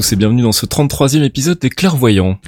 Tous 0.00 0.12
et 0.14 0.16
bienvenue 0.16 0.40
dans 0.40 0.52
ce 0.52 0.64
33e 0.64 1.24
épisode 1.24 1.58
des 1.58 1.68
Clairvoyants. 1.68 2.38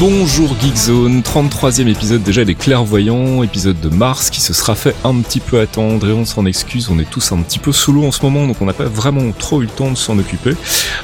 com 0.00 0.19
Bonjour 0.40 0.56
Geekzone, 0.58 1.20
33e 1.20 1.86
épisode 1.86 2.22
déjà 2.22 2.46
des 2.46 2.54
clairvoyants, 2.54 3.42
épisode 3.42 3.78
de 3.78 3.90
mars 3.90 4.30
qui 4.30 4.40
se 4.40 4.54
sera 4.54 4.74
fait 4.74 4.94
un 5.04 5.20
petit 5.20 5.38
peu 5.38 5.60
attendre 5.60 6.08
et 6.08 6.12
on 6.14 6.24
s'en 6.24 6.46
excuse, 6.46 6.88
on 6.90 6.98
est 6.98 7.08
tous 7.08 7.32
un 7.32 7.42
petit 7.42 7.58
peu 7.58 7.72
sous 7.72 7.92
l'eau 7.92 8.06
en 8.06 8.10
ce 8.10 8.22
moment 8.22 8.46
donc 8.46 8.56
on 8.62 8.64
n'a 8.64 8.72
pas 8.72 8.84
vraiment 8.84 9.32
trop 9.32 9.60
eu 9.60 9.66
le 9.66 9.70
temps 9.70 9.90
de 9.90 9.98
s'en 9.98 10.18
occuper. 10.18 10.54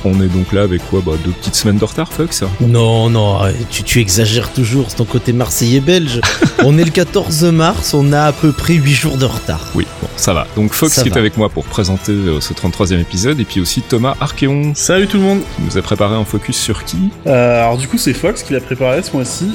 On 0.07 0.23
est 0.23 0.29
donc 0.29 0.55
là 0.55 0.63
avec 0.63 0.89
quoi 0.89 1.03
bah, 1.05 1.13
Deux 1.23 1.33
petites 1.33 1.55
semaines 1.55 1.77
de 1.77 1.85
retard 1.85 2.11
Fox 2.15 2.45
Non, 2.63 3.11
non, 3.11 3.41
tu, 3.71 3.83
tu 3.83 4.01
exagères 4.01 4.55
toujours, 4.55 4.87
c'est 4.89 4.97
ton 4.97 5.05
côté 5.05 5.35
marseillais 5.35 5.81
belge. 5.81 6.23
on 6.65 6.79
est 6.79 6.85
le 6.85 6.91
14 6.91 7.45
mars, 7.45 7.93
on 7.93 8.15
a 8.15 8.23
à 8.23 8.33
peu 8.33 8.53
près 8.53 8.73
8 8.73 8.95
jours 8.95 9.17
de 9.19 9.27
retard. 9.27 9.71
Oui, 9.75 9.87
bon, 10.01 10.09
ça 10.17 10.33
va. 10.33 10.47
Donc 10.57 10.73
Fox 10.73 11.03
qui 11.03 11.11
est 11.11 11.17
avec 11.19 11.37
moi 11.37 11.51
pour 11.51 11.67
présenter 11.67 12.13
euh, 12.13 12.41
ce 12.41 12.55
33e 12.55 13.01
épisode 13.01 13.39
et 13.39 13.45
puis 13.45 13.61
aussi 13.61 13.83
Thomas 13.83 14.15
Archeon. 14.19 14.73
Salut 14.75 15.09
tout 15.09 15.19
le 15.19 15.25
monde 15.25 15.41
Qui 15.57 15.63
nous 15.63 15.77
a 15.77 15.83
préparé 15.83 16.15
un 16.15 16.25
focus 16.25 16.57
sur 16.57 16.85
qui? 16.85 17.11
Euh, 17.27 17.65
Alors 17.65 17.77
du 17.77 17.87
coup 17.87 17.99
c'est 17.99 18.15
Fox 18.15 18.43
qui 18.43 18.55
l'a 18.55 18.61
préparé 18.61 19.03
ce 19.03 19.11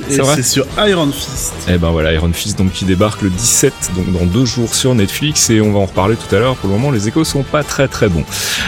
et 0.10 0.20
c'est 0.36 0.44
sur 0.44 0.66
Iron 0.86 1.12
Fist. 1.12 1.54
Et 1.68 1.74
eh 1.74 1.78
ben 1.78 1.92
voilà, 1.92 2.14
Iron 2.14 2.32
Fist 2.34 2.58
donc 2.58 2.72
qui 2.72 2.86
débarque 2.86 3.22
le 3.22 3.30
17, 3.30 3.74
donc 3.96 4.12
dans 4.12 4.26
deux 4.26 4.46
jours 4.46 4.74
sur 4.74 4.94
Netflix 4.96 5.50
et 5.50 5.62
on 5.62 5.72
va 5.72 5.80
en 5.80 5.86
reparler 5.86 6.16
tout 6.16 6.36
à 6.36 6.40
l'heure. 6.40 6.56
Pour 6.56 6.70
le 6.70 6.76
moment, 6.76 6.92
les 6.92 7.08
échos 7.08 7.24
sont 7.24 7.44
pas 7.44 7.64
très 7.64 7.88
très 7.88 8.10
bons. 8.10 8.24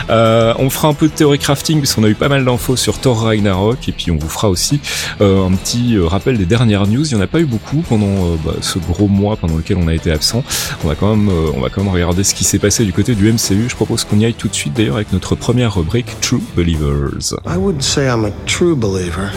Euh, 0.10 0.54
on 0.60 0.70
fera 0.70 0.88
un 0.88 0.94
peu 0.94 1.08
de 1.08 1.14
théorie 1.14 1.40
crafting 1.40 1.80
puisqu'on 1.80 2.04
a 2.04 2.10
eu 2.10 2.16
pas 2.16 2.30
mal 2.30 2.46
d'infos 2.46 2.76
sur 2.76 3.00
Thor 3.00 3.24
Ragnarok 3.24 3.90
et 3.90 3.92
puis 3.92 4.12
on 4.12 4.18
vous 4.18 4.30
fera 4.30 4.50
aussi 4.50 4.80
euh, 5.22 5.46
un 5.46 5.52
petit 5.52 5.96
euh, 5.96 6.06
rappel 6.06 6.38
des 6.38 6.46
dernières 6.46 6.88
news. 6.88 7.06
Il 7.06 7.12
y 7.12 7.16
en 7.16 7.22
a 7.22 7.28
pas 7.28 7.40
eu 7.40 7.46
beaucoup 7.46 7.84
pendant 7.88 8.08
euh, 8.08 8.36
bah, 8.44 8.54
ce 8.62 8.80
gros 8.80 9.08
mois 9.08 9.36
pendant 9.36 9.58
lequel 9.58 9.78
on 9.78 9.88
a 9.88 9.94
été 9.94 10.12
absent. 10.12 10.44
On 10.84 10.88
va 10.88 10.96
quand 10.96 11.16
même, 11.16 11.30
on 11.56 11.60
va 11.60 11.70
quand 11.70 11.84
même 11.84 11.94
regarder 11.94 12.24
ce 12.24 12.34
qui 12.34 12.44
s'est 12.44 12.60
passé 12.60 12.86
du 12.86 12.94
côté 12.94 13.16
du 13.16 13.32
MCU. 13.32 13.70
Je 13.70 13.76
propose 13.76 14.04
qu'on 14.04 14.20
y 14.20 14.26
aille 14.26 14.34
tout 14.34 14.48
de 14.48 14.56
suite 14.56 14.74
d'ailleurs 14.74 14.96
avec 14.96 15.12
notre 15.12 15.36
première 15.36 15.76
rubrique 15.76 16.20
True 16.22 16.42
Believers. 16.56 17.34
I 17.46 17.58
would 17.58 17.82
say 17.82 18.08
I'm 18.08 18.26
a 18.26 18.32
true 18.46 18.76
believer. 18.76 19.32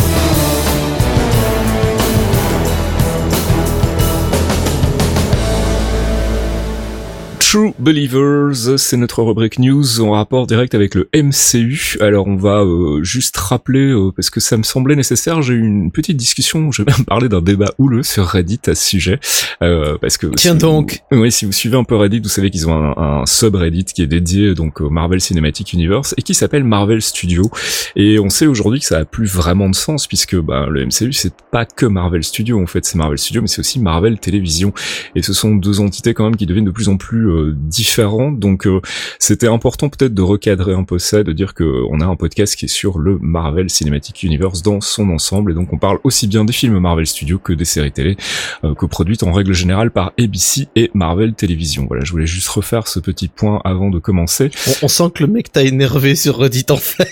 True 7.57 7.73
Believers, 7.79 8.79
c'est 8.79 8.99
notre 8.99 9.23
rubrique 9.23 9.59
news 9.59 10.03
en 10.03 10.11
rapport 10.11 10.47
direct 10.47 10.75
avec 10.75 10.95
le 10.95 11.09
MCU. 11.15 11.97
Alors 12.03 12.27
on 12.27 12.37
va 12.37 12.61
euh, 12.61 13.03
juste 13.03 13.35
rappeler, 13.39 13.93
euh, 13.93 14.13
parce 14.15 14.29
que 14.29 14.41
ça 14.41 14.59
me 14.59 14.63
semblait 14.63 14.95
nécessaire, 14.95 15.41
j'ai 15.41 15.55
eu 15.55 15.65
une 15.65 15.91
petite 15.91 16.19
discussion, 16.19 16.71
je 16.71 16.83
vais 16.83 16.93
même 16.99 17.07
parler 17.07 17.31
d'un 17.31 17.41
débat 17.41 17.73
houleux 17.79 18.03
sur 18.03 18.27
Reddit 18.27 18.61
à 18.67 18.75
ce 18.75 18.85
sujet. 18.87 19.21
Euh, 19.63 19.97
parce 19.99 20.19
que 20.19 20.27
Tiens 20.27 20.55
donc 20.55 21.01
Oui, 21.11 21.33
si 21.33 21.47
vous 21.47 21.53
suivez 21.53 21.79
un 21.79 21.85
peu 21.85 21.97
Reddit, 21.97 22.21
vous 22.21 22.29
savez 22.29 22.51
qu'ils 22.51 22.69
ont 22.69 22.75
un, 22.75 23.23
un 23.23 23.25
subreddit 23.25 23.85
qui 23.87 24.03
est 24.03 24.07
dédié 24.07 24.55
donc 24.55 24.83
au 24.83 24.91
Marvel 24.91 25.23
Cinematic 25.23 25.73
Universe 25.73 26.15
et 26.19 26.23
qui 26.23 26.35
s'appelle 26.35 26.63
Marvel 26.63 27.01
Studio. 27.01 27.51
Et 27.95 28.19
on 28.19 28.29
sait 28.29 28.47
aujourd'hui 28.47 28.81
que 28.81 28.87
ça 28.87 28.99
a 28.99 29.07
plus 29.07 29.33
vraiment 29.33 29.71
de 29.71 29.75
sens 29.75 30.07
puisque 30.07 30.37
bah, 30.37 30.67
le 30.69 30.85
MCU 30.85 31.15
c'est 31.15 31.33
pas 31.51 31.65
que 31.65 31.87
Marvel 31.87 32.23
Studio 32.23 32.61
en 32.61 32.67
fait, 32.67 32.85
c'est 32.85 32.99
Marvel 32.99 33.17
Studio 33.17 33.41
mais 33.41 33.49
c'est 33.49 33.61
aussi 33.61 33.81
Marvel 33.81 34.19
Télévision. 34.19 34.75
Et 35.15 35.23
ce 35.23 35.33
sont 35.33 35.55
deux 35.55 35.81
entités 35.81 36.13
quand 36.13 36.25
même 36.25 36.37
qui 36.37 36.45
deviennent 36.45 36.67
de 36.67 36.71
plus 36.71 36.91
en 36.91 36.99
plus 36.99 37.46
euh, 37.47 37.53
différentes. 37.55 38.39
Donc 38.39 38.67
euh, 38.67 38.81
c'était 39.19 39.49
important 39.49 39.89
peut-être 39.89 40.15
de 40.15 40.23
recadrer 40.23 40.75
un 40.75 40.85
peu 40.85 40.99
ça, 40.99 41.23
de 41.23 41.33
dire 41.33 41.55
que 41.55 41.65
on 41.91 42.01
a 42.01 42.05
un 42.05 42.17
podcast 42.17 42.57
qui 42.57 42.67
est 42.67 42.69
sur 42.69 42.99
le 42.99 43.19
Marvel 43.21 43.71
Cinematic 43.71 44.23
Universe 44.23 44.63
dans 44.63 44.81
son 44.81 45.11
ensemble, 45.11 45.53
et 45.53 45.55
donc 45.55 45.73
on 45.73 45.79
parle 45.79 45.99
aussi 46.05 46.27
bien 46.27 46.45
des 46.45 46.53
films 46.53 46.79
Marvel 46.79 47.07
Studios 47.07 47.39
que 47.39 47.53
des 47.53 47.65
séries 47.65 47.93
télé 47.93 48.17
euh, 48.65 48.75
coproduites 48.75 49.23
en 49.23 49.33
règle 49.33 49.53
générale 49.53 49.91
par 49.91 50.13
ABC 50.19 50.69
et 50.77 50.91
Marvel 50.95 51.35
Télévision. 51.35 51.87
Voilà, 51.89 52.05
je 52.05 52.13
voulais 52.13 52.27
juste 52.27 52.49
refaire 52.49 52.89
ce 52.89 53.01
petit 53.01 53.29
point 53.29 53.61
avant 53.65 53.91
de 53.91 53.99
commencer. 53.99 54.51
On, 54.83 54.89
sent 54.89 55.11
que 55.15 55.25
le 55.25 55.33
mec 55.33 55.53
t'a 55.53 55.63
énervé 55.63 56.15
sur 56.15 56.39
Reddit 56.39 56.67
en 56.71 56.77
fait. 56.77 57.11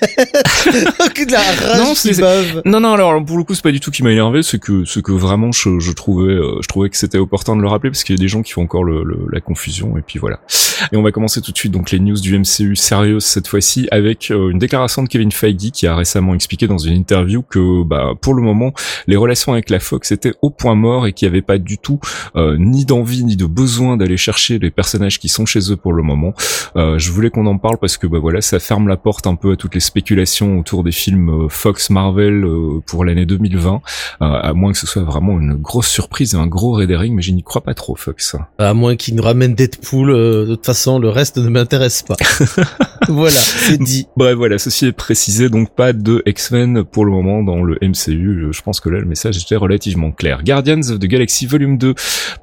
la 1.30 1.40
rage 1.40 1.78
non, 2.64 2.80
non, 2.80 2.80
non, 2.80 2.92
alors 2.94 3.24
pour 3.24 3.38
le 3.38 3.44
coup 3.44 3.54
c'est 3.54 3.62
pas 3.62 3.72
du 3.72 3.80
tout 3.80 3.90
qui 3.90 4.02
m'a 4.02 4.12
énervé, 4.12 4.42
c'est 4.42 4.58
que 4.58 4.84
ce 4.84 5.00
que 5.00 5.12
vraiment 5.12 5.52
je, 5.52 5.78
je 5.78 5.92
trouvais, 5.92 6.34
je 6.34 6.66
trouvais 6.68 6.90
que 6.90 6.96
c'était 6.96 7.18
opportun 7.18 7.56
de 7.56 7.62
le 7.62 7.68
rappeler 7.68 7.90
parce 7.90 8.04
qu'il 8.04 8.16
y 8.16 8.18
a 8.18 8.22
des 8.22 8.28
gens 8.28 8.42
qui 8.42 8.52
font 8.52 8.62
encore 8.62 8.84
le, 8.84 9.04
la 9.30 9.40
confusion 9.40 9.96
et 9.96 10.02
puis 10.02 10.13
Et 10.92 10.96
on 10.96 11.02
va 11.02 11.12
commencer 11.12 11.40
tout 11.40 11.52
de 11.52 11.56
suite 11.56 11.72
donc 11.72 11.90
les 11.90 12.00
news 12.00 12.18
du 12.18 12.38
MCU 12.38 12.76
sérieuses 12.76 13.24
cette 13.24 13.46
fois-ci 13.46 13.88
avec 13.90 14.30
euh, 14.30 14.50
une 14.50 14.58
déclaration 14.58 15.02
de 15.02 15.08
Kevin 15.08 15.32
Feige 15.32 15.70
qui 15.72 15.86
a 15.86 15.94
récemment 15.94 16.34
expliqué 16.34 16.66
dans 16.66 16.78
une 16.78 16.94
interview 16.94 17.42
que 17.42 17.84
bah 17.84 18.12
pour 18.20 18.34
le 18.34 18.42
moment 18.42 18.72
les 19.06 19.16
relations 19.16 19.52
avec 19.52 19.70
la 19.70 19.80
Fox 19.80 20.12
étaient 20.12 20.34
au 20.42 20.50
point 20.50 20.74
mort 20.74 21.06
et 21.06 21.12
qu'il 21.12 21.28
n'y 21.28 21.34
avait 21.34 21.42
pas 21.42 21.58
du 21.58 21.78
tout 21.78 22.00
euh, 22.36 22.56
ni 22.58 22.84
d'envie 22.84 23.24
ni 23.24 23.36
de 23.36 23.46
besoin 23.46 23.96
d'aller 23.96 24.16
chercher 24.16 24.58
les 24.58 24.70
personnages 24.70 25.18
qui 25.18 25.28
sont 25.28 25.46
chez 25.46 25.72
eux 25.72 25.76
pour 25.76 25.92
le 25.92 26.02
moment. 26.02 26.34
Euh, 26.76 26.98
je 26.98 27.12
voulais 27.12 27.30
qu'on 27.30 27.46
en 27.46 27.58
parle 27.58 27.78
parce 27.78 27.96
que 27.96 28.06
bah 28.06 28.18
voilà 28.18 28.40
ça 28.40 28.58
ferme 28.58 28.88
la 28.88 28.96
porte 28.96 29.26
un 29.26 29.36
peu 29.36 29.52
à 29.52 29.56
toutes 29.56 29.74
les 29.74 29.80
spéculations 29.80 30.58
autour 30.58 30.82
des 30.84 30.92
films 30.92 31.48
Fox 31.48 31.90
Marvel 31.90 32.44
pour 32.86 33.04
l'année 33.04 33.26
2020 33.26 33.80
à 34.20 34.52
moins 34.54 34.72
que 34.72 34.78
ce 34.78 34.86
soit 34.86 35.02
vraiment 35.02 35.38
une 35.38 35.54
grosse 35.54 35.88
surprise 35.88 36.34
et 36.34 36.36
un 36.36 36.46
gros 36.46 36.72
readering 36.72 37.14
mais 37.14 37.22
je 37.22 37.32
n'y 37.32 37.42
crois 37.42 37.62
pas 37.62 37.74
trop 37.74 37.96
Fox. 37.96 38.36
À 38.58 38.74
moins 38.74 38.96
qu'ils 38.96 39.14
nous 39.14 39.22
ramènent 39.22 39.54
Deadpool 39.54 40.03
de 40.12 40.54
toute 40.54 40.66
façon, 40.66 40.98
le 40.98 41.08
reste 41.08 41.38
ne 41.38 41.48
m'intéresse 41.48 42.02
pas. 42.02 42.16
voilà, 43.08 43.38
c'est 43.38 43.80
dit. 43.80 44.06
Bref, 44.16 44.34
voilà, 44.34 44.58
ceci 44.58 44.86
est 44.86 44.92
précisé, 44.92 45.48
donc 45.48 45.70
pas 45.70 45.92
de 45.92 46.22
X-Men 46.26 46.84
pour 46.84 47.04
le 47.04 47.12
moment 47.12 47.42
dans 47.42 47.62
le 47.62 47.78
MCU. 47.82 48.48
Je 48.50 48.62
pense 48.62 48.80
que 48.80 48.88
là, 48.88 48.98
le 48.98 49.06
message 49.06 49.38
était 49.38 49.56
relativement 49.56 50.12
clair. 50.12 50.42
Guardians 50.44 50.90
of 50.90 50.98
the 50.98 51.06
Galaxy 51.06 51.46
Volume 51.46 51.78
2, 51.78 51.94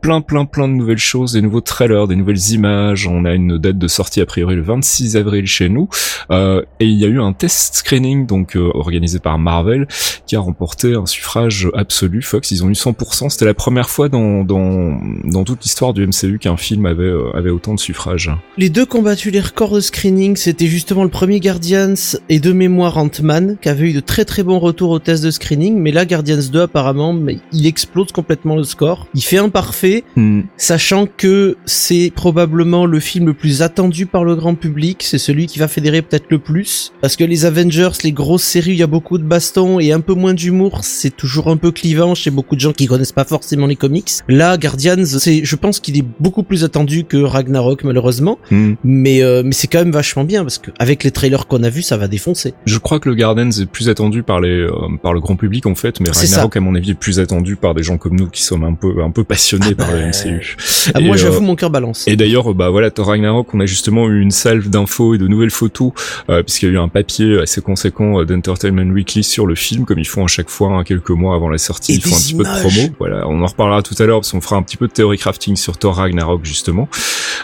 plein, 0.01 0.21
plein, 0.21 0.45
plein 0.45 0.67
de 0.67 0.73
nouvelles 0.73 0.97
choses, 0.97 1.33
des 1.33 1.41
nouveaux 1.41 1.61
trailers, 1.61 2.07
des 2.07 2.15
nouvelles 2.15 2.51
images. 2.51 3.07
On 3.07 3.25
a 3.25 3.33
une 3.33 3.57
date 3.57 3.77
de 3.77 3.87
sortie 3.87 4.21
a 4.21 4.25
priori 4.25 4.55
le 4.55 4.61
26 4.61 5.17
avril 5.17 5.45
chez 5.45 5.69
nous. 5.69 5.89
Euh, 6.31 6.61
et 6.79 6.85
il 6.85 6.97
y 6.97 7.05
a 7.05 7.07
eu 7.07 7.21
un 7.21 7.33
test 7.33 7.75
screening, 7.75 8.25
donc 8.25 8.55
euh, 8.55 8.71
organisé 8.73 9.19
par 9.19 9.37
Marvel, 9.37 9.87
qui 10.25 10.35
a 10.35 10.39
remporté 10.39 10.95
un 10.95 11.05
suffrage 11.05 11.69
absolu. 11.73 12.21
Fox, 12.21 12.51
ils 12.51 12.63
ont 12.63 12.69
eu 12.69 12.73
100%. 12.73 13.29
C'était 13.29 13.45
la 13.45 13.53
première 13.53 13.89
fois 13.89 14.09
dans, 14.09 14.43
dans, 14.43 14.99
dans 15.23 15.43
toute 15.43 15.63
l'histoire 15.63 15.93
du 15.93 16.05
MCU 16.05 16.39
qu'un 16.39 16.57
film 16.57 16.85
avait, 16.85 17.03
euh, 17.03 17.35
avait 17.35 17.50
autant 17.51 17.73
de 17.73 17.79
suffrage. 17.79 18.31
Les 18.57 18.69
deux 18.69 18.85
combattu 18.85 19.31
les 19.31 19.39
records 19.39 19.75
de 19.75 19.79
screening, 19.79 20.35
c'était 20.35 20.67
justement 20.67 21.03
le 21.03 21.09
premier 21.09 21.39
Guardians 21.39 21.93
et 22.29 22.39
de 22.39 22.51
mémoire 22.51 22.97
Ant-Man, 22.97 23.57
qui 23.61 23.69
avait 23.69 23.89
eu 23.89 23.93
de 23.93 23.99
très 23.99 24.25
très 24.25 24.43
bons 24.43 24.59
retours 24.59 24.89
au 24.89 24.99
test 24.99 25.23
de 25.23 25.31
screening, 25.31 25.77
mais 25.77 25.91
là 25.91 26.05
Guardians 26.05 26.49
2 26.51 26.61
apparemment, 26.61 27.17
il 27.51 27.65
explose 27.65 28.11
complètement 28.11 28.55
le 28.55 28.63
score. 28.63 29.07
Il 29.13 29.21
fait 29.21 29.37
un 29.37 29.49
parfait, 29.49 30.03
hmm. 30.15 30.41
sachant 30.57 31.05
que 31.05 31.57
c'est 31.65 32.11
probablement 32.15 32.85
le 32.85 32.99
film 32.99 33.27
le 33.27 33.33
plus 33.33 33.61
attendu 33.61 34.05
par 34.05 34.23
le 34.23 34.35
grand 34.35 34.55
public, 34.55 35.03
c'est 35.03 35.17
celui 35.17 35.47
qui 35.47 35.59
va 35.59 35.67
fédérer 35.67 36.01
peut-être 36.01 36.27
le 36.29 36.39
plus, 36.39 36.93
parce 37.01 37.15
que 37.15 37.23
les 37.23 37.45
Avengers, 37.45 37.91
les 38.03 38.11
grosses 38.11 38.43
séries, 38.43 38.71
il 38.71 38.77
y 38.77 38.83
a 38.83 38.87
beaucoup 38.87 39.17
de 39.17 39.23
bastons 39.23 39.79
et 39.79 39.91
un 39.91 40.01
peu 40.01 40.13
moins 40.13 40.33
d'humour, 40.33 40.79
c'est 40.83 41.15
toujours 41.15 41.49
un 41.49 41.57
peu 41.57 41.71
clivant 41.71 42.15
chez 42.15 42.31
beaucoup 42.31 42.55
de 42.55 42.61
gens 42.61 42.73
qui 42.73 42.87
connaissent 42.87 43.11
pas 43.11 43.25
forcément 43.25 43.67
les 43.67 43.75
comics. 43.75 44.11
Là, 44.27 44.57
Guardians, 44.57 45.05
c'est, 45.05 45.43
je 45.43 45.55
pense 45.55 45.79
qu'il 45.79 45.97
est 45.97 46.05
beaucoup 46.19 46.43
plus 46.43 46.63
attendu 46.63 47.03
que 47.03 47.17
Ragnarok 47.41 47.83
malheureusement, 47.83 48.39
hmm. 48.51 48.73
mais 48.83 49.23
euh, 49.23 49.41
mais 49.43 49.53
c'est 49.53 49.67
quand 49.67 49.79
même 49.79 49.91
vachement 49.91 50.23
bien 50.23 50.43
parce 50.43 50.57
que 50.57 50.71
avec 50.79 51.03
les 51.03 51.11
trailers 51.11 51.47
qu'on 51.47 51.63
a 51.63 51.69
vus, 51.69 51.81
ça 51.81 51.97
va 51.97 52.07
défoncer. 52.07 52.53
Je 52.65 52.77
crois 52.77 52.99
que 52.99 53.09
le 53.09 53.15
Guardians 53.15 53.49
est 53.49 53.65
plus 53.65 53.89
attendu 53.89 54.23
par 54.23 54.39
les 54.39 54.61
euh, 54.61 54.71
par 55.01 55.13
le 55.13 55.19
grand 55.19 55.35
public 55.35 55.65
en 55.65 55.75
fait, 55.75 55.99
mais 55.99 56.09
Ragnarok 56.09 56.55
à 56.55 56.59
mon 56.59 56.75
avis 56.75 56.91
est 56.91 56.95
plus 56.95 57.19
attendu 57.19 57.55
par 57.55 57.73
des 57.73 57.83
gens 57.83 57.97
comme 57.97 58.15
nous 58.15 58.27
qui 58.27 58.43
sommes 58.43 58.63
un 58.63 58.73
peu 58.73 59.01
un 59.03 59.11
peu 59.11 59.23
passionnés 59.23 59.67
ah 59.71 59.75
par 59.75 59.91
le 59.91 59.99
bah, 59.99 60.07
MCU. 60.07 60.57
Ah, 60.93 60.99
moi 60.99 61.17
j'avoue 61.17 61.37
euh, 61.37 61.41
mon 61.41 61.55
cœur 61.55 61.69
balance. 61.69 62.07
Et 62.07 62.15
d'ailleurs 62.15 62.53
bah 62.53 62.69
voilà 62.69 62.91
Thor 62.91 63.07
Ragnarok, 63.07 63.53
on 63.53 63.59
a 63.59 63.65
justement 63.65 64.07
eu 64.07 64.21
une 64.21 64.31
salve 64.31 64.69
d'infos 64.69 65.15
et 65.15 65.17
de 65.17 65.27
nouvelles 65.27 65.51
photos 65.51 65.91
puisqu'il 66.27 66.67
y 66.67 66.69
a 66.69 66.73
eu 66.73 66.79
un 66.79 66.87
papier 66.87 67.39
assez 67.39 67.61
conséquent 67.61 68.23
d'Entertainment 68.23 68.91
Weekly 68.93 69.23
sur 69.23 69.47
le 69.47 69.55
film 69.55 69.85
comme 69.85 69.99
ils 69.99 70.07
font 70.07 70.23
à 70.23 70.27
chaque 70.27 70.49
fois 70.49 70.69
hein, 70.69 70.83
quelques 70.83 71.09
mois 71.09 71.35
avant 71.35 71.49
la 71.49 71.57
sortie, 71.57 71.95
ils 71.95 72.01
font 72.01 72.15
un 72.15 72.19
petit 72.19 72.33
peu 72.33 72.43
de 72.43 72.59
promo. 72.59 72.95
Voilà, 72.99 73.27
on 73.27 73.41
en 73.41 73.45
reparlera 73.45 73.81
tout 73.81 73.95
à 73.99 74.05
l'heure 74.05 74.19
parce 74.19 74.31
qu'on 74.31 74.41
fera 74.41 74.55
un 74.55 74.63
petit 74.63 74.77
peu 74.77 74.87
de 74.87 74.93
théorie 74.93 75.17
crafting 75.17 75.55
sur 75.55 75.77
Thor 75.77 75.95
Ragnarok 75.95 76.45
justement. 76.45 76.87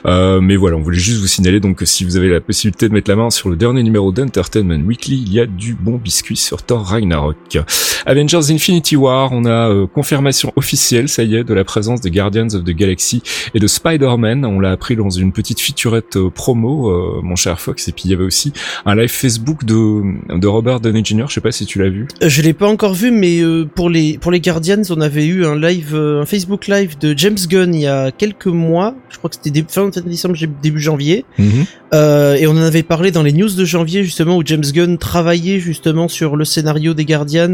Mais 0.05 0.55
voilà, 0.55 0.77
on 0.77 0.81
voulait 0.81 0.97
juste 0.97 1.19
vous 1.19 1.27
signaler 1.27 1.59
donc 1.59 1.77
que 1.77 1.85
si 1.85 2.03
vous 2.03 2.17
avez 2.17 2.29
la 2.29 2.41
possibilité 2.41 2.87
de 2.89 2.93
mettre 2.93 3.09
la 3.09 3.15
main 3.15 3.29
sur 3.29 3.49
le 3.49 3.55
dernier 3.55 3.83
numéro 3.83 4.11
d'Entertainment 4.11 4.85
Weekly, 4.85 5.23
il 5.25 5.33
y 5.33 5.39
a 5.39 5.45
du 5.45 5.75
bon 5.75 5.97
biscuit 5.97 6.37
sur 6.37 6.63
Thor 6.63 6.85
Ragnarok. 6.85 7.59
Avengers 8.05 8.51
Infinity 8.51 8.95
War, 8.95 9.31
on 9.31 9.45
a 9.45 9.87
confirmation 9.87 10.53
officielle, 10.55 11.09
ça 11.09 11.23
y 11.23 11.35
est, 11.35 11.43
de 11.43 11.53
la 11.53 11.63
présence 11.63 12.01
des 12.01 12.11
Guardians 12.11 12.47
of 12.53 12.63
the 12.63 12.71
Galaxy 12.71 13.21
et 13.53 13.59
de 13.59 13.67
Spider-Man. 13.67 14.45
On 14.45 14.59
l'a 14.59 14.71
appris 14.71 14.95
dans 14.95 15.09
une 15.09 15.31
petite 15.31 15.59
featurette 15.59 16.17
promo, 16.29 17.21
mon 17.21 17.35
cher 17.35 17.59
Fox. 17.59 17.87
Et 17.87 17.91
puis 17.91 18.03
il 18.05 18.11
y 18.11 18.13
avait 18.13 18.23
aussi 18.23 18.53
un 18.85 18.95
live 18.95 19.09
Facebook 19.09 19.65
de, 19.65 20.37
de 20.37 20.47
Robert 20.47 20.79
Downey 20.79 21.03
Jr. 21.03 21.25
Je 21.27 21.33
sais 21.33 21.41
pas 21.41 21.51
si 21.51 21.65
tu 21.65 21.79
l'as 21.79 21.89
vu. 21.89 22.07
Je 22.21 22.41
l'ai 22.41 22.53
pas 22.53 22.67
encore 22.67 22.93
vu, 22.93 23.11
mais 23.11 23.41
pour 23.75 23.89
les 23.89 24.17
pour 24.17 24.31
les 24.31 24.39
Guardians, 24.39 24.81
on 24.89 25.01
avait 25.01 25.25
eu 25.25 25.45
un 25.45 25.59
live, 25.59 25.95
un 25.95 26.25
Facebook 26.25 26.67
live 26.67 26.97
de 26.97 27.13
James 27.17 27.37
Gunn 27.49 27.73
il 27.73 27.81
y 27.81 27.87
a 27.87 28.11
quelques 28.11 28.47
mois. 28.47 28.95
Je 29.09 29.17
crois 29.17 29.29
que 29.29 29.35
c'était 29.35 29.51
fin 29.77 30.01
décembre, 30.01 30.35
début 30.61 30.79
janvier. 30.79 31.25
Mhm. 31.37 31.65
Euh, 31.93 32.35
et 32.35 32.47
on 32.47 32.51
en 32.51 32.61
avait 32.61 32.83
parlé 32.83 33.11
dans 33.11 33.23
les 33.23 33.33
news 33.33 33.49
de 33.49 33.65
janvier 33.65 34.03
justement 34.03 34.37
où 34.37 34.43
James 34.45 34.65
Gunn 34.73 34.97
travaillait 34.97 35.59
justement 35.59 36.07
sur 36.07 36.35
le 36.35 36.45
scénario 36.45 36.93
des 36.93 37.05
Guardians 37.05 37.53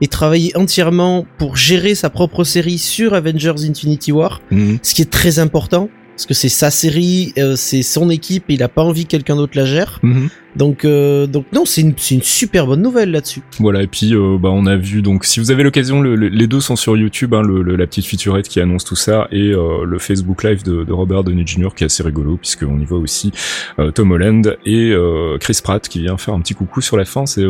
et 0.00 0.08
travaillait 0.08 0.56
entièrement 0.56 1.26
pour 1.38 1.56
gérer 1.56 1.94
sa 1.94 2.10
propre 2.10 2.44
série 2.44 2.78
sur 2.78 3.14
Avengers 3.14 3.64
Infinity 3.68 4.12
War, 4.12 4.40
mhm. 4.50 4.78
ce 4.82 4.94
qui 4.94 5.02
est 5.02 5.10
très 5.10 5.38
important 5.38 5.88
parce 6.18 6.26
que 6.26 6.34
c'est 6.34 6.48
sa 6.48 6.72
série, 6.72 7.32
euh, 7.38 7.54
c'est 7.54 7.82
son 7.82 8.10
équipe, 8.10 8.50
et 8.50 8.54
il 8.54 8.62
a 8.64 8.68
pas 8.68 8.82
envie 8.82 9.04
que 9.04 9.10
quelqu'un 9.10 9.36
d'autre 9.36 9.52
la 9.54 9.64
gère. 9.64 10.00
Mhm. 10.02 10.28
Donc, 10.56 10.84
euh, 10.84 11.26
donc 11.26 11.46
non, 11.52 11.64
c'est 11.64 11.82
une, 11.82 11.94
une 12.10 12.22
super 12.22 12.66
bonne 12.66 12.82
nouvelle 12.82 13.10
là-dessus. 13.10 13.42
Voilà, 13.60 13.82
et 13.82 13.86
puis 13.86 14.14
euh, 14.14 14.38
bah, 14.40 14.50
on 14.52 14.66
a 14.66 14.76
vu, 14.76 15.02
donc 15.02 15.24
si 15.24 15.40
vous 15.40 15.50
avez 15.50 15.62
l'occasion, 15.62 16.02
les 16.02 16.46
deux 16.46 16.60
sont 16.60 16.76
sur 16.76 16.96
YouTube, 16.96 17.34
hein, 17.34 17.42
le, 17.42 17.62
la 17.62 17.86
petite 17.86 18.06
featurette 18.06 18.48
qui 18.48 18.60
annonce 18.60 18.84
tout 18.84 18.96
ça, 18.96 19.28
et 19.30 19.50
euh, 19.50 19.84
le 19.84 19.98
Facebook 19.98 20.42
Live 20.42 20.62
de, 20.64 20.90
Robert 20.92 21.22
Downey 21.24 21.46
Jr. 21.46 21.68
qui 21.76 21.84
est 21.84 21.86
assez 21.86 22.02
rigolo, 22.02 22.36
puisqu'on 22.36 22.80
y 22.80 22.84
voit 22.84 22.98
aussi 22.98 23.30
euh, 23.78 23.90
Tom 23.90 24.10
Holland 24.10 24.56
et 24.64 24.94
Chris 25.40 25.58
Pratt 25.62 25.86
qui 25.86 26.00
vient 26.00 26.16
faire 26.16 26.34
un 26.34 26.40
petit 26.40 26.54
coucou 26.54 26.80
sur 26.80 26.96
la 26.96 27.04
fin, 27.04 27.24
c'est 27.26 27.46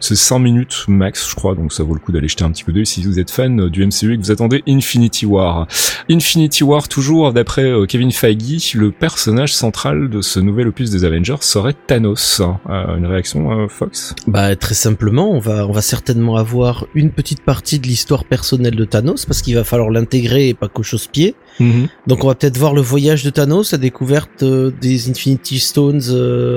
5 0.00 0.38
minutes 0.38 0.84
max, 0.88 1.28
je 1.28 1.34
crois, 1.34 1.54
donc 1.54 1.72
ça 1.72 1.82
vaut 1.82 1.94
le 1.94 2.00
coup 2.00 2.12
d'aller 2.12 2.28
jeter 2.28 2.44
un 2.44 2.50
petit 2.50 2.64
coup 2.64 2.72
d'œil 2.72 2.86
si 2.86 3.02
vous 3.04 3.18
êtes 3.18 3.30
fan 3.30 3.68
du 3.68 3.84
MCU 3.84 4.14
et 4.14 4.16
que 4.16 4.22
vous 4.22 4.30
attendez 4.30 4.62
Infinity 4.68 5.26
War. 5.26 5.66
Infinity 6.10 6.64
War, 6.64 6.88
toujours 6.88 7.32
d'après 7.32 7.72
Kevin 7.88 8.12
Feige, 8.12 8.74
le 8.74 8.90
personnage 8.92 9.54
central 9.54 10.08
de 10.08 10.20
ce 10.20 10.40
nouvel 10.40 10.68
opus 10.68 10.90
des 10.90 11.04
Avengers 11.04 11.36
serait 11.40 11.74
Thanos. 11.86 12.35
Euh, 12.40 12.96
une 12.96 13.06
réaction, 13.06 13.50
euh, 13.50 13.68
Fox? 13.68 14.14
Bah 14.26 14.54
très 14.56 14.74
simplement, 14.74 15.30
on 15.30 15.38
va 15.38 15.66
on 15.66 15.72
va 15.72 15.82
certainement 15.82 16.36
avoir 16.36 16.86
une 16.94 17.10
petite 17.10 17.42
partie 17.42 17.78
de 17.78 17.86
l'histoire 17.86 18.24
personnelle 18.24 18.76
de 18.76 18.84
Thanos 18.84 19.26
parce 19.26 19.42
qu'il 19.42 19.54
va 19.54 19.64
falloir 19.64 19.90
l'intégrer 19.90 20.48
et 20.48 20.54
pas 20.54 20.68
qu'au 20.68 20.82
chausse-pied. 20.82 21.34
Mhm. 21.60 21.88
Donc 22.06 22.24
on 22.24 22.28
va 22.28 22.34
peut-être 22.34 22.58
voir 22.58 22.74
le 22.74 22.80
voyage 22.80 23.24
de 23.24 23.30
Thanos, 23.30 23.72
la 23.72 23.78
découverte 23.78 24.42
euh, 24.42 24.70
des 24.80 25.10
Infinity 25.10 25.58
Stones 25.58 26.02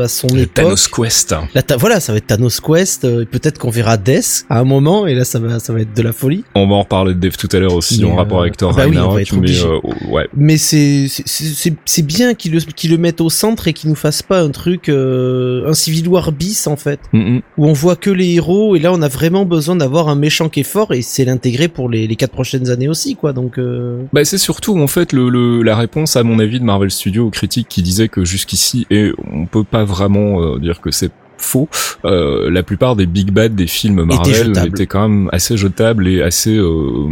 à 0.02 0.08
son 0.08 0.28
époque. 0.30 0.54
Thanos 0.54 0.88
Quest. 0.88 1.36
voilà, 1.78 2.00
ça 2.00 2.12
va 2.12 2.18
être 2.18 2.28
Thanos 2.28 2.60
Quest. 2.60 3.02
peut-être 3.26 3.58
qu'on 3.58 3.70
verra 3.70 3.98
Death 3.98 4.46
à 4.50 4.60
un 4.60 4.64
moment 4.64 5.08
et 5.08 5.16
là 5.16 5.26
ça 5.26 5.40
va 5.40 5.60
ça 5.60 5.74
va 5.74 5.82
être 5.82 5.96
de 5.96 6.02
la 6.02 6.14
folie. 6.14 6.44
On 6.56 6.68
va 6.68 6.76
en 6.76 6.82
reparler 6.82 7.14
de 7.14 7.20
Death 7.20 7.38
tout 7.38 7.50
à 7.56 7.60
l'heure 7.60 7.74
aussi 7.74 8.04
en 8.04 8.16
rapport 8.16 8.42
avec 8.42 8.58
Thor 8.58 8.74
bah 8.74 8.84
Ragnarok, 8.84 9.32
mais 9.34 9.52
ouais. 10.10 10.28
Mais 10.36 10.58
c'est 10.58 11.08
c'est 11.08 12.06
bien 12.06 12.34
qu'ils 12.34 12.54
le 12.54 12.60
qu'ils 12.60 12.92
le 12.92 12.98
mettent 12.98 13.22
au 13.22 13.30
centre 13.30 13.68
et 13.68 13.74
qu'ils 13.74 13.90
nous 13.90 13.96
fassent 13.96 14.24
pas 14.24 14.42
un 14.42 14.50
truc 14.50 14.90
un 14.90 15.74
Civil 15.74 16.08
War 16.08 16.32
bis 16.32 16.68
en 16.68 16.76
fait, 16.76 17.00
où 17.14 17.66
on 17.68 17.74
voit 17.74 17.96
que 17.96 18.10
les 18.10 18.34
héros 18.36 18.76
et 18.76 18.80
là 18.80 18.92
on 18.94 19.02
a 19.02 19.08
vraiment 19.08 19.46
besoin 19.46 19.76
d'avoir 19.76 20.10
un 20.10 20.16
méchant 20.16 20.50
qui 20.50 20.62
est 20.62 20.64
fort 20.64 20.94
et 20.94 21.02
c'est 21.02 21.26
l'intégrer 21.26 21.68
pour 21.68 21.90
les, 21.90 22.08
les 22.08 22.16
quatre 22.16 22.32
prochaines 22.32 22.70
années 22.70 22.88
aussi 22.88 23.16
quoi. 23.16 23.34
Donc 23.34 23.58
euh... 23.58 24.04
bah 24.14 24.26
c'est 24.26 24.38
surtout 24.38 24.78
en 24.80 24.88
fait 24.90 25.14
le, 25.14 25.30
le, 25.30 25.64
la 25.64 25.76
réponse 25.76 26.16
à 26.16 26.24
mon 26.24 26.40
avis 26.40 26.60
de 26.60 26.66
Marvel 26.66 26.92
Studios 26.92 27.28
aux 27.28 27.32
critiques 27.32 27.68
qui 27.70 27.82
disaient 27.82 28.10
que 28.10 28.26
jusqu'ici 28.26 28.86
et 28.90 29.14
on 29.32 29.46
peut 29.46 29.64
pas 29.64 29.84
vraiment 29.84 30.42
euh, 30.42 30.60
dire 30.60 30.82
que 30.82 30.92
c'est 30.92 31.12
faux. 31.42 31.70
Euh, 32.06 32.50
la 32.50 32.64
plupart 32.64 32.96
des 32.96 33.06
big 33.06 33.32
bad 33.32 33.56
des 33.56 33.68
films 33.68 34.04
Marvel 34.04 34.58
étaient 34.66 34.88
quand 34.88 35.08
même 35.08 35.30
assez 35.32 35.58
jetables 35.58 36.08
et 36.08 36.22
assez, 36.22 36.56
euh, 36.56 37.08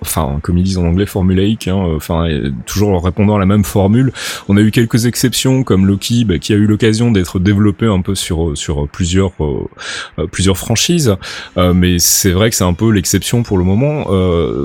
enfin, 0.00 0.38
comme 0.42 0.58
ils 0.58 0.64
disent 0.64 0.78
en 0.78 0.86
anglais, 0.86 1.06
formulaïques. 1.06 1.68
Hein, 1.68 1.76
enfin, 1.96 2.26
toujours 2.66 2.90
en 2.90 2.98
répondant 2.98 3.36
à 3.36 3.38
la 3.38 3.46
même 3.46 3.64
formule. 3.64 4.12
On 4.48 4.56
a 4.56 4.60
eu 4.60 4.70
quelques 4.70 5.06
exceptions 5.06 5.62
comme 5.62 5.86
Loki, 5.86 6.24
bah, 6.24 6.38
qui 6.38 6.52
a 6.52 6.56
eu 6.56 6.66
l'occasion 6.66 7.10
d'être 7.10 7.38
développé 7.38 7.86
un 7.86 8.00
peu 8.00 8.14
sur 8.14 8.56
sur 8.56 8.88
plusieurs 8.88 9.32
euh, 9.40 10.26
plusieurs 10.30 10.56
franchises, 10.56 11.16
mais 11.56 11.98
c'est 11.98 12.30
vrai 12.30 12.50
que 12.50 12.56
c'est 12.56 12.64
un 12.64 12.74
peu 12.74 12.90
l'exception 12.90 13.42
pour 13.42 13.58
le 13.58 13.64
moment. 13.64 14.06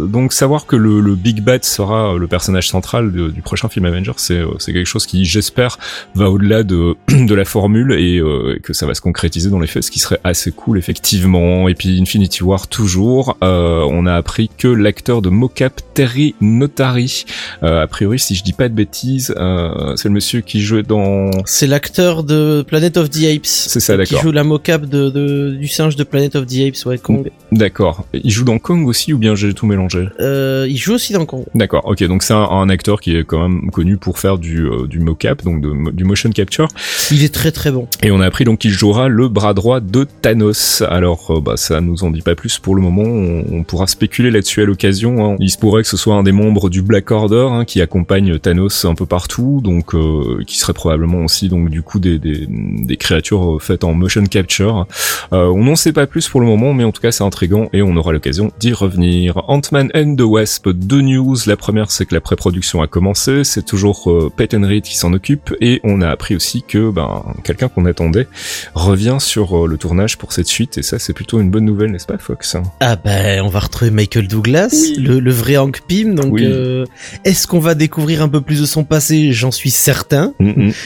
donc 0.07 0.33
savoir 0.33 0.65
que 0.65 0.75
le, 0.75 0.99
le, 0.99 1.15
big 1.15 1.41
bad 1.41 1.63
sera 1.63 2.17
le 2.17 2.27
personnage 2.27 2.69
central 2.69 3.11
du 3.11 3.41
prochain 3.41 3.69
film 3.69 3.85
Avengers, 3.85 4.13
c'est 4.17 4.41
c'est 4.59 4.73
quelque 4.73 4.87
chose 4.87 5.05
qui, 5.05 5.25
j'espère, 5.25 5.77
va 6.15 6.29
au-delà 6.29 6.63
de 6.63 6.95
de 7.09 7.35
la 7.35 7.45
formule 7.45 7.93
et 7.93 8.21
que 8.61 8.72
ça 8.73 8.85
va 8.85 8.93
se 8.93 9.01
concrétiser 9.01 9.49
dans 9.49 9.59
les 9.59 9.67
faits, 9.67 9.83
ce 9.83 9.91
qui 9.91 9.99
serait 9.99 10.19
assez 10.23 10.51
cool 10.51 10.77
effectivement. 10.77 11.67
Et 11.67 11.75
puis 11.75 11.99
Infinity 12.01 12.43
War 12.43 12.67
toujours, 12.67 13.37
euh, 13.43 13.85
on 13.89 14.05
a 14.05 14.13
appris 14.13 14.49
que 14.57 14.67
l'acteur 14.67 15.21
de 15.21 15.29
mocap 15.29 15.81
Terry 15.93 16.35
Notary, 16.41 17.25
euh, 17.63 17.83
a 17.83 17.87
priori 17.87 18.19
si 18.19 18.35
je 18.35 18.43
dis 18.43 18.53
pas 18.53 18.69
de 18.69 18.73
bêtises, 18.73 19.33
euh, 19.37 19.95
c'est 19.95 20.07
le 20.07 20.13
monsieur 20.13 20.41
qui 20.41 20.61
jouait 20.61 20.83
dans... 20.83 21.31
C'est 21.45 21.67
l'acteur 21.67 22.23
de 22.23 22.63
Planet 22.67 22.97
of 22.97 23.09
the 23.09 23.23
Apes. 23.25 23.45
C'est 23.45 23.79
ça, 23.79 23.97
d'accord. 23.97 24.19
Qui 24.19 24.23
joue 24.23 24.31
la 24.31 24.43
mocap 24.43 24.85
de, 24.85 25.09
de, 25.09 25.55
du 25.59 25.67
singe 25.67 25.95
de 25.95 26.03
Planet 26.03 26.35
of 26.35 26.45
the 26.45 26.67
Apes, 26.67 26.85
ouais, 26.85 26.97
Kong. 26.97 27.29
D'accord. 27.51 28.05
Il 28.13 28.31
joue 28.31 28.43
dans 28.43 28.59
Kong 28.59 28.87
aussi 28.87 29.13
ou 29.13 29.17
bien 29.17 29.35
j'ai 29.35 29.53
tout 29.53 29.65
mélangé 29.65 30.07
euh, 30.19 30.65
Il 30.69 30.77
joue 30.77 30.93
aussi 30.93 31.13
dans 31.13 31.25
Kong. 31.25 31.45
D'accord, 31.55 31.85
ok, 31.85 32.03
donc 32.05 32.23
c'est 32.23 32.33
un, 32.33 32.69
acteur 32.69 33.01
qui 33.01 33.15
est 33.15 33.23
quand 33.23 33.47
même 33.47 33.69
connu 33.71 33.97
pour 33.97 34.19
faire 34.19 34.37
du, 34.37 34.65
euh, 34.65 34.87
du 34.87 34.99
mocap, 34.99 35.43
donc 35.43 35.61
de, 35.61 35.91
du 35.91 36.05
motion 36.05 36.29
capture. 36.31 36.67
Il 37.11 37.23
est 37.23 37.33
très 37.33 37.51
très 37.51 37.71
bon. 37.71 37.87
Et 38.01 38.11
on 38.11 38.19
a 38.21 38.25
appris 38.25 38.45
donc 38.45 38.59
qui 38.63 38.69
jouera 38.69 39.09
le 39.09 39.27
bras 39.27 39.53
droit 39.53 39.81
de 39.81 40.07
Thanos. 40.21 40.83
Alors, 40.83 41.31
euh, 41.31 41.41
bah, 41.41 41.57
ça 41.57 41.81
nous 41.81 42.05
en 42.05 42.11
dit 42.11 42.21
pas 42.21 42.33
plus 42.33 42.59
pour 42.59 42.75
le 42.75 42.81
moment. 42.81 43.03
On, 43.03 43.61
pourra 43.63 43.87
spéculer 43.87 44.31
là-dessus 44.31 44.61
à 44.61 44.63
l'occasion. 44.63 45.25
Hein. 45.25 45.35
Il 45.41 45.49
se 45.49 45.57
pourrait 45.57 45.81
que 45.81 45.89
ce 45.89 45.97
soit 45.97 46.15
un 46.15 46.23
des 46.23 46.31
membres 46.31 46.69
du 46.69 46.81
Black 46.81 47.11
Order 47.11 47.49
hein, 47.51 47.65
qui 47.65 47.81
accompagne 47.81 48.39
Thanos 48.39 48.85
un 48.85 48.95
peu 48.95 49.05
partout, 49.05 49.59
donc 49.61 49.93
euh, 49.93 50.45
qui 50.47 50.57
serait 50.57 50.71
probablement 50.71 51.25
aussi 51.25 51.49
donc 51.49 51.69
du 51.69 51.81
coup 51.81 51.99
des, 51.99 52.19
des, 52.19 52.95
créatures 52.95 53.55
euh, 53.55 53.59
faites 53.59 53.83
en 53.83 53.93
motion 53.93 54.23
capture. 54.23 54.87
on 55.31 55.63
n'en 55.65 55.75
sait 55.75 55.91
pas 55.91 56.07
plus 56.07 56.29
pour 56.29 56.39
le 56.39 56.47
moment, 56.47 56.73
mais 56.73 56.85
en 56.85 56.93
tout 56.93 57.01
cas 57.01 57.11
c'est 57.11 57.25
intrigant 57.25 57.67
et 57.73 57.81
on 57.81 57.97
aura 57.97 58.13
l'occasion 58.13 58.49
d'y 58.61 58.71
revenir. 58.71 59.43
Ant-Man 59.49 59.91
and 59.93 60.15
the 60.15 60.21
Wasp, 60.21 60.69
deux 60.69 61.01
news. 61.01 61.35
La 61.47 61.57
première, 61.57 61.91
c'est 61.91 62.05
que 62.05 62.15
la 62.15 62.21
pré-production 62.21 62.81
a 62.81 62.87
commencé. 62.87 63.43
C'est 63.43 63.65
toujours 63.65 64.09
Peyton 64.37 64.65
Reed 64.65 64.85
qui 64.85 64.95
s'en 64.95 65.11
occupe 65.11 65.53
et 65.59 65.81
on 65.83 65.99
a 65.99 66.07
appris 66.07 66.33
aussi 66.33 66.63
que 66.65 66.91
ben 66.91 67.23
quelqu'un 67.43 67.67
qu'on 67.67 67.85
attendait 67.85 68.27
revient 68.75 69.17
sur 69.19 69.63
euh, 69.63 69.67
le 69.67 69.77
tournage 69.77 70.17
pour 70.17 70.33
cette 70.33 70.47
suite 70.47 70.77
et 70.77 70.83
ça 70.83 70.99
c'est 70.99 71.13
plutôt 71.13 71.39
une 71.39 71.51
bonne 71.51 71.65
nouvelle, 71.65 71.91
n'est-ce 71.91 72.05
pas 72.05 72.17
Fox? 72.17 72.57
Ah 72.79 72.95
ben 72.95 73.41
on 73.43 73.49
va 73.49 73.59
retrouver 73.59 73.91
Michael 73.91 74.27
Douglas, 74.27 74.75
le, 74.97 75.31
vrai 75.31 75.57
Hank 75.57 75.81
Pym. 75.87 76.15
Donc 76.15 76.39
euh, 76.39 76.85
est-ce 77.23 77.47
qu'on 77.47 77.59
va 77.59 77.75
découvrir 77.75 78.21
un 78.21 78.29
peu 78.29 78.41
plus 78.41 78.61
de 78.61 78.65
son 78.65 78.83
passé? 78.83 79.31
J'en 79.31 79.51
suis 79.51 79.71
certain. 79.71 80.33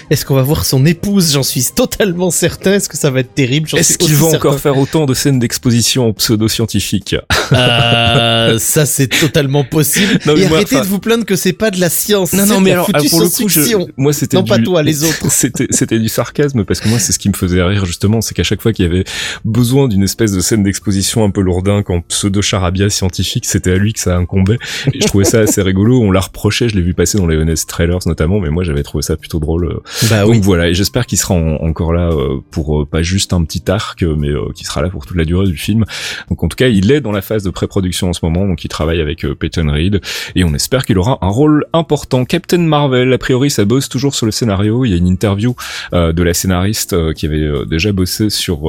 Est-ce 0.10 0.26
qu'on 0.26 0.36
va 0.36 0.42
voir 0.42 0.66
son 0.66 0.86
épouse? 0.86 1.34
J'en 1.34 1.44
suis 1.44 1.66
totalement 1.76 2.32
certain. 2.32 2.74
Est-ce 2.74 2.90
que 2.90 2.98
ça 2.98 3.10
va 3.10 3.22
être 3.22 3.34
terrible? 3.34 3.70
Est-ce 3.76 3.98
qu'ils 3.98 4.16
vont 4.16 4.34
encore 4.34 4.60
faire 4.60 4.78
autant 4.78 5.06
de 5.06 5.14
scènes 5.14 5.40
d'exposition 5.40 6.14
pseudo-scientifiques 6.14 7.16
euh, 7.52 8.58
Ça 8.60 8.86
c'est 8.86 9.08
totalement 9.08 9.64
possible. 9.64 10.20
et 10.26 10.46
arrêtez 10.46 10.80
de 10.80 10.86
vous 10.86 11.00
plaindre 11.00 11.26
que 11.26 11.36
c'est 11.36 11.54
pas 11.54 11.72
de 11.72 11.80
la 11.80 11.90
science. 11.90 12.34
Non 12.34 12.46
non 12.46 12.62
mais 12.62 12.72
alors 12.72 12.88
pour 12.88 13.22
le 13.22 13.30
coup, 13.30 13.92
moi 13.98 14.14
c'était 14.14 14.38
non 14.38 14.44
pas 14.44 14.60
toi 14.60 14.84
les 14.84 15.04
autres. 15.04 15.18
c'était 15.32 15.68
c'était 15.72 16.00
du 16.00 16.10
sarcasme 16.10 16.64
parce 16.64 16.80
que 16.80 16.90
moi 16.90 17.00
c'est 17.00 17.12
ce 17.12 17.20
qui 17.20 17.30
me 17.30 17.34
faisait 17.34 17.57
rire 17.66 17.86
justement, 17.86 18.22
c'est 18.22 18.34
qu'à 18.34 18.44
chaque 18.44 18.62
fois 18.62 18.74
qu'il 18.74 18.86
y 18.86 18.88
avait 18.88 19.04
besoin 19.46 19.88
d'une 19.88 20.04
espèce 20.04 20.32
de 20.32 20.40
scène 20.40 20.64
d'exposition 20.64 21.24
un 21.24 21.30
peu 21.30 21.42
lourdin, 21.42 21.84
en 21.88 22.02
pseudo-charabia 22.02 22.90
scientifique, 22.90 23.46
c'était 23.46 23.72
à 23.72 23.78
lui 23.78 23.94
que 23.94 24.00
ça 24.00 24.16
incombait. 24.16 24.58
Et 24.94 25.02
je 25.02 25.08
trouvais 25.08 25.24
ça 25.24 25.40
assez 25.40 25.62
rigolo. 25.62 26.02
On 26.02 26.12
l'a 26.12 26.20
reproché, 26.20 26.70
je 26.70 26.76
l'ai 26.76 26.82
vu 26.82 26.94
passer 26.94 27.18
dans 27.18 27.28
les 27.28 27.38
Honest 27.38 27.68
Trailers 27.70 28.00
notamment, 28.06 28.40
mais 28.40 28.50
moi 28.50 28.64
j'avais 28.64 28.84
trouvé 28.84 29.02
ça 29.02 29.18
plutôt 29.18 29.40
drôle. 29.40 29.80
Bah 30.10 30.24
Donc 30.26 30.42
voilà, 30.44 30.68
et 30.68 30.74
j'espère 30.74 31.06
qu'il 31.06 31.18
sera 31.18 31.36
encore 31.36 31.94
là 31.94 32.10
euh, 32.10 32.40
pour 32.52 32.82
euh, 32.82 32.86
pas 32.86 33.02
juste 33.02 33.34
un 33.34 33.44
petit 33.44 33.70
arc, 33.70 34.04
mais 34.04 34.30
euh, 34.30 34.52
qu'il 34.54 34.66
sera 34.66 34.82
là 34.82 34.90
pour 34.90 35.06
toute 35.06 35.18
la 35.18 35.26
durée 35.26 35.48
du 35.48 35.58
film. 35.58 35.86
Donc 36.30 36.44
en 36.44 36.48
tout 36.48 36.56
cas, 36.56 36.68
il 36.68 36.92
est 36.92 37.02
dans 37.02 37.12
la 37.12 37.22
phase 37.22 37.44
de 37.44 37.50
pré-production 37.50 38.10
en 38.10 38.14
ce 38.14 38.20
moment, 38.24 38.48
donc 38.48 38.64
il 38.64 38.68
travaille 38.68 39.02
avec 39.02 39.26
Peyton 39.40 39.72
Reed, 39.72 40.02
et 40.36 40.44
on 40.44 40.54
espère 40.54 40.86
qu'il 40.86 40.98
aura 40.98 41.18
un 41.22 41.30
rôle 41.30 41.66
important. 41.74 42.26
Captain 42.26 42.60
Marvel, 42.60 43.12
a 43.14 43.18
priori, 43.18 43.50
ça 43.50 43.66
bosse 43.66 43.90
toujours 43.90 44.16
sur 44.16 44.26
le 44.26 44.32
scénario. 44.32 44.86
Il 44.86 44.92
y 44.92 44.94
a 44.94 44.98
une 44.98 45.08
interview 45.08 45.56
de 45.94 46.24
la 46.24 46.34
scénariste 46.34 47.14
qui 47.14 47.26
avait 47.26 47.47
avait 47.48 47.66
déjà 47.66 47.92
bossé 47.92 48.30
sur 48.30 48.60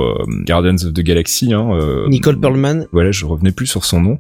Guardians 0.47 0.75
of 0.75 0.93
the 0.93 1.01
Galaxy. 1.01 1.53
Hein, 1.53 1.71
Nicole 2.09 2.41
Perlman. 2.41 2.87
Voilà, 2.93 3.11
je 3.11 3.25
revenais 3.25 3.53
plus 3.53 3.67
sur 3.67 3.85
son 3.85 4.01
nom, 4.01 4.19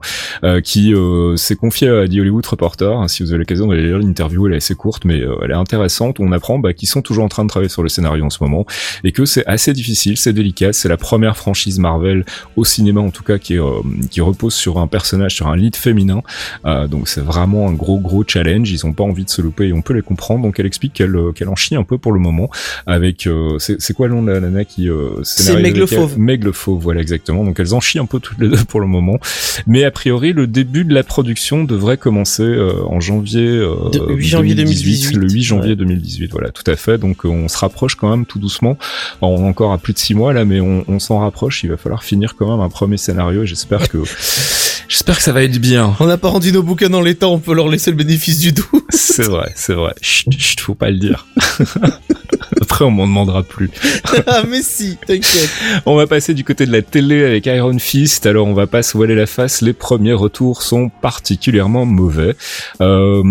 qui 0.62 0.94
s'est 1.36 1.56
confié 1.56 1.88
à 1.88 2.06
The 2.06 2.14
Hollywood 2.14 2.46
Reporter. 2.46 2.92
Hein, 2.92 3.08
si 3.08 3.22
vous 3.22 3.30
avez 3.30 3.38
l'occasion 3.38 3.66
d'aller 3.66 3.82
lire 3.82 3.98
l'interview, 3.98 4.46
elle 4.46 4.54
est 4.54 4.56
assez 4.56 4.74
courte, 4.74 5.04
mais 5.04 5.20
elle 5.42 5.50
est 5.50 5.54
intéressante. 5.54 6.20
On 6.20 6.32
apprend 6.32 6.58
bah, 6.58 6.72
qu'ils 6.72 6.88
sont 6.88 7.02
toujours 7.02 7.24
en 7.24 7.28
train 7.28 7.44
de 7.44 7.48
travailler 7.48 7.68
sur 7.68 7.82
le 7.82 7.88
scénario 7.88 8.24
en 8.24 8.30
ce 8.30 8.42
moment 8.42 8.66
et 9.04 9.12
que 9.12 9.24
c'est 9.24 9.46
assez 9.46 9.72
difficile, 9.72 10.16
c'est 10.16 10.32
délicat. 10.32 10.72
C'est 10.72 10.88
la 10.88 10.96
première 10.96 11.36
franchise 11.36 11.78
Marvel 11.78 12.24
au 12.56 12.64
cinéma 12.64 13.00
en 13.00 13.10
tout 13.10 13.22
cas 13.22 13.38
qui, 13.38 13.56
qui 14.10 14.20
repose 14.20 14.54
sur 14.54 14.78
un 14.78 14.86
personnage, 14.86 15.34
sur 15.34 15.48
un 15.48 15.56
lead 15.56 15.76
féminin. 15.76 16.22
donc 16.64 17.08
c'est 17.08 17.20
vraiment 17.20 17.68
un 17.68 17.72
gros 17.72 17.98
gros 17.98 18.24
challenge. 18.26 18.70
Ils 18.70 18.86
ont 18.86 18.92
pas 18.92 19.04
envie 19.04 19.24
de 19.24 19.30
se 19.30 19.42
louper 19.42 19.68
et 19.68 19.72
on 19.72 19.82
peut 19.82 19.94
les 19.94 20.02
comprendre. 20.02 20.42
Donc 20.42 20.58
elle 20.58 20.66
explique 20.66 20.92
qu'elle 20.92 21.16
qu'elle 21.34 21.48
en 21.48 21.56
chie 21.56 21.76
un 21.76 21.84
peu 21.84 21.98
pour 21.98 22.12
le 22.12 22.20
moment 22.20 22.50
avec 22.86 23.28
c'est 23.58 23.94
quoi 23.94 24.08
le 24.08 24.14
nom 24.14 24.22
de 24.22 24.32
la 24.32 24.37
nana 24.40 24.64
qui 24.64 24.88
c'est 25.22 25.60
Meg 25.60 25.76
le 25.76 25.86
Fauve. 25.86 26.18
Meg 26.18 26.44
le 26.44 26.52
Fauve, 26.52 26.82
voilà 26.82 27.00
exactement. 27.00 27.44
Donc 27.44 27.60
elles 27.60 27.74
en 27.74 27.80
chient 27.80 28.00
un 28.00 28.06
peu 28.06 28.20
toutes 28.20 28.38
les 28.38 28.48
deux 28.48 28.64
pour 28.68 28.80
le 28.80 28.86
moment. 28.86 29.18
Mais 29.66 29.84
a 29.84 29.90
priori 29.90 30.32
le 30.32 30.46
début 30.46 30.84
de 30.84 30.94
la 30.94 31.02
production 31.02 31.64
devrait 31.64 31.96
commencer 31.96 32.44
en 32.86 33.00
janvier, 33.00 33.62
8 34.08 34.24
janvier 34.24 34.54
2018, 34.54 35.16
le 35.16 35.28
8 35.28 35.42
janvier 35.42 35.76
2018. 35.76 36.30
Voilà, 36.32 36.50
tout 36.50 36.68
à 36.70 36.76
fait. 36.76 36.98
Donc 36.98 37.24
on 37.24 37.48
se 37.48 37.58
rapproche 37.58 37.94
quand 37.94 38.10
même 38.10 38.26
tout 38.26 38.38
doucement. 38.38 38.78
on 39.20 39.44
est 39.44 39.48
encore 39.48 39.72
à 39.72 39.78
plus 39.78 39.92
de 39.92 39.98
6 39.98 40.14
mois 40.14 40.32
là, 40.32 40.44
mais 40.44 40.60
on, 40.60 40.84
on 40.88 40.98
s'en 40.98 41.20
rapproche. 41.20 41.64
Il 41.64 41.70
va 41.70 41.76
falloir 41.76 42.02
finir 42.02 42.34
quand 42.36 42.50
même 42.50 42.60
un 42.60 42.68
premier 42.68 42.96
scénario. 42.96 43.44
J'espère 43.44 43.88
que 43.88 43.98
j'espère 44.88 45.16
que 45.16 45.22
ça 45.22 45.32
va 45.32 45.42
être 45.42 45.58
bien. 45.58 45.94
On 46.00 46.06
n'a 46.06 46.18
pas 46.18 46.28
rendu 46.28 46.52
nos 46.52 46.62
bouquins 46.62 46.88
dans 46.88 47.00
les 47.00 47.14
temps. 47.14 47.32
On 47.32 47.38
peut 47.38 47.54
leur 47.54 47.68
laisser 47.68 47.90
le 47.90 47.96
bénéfice 47.96 48.38
du 48.38 48.52
doute. 48.52 48.66
C'est 48.90 49.24
vrai, 49.24 49.52
c'est 49.54 49.74
vrai. 49.74 49.94
Chut, 50.00 50.32
chut, 50.38 50.60
faut 50.60 50.74
pas 50.74 50.90
le 50.90 50.98
dire. 50.98 51.26
Après, 52.60 52.84
on 52.84 52.90
m'en 52.90 53.06
demandera 53.06 53.42
plus. 53.42 53.70
ah, 54.26 54.42
mais 54.48 54.62
si, 54.62 54.96
t'inquiète. 55.06 55.50
On 55.86 55.96
va 55.96 56.06
passer 56.06 56.34
du 56.34 56.44
côté 56.44 56.66
de 56.66 56.72
la 56.72 56.82
télé 56.82 57.24
avec 57.24 57.46
Iron 57.46 57.78
Fist. 57.78 58.26
Alors, 58.26 58.46
on 58.46 58.54
va 58.54 58.66
pas 58.66 58.82
se 58.82 58.96
voiler 58.96 59.14
la 59.14 59.26
face. 59.26 59.60
Les 59.60 59.72
premiers 59.72 60.12
retours 60.12 60.62
sont 60.62 60.88
particulièrement 60.88 61.86
mauvais. 61.86 62.34
Euh, 62.80 63.22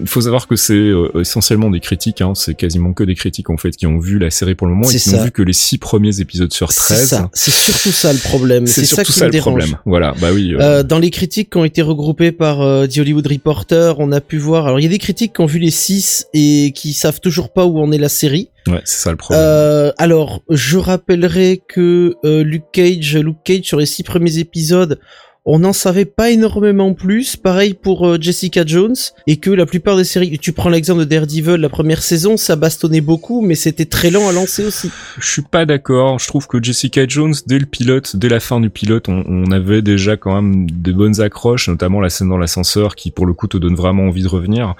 il 0.00 0.08
faut 0.08 0.22
savoir 0.22 0.46
que 0.46 0.56
c'est 0.56 0.74
euh, 0.74 1.20
essentiellement 1.20 1.70
des 1.70 1.80
critiques. 1.80 2.20
Hein. 2.20 2.32
C'est 2.34 2.54
quasiment 2.54 2.92
que 2.92 3.04
des 3.04 3.14
critiques 3.14 3.50
en 3.50 3.56
fait 3.56 3.72
qui 3.72 3.86
ont 3.86 3.98
vu 3.98 4.18
la 4.18 4.30
série 4.30 4.54
pour 4.54 4.66
le 4.66 4.74
moment 4.74 4.90
et 4.90 4.96
qui 4.96 5.10
n'ont 5.10 5.24
vu 5.24 5.30
que 5.30 5.42
les 5.42 5.52
six 5.52 5.78
premiers 5.78 6.20
épisodes 6.20 6.52
sur 6.52 6.72
13. 6.72 6.98
C'est 6.98 7.06
ça. 7.06 7.30
C'est 7.32 7.50
surtout 7.50 7.92
ça 7.92 8.12
le 8.12 8.18
problème. 8.18 8.66
C'est 8.66 8.84
surtout 8.84 9.12
ça, 9.12 9.20
ça, 9.20 9.28
le 9.28 9.38
problème. 9.38 9.76
Voilà. 9.84 10.14
Bah 10.20 10.28
oui. 10.32 10.54
Euh. 10.54 10.60
euh... 10.60 10.82
dans 10.82 10.98
les 10.98 11.10
critiques 11.10 11.50
qui 11.50 11.58
ont 11.58 11.64
été 11.64 11.82
regroupées 11.82 12.32
par 12.32 12.58
The 12.88 12.98
Hollywood 12.98 13.26
Reporter, 13.26 13.98
on 13.98 14.12
a 14.12 14.20
pu 14.20 14.38
voir. 14.38 14.66
Alors, 14.66 14.80
il 14.80 14.82
y 14.82 14.86
a 14.86 14.90
des 14.90 14.98
critiques 14.98 15.34
qui 15.34 15.40
ont 15.40 15.46
vu 15.46 15.58
les 15.58 15.70
six 15.70 16.26
et 16.34 16.72
qui 16.74 16.92
savent 16.92 17.20
toujours 17.20 17.50
pas 17.50 17.66
où 17.66 17.78
en 17.78 17.92
est 17.92 17.98
la 17.98 18.08
série. 18.08 18.39
Ouais, 18.66 18.80
c'est 18.84 19.02
ça 19.02 19.10
le 19.10 19.16
problème. 19.16 19.42
Euh, 19.44 19.92
alors, 19.98 20.42
je 20.48 20.78
rappellerai 20.78 21.62
que 21.66 22.14
euh, 22.24 22.42
Luke 22.42 22.70
Cage, 22.72 23.16
Luke 23.16 23.42
Cage 23.44 23.64
sur 23.64 23.78
les 23.78 23.86
six 23.86 24.02
premiers 24.02 24.38
épisodes, 24.38 24.98
on 25.46 25.60
n'en 25.60 25.72
savait 25.72 26.04
pas 26.04 26.30
énormément 26.30 26.92
plus. 26.92 27.36
Pareil 27.36 27.74
pour 27.74 28.06
euh, 28.06 28.18
Jessica 28.20 28.64
Jones. 28.66 28.96
Et 29.26 29.38
que 29.38 29.50
la 29.50 29.64
plupart 29.64 29.96
des 29.96 30.04
séries, 30.04 30.38
tu 30.38 30.52
prends 30.52 30.68
l'exemple 30.68 31.00
de 31.00 31.04
Daredevil, 31.04 31.56
la 31.56 31.68
première 31.68 32.02
saison, 32.02 32.36
ça 32.36 32.56
bastonnait 32.56 33.00
beaucoup, 33.00 33.40
mais 33.40 33.54
c'était 33.54 33.86
très 33.86 34.10
lent 34.10 34.28
à 34.28 34.32
lancer 34.32 34.64
aussi. 34.64 34.90
Je 35.18 35.26
suis 35.26 35.42
pas 35.42 35.64
d'accord. 35.64 36.18
Je 36.18 36.26
trouve 36.26 36.46
que 36.46 36.62
Jessica 36.62 37.06
Jones, 37.06 37.34
dès 37.46 37.58
le 37.58 37.66
pilote, 37.66 38.16
dès 38.16 38.28
la 38.28 38.40
fin 38.40 38.60
du 38.60 38.70
pilote, 38.70 39.08
on, 39.08 39.50
avait 39.50 39.82
déjà 39.82 40.16
quand 40.16 40.34
même 40.40 40.70
des 40.70 40.92
bonnes 40.92 41.20
accroches, 41.20 41.68
notamment 41.68 42.00
la 42.00 42.10
scène 42.10 42.28
dans 42.28 42.38
l'ascenseur 42.38 42.94
qui, 42.94 43.10
pour 43.10 43.26
le 43.26 43.32
coup, 43.32 43.48
te 43.48 43.56
donne 43.56 43.74
vraiment 43.74 44.04
envie 44.04 44.22
de 44.22 44.28
revenir. 44.28 44.74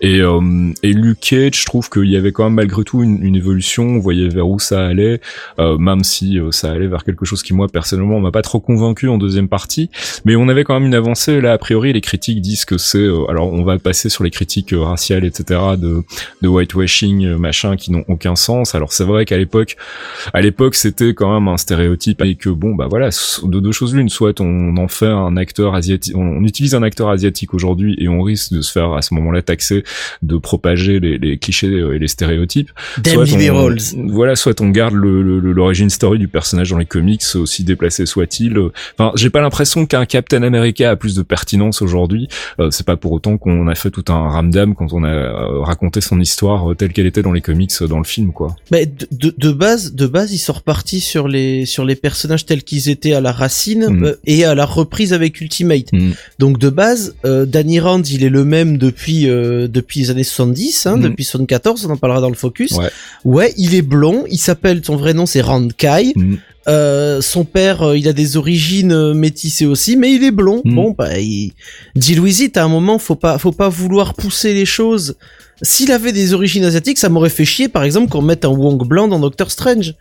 Et, 0.00 0.20
euh, 0.20 0.72
et 0.82 0.92
Luke 0.92 1.20
Cage, 1.20 1.60
je 1.60 1.66
trouve 1.66 1.88
qu'il 1.88 2.06
y 2.06 2.16
avait 2.16 2.32
quand 2.32 2.44
même 2.44 2.54
malgré 2.54 2.82
tout 2.82 3.02
une, 3.02 3.36
évolution. 3.36 3.84
On 3.84 3.98
voyait 3.98 4.28
vers 4.28 4.48
où 4.48 4.58
ça 4.58 4.84
allait, 4.86 5.20
euh, 5.58 5.78
même 5.78 6.02
si 6.02 6.38
ça 6.50 6.72
allait 6.72 6.88
vers 6.88 7.04
quelque 7.04 7.24
chose 7.24 7.42
qui, 7.42 7.54
moi, 7.54 7.68
personnellement, 7.68 8.18
m'a 8.18 8.32
pas 8.32 8.42
trop 8.42 8.58
convaincu 8.58 9.08
en 9.08 9.18
deuxième 9.18 9.48
partie. 9.48 9.90
Mais 10.24 10.36
on 10.36 10.48
avait 10.48 10.64
quand 10.64 10.74
même 10.74 10.86
une 10.86 10.94
avancée 10.94 11.40
là. 11.40 11.52
A 11.52 11.58
priori, 11.58 11.92
les 11.92 12.00
critiques 12.00 12.40
disent 12.40 12.64
que 12.64 12.78
c'est. 12.78 12.98
Euh, 12.98 13.24
alors, 13.28 13.52
on 13.52 13.62
va 13.62 13.78
passer 13.78 14.08
sur 14.08 14.24
les 14.24 14.30
critiques 14.30 14.72
euh, 14.72 14.82
raciales, 14.82 15.24
etc. 15.24 15.60
de 15.78 16.02
de 16.42 16.48
whitewashing, 16.48 17.24
euh, 17.26 17.38
machin, 17.38 17.76
qui 17.76 17.92
n'ont 17.92 18.04
aucun 18.08 18.36
sens. 18.36 18.74
Alors, 18.74 18.92
c'est 18.92 19.04
vrai 19.04 19.24
qu'à 19.24 19.36
l'époque, 19.36 19.76
à 20.32 20.40
l'époque, 20.40 20.74
c'était 20.74 21.14
quand 21.14 21.32
même 21.32 21.48
un 21.48 21.56
stéréotype 21.56 22.22
et 22.22 22.34
que 22.34 22.50
bon, 22.50 22.74
bah 22.74 22.86
voilà, 22.88 23.10
de 23.42 23.60
deux 23.60 23.72
choses 23.72 23.94
l'une. 23.94 24.08
Soit 24.08 24.40
on 24.40 24.76
en 24.76 24.88
fait 24.88 25.06
un 25.06 25.36
acteur 25.36 25.74
asiatique, 25.74 26.16
on, 26.16 26.44
utilise 26.44 26.74
un 26.74 26.82
acteur 26.82 27.10
asiatique 27.10 27.54
aujourd'hui 27.54 27.96
et 27.98 28.08
on 28.08 28.22
risque 28.22 28.52
de 28.52 28.62
se 28.62 28.72
faire 28.72 28.92
à 28.92 29.02
ce 29.02 29.12
moment-là 29.14 29.42
taxer 29.42 29.84
de 30.22 30.36
propager 30.38 31.00
les, 31.00 31.18
les 31.18 31.38
clichés 31.38 31.66
et 31.66 31.98
les 31.98 32.08
stéréotypes. 32.08 32.70
Soit 33.06 33.24
on, 33.24 34.06
voilà, 34.08 34.36
soit 34.36 34.60
on 34.60 34.68
garde 34.68 34.94
l'origine 34.94 35.86
le, 35.86 35.90
story 35.90 36.18
du 36.18 36.28
personnage 36.28 36.70
dans 36.70 36.78
les 36.78 36.86
comics, 36.86 37.22
aussi 37.34 37.64
déplacé 37.64 38.06
soit-il. 38.06 38.58
Enfin, 38.98 39.12
j'ai 39.16 39.30
pas 39.30 39.40
l'impression 39.40 39.86
qu'un 39.88 40.06
Captain 40.06 40.42
America 40.42 40.90
a 40.90 40.96
plus 40.96 41.14
de 41.14 41.22
pertinence 41.22 41.82
aujourd'hui. 41.82 42.28
Euh, 42.60 42.70
c'est 42.70 42.86
pas 42.86 42.96
pour 42.96 43.12
autant 43.12 43.38
qu'on 43.38 43.66
a 43.68 43.74
fait 43.74 43.90
tout 43.90 44.04
un 44.08 44.28
ramdam 44.28 44.74
quand 44.74 44.92
on 44.92 45.02
a 45.04 45.08
euh, 45.08 45.60
raconté 45.60 46.00
son 46.00 46.20
histoire 46.20 46.70
euh, 46.70 46.74
telle 46.74 46.92
qu'elle 46.92 47.06
était 47.06 47.22
dans 47.22 47.32
les 47.32 47.40
comics, 47.40 47.72
dans 47.82 47.98
le 47.98 48.04
film, 48.04 48.32
quoi. 48.32 48.56
Mais 48.70 48.86
de, 48.86 49.34
de, 49.36 49.52
base, 49.52 49.94
de 49.94 50.06
base, 50.06 50.32
ils 50.32 50.38
sont 50.38 50.52
repartis 50.52 51.00
sur 51.00 51.28
les 51.28 51.66
sur 51.66 51.84
les 51.84 51.96
personnages 51.96 52.46
tels 52.46 52.62
qu'ils 52.62 52.88
étaient 52.88 53.14
à 53.14 53.20
la 53.20 53.32
racine 53.32 53.88
mm. 53.88 54.14
et 54.26 54.44
à 54.44 54.54
la 54.54 54.64
reprise 54.64 55.12
avec 55.12 55.40
Ultimate. 55.40 55.92
Mm. 55.92 56.10
Donc 56.38 56.58
de 56.58 56.68
base, 56.68 57.16
Danny 57.24 57.80
Rand, 57.80 58.02
il 58.02 58.24
est 58.24 58.28
le 58.28 58.44
même 58.44 58.78
depuis 58.78 59.24
depuis 59.26 60.00
les 60.00 60.10
années 60.10 60.24
70, 60.24 60.86
hein, 60.86 60.96
mm. 60.96 61.02
depuis 61.02 61.24
74, 61.24 61.86
on 61.86 61.90
en 61.90 61.96
parlera 61.96 62.20
dans 62.20 62.28
le 62.28 62.34
focus. 62.34 62.72
Ouais, 62.72 62.90
ouais 63.24 63.54
il 63.56 63.74
est 63.74 63.82
blond, 63.82 64.24
il 64.30 64.38
s'appelle 64.38 64.82
son 64.84 64.96
vrai 64.96 65.14
nom 65.14 65.26
c'est 65.26 65.40
Rand 65.40 65.68
Kai. 65.76 66.12
Euh, 66.68 67.20
son 67.22 67.44
père, 67.44 67.82
euh, 67.82 67.98
il 67.98 68.08
a 68.08 68.12
des 68.12 68.36
origines 68.36 68.92
euh, 68.92 69.14
métissées 69.14 69.64
aussi, 69.64 69.96
mais 69.96 70.12
il 70.12 70.22
est 70.22 70.30
blond. 70.30 70.60
Hmm. 70.64 70.74
Bon, 70.74 70.94
bah, 70.96 71.18
il... 71.18 71.52
dit 71.94 72.14
Louisit, 72.14 72.56
à 72.56 72.64
un 72.64 72.68
moment, 72.68 72.98
faut 72.98 73.14
pas, 73.14 73.38
faut 73.38 73.52
pas 73.52 73.68
vouloir 73.68 74.14
pousser 74.14 74.52
les 74.52 74.66
choses. 74.66 75.16
S'il 75.62 75.92
avait 75.92 76.12
des 76.12 76.34
origines 76.34 76.64
asiatiques, 76.64 76.98
ça 76.98 77.08
m'aurait 77.08 77.30
fait 77.30 77.44
chier, 77.44 77.68
par 77.68 77.84
exemple, 77.84 78.10
qu'on 78.10 78.22
mette 78.22 78.44
un 78.44 78.50
Wong 78.50 78.86
blanc 78.86 79.08
dans 79.08 79.18
Doctor 79.18 79.50
Strange 79.50 79.94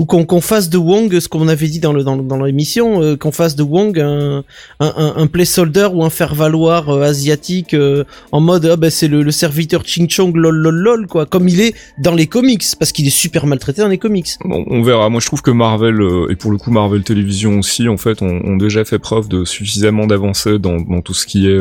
ou 0.00 0.06
qu'on 0.06 0.40
fasse 0.40 0.70
de 0.70 0.78
Wong 0.78 1.20
ce 1.20 1.28
qu'on 1.28 1.46
avait 1.46 1.68
dit 1.68 1.78
dans 1.78 1.92
le 1.92 2.02
dans, 2.02 2.42
l'émission 2.42 3.02
euh, 3.02 3.16
qu'on 3.16 3.32
fasse 3.32 3.54
de 3.54 3.62
Wong 3.62 4.00
un 4.00 4.42
un, 4.80 5.12
un, 5.16 5.26
placeholder 5.26 5.88
ou 5.92 6.02
un 6.02 6.08
faire 6.08 6.34
valoir 6.34 6.88
euh, 6.88 7.02
asiatique 7.02 7.74
euh, 7.74 8.04
en 8.32 8.40
mode 8.40 8.64
ah 8.64 8.76
ben 8.76 8.88
c'est 8.90 9.08
le, 9.08 9.22
le, 9.22 9.30
serviteur 9.30 9.84
Ching 9.84 10.08
Chong 10.08 10.34
lol 10.34 10.56
lol 10.56 10.74
lol 10.74 11.06
quoi 11.06 11.26
comme 11.26 11.48
il 11.48 11.60
est 11.60 11.74
dans 11.98 12.14
les 12.14 12.26
comics 12.26 12.64
parce 12.78 12.92
qu'il 12.92 13.06
est 13.06 13.10
super 13.10 13.46
maltraité 13.46 13.82
dans 13.82 13.88
les 13.88 13.98
comics. 13.98 14.30
Bon, 14.42 14.64
on 14.68 14.82
verra. 14.82 15.10
Moi 15.10 15.20
je 15.20 15.26
trouve 15.26 15.42
que 15.42 15.50
Marvel 15.50 16.00
et 16.30 16.36
pour 16.36 16.50
le 16.50 16.56
coup 16.56 16.70
Marvel 16.70 17.02
Télévision 17.02 17.58
aussi 17.58 17.86
en 17.86 17.98
fait 17.98 18.22
ont, 18.22 18.40
ont 18.42 18.56
déjà 18.56 18.86
fait 18.86 18.98
preuve 18.98 19.28
de 19.28 19.44
suffisamment 19.44 20.06
d'avancée 20.06 20.58
dans, 20.58 20.80
dans 20.80 21.02
tout 21.02 21.12
ce 21.12 21.26
qui 21.26 21.46
est 21.46 21.60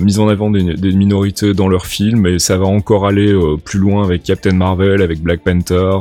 mise 0.00 0.18
en 0.18 0.28
avant 0.28 0.50
des, 0.50 0.74
des, 0.74 0.92
minorités 0.92 1.54
dans 1.54 1.68
leurs 1.68 1.86
films 1.86 2.26
et 2.26 2.40
ça 2.40 2.56
va 2.56 2.66
encore 2.66 3.06
aller 3.06 3.32
plus 3.64 3.78
loin 3.78 4.02
avec 4.02 4.24
Captain 4.24 4.52
Marvel, 4.52 5.00
avec 5.00 5.20
Black 5.20 5.42
Panther. 5.42 5.92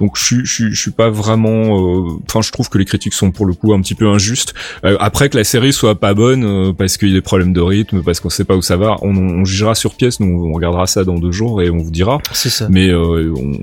donc 0.00 0.16
je 0.16 0.44
suis 0.44 0.87
suis 0.88 0.96
pas 0.96 1.10
vraiment. 1.10 1.76
Euh, 1.76 2.18
enfin, 2.28 2.40
je 2.42 2.50
trouve 2.50 2.68
que 2.68 2.78
les 2.78 2.84
critiques 2.84 3.12
sont 3.12 3.30
pour 3.30 3.46
le 3.46 3.54
coup 3.54 3.72
un 3.72 3.80
petit 3.80 3.94
peu 3.94 4.08
injustes. 4.08 4.54
Euh, 4.84 4.96
après 5.00 5.28
que 5.28 5.36
la 5.36 5.44
série 5.44 5.72
soit 5.72 5.94
pas 5.94 6.14
bonne 6.14 6.44
euh, 6.44 6.72
parce 6.72 6.96
qu'il 6.96 7.08
y 7.08 7.12
a 7.12 7.14
des 7.14 7.22
problèmes 7.22 7.52
de 7.52 7.60
rythme, 7.60 8.02
parce 8.02 8.20
qu'on 8.20 8.30
sait 8.30 8.44
pas 8.44 8.56
où 8.56 8.62
ça 8.62 8.76
va, 8.76 8.96
on, 9.02 9.16
on, 9.16 9.44
jugera 9.44 9.74
sur 9.74 9.94
pièce. 9.94 10.20
Nous, 10.20 10.46
on 10.46 10.52
regardera 10.52 10.86
ça 10.86 11.04
dans 11.04 11.18
deux 11.18 11.32
jours 11.32 11.62
et 11.62 11.70
on 11.70 11.78
vous 11.78 11.90
dira. 11.90 12.18
C'est 12.32 12.50
ça. 12.50 12.68
Mais 12.70 12.92
on, 12.94 13.58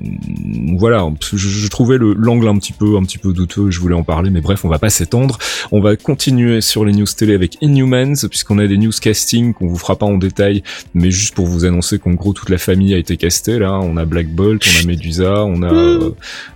voilà, 0.76 1.06
je, 1.32 1.36
je 1.36 1.68
trouvais 1.68 1.98
l'angle 1.98 2.48
un 2.48 2.56
petit 2.58 2.72
peu 2.72 2.96
un 2.96 3.02
petit 3.02 3.18
peu 3.18 3.32
douteux. 3.32 3.70
Je 3.70 3.80
voulais 3.80 3.94
en 3.94 4.04
parler, 4.04 4.30
mais 4.30 4.40
bref, 4.40 4.64
on 4.64 4.68
va 4.68 4.78
pas 4.78 4.90
s'étendre. 4.90 5.38
On 5.72 5.80
va 5.80 5.96
continuer 5.96 6.60
sur 6.60 6.84
les 6.84 6.92
news 6.92 7.06
télé 7.06 7.34
avec 7.34 7.58
Inhumans, 7.60 8.28
puisqu'on 8.30 8.58
a 8.58 8.66
des 8.66 8.76
news 8.76 8.92
casting 9.00 9.52
qu'on 9.54 9.66
vous 9.66 9.78
fera 9.78 9.96
pas 9.96 10.06
en 10.06 10.18
détail, 10.18 10.62
mais 10.94 11.10
juste 11.10 11.34
pour 11.34 11.46
vous 11.46 11.64
annoncer 11.64 11.98
qu'en 11.98 12.12
gros 12.12 12.32
toute 12.32 12.50
la 12.50 12.58
famille 12.58 12.94
a 12.94 12.98
été 12.98 13.16
castée. 13.16 13.58
Là, 13.58 13.78
on 13.80 13.96
a 13.96 14.04
Black 14.04 14.28
Bolt, 14.28 14.62
on 14.66 14.84
a 14.84 14.86
Medusa, 14.86 15.44
on 15.44 15.62
a, 15.62 15.98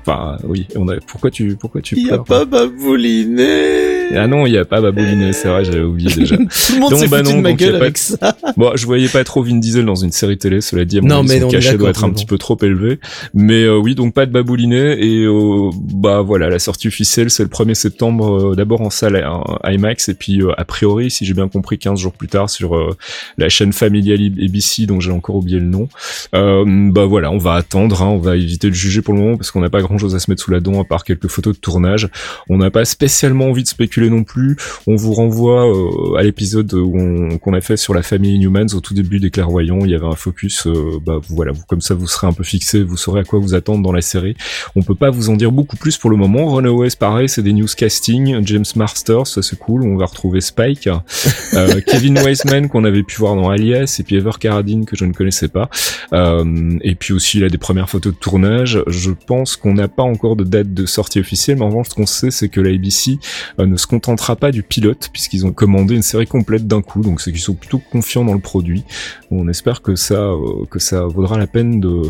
enfin 0.02 0.38
oui, 0.44 0.59
on 0.76 0.88
a. 0.88 0.96
Pourquoi 1.06 1.30
tu, 1.30 1.56
pourquoi 1.56 1.80
tu 1.80 1.96
Il 1.96 2.06
y 2.06 2.10
a 2.10 2.18
pas 2.18 2.44
Babouliné. 2.44 3.90
Ah 4.16 4.26
non, 4.26 4.46
il 4.46 4.52
y 4.52 4.58
a 4.58 4.64
pas 4.64 4.80
Babouliné, 4.80 5.32
c'est 5.32 5.48
vrai, 5.48 5.64
j'avais 5.64 5.82
oublié 5.82 6.14
déjà. 6.14 6.36
Tout 6.36 6.44
le 6.74 6.80
monde 6.80 6.96
s'est 6.96 7.08
bah 7.08 7.22
de 7.22 7.32
ma 7.32 7.52
gueule 7.52 7.76
avec 7.76 7.98
ça. 7.98 8.36
Bon, 8.56 8.72
je 8.74 8.84
voyais 8.84 9.08
pas 9.08 9.22
trop 9.24 9.42
Vin 9.42 9.56
Diesel 9.56 9.84
dans 9.84 9.94
une 9.94 10.10
série 10.10 10.36
télé, 10.36 10.60
cela 10.60 10.84
dit, 10.84 10.98
à 10.98 11.00
mon 11.00 11.08
non, 11.08 11.20
avis, 11.20 11.40
son 11.40 11.48
cachet 11.48 11.76
doit 11.76 11.90
être 11.90 12.04
un 12.04 12.10
petit 12.10 12.26
peu 12.26 12.36
trop 12.36 12.58
élevé. 12.62 12.98
Mais 13.32 13.62
euh, 13.62 13.76
oui, 13.76 13.94
donc 13.94 14.12
pas 14.12 14.26
de 14.26 14.32
Babouliné 14.32 14.98
et 14.98 15.24
euh, 15.24 15.70
bah 15.74 16.20
voilà, 16.20 16.48
la 16.48 16.58
sortie 16.58 16.88
officielle 16.88 17.30
c'est 17.30 17.42
le 17.42 17.48
1er 17.48 17.74
septembre, 17.74 18.52
euh, 18.52 18.54
d'abord 18.56 18.80
en 18.80 18.90
salle 18.90 19.24
IMAX 19.64 20.08
et 20.08 20.14
puis 20.14 20.42
a 20.56 20.64
priori, 20.64 21.10
si 21.10 21.24
j'ai 21.24 21.34
bien 21.34 21.48
compris, 21.48 21.78
15 21.78 21.98
jours 21.98 22.12
plus 22.12 22.28
tard 22.28 22.50
sur 22.50 22.96
la 23.38 23.48
chaîne 23.48 23.72
familiale 23.72 24.20
ABC, 24.42 24.86
dont 24.86 25.00
j'ai 25.00 25.12
encore 25.12 25.36
oublié 25.36 25.58
le 25.58 25.66
nom. 25.66 25.88
bah 26.32 27.04
voilà, 27.04 27.30
on 27.30 27.38
va 27.38 27.54
attendre, 27.54 28.02
hein, 28.02 28.08
on 28.08 28.18
va 28.18 28.36
éviter 28.36 28.68
de 28.68 28.74
juger 28.74 29.02
pour 29.02 29.14
le 29.14 29.20
moment 29.20 29.36
parce 29.36 29.50
qu'on 29.50 29.60
n'a 29.60 29.70
pas 29.70 29.80
grand 29.82 29.98
chose 29.98 30.14
à 30.14 30.18
se 30.18 30.30
mettre 30.30 30.39
mettre 30.40 30.44
sous 30.44 30.50
la 30.50 30.60
dent 30.60 30.80
à 30.80 30.84
part 30.84 31.04
quelques 31.04 31.28
photos 31.28 31.54
de 31.54 31.60
tournage. 31.60 32.08
On 32.48 32.58
n'a 32.58 32.70
pas 32.70 32.84
spécialement 32.84 33.46
envie 33.46 33.62
de 33.62 33.68
spéculer 33.68 34.10
non 34.10 34.24
plus. 34.24 34.56
On 34.86 34.96
vous 34.96 35.12
renvoie 35.12 35.72
à 36.18 36.22
l'épisode 36.22 36.70
qu'on 37.40 37.54
a 37.54 37.60
fait 37.60 37.76
sur 37.76 37.94
la 37.94 38.02
famille 38.02 38.34
Inhumans 38.34 38.74
au 38.74 38.80
tout 38.80 38.94
début 38.94 39.20
des 39.20 39.30
clairvoyants. 39.30 39.80
Il 39.84 39.90
y 39.90 39.94
avait 39.94 40.06
un 40.06 40.16
focus, 40.16 40.66
bah 41.04 41.20
voilà, 41.28 41.52
vous, 41.52 41.62
comme 41.66 41.80
ça 41.80 41.94
vous 41.94 42.06
serez 42.06 42.26
un 42.26 42.32
peu 42.32 42.44
fixé, 42.44 42.82
vous 42.82 42.96
saurez 42.96 43.20
à 43.20 43.24
quoi 43.24 43.38
vous 43.38 43.54
attendre 43.54 43.82
dans 43.82 43.92
la 43.92 44.00
série. 44.00 44.36
On 44.76 44.82
peut 44.82 44.94
pas 44.94 45.10
vous 45.10 45.30
en 45.30 45.36
dire 45.36 45.52
beaucoup 45.52 45.76
plus 45.76 45.96
pour 45.98 46.10
le 46.10 46.16
moment. 46.16 46.54
Runaways, 46.54 46.90
pareil, 46.98 47.28
c'est 47.28 47.42
des 47.42 47.52
newscasting. 47.52 48.44
James 48.44 48.64
Masters, 48.76 49.26
ça 49.26 49.42
c'est 49.42 49.58
cool. 49.58 49.82
On 49.82 49.96
va 49.96 50.06
retrouver 50.06 50.40
Spike, 50.40 50.88
euh, 51.54 51.80
Kevin 51.86 52.18
Weisman 52.18 52.68
qu'on 52.68 52.84
avait 52.84 53.02
pu 53.02 53.18
voir 53.18 53.36
dans 53.36 53.50
Alias, 53.50 53.96
et 54.00 54.02
puis 54.02 54.16
Ever 54.16 54.32
Carradine 54.38 54.84
que 54.84 54.96
je 54.96 55.04
ne 55.04 55.12
connaissais 55.12 55.48
pas. 55.48 55.68
Euh, 56.12 56.78
et 56.82 56.94
puis 56.94 57.12
aussi 57.12 57.38
il 57.38 57.44
a 57.44 57.48
des 57.48 57.58
premières 57.58 57.88
photos 57.88 58.12
de 58.12 58.18
tournage. 58.18 58.82
Je 58.86 59.10
pense 59.10 59.56
qu'on 59.56 59.74
n'a 59.74 59.88
pas 59.88 60.02
encore 60.02 60.29
de 60.36 60.44
date 60.44 60.72
de 60.72 60.86
sortie 60.86 61.20
officielle, 61.20 61.58
mais 61.58 61.64
en 61.64 61.68
revanche 61.68 61.88
ce 61.90 61.94
qu'on 61.94 62.06
sait 62.06 62.30
c'est 62.30 62.48
que 62.48 62.60
la 62.60 62.70
ABC 62.70 63.18
euh, 63.58 63.66
ne 63.66 63.76
se 63.76 63.86
contentera 63.86 64.36
pas 64.36 64.50
du 64.50 64.62
pilote 64.62 65.10
puisqu'ils 65.12 65.46
ont 65.46 65.52
commandé 65.52 65.94
une 65.94 66.02
série 66.02 66.26
complète 66.26 66.66
d'un 66.66 66.82
coup. 66.82 67.02
Donc 67.02 67.20
c'est 67.20 67.32
qu'ils 67.32 67.40
sont 67.40 67.54
plutôt 67.54 67.78
confiants 67.78 68.24
dans 68.24 68.34
le 68.34 68.40
produit. 68.40 68.84
On 69.30 69.48
espère 69.48 69.82
que 69.82 69.96
ça 69.96 70.14
euh, 70.14 70.64
que 70.70 70.78
ça 70.78 71.06
vaudra 71.06 71.38
la 71.38 71.46
peine 71.46 71.80
de 71.80 72.02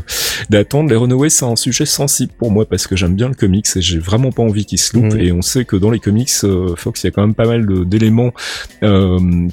d'attendre. 0.49 0.91
Les 0.91 0.97
Runaways 0.97 1.31
c'est 1.31 1.45
un 1.45 1.57
sujet 1.57 1.87
sensible 1.87 2.33
pour 2.39 2.51
moi 2.51 2.67
parce 2.67 2.87
que 2.87 2.97
j'aime 2.97 3.15
bien 3.15 3.29
le 3.29 3.35
comics 3.35 3.67
et 3.77 3.81
j'ai 3.83 3.99
vraiment 3.99 4.33
pas 4.33 4.43
envie 4.43 4.65
qu'il 4.65 4.79
se 4.79 4.97
loupe. 4.97 5.15
Et 5.19 5.33
on 5.33 5.43
sait 5.43 5.65
que 5.65 5.77
dans 5.77 5.91
les 5.91 6.01
comics, 6.01 6.31
euh, 6.45 6.75
Fox, 6.77 7.03
il 7.03 7.07
y 7.07 7.09
a 7.09 7.11
quand 7.11 7.23
même 7.23 7.35
pas 7.35 7.47
mal 7.47 7.67
d'éléments 7.87 8.33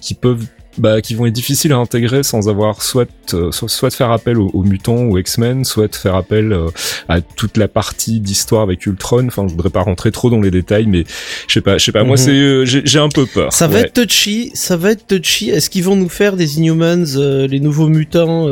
qui 0.02 0.14
peuvent 0.14 0.48
bah, 0.78 1.02
qui 1.02 1.16
vont 1.16 1.26
être 1.26 1.34
difficiles 1.34 1.74
à 1.74 1.78
intégrer 1.78 2.24
sans 2.24 2.50
avoir 2.50 2.82
soit 2.82 3.10
euh, 3.34 3.52
soit, 3.52 3.90
faire 3.90 4.12
appel 4.12 4.38
aux, 4.38 4.64
mutants 4.64 5.04
ou 5.04 5.18
X-Men, 5.18 5.66
soit 5.66 5.94
faire 5.96 6.16
appel 6.16 6.54
euh, 6.54 6.68
à 7.10 7.22
toute 7.22 7.58
la 7.58 7.68
partie 7.68 8.20
d'histoire 8.20 8.62
avec 8.62 8.86
Ultron. 8.86 9.28
Enfin, 9.28 9.46
je 9.48 9.54
voudrais 9.54 9.70
pas 9.70 9.82
rentrer 9.82 10.12
trop 10.12 10.30
dans 10.30 10.40
les 10.40 10.52
détails, 10.52 10.86
mais 10.86 11.04
je 11.48 11.54
sais 11.54 11.62
pas, 11.62 11.78
je 11.78 11.86
sais 11.86 11.92
pas. 11.92 12.04
Moi, 12.04 12.16
mhm. 12.16 12.18
c'est 12.18 12.32
euh, 12.32 12.66
j'ai 12.66 13.00
un 13.00 13.10
peu 13.10 13.26
peur. 13.26 13.52
Ça 13.52 13.68
va 13.68 13.80
être 13.80 13.94
touchy, 13.94 14.52
ça 14.54 14.78
va 14.78 14.92
être 14.92 15.08
touchy. 15.08 15.50
Est-ce 15.50 15.70
qu'ils 15.70 15.84
vont 15.84 15.96
nous 15.96 16.10
faire 16.10 16.36
des 16.36 16.58
Inhumans, 16.58 17.18
les 17.50 17.60
nouveaux 17.60 17.88
mutants 17.88 18.46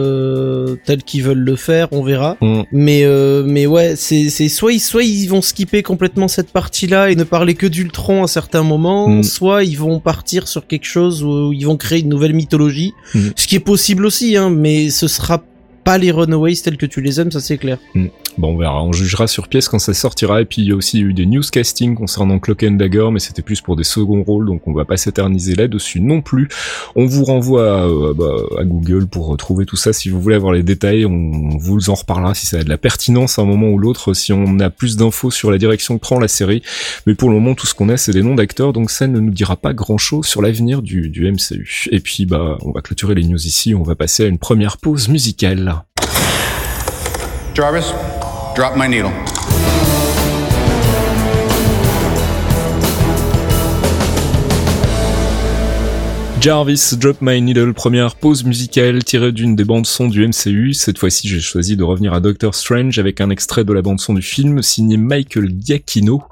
tels 0.86 1.03
qu'ils 1.03 1.24
veulent 1.24 1.38
le 1.38 1.55
faire? 1.55 1.88
On 1.91 2.03
verra. 2.03 2.38
Mm. 2.41 2.62
Mais 2.72 3.05
mais 3.46 3.65
ouais, 3.65 3.96
c'est 3.96 4.29
c'est 4.29 4.50
soit 4.50 4.74
ils 4.74 4.79
soit 4.79 5.03
ils 5.03 5.27
vont 5.27 5.41
skipper 5.41 5.84
complètement 5.84 6.27
cette 6.27 6.51
partie-là 6.51 7.12
et 7.12 7.15
ne 7.15 7.24
parler 7.24 7.55
que 7.55 7.67
d'Ultron 7.67 8.24
à 8.24 8.27
certains 8.27 8.63
moments, 8.63 9.10
mm. 9.10 9.24
soit 9.24 9.63
ils 9.63 9.77
vont 9.77 10.00
partir 10.00 10.48
sur 10.48 10.67
quelque 10.67 10.86
chose 10.86 11.24
où 11.24 11.53
ils 11.53 11.65
vont 11.65 11.77
créer 11.77 12.00
une 12.00 12.14
nouvelle 12.15 12.34
mythologie, 12.34 12.93
mm. 13.13 13.29
ce 13.36 13.48
qui 13.48 13.55
est 13.55 13.60
possible 13.60 14.05
aussi, 14.05 14.36
hein, 14.36 14.50
mais 14.50 14.89
ce 14.89 15.07
sera 15.07 15.43
pas 15.85 15.99
les 15.99 16.11
Runaways 16.11 16.55
tels 16.55 16.77
que 16.77 16.87
tu 16.87 16.99
les 16.99 17.21
aimes, 17.21 17.31
ça 17.31 17.39
c'est 17.39 17.57
clair. 17.57 17.77
Mm. 17.93 18.07
Bon, 18.37 18.53
on 18.53 18.57
verra, 18.57 18.83
on 18.83 18.91
jugera 18.91 19.27
sur 19.27 19.47
pièce 19.47 19.69
quand 19.69 19.79
ça 19.79 19.93
sortira. 19.93 20.41
Et 20.41 20.45
puis 20.45 20.61
il 20.61 20.67
y 20.67 20.71
a 20.73 20.75
aussi 20.75 20.99
eu 20.99 21.13
des 21.13 21.25
newscasting 21.25 21.95
concernant 21.95 22.39
Clock 22.39 22.63
and 22.63 22.71
Dagger, 22.71 23.07
mais 23.13 23.19
c'était 23.19 23.43
plus 23.43 23.61
pour 23.61 23.77
des 23.77 23.85
seconds 23.85 24.23
rôles, 24.23 24.47
donc 24.47 24.67
on 24.67 24.73
va 24.73 24.83
pas 24.83 24.97
s'éterniser 24.97 25.55
là-dessus 25.55 26.01
non 26.01 26.21
plus. 26.21 26.49
On 26.95 27.05
vous 27.05 27.23
renvoie 27.23 27.83
à, 27.83 27.85
euh, 27.85 28.13
bah, 28.13 28.35
à, 28.59 28.65
Google 28.65 29.07
pour 29.07 29.27
retrouver 29.27 29.65
tout 29.65 29.77
ça 29.77 29.93
si 29.93 30.09
vous 30.09 30.19
voulez 30.19 30.35
avoir 30.35 30.51
les 30.51 30.63
détails. 30.63 31.05
On 31.05 31.57
vous 31.57 31.89
en 31.89 31.93
reparlera 31.93 32.33
si 32.33 32.47
ça 32.47 32.57
a 32.57 32.63
de 32.63 32.69
la 32.69 32.79
pertinence 32.79 33.37
à 33.37 33.43
un 33.43 33.45
moment 33.45 33.69
ou 33.69 33.77
l'autre, 33.77 34.13
si 34.13 34.33
on 34.33 34.59
a 34.59 34.69
plus 34.71 34.97
d'infos 34.97 35.31
sur 35.31 35.51
la 35.51 35.59
direction 35.59 35.97
que 35.97 36.01
prend 36.01 36.19
la 36.19 36.27
série. 36.27 36.63
Mais 37.05 37.13
pour 37.13 37.29
le 37.29 37.35
moment, 37.35 37.53
tout 37.53 37.67
ce 37.67 37.75
qu'on 37.75 37.89
a, 37.89 37.95
c'est 37.95 38.11
des 38.11 38.23
noms 38.23 38.35
d'acteurs, 38.35 38.73
donc 38.73 38.89
ça 38.89 39.05
ne 39.07 39.19
nous 39.19 39.31
dira 39.31 39.55
pas 39.55 39.73
grand-chose 39.73 40.25
sur 40.25 40.41
l'avenir 40.41 40.81
du, 40.81 41.09
du 41.09 41.31
MCU. 41.31 41.87
Et 41.91 41.99
puis, 41.99 42.25
bah, 42.25 42.57
on 42.63 42.71
va 42.71 42.81
clôturer 42.81 43.13
les 43.13 43.23
news 43.23 43.45
ici. 43.45 43.75
On 43.75 43.83
va 43.83 43.95
passer 43.95 44.23
à 44.23 44.27
une 44.27 44.39
première 44.39 44.77
pause 44.77 45.09
musicale. 45.09 45.75
Jarvis, 47.55 47.93
drop 48.53 48.75
my 48.75 48.85
needle. 48.89 49.13
Jarvis, 56.41 56.95
Drop 57.00 57.21
My 57.21 57.41
Needle, 57.41 57.74
première 57.74 58.17
pause 58.17 58.43
musicale 58.43 59.05
tirée 59.05 59.31
d'une 59.31 59.55
des 59.55 59.63
bandes 59.63 59.85
son 59.85 60.09
du 60.09 60.27
MCU. 60.27 60.74
Cette 60.74 60.97
fois-ci, 60.97 61.29
j'ai 61.29 61.39
choisi 61.39 61.77
de 61.77 61.83
revenir 61.83 62.13
à 62.13 62.19
Doctor 62.19 62.53
Strange 62.53 63.00
avec 63.00 63.21
un 63.21 63.29
extrait 63.29 63.63
de 63.63 63.71
la 63.71 63.81
bande 63.81 64.01
son 64.01 64.13
du 64.15 64.21
film 64.21 64.62
signé 64.62 64.97
Michael 64.97 65.50
Giacchino. 65.57 66.24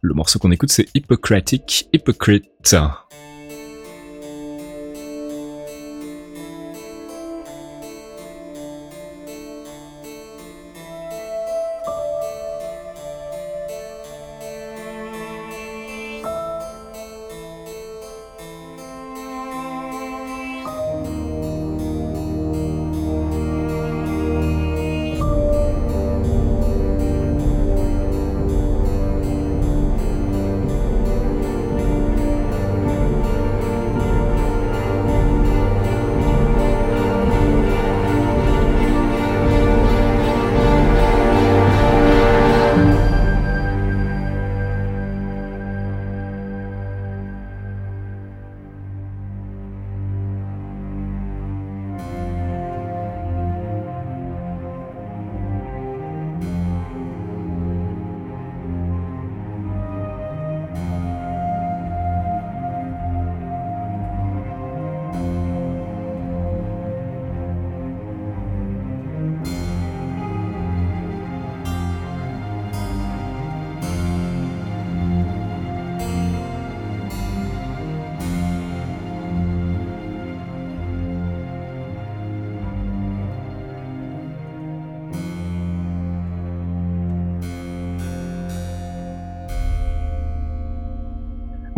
Le 0.00 0.14
morceau 0.14 0.40
qu'on 0.40 0.50
écoute, 0.50 0.72
c'est 0.72 0.88
Hippocratic, 0.94 1.88
Hypocrite. 1.92 2.74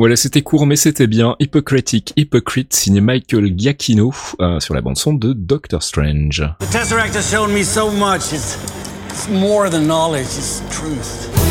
Voilà, 0.05 0.17
c'était 0.17 0.43
court 0.43 0.67
mais 0.67 0.77
c'était 0.77 1.07
bien. 1.07 1.35
Hypocritic 1.41 2.13
Hypocrite 2.19 2.75
signé 2.75 3.01
Michael 3.01 3.55
Giacchino 3.57 4.13
euh, 4.39 4.61
sur 4.61 4.75
la 4.75 4.83
bande 4.83 4.99
son 4.99 5.15
de 5.15 5.33
Doctor 5.33 5.83
Strange. 5.83 6.43
The 6.61 6.71
Tesseract 6.71 7.17
has 7.17 7.23
shown 7.23 7.51
me 7.51 7.63
so 7.63 7.91
much. 7.91 8.35
It's, 8.35 8.59
it's 9.09 9.31
more 9.31 9.71
than 9.71 9.87
knowledge, 9.87 10.27
it's 10.27 10.63
truth. 10.69 11.44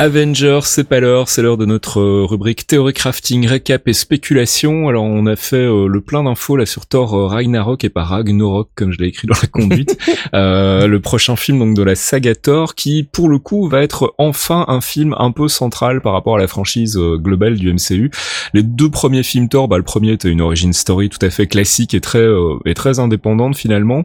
Avengers, 0.00 0.60
c'est 0.62 0.88
pas 0.88 1.00
l'heure, 1.00 1.28
c'est 1.28 1.42
l'heure 1.42 1.56
de 1.56 1.66
notre 1.66 1.98
euh, 1.98 2.24
rubrique 2.24 2.68
théorie 2.68 2.92
crafting, 2.92 3.48
récap 3.48 3.88
et 3.88 3.92
spéculation. 3.92 4.88
Alors 4.88 5.02
on 5.02 5.26
a 5.26 5.34
fait 5.34 5.56
euh, 5.56 5.88
le 5.88 6.00
plein 6.00 6.22
d'infos 6.22 6.56
là 6.56 6.66
sur 6.66 6.86
Thor 6.86 7.14
euh, 7.14 7.26
Ragnarok 7.26 7.82
et 7.82 7.88
pas 7.88 8.04
Ragnarok 8.04 8.68
comme 8.76 8.92
je 8.92 8.98
l'ai 8.98 9.08
écrit 9.08 9.26
dans 9.26 9.34
la 9.42 9.48
conduite. 9.48 9.98
le 10.32 10.98
prochain 10.98 11.34
film 11.34 11.58
donc 11.58 11.74
de 11.74 11.82
la 11.82 11.96
saga 11.96 12.36
Thor 12.36 12.76
qui 12.76 13.02
pour 13.02 13.28
le 13.28 13.40
coup 13.40 13.68
va 13.68 13.82
être 13.82 14.14
enfin 14.18 14.66
un 14.68 14.80
film 14.80 15.16
un 15.18 15.32
peu 15.32 15.48
central 15.48 16.00
par 16.00 16.12
rapport 16.12 16.36
à 16.36 16.38
la 16.38 16.46
franchise 16.46 16.96
globale 16.96 17.56
du 17.56 17.72
MCU. 17.72 18.12
Les 18.54 18.62
deux 18.62 18.90
premiers 18.90 19.24
films 19.24 19.48
Thor, 19.48 19.66
bah 19.66 19.78
le 19.78 19.82
premier 19.82 20.12
était 20.12 20.30
une 20.30 20.42
origin 20.42 20.72
story 20.72 21.08
tout 21.08 21.26
à 21.26 21.30
fait 21.30 21.48
classique 21.48 21.94
et 21.94 22.00
très 22.00 22.26
et 22.66 22.74
très 22.74 23.00
indépendante 23.00 23.56
finalement 23.56 24.04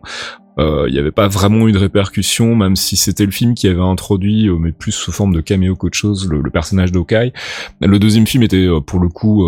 il 0.58 0.92
n'y 0.92 1.00
avait 1.00 1.12
pas 1.12 1.28
vraiment 1.28 1.68
eu 1.68 1.72
de 1.72 1.78
répercussions, 1.78 2.56
même 2.56 2.76
si 2.76 2.96
c'était 2.96 3.26
le 3.26 3.32
film 3.32 3.54
qui 3.54 3.68
avait 3.68 3.82
introduit, 3.82 4.50
mais 4.50 4.72
plus 4.72 4.92
sous 4.92 5.12
forme 5.12 5.34
de 5.34 5.42
caméo 5.42 5.76
qu'autre 5.76 5.98
chose, 5.98 6.28
le, 6.30 6.42
personnage 6.50 6.92
d'Okai. 6.92 7.34
Le 7.82 7.98
deuxième 8.00 8.28
film 8.28 8.44
était 8.44 8.68
pour 8.86 9.00
le 9.00 9.10
coup 9.10 9.44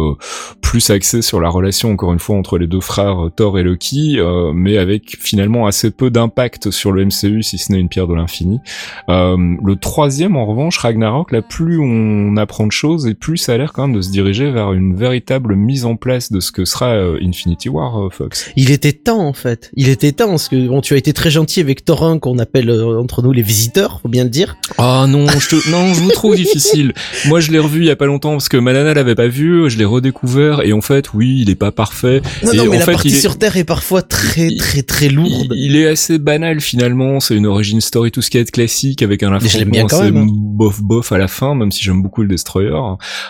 plus 0.61 0.89
axé 0.89 1.21
sur 1.21 1.39
la 1.39 1.49
relation, 1.49 1.91
encore 1.91 2.13
une 2.13 2.19
fois, 2.19 2.35
entre 2.35 2.57
les 2.57 2.67
deux 2.67 2.81
frères 2.81 3.29
Thor 3.35 3.59
et 3.59 3.63
Loki, 3.63 4.19
mais 4.53 4.77
avec 4.77 5.17
finalement 5.19 5.67
assez 5.67 5.91
peu 5.91 6.09
d'impact 6.09 6.71
sur 6.71 6.91
le 6.91 7.05
MCU, 7.05 7.43
si 7.43 7.57
ce 7.57 7.71
n'est 7.71 7.79
une 7.79 7.89
pierre 7.89 8.07
de 8.07 8.15
l'infini. 8.15 8.59
le 9.07 9.75
troisième, 9.75 10.35
en 10.35 10.45
revanche, 10.45 10.77
Ragnarok, 10.77 11.31
là, 11.31 11.41
plus 11.41 11.79
on 11.79 12.37
apprend 12.37 12.65
de 12.65 12.71
choses 12.71 13.07
et 13.07 13.13
plus 13.13 13.37
ça 13.37 13.53
a 13.53 13.57
l'air 13.57 13.73
quand 13.73 13.87
même 13.87 13.95
de 13.95 14.01
se 14.01 14.11
diriger 14.11 14.49
vers 14.51 14.73
une 14.73 14.95
véritable 14.95 15.55
mise 15.55 15.85
en 15.85 15.95
place 15.95 16.31
de 16.31 16.39
ce 16.39 16.51
que 16.51 16.65
sera 16.65 16.87
euh, 16.87 17.19
Infinity 17.21 17.69
War, 17.69 18.05
euh, 18.05 18.09
Fox. 18.09 18.51
Il 18.55 18.71
était 18.71 18.93
temps 18.93 19.25
en 19.27 19.33
fait. 19.33 19.71
Il 19.75 19.89
était 19.89 20.11
temps 20.11 20.29
parce 20.29 20.49
que 20.49 20.79
tu 20.81 20.94
as 20.95 20.97
été 20.97 21.13
très 21.13 21.29
gentil 21.31 21.59
avec 21.59 21.85
Thorin 21.85 22.19
qu'on 22.19 22.39
appelle 22.39 22.69
euh, 22.69 22.99
entre 22.99 23.21
nous 23.21 23.31
les 23.31 23.41
visiteurs, 23.41 23.99
faut 24.01 24.09
bien 24.09 24.23
le 24.23 24.29
dire. 24.29 24.57
Ah 24.77 25.05
non, 25.07 25.27
je 25.27 25.49
te... 25.49 25.69
non, 25.69 25.93
je 25.93 25.99
vous 26.01 26.11
trouve 26.11 26.35
difficile. 26.45 26.93
Moi, 27.25 27.39
je 27.39 27.51
l'ai 27.51 27.59
revu 27.59 27.79
il 27.81 27.85
y 27.85 27.91
a 27.91 27.95
pas 27.95 28.05
longtemps 28.05 28.31
parce 28.31 28.49
que 28.49 28.57
Malana 28.57 28.93
l'avait 28.93 29.15
pas 29.15 29.27
vu, 29.27 29.69
je 29.69 29.77
l'ai 29.77 29.85
redécouvert 29.85 30.61
et 30.61 30.73
en 30.73 30.81
fait, 30.81 31.13
oui, 31.13 31.39
il 31.41 31.49
est 31.49 31.55
pas 31.55 31.71
parfait. 31.71 32.21
Non, 32.43 32.51
et 32.51 32.57
non, 32.57 32.63
mais 32.65 32.69
en 32.69 32.79
la 32.79 32.85
fait, 32.85 32.91
partie 32.93 33.09
il 33.09 33.15
est... 33.15 33.19
sur 33.19 33.37
Terre 33.37 33.57
est 33.57 33.63
parfois 33.63 34.01
très, 34.01 34.55
très, 34.55 34.81
très 34.83 35.09
lourde. 35.09 35.53
Il, 35.55 35.71
il 35.71 35.75
est 35.75 35.87
assez 35.87 36.17
banal 36.17 36.61
finalement. 36.61 37.19
C'est 37.19 37.35
une 37.35 37.45
origin 37.47 37.81
story 37.81 38.11
tout 38.11 38.21
ce 38.21 38.29
qui 38.29 38.37
est 38.37 38.49
classique 38.49 39.01
avec 39.01 39.23
un 39.23 39.37
je 39.39 39.45
affrontement 39.45 39.85
assez 39.85 40.11
même, 40.11 40.17
hein. 40.17 40.27
bof 40.31 40.81
bof 40.81 41.11
à 41.11 41.17
la 41.17 41.27
fin, 41.27 41.55
même 41.55 41.71
si 41.71 41.83
j'aime 41.83 42.01
beaucoup 42.01 42.21
le 42.21 42.27
Destroyer. 42.27 42.71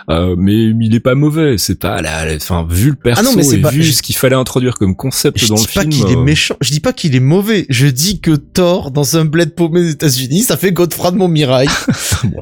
Euh, 0.10 0.36
mais 0.38 0.54
il 0.80 0.94
est 0.96 1.00
pas 1.00 1.16
mauvais. 1.16 1.58
C'est 1.58 1.80
pas 1.80 2.02
la, 2.02 2.26
enfin 2.36 2.66
vu 2.70 2.90
le 2.90 2.96
perso 2.96 3.22
Ah 3.22 3.30
non, 3.30 3.36
mais 3.36 3.48
et 3.54 3.58
pas- 3.62 3.70
vu 3.70 3.84
je- 3.84 3.92
ce 3.92 4.02
qu'il 4.02 4.16
fallait 4.16 4.36
introduire 4.36 4.76
comme 4.76 4.96
concept 4.96 5.40
Je 5.40 5.48
dans 5.48 5.56
dis 5.56 5.64
le 5.70 5.74
pas 5.74 5.82
film. 5.82 5.94
qu'il 5.94 6.08
est 6.12 6.18
euh, 6.18 6.22
méchant, 6.24 6.56
je 6.62 6.72
dis 6.72 6.80
pas 6.80 6.94
qu'il 6.94 7.16
est 7.16 7.20
mauvais, 7.20 7.55
je 7.70 7.88
dis 7.88 8.20
que 8.20 8.32
Thor, 8.32 8.92
dans 8.92 9.18
un 9.18 9.26
bled 9.26 9.54
paumé 9.56 9.82
des 9.82 9.92
États-Unis, 9.92 10.42
ça 10.42 10.58
fait 10.58 10.72
Godfrey 10.72 11.12
de 11.12 11.18
Montmirail. 11.18 11.68
bon, 12.24 12.42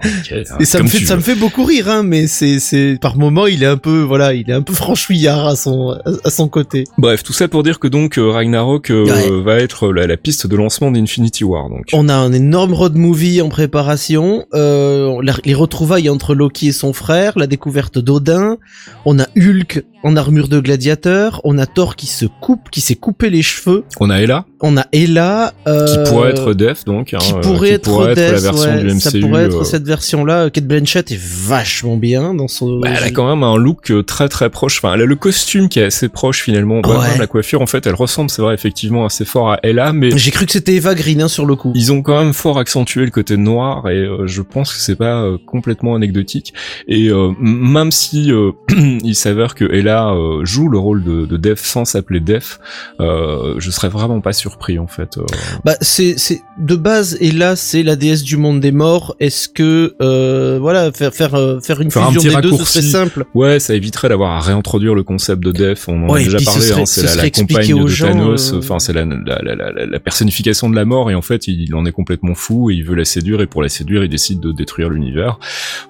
Et 0.60 0.66
ça 0.66 0.82
me 0.82 0.88
fait, 0.88 1.06
ça 1.06 1.14
veux. 1.14 1.20
me 1.20 1.24
fait 1.24 1.36
beaucoup 1.36 1.64
rire, 1.64 1.90
hein, 1.90 2.04
mais 2.04 2.28
c'est, 2.28 2.60
c'est, 2.60 2.98
par 3.02 3.18
moment, 3.18 3.48
il 3.48 3.64
est 3.64 3.68
un 3.68 3.78
peu, 3.78 4.02
voilà, 4.02 4.34
il 4.34 4.50
est 4.50 4.54
un 4.54 4.62
peu 4.62 4.74
franchouillard 4.74 5.46
à 5.48 5.56
son, 5.56 5.96
à, 6.24 6.30
son 6.30 6.48
côté. 6.48 6.86
Bref, 6.98 7.24
tout 7.24 7.34
ça 7.34 7.48
pour 7.48 7.64
dire 7.64 7.80
que 7.80 7.88
donc 7.88 8.18
euh, 8.18 8.30
Ragnarok 8.32 8.90
euh, 8.90 9.04
Ouais. 9.06 9.44
va 9.44 9.56
être 9.60 9.92
la, 9.92 10.08
la 10.08 10.18
piste 10.18 10.48
de 10.48 10.56
lancement 10.56 10.92
d'Infinity 10.92 11.44
War. 11.44 11.70
Donc. 11.70 11.86
On 11.94 12.10
a 12.10 12.16
un 12.16 12.32
énorme 12.34 12.74
road 12.74 12.96
movie 12.96 13.42
en 13.42 13.50
préparation, 13.50 14.46
euh, 14.54 15.22
les 15.46 15.54
retrouvailles 15.54 16.10
entre 16.10 16.34
Loki 16.36 16.68
et 16.68 16.72
son 16.72 16.94
frère, 16.94 17.38
la 17.38 17.48
découverte 17.48 17.98
d'Odin, 18.00 18.58
on 19.06 19.20
a 19.20 19.26
Hulk 19.38 19.84
en 20.04 20.16
armure 20.16 20.48
de 20.48 20.60
gladiateur, 20.60 21.42
on 21.44 21.58
a 21.58 21.66
Thor 21.66 21.96
qui 21.96 22.08
se 22.08 22.26
coupe, 22.26 22.70
qui 22.72 22.82
s'est 22.82 22.96
coupé 22.96 23.30
les 23.30 23.42
cheveux, 23.42 23.84
On 24.00 24.10
a 24.10 24.22
Ella 24.22 24.46
on 24.66 24.78
a 24.78 24.86
Ella, 24.94 25.52
euh, 25.68 25.86
qui 25.86 26.10
pourrait 26.10 26.30
être 26.30 26.54
Def 26.54 26.86
donc. 26.86 27.14
hein, 27.14 27.18
qui 27.20 27.34
euh, 27.34 27.42
pourrait 27.42 27.72
être, 27.72 27.84
pourrait 27.84 28.16
Death, 28.16 28.32
la 28.32 28.40
version 28.40 28.72
ouais, 28.72 28.80
du 28.82 28.88
MCU. 28.94 29.00
ça 29.02 29.12
pourrait 29.20 29.44
être 29.44 29.62
euh, 29.62 29.64
cette 29.66 29.84
version-là. 29.84 30.50
Kate 30.50 30.66
Blanchett 30.66 31.12
est 31.12 31.20
vachement 31.20 31.98
bien 31.98 32.34
dans 32.34 32.48
son. 32.48 32.80
Bah, 32.80 32.88
elle 32.96 33.04
a 33.04 33.12
quand 33.12 33.28
même 33.28 33.44
un 33.44 33.58
look 33.58 33.92
très 34.06 34.30
très 34.30 34.50
proche. 34.50 34.78
Enfin, 34.78 34.94
elle 34.94 35.02
a 35.02 35.06
le 35.06 35.16
costume 35.18 35.68
qui 35.68 35.80
est 35.82 35.84
assez 35.86 36.08
proche 36.08 36.42
finalement. 36.44 36.80
Ouais, 36.80 36.94
Ouais. 36.96 37.10
même 37.10 37.20
La 37.20 37.28
coiffure, 37.28 37.62
en 37.62 37.66
fait, 37.66 37.86
elle 37.88 37.96
ressemble, 37.96 38.30
c'est 38.30 38.42
vrai, 38.42 38.54
effectivement, 38.54 39.06
assez 39.06 39.26
fort 39.26 39.52
à 39.52 39.60
Ella, 39.64 39.92
mais 39.92 40.18
J'ai 40.18 40.32
cru 40.32 40.46
que 40.46 40.52
c'était 40.54 40.76
Eva 40.76 40.96
Green 40.96 41.22
hein, 41.22 41.28
sur 41.28 41.46
le 41.46 41.56
coup. 41.58 41.74
ils 41.76 41.92
ont 41.92 42.02
quand 42.02 42.24
même 42.24 42.34
fort 42.34 42.58
accentué 42.58 43.04
le 43.04 43.12
côté 43.12 43.36
noir 43.36 43.90
et 43.90 43.98
euh, 43.98 44.28
je 44.28 44.42
pense 44.42 44.72
que 44.74 44.80
c'est 44.80 44.96
pas 44.96 45.24
euh, 45.24 45.38
complètement 45.46 45.96
anecdotique. 45.96 46.54
Et 46.88 47.10
euh, 47.10 47.32
même 47.40 47.92
si 47.92 48.32
euh, 48.32 48.52
il 49.04 49.16
s'avère 49.16 49.56
que 49.56 49.66
Ella 49.66 49.93
euh, 50.02 50.44
joue 50.46 50.70
le 50.70 50.78
rôle 50.78 51.04
de, 51.04 51.26
de 51.26 51.38
Def 51.38 51.62
sans 51.64 51.86
s'appeler 51.86 52.20
Def, 52.20 52.60
euh, 53.00 53.56
je 53.58 53.70
serais 53.72 53.90
vraiment 53.90 54.22
pas 54.22 54.34
surpris 54.34 54.80
en 54.80 54.88
fait. 54.88 55.18
euh. 55.18 55.24
Bah 55.66 55.76
c'est 55.82 56.16
c'est 56.18 56.42
de 56.58 56.76
base 56.76 57.18
et 57.22 57.32
là 57.32 57.56
c'est 57.56 57.84
la 57.84 57.96
déesse 57.96 58.24
du 58.24 58.38
monde 58.38 58.60
des 58.60 58.72
morts. 58.72 59.16
Est-ce 59.20 59.48
que 59.50 59.96
euh, 60.02 60.58
voilà 60.62 60.92
faire 60.92 61.14
faire 61.14 61.32
faire 61.64 61.82
une 61.82 61.92
Faire 61.92 62.04
un 62.04 62.12
fusion 62.12 62.22
petit 62.22 62.36
des 62.36 62.42
deux 62.52 62.58
ce 62.58 62.66
serait 62.66 62.82
simple. 62.86 63.26
Ouais, 63.34 63.60
ça 63.60 63.76
éviterait 63.76 64.10
d'avoir 64.10 64.32
à 64.32 64.40
réintroduire 64.40 64.96
le 64.96 65.04
concept 65.04 65.44
de 65.44 65.52
Def. 65.52 65.88
On 65.88 66.04
en 66.08 66.10
Ouais, 66.10 66.22
a 66.22 66.24
déjà 66.24 66.40
parlé. 66.44 66.62
serait- 66.62 66.82
hein, 66.82 66.86
ce 66.86 67.02
c'est 67.02 67.16
la, 67.16 67.24
la 67.24 67.30
compagne 67.30 67.82
de 67.84 67.88
gens, 67.88 68.08
Thanos. 68.08 68.54
Enfin, 68.54 68.80
c'est 68.80 68.94
la, 68.94 69.06
la, 69.06 69.42
la, 69.44 69.86
la- 69.86 70.00
personnification 70.00 70.70
de 70.70 70.76
la 70.76 70.86
mort. 70.86 71.12
Et 71.12 71.16
en 71.16 71.22
fait, 71.22 71.48
il 71.48 71.74
en 71.76 71.86
est 71.86 71.92
complètement 71.92 72.36
fou 72.36 72.72
et 72.72 72.76
il 72.76 72.84
veut 72.84 72.96
la 72.96 73.06
séduire. 73.06 73.42
Et 73.42 73.48
pour 73.48 73.62
la 73.62 73.70
séduire, 73.70 74.04
il 74.04 74.10
décide 74.10 74.40
de 74.40 74.52
détruire 74.52 74.90
l'univers. 74.90 75.40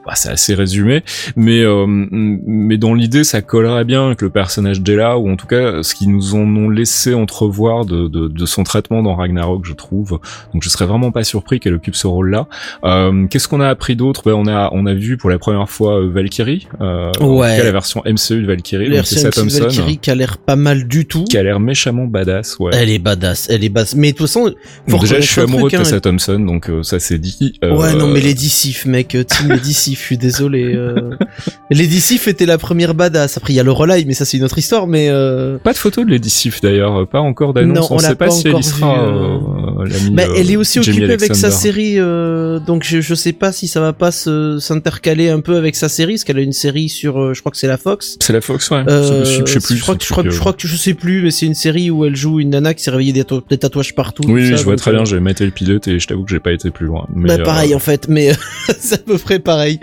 Bah, 0.05 0.13
c'est 0.15 0.29
assez 0.29 0.53
résumé, 0.55 1.03
mais 1.35 1.59
euh, 1.61 1.85
mais 1.87 2.77
dans 2.77 2.93
l'idée, 2.93 3.23
ça 3.23 3.41
collerait 3.41 3.85
bien 3.85 3.92
avec 4.01 4.21
le 4.21 4.29
personnage 4.29 4.81
d'Ella, 4.81 5.17
ou 5.17 5.29
en 5.29 5.35
tout 5.35 5.47
cas 5.47 5.83
ce 5.83 5.93
qu'ils 5.95 6.11
nous 6.11 6.35
en 6.35 6.39
ont 6.55 6.69
laissé 6.69 7.13
entrevoir 7.13 7.85
de, 7.85 8.07
de, 8.07 8.27
de 8.27 8.45
son 8.45 8.63
traitement 8.63 9.01
dans 9.03 9.15
Ragnarok, 9.15 9.65
je 9.65 9.73
trouve. 9.73 10.19
Donc, 10.53 10.63
je 10.63 10.69
serais 10.69 10.85
vraiment 10.85 11.11
pas 11.11 11.23
surpris 11.23 11.59
qu'elle 11.59 11.73
occupe 11.75 11.95
ce 11.95 12.07
rôle-là. 12.07 12.47
Euh, 12.83 13.27
Qu'est-ce 13.27 13.47
qu'on 13.47 13.61
a 13.61 13.67
appris 13.69 13.95
d'autre? 13.95 14.23
Ben, 14.25 14.33
on 14.33 14.47
a 14.47 14.69
on 14.73 14.85
a 14.85 14.93
vu 14.93 15.17
pour 15.17 15.29
la 15.29 15.37
première 15.39 15.69
fois 15.69 15.99
euh, 16.01 16.09
Valkyrie. 16.11 16.67
Euh, 16.81 17.11
en 17.19 17.27
Ouais. 17.37 17.51
tout 17.51 17.57
cas, 17.59 17.63
la 17.65 17.71
version 17.71 18.01
MCU 18.05 18.41
de 18.41 18.47
Valkyrie, 18.47 18.85
c'est 19.05 19.21
Version 19.23 19.45
Valkyrie 19.47 19.97
qui 19.97 20.09
a 20.11 20.15
l'air 20.15 20.37
pas 20.37 20.55
mal 20.55 20.87
du 20.87 21.05
tout. 21.05 21.23
qui 21.25 21.37
a 21.37 21.43
l'air 21.43 21.59
méchamment 21.59 22.05
badass. 22.05 22.57
Ouais. 22.59 22.71
Elle 22.73 22.89
est 22.89 22.99
badass, 22.99 23.47
elle 23.49 23.63
est 23.63 23.69
badass. 23.69 23.95
Mais 23.95 24.11
de 24.11 24.17
toute 24.17 24.27
façon, 24.27 24.53
Bon, 24.87 24.97
déjà, 24.99 25.19
je 25.19 25.27
suis 25.29 25.41
amoureux 25.41 25.69
truc, 25.69 25.73
de 25.73 25.77
hein. 25.77 25.83
Tessa 25.83 25.99
Thompson, 26.01 26.39
donc 26.39 26.69
euh, 26.69 26.83
ça 26.83 26.99
c'est 26.99 27.17
dit. 27.19 27.59
Euh, 27.63 27.75
Ouais, 27.75 27.93
non, 27.95 28.07
mais 28.07 28.21
Lady 28.21 28.49
Sif, 28.49 28.85
mec, 28.85 29.15
euh, 29.15 29.23
Team 29.23 29.49
Lady 29.49 29.73
Sif, 29.73 29.99
je 30.01 30.05
suis 30.05 30.17
désolé. 30.17 30.73
Euh... 30.75 31.11
Lady 31.71 31.99
Sif 32.01 32.27
était 32.27 32.45
la 32.45 32.57
première 32.57 32.93
badass. 32.93 33.37
Après, 33.37 33.53
il 33.53 33.55
y 33.55 33.59
a 33.59 33.63
le 33.63 33.71
mais 33.85 34.13
ça, 34.13 34.25
c'est 34.25 34.37
une 34.37 34.43
autre 34.43 34.57
histoire, 34.57 34.87
mais 34.87 35.07
euh... 35.09 35.57
Pas 35.57 35.73
de 35.73 35.77
photo 35.77 36.03
de 36.03 36.09
Lady 36.11 36.29
Sif 36.29 36.61
d'ailleurs, 36.61 37.01
euh, 37.01 37.05
pas 37.05 37.19
encore 37.19 37.49
Non, 37.49 37.53
d'annonce. 37.53 37.91
on 37.91 37.95
On, 37.95 37.97
l'a 37.97 38.09
sait 38.09 38.15
pas, 38.15 38.29
si 38.29 38.47
elle 38.47 38.57
y 38.57 38.63
sera. 38.63 39.03
euh. 39.07 39.37
euh, 39.37 39.85
bah, 40.11 40.23
euh, 40.27 40.33
elle 40.37 40.51
est 40.51 40.55
aussi 40.55 40.81
Jamie 40.81 40.97
occupée 40.99 41.13
avec 41.13 41.35
sa 41.35 41.51
série, 41.51 41.95
euh, 41.99 42.59
donc 42.59 42.83
je, 42.83 43.01
je 43.01 43.15
sais 43.15 43.33
pas 43.33 43.51
si 43.51 43.67
ça 43.67 43.79
va 43.81 43.93
pas 43.93 44.11
s'intercaler 44.11 45.29
un 45.29 45.39
peu 45.39 45.55
avec 45.57 45.75
sa 45.75 45.89
série, 45.89 46.13
parce 46.13 46.23
qu'elle 46.23 46.37
a 46.37 46.41
une 46.41 46.53
série 46.53 46.89
sur, 46.89 47.19
euh, 47.21 47.33
je 47.33 47.39
crois 47.41 47.51
que 47.51 47.57
c'est 47.57 47.67
la 47.67 47.77
Fox. 47.77 48.17
C'est 48.21 48.33
la 48.33 48.41
Fox, 48.41 48.69
ouais. 48.71 48.83
Euh, 48.87 49.25
je, 49.25 49.41
je 49.45 49.59
sais 49.59 49.59
plus. 49.59 49.75
Je 49.77 49.81
crois 49.81 49.95
que 49.95 50.03
je 50.03 50.09
crois, 50.11 50.23
que- 50.23 50.29
je 50.29 50.35
euh. 50.35 50.39
crois 50.39 50.53
que 50.53 50.67
je 50.67 50.75
sais 50.75 50.93
plus, 50.93 51.23
mais 51.23 51.31
c'est 51.31 51.45
une 51.45 51.55
série 51.55 51.89
où 51.91 52.05
elle 52.05 52.15
joue 52.15 52.39
une 52.39 52.49
nana 52.51 52.73
qui 52.73 52.83
s'est 52.83 52.91
réveillée 52.91 53.13
des, 53.13 53.23
tatouages- 53.23 53.47
des 53.49 53.57
tatouages 53.57 53.95
partout. 53.95 54.23
Oui, 54.27 54.49
ça, 54.49 54.55
je 54.55 54.63
vois 54.63 54.75
très 54.75 54.91
euh, 54.91 54.95
bien. 54.95 55.05
J'ai 55.05 55.19
maté 55.19 55.45
le 55.45 55.51
pilote 55.51 55.87
et 55.87 55.99
je 55.99 56.07
t'avoue 56.07 56.23
que 56.23 56.31
j'ai 56.31 56.39
pas 56.39 56.51
été 56.51 56.71
plus 56.71 56.85
loin. 56.85 57.05
Mais, 57.13 57.27
bah 57.27 57.35
euh, 57.41 57.43
pareil 57.43 57.75
en 57.75 57.79
fait, 57.79 58.07
mais 58.07 58.31
c'est 58.79 58.95
à 58.95 58.97
peu 58.99 59.17
près 59.17 59.39
pareil. 59.39 59.79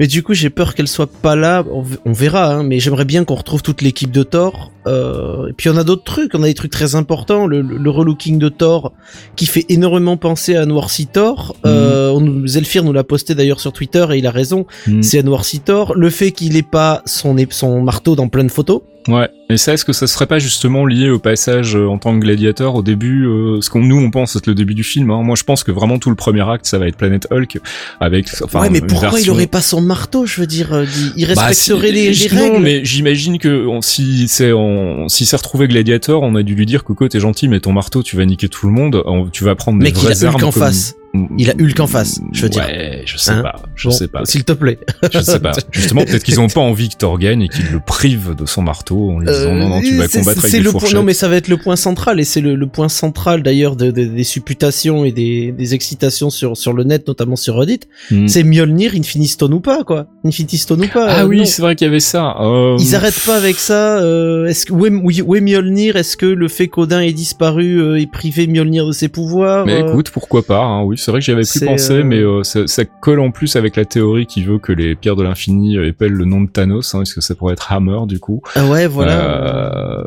Mais 0.00 0.06
du 0.06 0.22
coup 0.22 0.34
j'ai 0.34 0.50
peur 0.50 0.74
qu'elle 0.74 0.88
soit 0.88 1.10
pas 1.10 1.36
là. 1.36 1.64
On, 1.72 1.84
on 2.04 2.12
verra, 2.12 2.52
hein, 2.54 2.62
mais 2.62 2.80
j'aimerais 2.80 3.04
bien 3.04 3.24
qu'on 3.24 3.34
retrouve 3.38 3.62
toute 3.62 3.82
l'équipe 3.82 4.10
de 4.10 4.22
Thor. 4.22 4.72
Euh, 4.86 5.48
et 5.48 5.52
puis 5.52 5.68
on 5.68 5.76
a 5.76 5.84
d'autres 5.84 6.04
trucs, 6.04 6.34
on 6.34 6.42
a 6.42 6.46
des 6.46 6.54
trucs 6.54 6.72
très 6.72 6.94
importants. 6.94 7.46
Le, 7.46 7.60
le, 7.60 7.76
le 7.76 7.90
relooking 7.90 8.38
de 8.38 8.48
Thor 8.48 8.92
qui 9.36 9.46
fait 9.46 9.66
énormément 9.68 10.16
penser 10.16 10.56
à 10.56 10.66
Noircy 10.66 11.06
Thor. 11.06 11.56
Euh, 11.66 12.10
on 12.10 12.20
nous, 12.20 12.46
Zelfir 12.46 12.84
nous 12.84 12.92
l'a 12.92 13.04
posté 13.04 13.34
d'ailleurs 13.34 13.60
sur 13.60 13.72
Twitter 13.72 14.06
et 14.12 14.18
il 14.18 14.26
a 14.26 14.30
raison. 14.30 14.66
hmm. 14.86 15.02
C'est 15.02 15.18
à 15.18 15.22
Noircy 15.22 15.60
Thor. 15.60 15.94
Le 15.94 16.10
fait 16.10 16.32
qu'il 16.32 16.56
ait 16.56 16.62
pas 16.62 17.02
son, 17.06 17.36
son 17.50 17.82
marteau 17.82 18.16
dans 18.16 18.28
plein 18.28 18.44
de 18.44 18.50
photos. 18.50 18.82
Ouais. 19.08 19.28
Et 19.50 19.56
ça, 19.56 19.72
est-ce 19.72 19.84
que 19.84 19.94
ça 19.94 20.06
serait 20.06 20.26
pas 20.26 20.38
justement 20.38 20.84
lié 20.84 21.08
au 21.08 21.18
passage 21.18 21.74
euh, 21.74 21.86
en 21.88 21.96
tant 21.98 22.14
que 22.14 22.22
gladiateur 22.22 22.74
au 22.74 22.82
début, 22.82 23.24
euh, 23.26 23.60
ce 23.62 23.70
qu'on 23.70 23.80
nous 23.82 23.96
on 23.96 24.10
pense 24.10 24.36
être 24.36 24.46
le 24.46 24.54
début 24.54 24.74
du 24.74 24.84
film. 24.84 25.10
Hein. 25.10 25.22
Moi, 25.22 25.36
je 25.36 25.44
pense 25.44 25.64
que 25.64 25.72
vraiment 25.72 25.98
tout 25.98 26.10
le 26.10 26.16
premier 26.16 26.42
acte, 26.48 26.66
ça 26.66 26.78
va 26.78 26.86
être 26.86 26.96
Planet 26.96 27.26
Hulk 27.30 27.58
avec. 28.00 28.28
Enfin, 28.44 28.60
ouais, 28.60 28.70
mais 28.70 28.80
pourquoi 28.82 29.18
il 29.20 29.30
aurait 29.30 29.46
pas 29.46 29.62
son 29.62 29.80
marteau 29.80 30.26
Je 30.26 30.40
veux 30.40 30.46
dire, 30.46 30.72
euh, 30.74 30.84
il, 31.16 31.26
Bah, 31.34 31.46
respecterait 31.46 31.86
si- 31.88 31.92
les, 31.94 32.12
les 32.12 32.26
règles. 32.26 32.52
Non, 32.54 32.60
mais 32.60 32.84
j'imagine 32.84 33.38
que 33.38 33.66
on- 33.66 33.80
si 33.80 34.28
c'est 34.28 34.52
on, 34.52 35.08
si 35.08 35.24
c'est 35.24 35.36
retrouvé 35.36 35.66
gladiateur, 35.68 36.22
on 36.22 36.34
a 36.34 36.42
dû 36.42 36.54
lui 36.54 36.66
dire 36.66 36.84
Coco, 36.84 37.08
t'es 37.08 37.20
gentil, 37.20 37.48
mais 37.48 37.60
ton 37.60 37.72
marteau, 37.72 38.02
tu 38.02 38.16
vas 38.16 38.26
niquer 38.26 38.48
tout 38.50 38.66
le 38.66 38.72
monde. 38.72 39.02
on- 39.06 39.28
tu 39.28 39.44
vas 39.44 39.54
prendre 39.54 39.78
des 39.82 39.88
il 39.88 39.94
vraies 39.94 40.24
a 40.24 40.28
Hulk 40.28 40.34
armes 40.34 40.44
en 40.44 40.50
comme- 40.52 40.62
face. 40.62 40.94
Il 41.38 41.50
a 41.50 41.54
Hulk 41.58 41.80
en 41.80 41.86
face, 41.86 42.20
je 42.32 42.42
veux 42.42 42.48
dire. 42.48 42.62
Ouais, 42.66 43.02
je 43.06 43.16
sais 43.16 43.30
Hein 43.30 43.42
pas, 43.42 43.62
je 43.74 43.88
Bon, 43.88 43.94
sais 43.94 44.08
pas, 44.08 44.24
S'il 44.24 44.44
te 44.44 44.52
plaît. 44.52 44.78
je 45.12 45.20
sais 45.20 45.40
pas. 45.40 45.52
Justement, 45.72 46.04
peut-être 46.04 46.22
qu'ils 46.22 46.38
ont 46.40 46.48
pas 46.48 46.60
envie 46.60 46.88
que 46.90 46.96
Thor 46.96 47.18
gagne 47.18 47.42
et 47.42 47.48
qu'ils 47.48 47.70
le 47.72 47.80
privent 47.80 48.34
de 48.36 48.44
son 48.46 48.62
marteau 48.62 49.10
en 49.12 49.18
lui 49.20 49.26
disant 49.26 49.54
non, 49.54 49.68
non, 49.70 49.80
tu 49.80 49.96
vas 49.96 50.04
Euh, 50.04 50.06
c'est- 50.10 50.18
combattre 50.20 50.40
avec 50.40 50.52
des 50.52 50.58
le 50.60 50.70
point- 50.70 50.80
fourchettes. 50.80 50.96
Non, 50.96 51.02
mais 51.02 51.14
ça 51.14 51.28
va 51.28 51.36
être 51.36 51.48
le 51.48 51.56
point 51.56 51.76
central 51.76 52.20
et 52.20 52.24
c'est 52.24 52.40
le, 52.42 52.54
le 52.56 52.66
point 52.66 52.88
central 52.90 53.42
d'ailleurs 53.42 53.74
de- 53.76 53.90
de- 53.90 54.04
des 54.04 54.24
supputations 54.24 55.04
et 55.04 55.12
des, 55.12 55.50
des 55.52 55.74
excitations 55.74 56.30
sur 56.30 56.56
sur 56.56 56.72
le 56.72 56.84
net, 56.84 57.08
notamment 57.08 57.36
sur 57.36 57.56
Reddit. 57.56 57.80
Hmm. 58.10 58.28
C'est 58.28 58.42
Mjolnir, 58.44 58.92
Infinity 58.94 59.28
Stone 59.28 59.54
ou 59.54 59.60
pas 59.60 59.84
quoi 59.84 60.06
Infinity 60.24 60.58
Stone 60.58 60.82
ou 60.84 60.88
pas 60.88 61.06
Ah 61.08 61.22
euh, 61.22 61.26
oui, 61.26 61.46
c'est 61.46 61.62
vrai 61.62 61.74
qu'il 61.74 61.86
y 61.86 61.88
avait 61.90 62.00
ça. 62.00 62.36
Euh, 62.40 62.76
Ils 62.78 62.94
arrêtent 62.94 63.24
pas 63.24 63.36
avec 63.36 63.56
ça. 63.56 63.98
Euh, 64.00 64.46
est-ce 64.46 64.66
que 64.66 64.72
où 64.72 64.84
est, 64.86 64.90
où 65.22 65.34
est- 65.36 65.40
Mjolnir? 65.40 65.96
Est-ce 65.96 66.16
que 66.16 66.26
le 66.26 66.48
fait 66.48 66.68
qu'Odin 66.68 67.00
ait 67.00 67.12
disparu 67.12 67.98
est 68.00 68.10
privé 68.10 68.46
Mjolnir 68.46 68.86
de 68.86 68.92
ses 68.92 69.08
pouvoirs 69.08 69.64
Mais 69.64 69.80
écoute, 69.80 70.10
pourquoi 70.10 70.42
pas 70.42 70.60
hein, 70.62 70.82
Oui, 70.82 70.97
c'est 70.98 71.10
vrai 71.10 71.20
que 71.20 71.24
j'y 71.24 71.32
avais 71.32 71.42
plus 71.42 71.60
pensé, 71.64 71.92
euh, 71.94 72.04
mais 72.04 72.18
euh, 72.18 72.42
ça, 72.42 72.66
ça 72.66 72.84
colle 72.84 73.20
en 73.20 73.30
plus 73.30 73.56
avec 73.56 73.76
la 73.76 73.84
théorie 73.84 74.26
qui 74.26 74.42
veut 74.42 74.58
que 74.58 74.72
les 74.72 74.94
pierres 74.94 75.16
de 75.16 75.22
l'infini 75.22 75.76
euh, 75.76 75.86
épellent 75.86 76.12
le 76.12 76.24
nom 76.24 76.40
de 76.42 76.48
Thanos, 76.50 76.94
hein, 76.94 76.98
parce 76.98 77.14
que 77.14 77.20
ça 77.20 77.34
pourrait 77.34 77.54
être 77.54 77.72
Hammer 77.72 78.00
du 78.06 78.18
coup. 78.20 78.42
ah 78.54 78.66
ouais, 78.66 78.86
voilà. 78.86 79.46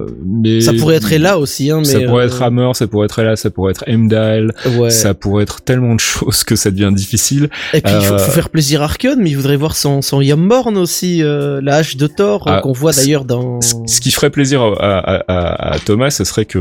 Euh, 0.02 0.06
mais 0.26 0.62
ça 0.62 0.74
pourrait 0.74 0.96
être 0.98 1.14
là 1.16 1.38
aussi, 1.40 1.72
hein, 1.72 1.80
mais 1.80 1.86
ça 1.86 2.00
pourrait 2.02 2.24
euh, 2.24 2.28
être 2.28 2.42
Hammer, 2.42 2.72
ça 2.74 2.88
pourrait 2.88 3.06
être 3.06 3.22
là, 3.24 3.36
ça 3.36 3.50
pourrait 3.50 3.72
être 3.72 3.84
Heimdall, 3.88 4.54
Ouais. 4.78 4.90
ça 4.90 5.14
pourrait 5.14 5.44
être 5.44 5.62
tellement 5.62 5.96
de 5.96 6.00
choses 6.00 6.44
que 6.44 6.56
ça 6.56 6.72
devient 6.72 6.92
difficile. 6.94 7.50
Et 7.74 7.82
puis 7.82 7.94
il 7.94 8.02
faut, 8.06 8.18
faut 8.18 8.32
faire 8.32 8.50
plaisir 8.50 8.82
à 8.82 8.86
Archeon, 8.86 9.16
mais 9.18 9.30
il 9.30 9.36
voudrait 9.36 9.58
voir 9.58 9.76
son 9.76 10.02
son, 10.02 10.22
Yamborn 10.22 10.78
aussi, 10.78 11.24
euh, 11.24 11.60
la 11.64 11.78
hache 11.78 11.96
de 11.98 12.08
Thor, 12.08 12.44
Ah, 12.48 12.60
qu'on 12.62 12.72
voit 12.74 12.92
d'ailleurs 12.92 13.26
dans... 13.26 13.60
Ce 13.62 14.00
qui 14.02 14.12
ferait 14.12 14.30
plaisir 14.30 14.62
à, 14.62 14.98
à- 15.00 15.24
à- 15.28 15.74
à 15.74 15.80
Thomas, 15.80 16.10
ce 16.12 16.24
serait 16.24 16.46
que 16.46 16.60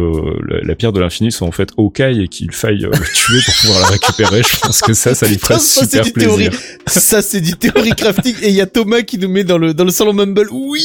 la, 0.49 0.61
la 0.62 0.75
pierre 0.75 0.93
de 0.93 1.01
l'infini 1.01 1.33
soit 1.33 1.47
en 1.47 1.53
fait 1.53 1.71
Hawkeye 1.77 2.23
et 2.23 2.29
qu'il 2.29 2.53
faille 2.53 2.81
le 2.81 2.90
tuer 3.14 3.38
pour 3.45 3.55
pouvoir 3.62 3.81
la 3.81 3.87
récupérer. 3.87 4.20
Je 4.25 4.61
pense 4.61 4.81
que 4.81 4.95
ça, 4.95 5.15
ça 5.15 5.27
lui 5.27 5.39
ferait 5.39 5.55
Putain, 5.55 5.59
ça, 5.67 5.81
c'est 5.85 5.91
super 5.91 6.05
du 6.05 6.13
plaisir. 6.13 6.37
théorie. 6.37 6.57
Ça, 6.87 7.23
c'est 7.23 7.41
du 7.41 7.53
théorie 7.57 7.91
crafting. 7.91 8.35
Et 8.43 8.49
il 8.49 8.55
y 8.55 8.61
a 8.61 8.67
Thomas 8.67 9.03
qui 9.03 9.19
nous 9.19 9.29
met 9.29 9.45
dans 9.45 9.59
le, 9.59 9.75
dans 9.75 9.85
le 9.85 9.91
salon 9.91 10.13
Mumble. 10.13 10.49
Oui! 10.51 10.81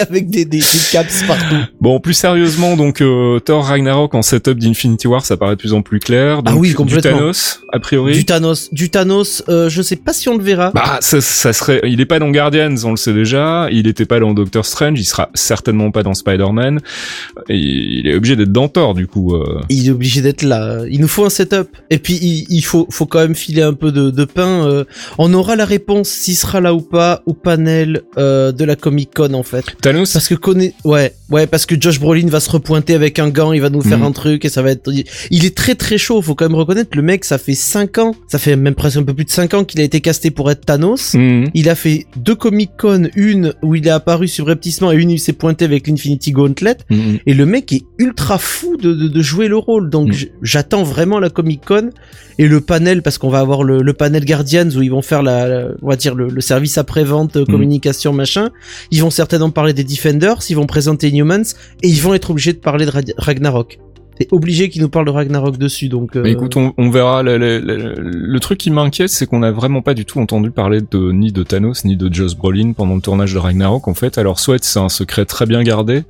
Avec 0.00 0.28
des, 0.28 0.44
des, 0.44 0.58
des 0.58 0.64
caps 0.92 1.22
partout. 1.26 1.56
Bon, 1.80 2.00
plus 2.00 2.14
sérieusement, 2.14 2.76
donc 2.76 3.00
euh, 3.00 3.38
Thor 3.40 3.64
Ragnarok 3.64 4.14
en 4.14 4.22
setup 4.22 4.58
d'Infinity 4.58 5.06
War, 5.08 5.24
ça 5.24 5.36
paraît 5.36 5.56
de 5.56 5.60
plus 5.60 5.72
en 5.72 5.82
plus 5.82 6.00
clair. 6.00 6.42
Donc, 6.42 6.54
Ah 6.54 6.58
oui, 6.58 6.68
du 6.68 6.74
complètement. 6.74 7.18
Thanos, 7.18 7.60
a 7.72 7.78
priori. 7.80 8.12
Du 8.12 8.24
Thanos. 8.24 8.68
Du 8.72 8.90
Thanos, 8.90 9.42
euh, 9.48 9.68
je 9.68 9.80
sais 9.82 9.96
pas 9.96 10.12
si 10.12 10.28
on 10.28 10.36
le 10.36 10.42
verra. 10.44 10.70
Bah, 10.74 10.98
ça, 11.00 11.20
ça 11.20 11.52
serait. 11.52 11.80
Il 11.84 12.00
est 12.00 12.06
pas 12.06 12.18
dans 12.18 12.30
Guardians, 12.30 12.74
on 12.84 12.90
le 12.90 12.96
sait 12.96 13.14
déjà. 13.14 13.68
Il 13.72 13.86
était 13.86 14.04
pas 14.06 14.20
dans 14.20 14.34
Doctor 14.34 14.66
Strange. 14.66 14.98
Il 15.00 15.04
sera 15.04 15.30
certainement 15.34 15.90
pas 15.90 16.02
dans 16.02 16.14
Spider-Man. 16.14 16.80
Il 17.48 18.06
est 18.06 18.14
obligé 18.14 18.36
d'être 18.36 18.52
dans 18.52 18.68
Thor, 18.68 18.94
du 18.94 19.06
coup. 19.06 19.34
euh. 19.34 19.60
Il 19.68 19.88
est 19.88 19.90
obligé 19.92 20.20
d'être 20.20 20.42
là. 20.42 20.80
Il 20.90 21.00
nous 21.00 21.08
faut 21.08 21.24
un 21.24 21.30
setup. 21.30 21.68
Et 21.90 21.98
puis 21.98 22.14
il, 22.20 22.46
il 22.50 22.62
faut, 22.62 22.75
faut 22.90 23.06
quand 23.06 23.20
même 23.20 23.34
filer 23.34 23.62
un 23.62 23.72
peu 23.72 23.92
de, 23.92 24.10
de 24.10 24.24
pain. 24.24 24.66
euh. 24.66 24.84
on 25.18 25.32
aura 25.32 25.56
la 25.56 25.64
réponse 25.64 26.08
s'il 26.08 26.36
sera 26.36 26.60
là 26.60 26.74
ou 26.74 26.80
pas 26.80 27.22
au 27.26 27.32
panel 27.34 28.02
euh, 28.18 28.52
de 28.52 28.64
la 28.64 28.76
Comic 28.76 29.10
Con 29.14 29.32
en 29.34 29.42
fait. 29.42 29.64
Thanos. 29.80 30.12
Parce 30.12 30.28
que 30.28 30.34
connaît, 30.34 30.74
ouais, 30.84 31.12
ouais, 31.30 31.46
parce 31.46 31.64
que 31.66 31.74
Josh 31.80 31.98
Brolin 32.00 32.26
va 32.28 32.40
se 32.40 32.50
repointer 32.50 32.94
avec 32.94 33.18
un 33.18 33.28
gant, 33.30 33.52
il 33.52 33.60
va 33.60 33.70
nous 33.70 33.80
faire 33.82 33.98
Mhm. 33.98 34.04
un 34.04 34.12
truc 34.12 34.44
et 34.44 34.48
ça 34.48 34.62
va 34.62 34.70
être. 34.72 34.90
Il 35.30 35.44
est 35.46 35.56
très 35.56 35.74
très 35.74 35.98
chaud. 35.98 36.20
Faut 36.22 36.34
quand 36.34 36.44
même 36.48 36.54
reconnaître 36.58 36.90
le 36.96 37.02
mec, 37.02 37.24
ça 37.24 37.38
fait 37.38 37.54
5 37.54 37.98
ans, 37.98 38.14
ça 38.28 38.38
fait 38.38 38.56
même 38.56 38.74
presque 38.74 38.96
un 38.98 39.02
peu 39.02 39.14
plus 39.14 39.24
de 39.24 39.30
5 39.30 39.54
ans 39.54 39.64
qu'il 39.64 39.80
a 39.80 39.84
été 39.84 40.00
casté 40.00 40.30
pour 40.30 40.50
être 40.50 40.64
Thanos. 40.66 41.14
Mhm. 41.14 41.50
Il 41.54 41.68
a 41.68 41.74
fait 41.74 42.06
deux 42.16 42.34
Comic 42.34 42.70
Con, 42.78 43.08
une 43.16 43.54
où 43.62 43.74
il 43.74 43.86
est 43.86 43.90
apparu 43.90 44.28
subrepticement 44.28 44.92
et 44.92 44.96
une 44.96 45.08
où 45.10 45.12
il 45.12 45.18
s'est 45.20 45.32
pointé 45.32 45.64
avec 45.64 45.86
l'Infinity 45.86 46.32
Gauntlet. 46.32 46.76
Mhm. 46.90 47.18
Et 47.26 47.34
le 47.34 47.46
mec 47.46 47.72
est 47.72 47.82
ultra 47.98 48.38
fou 48.38 48.76
de, 48.76 48.92
de, 48.92 49.08
de 49.08 49.22
jouer 49.22 49.48
le 49.48 49.56
rôle. 49.56 49.90
Donc 49.90 50.12
j'attends 50.42 50.82
vraiment 50.82 51.18
la 51.20 51.30
Comic 51.30 51.62
Con 51.66 51.90
et 52.38 52.46
le 52.48 52.60
panel 52.66 53.02
parce 53.02 53.16
qu'on 53.18 53.30
va 53.30 53.38
avoir 53.40 53.62
le, 53.64 53.80
le 53.80 53.92
panel 53.94 54.24
Guardians 54.24 54.68
où 54.76 54.82
ils 54.82 54.90
vont 54.90 55.02
faire 55.02 55.22
la, 55.22 55.48
la- 55.48 55.68
on 55.82 55.88
va 55.88 55.96
dire 55.96 56.14
le, 56.14 56.28
le 56.28 56.40
service 56.40 56.76
après-vente, 56.76 57.36
euh, 57.36 57.44
communication, 57.46 58.12
machin. 58.12 58.50
Ils 58.90 59.00
vont 59.00 59.10
certainement 59.10 59.50
parler 59.50 59.72
des 59.72 59.84
Defenders, 59.84 60.38
ils 60.50 60.56
vont 60.56 60.66
présenter 60.66 61.08
Inhumans 61.08 61.42
et 61.82 61.88
ils 61.88 62.02
vont 62.02 62.12
être 62.12 62.30
obligés 62.30 62.52
de 62.52 62.58
parler 62.58 62.84
de 62.84 62.90
Ra- 62.90 63.00
Ragnarok. 63.16 63.78
C'est 64.18 64.32
obligé 64.32 64.68
qu'ils 64.68 64.82
nous 64.82 64.88
parlent 64.88 65.06
de 65.06 65.10
Ragnarok 65.10 65.58
dessus. 65.58 65.88
Donc 65.88 66.16
euh, 66.16 66.22
Mais 66.22 66.32
écoute, 66.32 66.56
on, 66.56 66.72
on 66.78 66.90
verra. 66.90 67.22
Le, 67.22 67.36
le- 67.38 67.58
le- 67.60 67.94
le 67.98 68.40
truc 68.40 68.58
qui 68.58 68.70
m'inquiète, 68.70 69.08
c'est 69.10 69.26
qu'on 69.26 69.40
n'a 69.40 69.50
vraiment 69.52 69.82
pas 69.82 69.94
du 69.94 70.04
tout 70.04 70.20
entendu 70.20 70.50
parler 70.50 70.80
de 70.90 71.12
ni 71.12 71.32
de 71.32 71.42
Thanos 71.42 71.84
ni 71.84 71.96
de 71.96 72.12
Joss 72.12 72.34
Brolin 72.34 72.72
pendant 72.72 72.94
le 72.94 73.00
tournage 73.00 73.32
de 73.34 73.38
Ragnarok. 73.38 73.88
En 73.88 73.94
fait, 73.94 74.18
alors 74.18 74.38
soit 74.40 74.62
c'est 74.64 74.78
un 74.78 74.88
secret 74.88 75.24
très 75.24 75.46
bien 75.46 75.62
gardé, 75.62 76.04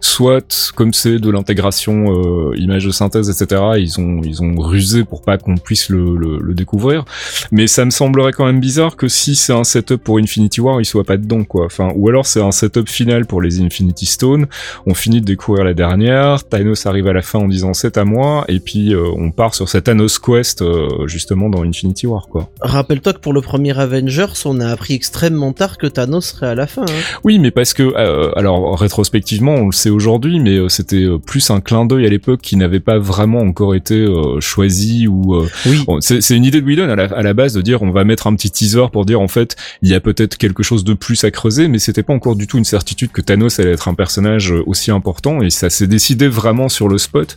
soit 0.00 0.72
comme 0.74 0.92
c'est 0.92 1.18
de 1.18 1.30
l'intégration 1.30 2.06
euh, 2.50 2.56
image 2.56 2.84
de 2.86 2.90
synthèse, 2.90 3.28
etc. 3.30 3.62
Ils 3.78 4.00
ont 4.00 4.20
ils 4.24 4.42
ont 4.42 4.54
rusé 4.58 5.04
pour 5.04 5.22
pas 5.22 5.38
qu'on 5.38 5.56
puisse 5.56 5.88
le, 5.88 6.16
le, 6.16 6.38
le 6.40 6.54
découvrir. 6.54 7.04
Mais 7.52 7.66
ça 7.66 7.84
me 7.84 7.90
semblerait 7.90 8.32
quand 8.32 8.46
même 8.46 8.60
bizarre 8.60 8.96
que 8.96 9.08
si 9.08 9.36
c'est 9.36 9.52
un 9.52 9.64
setup 9.64 10.02
pour 10.02 10.18
Infinity 10.18 10.60
War, 10.60 10.80
il 10.80 10.84
soit 10.84 11.04
pas 11.04 11.16
dedans 11.16 11.44
quoi. 11.44 11.66
Enfin, 11.66 11.92
ou 11.94 12.08
alors 12.08 12.26
c'est 12.26 12.40
un 12.42 12.52
setup 12.52 12.88
final 12.88 13.26
pour 13.26 13.42
les 13.42 13.60
Infinity 13.60 14.06
Stones. 14.06 14.46
On 14.86 14.94
finit 14.94 15.20
de 15.20 15.26
découvrir 15.26 15.64
la 15.64 15.74
dernière. 15.74 16.44
Thanos 16.44 16.86
arrive 16.86 17.06
à 17.06 17.12
la 17.12 17.22
fin 17.22 17.38
en 17.38 17.49
disant 17.50 17.74
c'est 17.74 17.98
à 17.98 18.04
moi, 18.04 18.44
et 18.48 18.60
puis 18.60 18.94
euh, 18.94 19.08
on 19.16 19.30
part 19.30 19.54
sur 19.54 19.68
cette 19.68 19.84
Thanos 19.90 20.18
Quest 20.18 20.62
euh, 20.62 21.06
justement 21.06 21.48
dans 21.48 21.64
Infinity 21.64 22.06
War 22.06 22.28
quoi. 22.30 22.50
rappelle-toi 22.60 23.14
que 23.14 23.18
pour 23.18 23.32
le 23.32 23.40
premier 23.40 23.76
Avengers, 23.78 24.26
on 24.44 24.60
a 24.60 24.68
appris 24.68 24.94
extrêmement 24.94 25.52
tard 25.52 25.78
que 25.78 25.86
Thanos 25.86 26.26
serait 26.26 26.46
à 26.46 26.54
la 26.54 26.66
fin. 26.66 26.82
hein. 26.82 27.18
Oui, 27.24 27.38
mais 27.38 27.50
parce 27.50 27.74
que 27.74 27.82
euh, 27.82 28.30
alors 28.36 28.78
rétrospectivement, 28.78 29.54
on 29.54 29.66
le 29.66 29.72
sait 29.72 29.90
aujourd'hui, 29.90 30.38
mais 30.40 30.56
euh, 30.58 30.68
c'était 30.68 31.06
plus 31.26 31.50
un 31.50 31.60
clin 31.60 31.84
d'œil 31.86 32.06
à 32.06 32.08
l'époque 32.08 32.40
qui 32.40 32.56
n'avait 32.56 32.80
pas 32.80 32.98
vraiment 32.98 33.40
encore 33.40 33.74
été 33.74 34.06
choisi 34.40 35.06
ou 35.08 35.34
euh, 35.34 35.48
Oui. 35.66 35.84
C'est 36.00 36.36
une 36.36 36.44
idée 36.44 36.60
de 36.60 36.66
Whedon 36.66 36.88
à 36.88 36.96
la, 36.96 37.04
à 37.04 37.22
la 37.22 37.34
base 37.34 37.52
de 37.54 37.62
dire 37.62 37.82
on 37.82 37.90
va 37.90 38.04
mettre 38.04 38.26
un 38.26 38.34
petit 38.34 38.50
teaser 38.50 38.86
pour 38.92 39.04
dire 39.04 39.20
en 39.20 39.28
fait 39.28 39.56
il 39.82 39.88
y 39.88 39.94
a 39.94 40.00
peut-être 40.00 40.36
quelque 40.36 40.62
chose 40.62 40.84
de 40.84 40.94
plus 40.94 41.24
à 41.24 41.30
creuser 41.30 41.68
mais 41.68 41.78
c'était 41.78 42.02
pas 42.02 42.12
encore 42.12 42.36
du 42.36 42.46
tout 42.46 42.58
une 42.58 42.64
certitude 42.64 43.10
que 43.10 43.20
Thanos 43.20 43.58
allait 43.58 43.72
être 43.72 43.88
un 43.88 43.94
personnage 43.94 44.52
aussi 44.66 44.90
important 44.90 45.42
et 45.42 45.50
ça 45.50 45.70
s'est 45.70 45.86
décidé 45.86 46.28
vraiment 46.28 46.68
sur 46.68 46.88
le 46.88 46.98
spot 46.98 47.36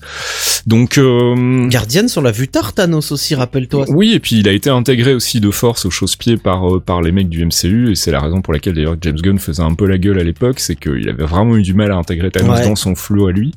donc 0.66 0.98
euh, 0.98 1.68
Guardians, 1.68 2.06
on 2.18 2.22
l'a 2.22 2.32
vu 2.32 2.48
tard 2.48 2.74
Thanos 2.74 3.12
aussi, 3.12 3.36
rappelle-toi. 3.36 3.86
oui 3.89 4.13
et 4.13 4.20
puis 4.20 4.38
il 4.39 4.48
a 4.48 4.52
été 4.52 4.70
intégré 4.70 5.13
aussi 5.13 5.39
de 5.39 5.52
force 5.52 5.86
au 5.86 5.89
chausse-pied 5.89 6.38
par 6.38 6.76
euh, 6.76 6.80
par 6.80 7.02
les 7.02 7.12
mecs 7.12 7.30
du 7.30 7.46
MCU 7.46 7.92
et 7.92 7.96
c'est 7.96 8.12
la 8.12 8.20
raison 8.22 8.42
pour 8.42 8.54
laquelle 8.54 8.74
d'ailleurs 8.76 8.96
James 9.02 9.18
Gunn 9.22 9.39
faisait 9.39 9.62
un 9.63 9.74
peu 9.74 9.86
la 9.88 9.98
gueule 9.98 10.20
à 10.20 10.24
l'époque 10.24 10.60
c'est 10.60 10.76
qu'il 10.76 11.10
avait 11.10 11.26
vraiment 11.26 11.56
eu 11.58 11.62
du 11.62 11.74
mal 11.74 11.92
à 11.92 11.96
intégrer 11.96 12.32
Thanos 12.32 12.60
Ouais. 12.60 12.66
dans 12.68 12.76
son 12.76 12.96
flot 12.96 13.28
à 13.28 13.32
lui 13.32 13.54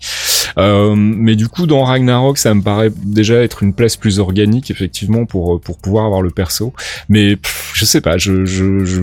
euh, 0.59 0.95
mais 0.97 1.37
du 1.37 1.49
coup, 1.49 1.67
dans 1.67 1.85
Ragnarok, 1.85 2.39
ça 2.39 2.55
me 2.55 2.63
paraît 2.63 2.91
déjà 3.05 3.43
être 3.43 3.63
une 3.63 3.73
place 3.75 3.97
plus 3.97 4.19
organique, 4.19 4.71
effectivement, 4.71 5.27
pour 5.27 5.61
pour 5.61 5.79
pouvoir 5.79 6.07
avoir 6.07 6.23
le 6.23 6.31
perso. 6.31 6.73
Mais 7.09 7.37
pff, 7.37 7.73
je 7.75 7.85
sais 7.85 8.01
pas, 8.01 8.17
je 8.19 8.45
je 8.45 8.85
je- 8.85 9.01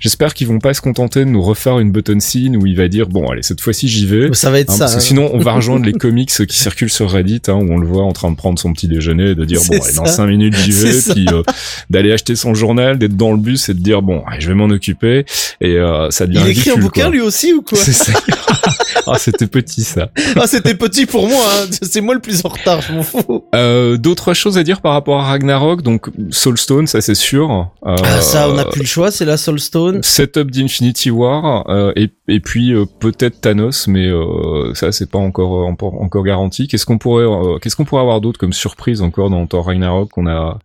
j'espère 0.00 0.34
qu'ils 0.34 0.46
vont 0.46 0.58
pas 0.60 0.74
se 0.74 0.80
contenter 0.80 1.20
de 1.20 1.30
nous 1.30 1.42
refaire 1.42 1.78
une 1.78 1.90
button 1.90 2.20
scene 2.20 2.56
où 2.56 2.66
il 2.66 2.76
va 2.76 2.88
dire 2.88 3.08
bon, 3.08 3.28
allez, 3.28 3.42
cette 3.42 3.60
fois-ci 3.60 3.88
j'y 3.88 4.06
vais. 4.06 4.32
Ça 4.32 4.50
va 4.50 4.60
être 4.60 4.70
Hein, 4.70 4.76
ça. 4.76 4.78
parce 4.84 4.92
que 4.94 4.98
hein. 4.98 5.00
sinon, 5.00 5.30
on 5.32 5.38
va 5.38 5.52
rejoindre 5.54 5.84
les 5.84 5.92
comics 5.92 6.30
qui 6.30 6.56
circulent 6.58 6.90
sur 6.90 7.10
Reddit, 7.10 7.42
hein, 7.48 7.54
où 7.54 7.72
on 7.72 7.78
le 7.78 7.86
voit 7.86 8.02
en 8.04 8.12
train 8.12 8.30
de 8.30 8.36
prendre 8.36 8.58
son 8.58 8.72
petit 8.72 8.88
déjeuner, 8.88 9.30
et 9.30 9.34
de 9.34 9.44
dire 9.44 9.60
bon, 9.68 9.78
allez, 9.82 9.94
dans 9.94 10.06
cinq 10.06 10.26
minutes 10.26 10.54
j'y 10.56 10.70
vais, 10.72 11.12
puis 11.12 11.26
euh, 11.32 11.42
d'aller 11.90 12.12
acheter 12.12 12.36
son 12.36 12.54
journal, 12.54 12.98
d'être 12.98 13.16
dans 13.16 13.32
le 13.32 13.38
bus 13.38 13.68
et 13.68 13.74
de 13.74 13.80
dire 13.80 14.02
bon, 14.02 14.22
allez, 14.26 14.40
je 14.40 14.48
vais 14.48 14.54
m'en 14.54 14.66
occuper, 14.66 15.24
et 15.60 15.76
euh, 15.76 16.10
ça 16.10 16.26
devient 16.26 16.40
Il 16.44 16.50
écrit 16.50 16.70
un 16.70 16.76
bouquin 16.76 17.02
quoi. 17.02 17.10
lui 17.10 17.20
aussi 17.20 17.52
ou 17.52 17.62
quoi? 17.62 17.78
C'est 17.78 17.92
ça. 17.92 18.12
ah, 19.06 19.18
c'était 19.18 19.46
petit 19.46 19.82
ça. 19.82 20.10
Ah, 20.36 20.46
c'était 20.46 20.74
petit 20.74 21.06
pour 21.06 21.28
moi, 21.28 21.42
hein. 21.54 21.66
c'est 21.82 22.00
moi 22.00 22.14
le 22.14 22.20
plus 22.20 22.44
en 22.44 22.48
retard, 22.48 22.80
je 22.82 22.92
m'en 22.92 23.02
fous. 23.02 23.44
Euh, 23.54 23.96
D'autres 23.96 24.34
choses 24.34 24.58
à 24.58 24.62
dire 24.64 24.80
par 24.80 24.92
rapport 24.92 25.20
à 25.20 25.24
Ragnarok, 25.24 25.82
donc 25.82 26.10
Soulstone, 26.30 26.86
ça 26.86 27.00
c'est 27.00 27.14
sûr. 27.14 27.50
Euh, 27.86 27.94
Ah, 28.02 28.20
ça, 28.20 28.48
on 28.48 28.54
n'a 28.54 28.64
plus 28.64 28.80
le 28.80 28.86
choix, 28.86 29.10
c'est 29.10 29.24
la 29.24 29.36
Soulstone. 29.36 30.02
Setup 30.02 30.50
d'Infinity 30.50 31.10
War 31.10 31.68
euh, 31.70 31.92
et, 31.96 32.10
et 32.28 32.40
puis 32.40 32.72
euh, 32.72 32.84
peut-être 32.98 33.40
Thanos, 33.40 33.86
mais 33.86 34.08
euh, 34.08 34.74
ça 34.74 34.92
c'est 34.92 35.08
pas 35.10 35.18
encore 35.18 35.62
euh, 35.62 35.66
encore, 35.66 36.00
encore 36.02 36.24
garanti. 36.24 36.66
Qu'est-ce 36.68 36.86
qu'on 36.86 36.98
pourrait 36.98 37.24
euh, 37.24 37.58
qu'est-ce 37.58 37.76
qu'on 37.76 37.84
pourrait 37.84 38.02
avoir 38.02 38.20
d'autre 38.20 38.38
comme 38.38 38.52
surprise 38.52 39.02
encore 39.02 39.30
dans 39.30 39.46
Thor 39.46 39.66
Ragnarok 39.66 40.10
qu'on 40.10 40.26
a 40.26 40.58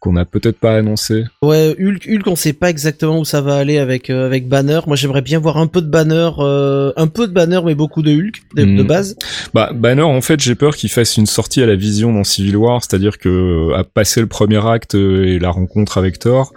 qu'on 0.00 0.16
a 0.16 0.24
peut-être 0.24 0.58
pas 0.58 0.76
annoncé? 0.76 1.24
Ouais, 1.42 1.74
Hulk, 1.80 2.06
Hulk, 2.08 2.26
on 2.26 2.36
sait 2.36 2.52
pas 2.52 2.68
exactement 2.70 3.18
où 3.18 3.24
ça 3.24 3.40
va 3.40 3.56
aller 3.56 3.78
avec 3.78 4.10
euh, 4.10 4.26
avec 4.26 4.48
Banner. 4.48 4.80
Moi, 4.86 4.96
j'aimerais 4.96 5.22
bien 5.22 5.38
voir 5.38 5.56
un 5.58 5.66
peu 5.66 5.80
de 5.80 5.88
Banner, 5.88 6.30
euh, 6.38 6.92
un 6.96 7.06
peu 7.06 7.26
de 7.26 7.32
Banner, 7.32 7.60
mais 7.64 7.74
beaucoup 7.84 8.02
de 8.02 8.10
Hulk 8.12 8.36
de, 8.56 8.64
Mm. 8.64 8.76
de 8.76 8.82
base. 8.82 9.16
Bah 9.52 9.70
Banner 9.74 10.02
en 10.02 10.20
fait 10.22 10.40
j'ai 10.40 10.54
peur 10.54 10.74
qu'il 10.76 10.88
fasse 10.90 11.16
une 11.16 11.26
sortie 11.26 11.62
à 11.62 11.66
la 11.66 11.76
vision 11.76 12.12
dans 12.12 12.24
Civil 12.24 12.56
War, 12.56 12.80
c'est-à-dire 12.82 13.18
que 13.18 13.28
euh, 13.28 13.76
à 13.76 13.84
passer 13.84 14.20
le 14.20 14.26
premier 14.26 14.64
acte 14.66 14.94
euh, 14.94 15.24
et 15.26 15.38
la 15.38 15.50
rencontre 15.50 15.98
avec 15.98 16.18
Thor, 16.18 16.52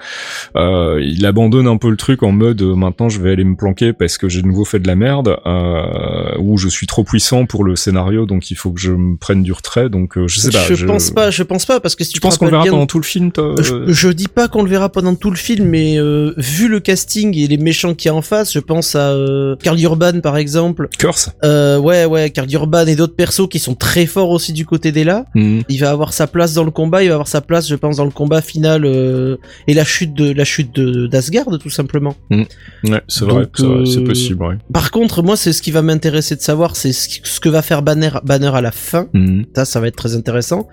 euh, 0.55 0.99
il 1.03 1.25
abandonne 1.25 1.67
un 1.67 1.77
peu 1.77 1.89
le 1.89 1.97
truc 1.97 2.23
en 2.23 2.31
mode 2.31 2.61
euh, 2.61 2.75
maintenant 2.75 3.09
je 3.09 3.19
vais 3.21 3.31
aller 3.31 3.43
me 3.43 3.55
planquer 3.55 3.91
parce 3.93 4.17
que 4.17 4.29
j'ai 4.29 4.41
de 4.41 4.47
nouveau 4.47 4.63
fait 4.65 4.79
de 4.79 4.87
la 4.87 4.95
merde 4.95 5.37
euh, 5.45 6.37
ou 6.39 6.57
je 6.57 6.69
suis 6.69 6.87
trop 6.87 7.03
puissant 7.03 7.45
pour 7.45 7.63
le 7.63 7.75
scénario 7.75 8.25
donc 8.25 8.51
il 8.51 8.55
faut 8.55 8.71
que 8.71 8.79
je 8.79 8.91
me 8.91 9.17
prenne 9.17 9.43
du 9.43 9.51
retrait 9.51 9.89
donc 9.89 10.17
euh, 10.17 10.27
je 10.27 10.39
sais 10.39 10.49
pas. 10.51 10.63
je, 10.73 10.85
pense 10.85 11.11
pas, 11.11 11.29
je 11.31 11.43
pense 11.43 11.65
pas, 11.65 11.79
parce 11.79 11.95
que 11.95 12.03
si 12.03 12.13
tu 12.13 12.19
penses 12.19 12.37
qu'on 12.37 12.45
le 12.45 12.51
verra 12.51 12.63
bien- 12.63 12.71
pendant 12.71 12.85
tout 12.87 12.99
le 12.99 13.03
film 13.03 13.31
je, 13.35 13.73
euh, 13.73 13.85
je 13.87 14.09
dis 14.09 14.27
pas 14.27 14.47
qu'on 14.47 14.63
le 14.63 14.69
verra 14.69 14.89
pendant 14.89 15.15
tout 15.15 15.29
le 15.31 15.35
film, 15.35 15.65
mais 15.67 15.97
euh, 15.99 16.33
vu 16.37 16.67
le 16.67 16.79
casting 16.79 17.35
et 17.37 17.47
les 17.47 17.57
méchants 17.57 17.93
qu'il 17.93 18.09
y 18.09 18.11
a 18.11 18.15
en 18.15 18.21
face, 18.21 18.53
je 18.53 18.59
pense 18.59 18.95
à 18.95 19.09
euh, 19.11 19.55
Carl 19.61 19.79
Urban 19.79 20.19
par 20.21 20.37
exemple. 20.37 20.87
Euh, 21.43 21.77
ouais, 21.79 22.05
ouais, 22.05 22.29
Carl 22.29 22.51
Urban 22.51 22.85
et 22.87 22.95
d'autres 22.95 23.15
persos 23.15 23.47
qui 23.49 23.59
sont 23.59 23.75
très 23.75 24.05
forts 24.05 24.29
aussi 24.29 24.53
du 24.53 24.65
côté 24.65 24.91
des 24.91 25.03
là. 25.03 25.25
Mhm. 25.35 25.63
Il 25.69 25.77
va 25.79 25.89
avoir 25.91 26.13
sa 26.13 26.27
place 26.27 26.53
dans 26.53 26.63
le 26.63 26.71
combat, 26.71 27.03
il 27.03 27.07
va 27.09 27.15
avoir 27.15 27.27
sa 27.27 27.41
place, 27.41 27.67
je 27.67 27.75
pense, 27.75 27.97
dans 27.97 28.05
le 28.05 28.11
combat 28.11 28.41
final 28.41 28.85
euh, 28.85 29.37
et 29.67 29.73
la 29.73 29.83
chute 29.85 30.13
de 30.13 30.31
la 30.31 30.43
chute 30.45 30.73
de 30.75 31.07
d'Asgard 31.07 31.45
tout 31.61 31.69
simplement. 31.69 32.15
Ouais, 32.31 32.45
c'est 33.07 33.25
vrai, 33.25 33.43
Donc, 33.43 33.87
c'est 33.87 33.99
euh, 33.99 34.03
possible, 34.05 34.43
ouais. 34.43 34.55
Par 34.73 34.91
contre, 34.91 35.23
moi, 35.23 35.35
c'est 35.37 35.53
ce 35.53 35.61
qui 35.61 35.71
va 35.71 35.81
m'intéresser 35.81 36.35
de 36.35 36.41
savoir, 36.41 36.75
c'est 36.75 36.91
ce, 36.93 37.39
que 37.39 37.49
va 37.49 37.61
faire 37.61 37.81
Banner, 37.81 38.11
Banner 38.23 38.51
à 38.53 38.61
la 38.61 38.71
fin. 38.71 39.07
Mhm. 39.13 39.45
Ça, 39.55 39.65
ça 39.65 39.79
va 39.79 39.87
être 39.87 39.95
très 39.95 40.15
intéressant. 40.15 40.67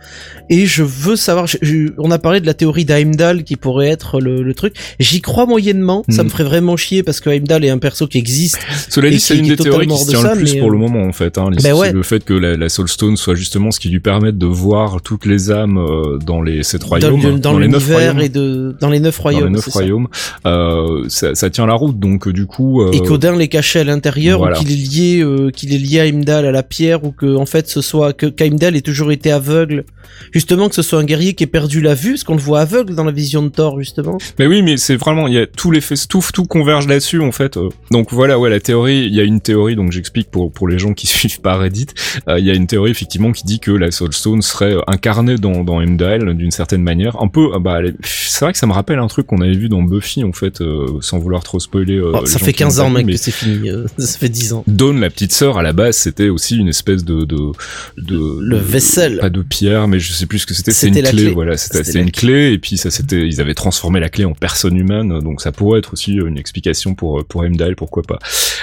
Et 0.51 0.67
je 0.67 0.83
veux 0.83 1.17
savoir, 1.17 1.47
je- 1.47 1.59
je- 1.63 1.89
on 1.99 2.11
a 2.11 2.19
parlé 2.19 2.41
de 2.41 2.47
la 2.47 2.55
théorie 2.55 2.85
d'Heimdall 2.85 3.45
qui 3.45 3.57
pourrait 3.57 3.89
être 3.89 4.21
le, 4.21 4.43
le 4.43 4.55
truc. 4.55 4.75
J'y 5.01 5.21
crois 5.21 5.47
moyennement. 5.47 6.05
Ça 6.09 6.23
me 6.25 6.29
ferait 6.29 6.45
vraiment 6.45 6.77
chier 6.77 7.03
parce 7.03 7.21
que 7.21 7.31
Heimdall 7.31 7.65
est 7.65 7.71
un 7.71 7.79
perso 7.79 8.07
qui 8.07 8.19
existe. 8.19 8.59
Cela 8.89 9.11
dit, 9.11 9.21
c'est 9.21 9.37
une 9.37 9.47
des 9.49 9.57
théories 9.57 9.87
qui 9.87 9.93
se 9.97 10.01
hors 10.01 10.07
de 10.07 10.11
tient 10.11 10.34
ça, 10.35 10.41
plus 10.41 10.55
mais, 10.55 10.61
pour 10.61 10.71
le 10.71 10.77
euh, 10.77 10.81
moment, 10.81 11.05
en 11.05 11.13
fait. 11.13 11.39
Hein. 11.39 11.51
Ben 11.63 11.75
ouais. 11.75 11.93
Le 11.93 12.03
fait 12.03 12.25
que 12.25 12.35
la, 12.35 12.57
la 12.57 12.69
Soulstone 12.69 13.17
soit 13.17 13.35
justement 13.35 13.71
ce 13.71 13.81
qui 13.81 13.89
lui 13.89 14.01
permette 14.01 14.39
de 14.39 14.47
voir 14.47 15.01
toutes 15.03 15.27
les 15.27 15.51
âmes 15.51 15.79
euh, 15.79 16.19
dans 16.19 16.43
les 16.43 16.63
sept 16.63 16.83
Dans, 16.83 16.89
royaumes, 16.89 17.23
le- 17.23 17.39
dans 17.39 17.59
les 17.59 17.69
neuf 17.69 17.87
royaumes. 17.91 18.21
et 18.21 18.29
de, 18.29 18.77
dans 18.81 18.91
les 18.91 19.01
neuf 19.01 19.19
royaumes. 19.19 19.41
dans 19.43 19.47
les 19.49 19.53
neuf 19.55 19.65
c'est 19.65 19.71
ça. 19.71 19.79
royaumes, 19.81 20.09
euh, 20.47 21.05
ça, 21.09 21.35
ça, 21.35 21.51
tient 21.51 21.67
la 21.67 21.75
route. 21.75 21.99
Donc 21.99 22.29
du 22.29 22.47
coup. 22.47 22.85
Et 22.93 23.01
qu'Odin 23.01 23.37
les 23.37 23.49
cachait 23.49 23.81
à 23.81 23.85
l'intérieur 23.85 24.41
ou 24.41 24.53
qu'il 24.53 24.71
est 24.71 24.75
lié, 24.77 25.51
qu'il 25.53 25.75
est 25.75 25.79
lié 25.79 26.01
à 26.01 26.05
Imdal 26.05 26.47
à 26.47 26.53
la 26.53 26.63
pierre 26.63 27.05
ou 27.05 27.13
que 27.13 27.37
en 27.37 27.47
fait 27.47 27.69
ce 27.69 27.81
soit 27.81 28.13
que 28.13 28.27
qu'Imdal 28.27 28.77
ait 28.77 28.81
toujours 28.81 29.13
été 29.13 29.31
aveugle. 29.31 29.85
Justement 30.33 30.69
que 30.69 30.75
ce 30.75 30.83
soit 30.83 30.99
un 31.01 31.05
guerrier 31.05 31.35
qui 31.35 31.45
ait 31.45 31.49
perdu 31.49 31.81
la 31.81 31.95
vue, 31.95 32.11
parce 32.13 32.25
qu'on 32.25 32.35
le 32.35 32.41
voit 32.41 32.61
aveugle 32.61 32.95
dans 32.95 33.05
la 33.05 33.11
vision 33.13 33.43
de 33.43 33.49
Thor 33.49 33.79
justement. 33.79 34.19
Mais 34.39 34.47
oui, 34.47 34.63
mais 34.63 34.77
c'est 34.77 34.97
vraiment 34.97 35.27
il 35.27 35.35
y 35.35 35.39
a 35.39 35.47
tous 35.47 35.71
les 35.71 35.81
faits, 35.81 36.07
tout, 36.09 36.23
tout 36.33 36.45
converge 36.45 36.87
là-dessus 36.87 37.21
en 37.21 37.33
fait. 37.33 37.59
Donc 37.91 38.13
voilà, 38.13 38.39
ouais, 38.39 38.51
la 38.51 38.61
théorie, 38.61 39.05
il 39.07 39.15
y 39.15 39.21
a 39.21 39.25
une 39.25 39.41
théorie, 39.41 39.77
donc 39.77 39.93
j'explique 39.93 40.24
pour 40.31 40.53
pour 40.53 40.69
les 40.69 40.79
gens 40.79 40.95
qui 40.95 41.07
suivent 41.15 41.41
pas 41.41 41.57
Reddit, 41.57 41.87
il 42.29 42.45
y 42.45 42.51
a 42.51 42.55
une 42.55 42.67
théorie 42.67 42.91
effectivement 42.91 43.33
qui 43.33 43.45
dit 43.45 43.61
que 43.61 43.71
la 43.71 43.91
Soul 43.91 44.13
Stone 44.13 44.43
serait 44.43 44.77
incarnée 44.87 45.37
dans 45.37 45.65
dans 45.65 45.81
Heimdall 45.81 46.35
d'une 46.37 46.51
certaine 46.51 46.83
manière, 46.83 47.21
un 47.23 47.29
peu. 47.29 47.59
Bah, 47.59 47.81
c'est 48.03 48.45
vrai 48.45 48.53
que 48.53 48.59
ça 48.59 48.67
me 48.67 48.73
rappelle 48.73 48.99
un 48.99 49.07
truc 49.07 49.27
qu'on 49.27 49.41
avait 49.41 49.57
vu 49.57 49.69
dans 49.69 49.83
Buffy 49.83 50.25
en 50.25 50.33
fait, 50.33 50.63
sans 51.01 51.19
vouloir 51.19 51.43
trop 51.43 51.61
spoiler. 51.61 52.01
Oh, 52.01 52.27
ça 52.27 52.39
fait 52.39 52.53
15 52.53 52.81
ans 52.81 52.91
mec 52.91 53.07
mais... 53.07 53.13
que 53.13 53.19
c'est 53.19 53.31
fini, 53.31 53.71
ça 53.99 54.19
fait 54.19 54.29
10 54.29 54.53
ans. 54.55 54.65
Dawn, 54.67 55.01
la 55.01 55.11
petite 55.11 55.33
sœur, 55.33 55.59
à 55.59 55.63
la 55.63 55.73
base, 55.73 55.97
c'était 55.97 56.29
aussi 56.29 56.57
une 56.57 56.69
espèce 56.69 57.05
de 57.05 57.25
de 57.25 57.53
de 57.99 58.39
le 58.41 58.57
vaisselle, 58.57 59.19
pas 59.19 59.31
de 59.31 59.43
pierre, 59.43 59.89
mais 59.89 59.99
je 59.99 60.13
sais 60.13 60.27
plus 60.27 60.41
ce 60.41 60.47
que 60.47 60.55
c'était. 60.55 60.73
C'est 60.73 60.89
une 60.89 61.03
clé, 61.03 61.31
voilà, 61.31 61.57
c'était 61.57 62.01
une 62.01 62.11
clé 62.11 62.53
et 62.53 62.59
puis 62.59 62.77
ça 62.77 62.91
c'était, 62.91 63.27
ils 63.27 63.41
avaient 63.41 63.55
transformé 63.55 64.01
la 64.01 64.09
clé 64.09 64.25
en 64.25 64.33
personne 64.33 64.77
humaine, 64.77 65.21
donc 65.21 65.41
ça 65.41 65.53
pourrait 65.53 65.79
être 65.79 65.93
aussi 65.93 66.15
une 66.15 66.39
explication 66.39 66.95
pour 66.95 67.25
pour 67.25 67.45
Heimdall, 67.45 67.77
pourquoi 67.77 68.03
pas. 68.03 68.19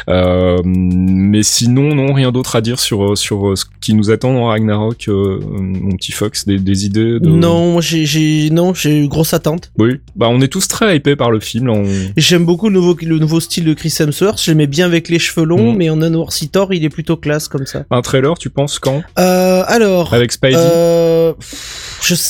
Euh, 0.10 0.62
mais 0.63 1.43
sinon, 1.51 1.93
non, 1.95 2.13
rien 2.13 2.31
d'autre 2.31 2.55
à 2.55 2.61
dire 2.61 2.79
sur 2.79 3.17
sur 3.17 3.57
ce 3.57 3.65
qui 3.81 3.93
nous 3.93 4.09
attend 4.09 4.33
dans 4.33 4.45
Ragnarok, 4.45 5.05
euh, 5.07 5.39
mon 5.41 5.95
petit 5.95 6.11
Fox, 6.11 6.45
des, 6.45 6.57
des 6.59 6.85
idées. 6.85 7.19
De... 7.19 7.29
Non, 7.29 7.81
j'ai 7.81 8.49
non, 8.51 8.73
j'ai 8.73 9.03
eu 9.03 9.07
grosse 9.07 9.33
attente. 9.33 9.71
Oui, 9.77 9.99
bah 10.15 10.27
on 10.29 10.41
est 10.41 10.47
tous 10.47 10.67
très 10.67 10.95
hypés 10.95 11.15
par 11.15 11.31
le 11.31 11.39
film. 11.39 11.69
On... 11.69 11.83
J'aime 12.17 12.45
beaucoup 12.45 12.69
le 12.69 12.75
nouveau 12.75 12.95
le 13.01 13.19
nouveau 13.19 13.39
style 13.39 13.65
de 13.65 13.73
Chris 13.73 13.93
Hemsworth. 13.99 14.41
J'aimais 14.41 14.67
bien 14.67 14.85
avec 14.85 15.09
les 15.09 15.19
cheveux 15.19 15.45
longs, 15.45 15.73
mm. 15.73 15.77
mais 15.77 15.89
en 15.89 16.01
un 16.01 16.09
noirci 16.09 16.49
Thor, 16.49 16.73
il 16.73 16.83
est 16.85 16.89
plutôt 16.89 17.17
classe 17.17 17.47
comme 17.47 17.65
ça. 17.65 17.83
Un 17.91 18.01
trailer, 18.01 18.37
tu 18.37 18.49
penses 18.49 18.79
quand 18.79 19.01
euh, 19.19 19.63
Alors. 19.67 20.13
Avec 20.13 20.31
Spidey. 20.31 20.55
Euh... 20.57 21.33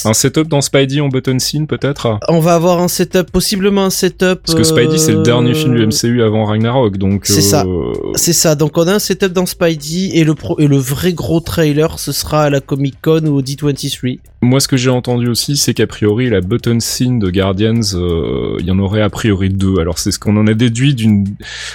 Un 0.05 0.13
setup 0.13 0.47
dans 0.47 0.61
Spidey 0.61 0.99
en 0.99 1.07
button 1.07 1.39
scene 1.39 1.65
peut-être? 1.65 2.19
On 2.27 2.39
va 2.39 2.55
avoir 2.55 2.79
un 2.81 2.87
setup, 2.87 3.31
possiblement 3.31 3.85
un 3.85 3.89
setup. 3.89 4.41
Parce 4.45 4.55
que 4.55 4.63
Spidey 4.63 4.97
c'est 4.97 5.13
le 5.13 5.23
dernier 5.23 5.53
film 5.53 5.75
du 5.75 5.85
MCU 5.85 6.21
avant 6.23 6.45
Ragnarok, 6.45 6.97
donc. 6.97 7.25
C'est 7.25 7.41
ça. 7.41 7.63
Euh, 7.65 7.93
c'est 8.15 8.33
ça. 8.33 8.55
Donc 8.55 8.77
on 8.77 8.87
a 8.87 8.95
un 8.95 8.99
setup 8.99 9.10
dans 9.15 9.45
Spidey 9.45 10.17
et 10.17 10.23
le 10.23 10.35
pro 10.35 10.59
et 10.59 10.67
le 10.67 10.77
vrai 10.77 11.13
gros 11.13 11.39
trailer 11.39 11.99
ce 11.99 12.11
sera 12.11 12.43
à 12.43 12.49
la 12.49 12.61
Comic 12.61 12.95
Con 13.01 13.25
ou 13.25 13.37
au 13.37 13.41
D23. 13.41 14.19
Moi, 14.43 14.59
ce 14.59 14.67
que 14.67 14.75
j'ai 14.75 14.89
entendu 14.89 15.27
aussi, 15.27 15.55
c'est 15.55 15.75
qu'a 15.75 15.85
priori, 15.85 16.27
la 16.27 16.41
button 16.41 16.79
scene 16.79 17.19
de 17.19 17.29
Guardians, 17.29 17.93
euh, 17.93 18.55
il 18.59 18.65
y 18.65 18.71
en 18.71 18.79
aurait 18.79 19.03
a 19.03 19.09
priori 19.11 19.49
deux. 19.49 19.79
Alors, 19.79 19.99
c'est 19.99 20.09
ce 20.09 20.17
qu'on 20.17 20.35
en 20.35 20.47
a 20.47 20.55
déduit 20.55 20.95
d'une, 20.95 21.27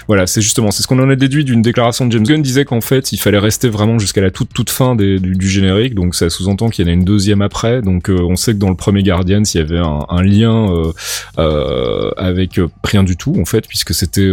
voilà, 0.09 0.27
c'est 0.27 0.43
justement, 0.43 0.73
c'est 0.73 0.83
ce 0.83 0.89
qu'on 0.89 0.99
en 0.99 1.09
a 1.09 1.15
déduit 1.15 1.45
d'une 1.45 1.63
déclaration 1.63 2.07
de 2.07 2.13
James 2.13 2.25
Gunn 2.25 2.43
disait 2.43 2.65
qu'en 2.65 2.81
fait, 2.81 3.13
il 3.13 3.19
fallait 3.19 3.39
rester 3.39 3.69
vraiment 3.69 4.01
jusqu'à 4.01 4.21
la 4.21 4.33
toute 4.33 4.53
toute 4.53 4.71
fin 4.71 4.97
des, 4.97 5.21
du, 5.21 5.49
générique. 5.49 5.95
Donc, 5.95 6.17
ça 6.17 6.29
sous-entend 6.29 6.69
qu'il 6.69 6.85
y 6.85 6.89
en 6.89 6.91
a 6.91 6.95
une 6.95 7.05
deuxième 7.05 7.41
après. 7.41 7.83
Donc, 7.83 8.11
euh, 8.11 8.19
on 8.21 8.35
sait 8.35 8.53
que 8.53 8.59
dans 8.59 8.71
le 8.71 8.75
premier 8.75 9.05
Guardians, 9.05 9.45
il 9.45 9.59
y 9.59 9.61
avait 9.61 9.79
un, 9.79 10.05
un 10.09 10.23
lien 10.23 10.69
euh, 10.69 10.93
euh 11.39 12.11
avec 12.17 12.59
rien 12.83 13.05
du 13.05 13.17
tout 13.17 13.37
en 13.41 13.45
fait, 13.45 13.69
puisque 13.69 13.95
c'était, 13.95 14.31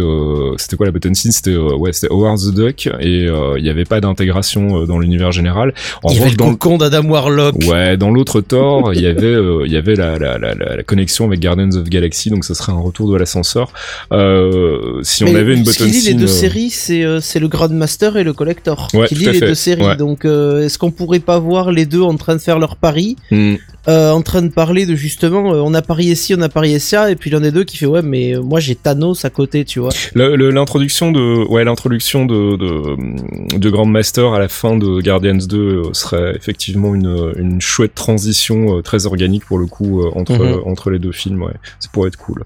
c'était 0.56 0.76
quoi 0.76 0.86
la 0.86 0.92
button 0.92 1.14
scene? 1.14 1.32
C'était 1.32 1.56
ouais, 1.56 1.92
c'était 1.92 2.12
Howard 2.12 2.38
the 2.38 2.54
Duck 2.54 2.88
et 3.00 3.26
il 3.26 3.62
n'y 3.62 3.68
avait 3.68 3.84
pas 3.84 4.00
d'intégration 4.00 4.84
dans 4.86 4.98
l'univers 4.98 5.30
général. 5.30 5.74
En 6.02 6.10
il 6.10 6.18
revanche, 6.18 6.36
dans 6.36 6.50
le 6.50 6.56
con 6.56 6.78
d'Adam 6.78 7.04
Warlock. 7.04 7.56
Ouais, 7.66 7.96
dans 7.96 8.10
l'autre 8.10 8.23
Thor, 8.24 8.92
il 8.94 9.00
y 9.00 9.06
avait 9.06 9.26
euh, 9.26 9.64
il 9.66 9.72
y 9.72 9.76
avait 9.76 9.94
la, 9.94 10.18
la, 10.18 10.38
la, 10.38 10.54
la, 10.54 10.82
connexion 10.82 11.26
avec 11.26 11.40
Guardians 11.40 11.74
of 11.74 11.88
Galaxy, 11.88 12.30
donc 12.30 12.44
ce 12.44 12.54
serait 12.54 12.72
un 12.72 12.80
retour 12.80 13.10
de 13.10 13.16
l'ascenseur. 13.16 13.72
Euh, 14.12 15.00
si 15.02 15.24
on 15.24 15.34
avait 15.34 15.54
une 15.54 15.64
button 15.64 15.88
scene, 15.88 16.04
les 16.04 16.14
deux 16.14 16.24
euh, 16.24 16.26
séries, 16.26 16.70
c'est 16.70 17.04
c'est 17.20 17.40
le 17.40 17.48
Grandmaster 17.48 18.16
et 18.16 18.24
le 18.24 18.32
Collector. 18.32 18.88
Ouais, 18.94 19.06
qui 19.06 19.14
lit 19.14 19.26
les 19.26 19.40
deux 19.40 19.54
séries. 19.54 19.96
Donc 19.96 20.24
est-ce 20.24 20.78
qu'on 20.78 20.90
pourrait 20.90 21.20
pas 21.20 21.38
voir 21.38 21.72
les 21.72 21.86
deux 21.86 22.02
en 22.02 22.16
train 22.16 22.34
de 22.34 22.40
faire 22.40 22.58
leur 22.58 22.76
pari 22.76 23.16
hmm. 23.30 23.56
Euh, 23.86 24.12
en 24.12 24.22
train 24.22 24.40
de 24.40 24.48
parler 24.48 24.86
de 24.86 24.94
justement 24.94 25.52
euh, 25.52 25.60
on 25.60 25.74
a 25.74 25.82
parié 25.82 26.14
ci, 26.14 26.34
on 26.34 26.40
a 26.40 26.48
parié 26.48 26.78
ça, 26.78 27.10
et 27.10 27.16
puis 27.16 27.28
l'un 27.28 27.40
des 27.40 27.52
deux 27.52 27.64
qui 27.64 27.76
fait 27.76 27.84
ouais 27.84 28.00
mais 28.00 28.34
euh, 28.34 28.40
moi 28.40 28.58
j'ai 28.58 28.76
Thanos 28.76 29.26
à 29.26 29.30
côté, 29.30 29.64
tu 29.66 29.78
vois. 29.78 29.90
L'introduction 30.14 31.12
de 31.12 31.44
ouais 31.48 31.64
l'introduction 31.64 32.24
de, 32.24 32.56
de 32.56 33.58
de 33.58 33.70
Grandmaster 33.70 34.32
à 34.32 34.38
la 34.38 34.48
fin 34.48 34.76
de 34.76 35.02
Guardians 35.02 35.34
2 35.34 35.92
serait 35.92 36.34
effectivement 36.34 36.94
une 36.94 37.34
une 37.36 37.60
chouette 37.60 37.94
transition 37.94 38.80
très 38.80 39.04
organique 39.04 39.44
pour 39.44 39.58
le 39.58 39.66
coup 39.66 40.02
entre 40.14 40.32
mhm. 40.32 40.62
entre 40.64 40.90
les 40.90 40.98
deux 40.98 41.12
films, 41.12 41.42
ouais. 41.42 41.52
Ça 41.78 41.90
pourrait 41.92 42.08
être 42.08 42.16
cool. 42.16 42.44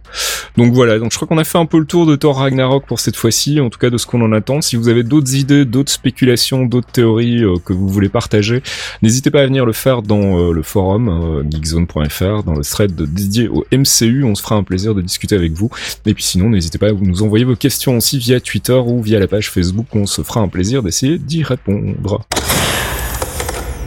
Donc 0.59 0.73
voilà, 0.73 0.99
donc 0.99 1.13
je 1.13 1.17
crois 1.17 1.29
qu'on 1.29 1.39
a 1.39 1.45
fait 1.45 1.57
un 1.57 1.67
peu 1.67 1.79
le 1.79 1.85
tour 1.85 2.05
de 2.05 2.17
Thor 2.17 2.39
Ragnarok 2.39 2.85
pour 2.85 2.99
cette 2.99 3.15
fois-ci, 3.15 3.61
en 3.61 3.71
tout 3.71 3.79
cas 3.79 3.91
de 3.91 3.97
ce 3.97 4.07
qu'on 4.07 4.21
en 4.23 4.33
attend. 4.33 4.61
Si 4.61 4.75
vous 4.75 4.89
avez 4.89 5.05
d'autres 5.05 5.37
idées, 5.37 5.65
d'autres 5.65 5.93
spéculations, 5.93 6.67
d'autres 6.67 6.91
théories 6.91 7.45
que 7.65 7.73
vous 7.73 7.89
voulez 7.89 8.09
partager, 8.09 8.65
n'hésitez 9.01 9.31
pas 9.31 9.43
à 9.43 9.47
venir 9.47 9.65
le 9.65 9.73
faire 9.73 10.03
dans 10.03 10.51
le 10.51 10.63
forum 10.65 11.45
geekzone.fr 11.49 12.43
dans 12.43 12.55
le 12.57 12.65
thread 12.65 12.93
dédié 12.93 13.47
au 13.47 13.65
MCU. 13.71 14.25
On 14.25 14.35
se 14.35 14.43
fera 14.43 14.57
un 14.57 14.65
plaisir 14.65 14.97
de 14.97 15.01
discuter 15.01 15.37
avec 15.37 15.53
vous. 15.53 15.71
Et 16.07 16.13
puis 16.13 16.25
sinon, 16.25 16.51
n'hésitez 16.51 16.79
pas 16.79 16.89
à 16.89 16.93
nous 16.93 17.23
envoyer 17.23 17.45
vos 17.45 17.55
questions 17.55 17.97
aussi 17.97 18.19
via 18.19 18.41
Twitter 18.41 18.83
ou 18.85 19.01
via 19.01 19.21
la 19.21 19.29
page 19.29 19.53
Facebook. 19.53 19.87
On 19.95 20.07
se 20.07 20.23
fera 20.23 20.41
un 20.41 20.49
plaisir 20.49 20.83
d'essayer 20.83 21.19
d'y 21.19 21.45
répondre. 21.45 22.21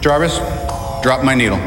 Jarvis, 0.01 0.39
drop 1.03 1.19
my 1.21 1.35
needle. 1.35 1.59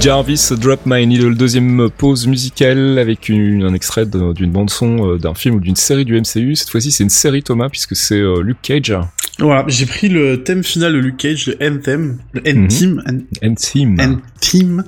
Jarvis 0.00 0.52
Drop 0.58 0.80
My 0.84 1.06
Needle, 1.06 1.34
deuxième 1.34 1.88
pause 1.90 2.26
musicale 2.26 2.98
avec 2.98 3.30
un 3.30 3.72
extrait 3.74 4.04
d'une 4.06 4.50
bande 4.50 4.70
son 4.70 5.12
euh, 5.12 5.18
d'un 5.18 5.34
film 5.34 5.56
ou 5.56 5.60
d'une 5.60 5.76
série 5.76 6.04
du 6.04 6.20
MCU. 6.20 6.56
Cette 6.56 6.68
fois-ci, 6.68 6.92
c'est 6.92 7.04
une 7.04 7.10
série 7.10 7.42
Thomas 7.42 7.68
puisque 7.68 7.96
c'est 7.96 8.20
euh, 8.20 8.42
Luke 8.42 8.58
Cage 8.62 8.94
voilà, 9.40 9.64
j'ai 9.66 9.86
pris 9.86 10.08
le 10.08 10.44
thème 10.44 10.62
final 10.62 10.92
de 10.92 10.98
Luke 10.98 11.16
Cage, 11.16 11.46
le 11.46 11.60
N-theme, 11.60 12.18
le 12.32 12.40
N-theme. 12.44 13.02
N-theme. 13.42 13.96
N-theme. 13.98 14.84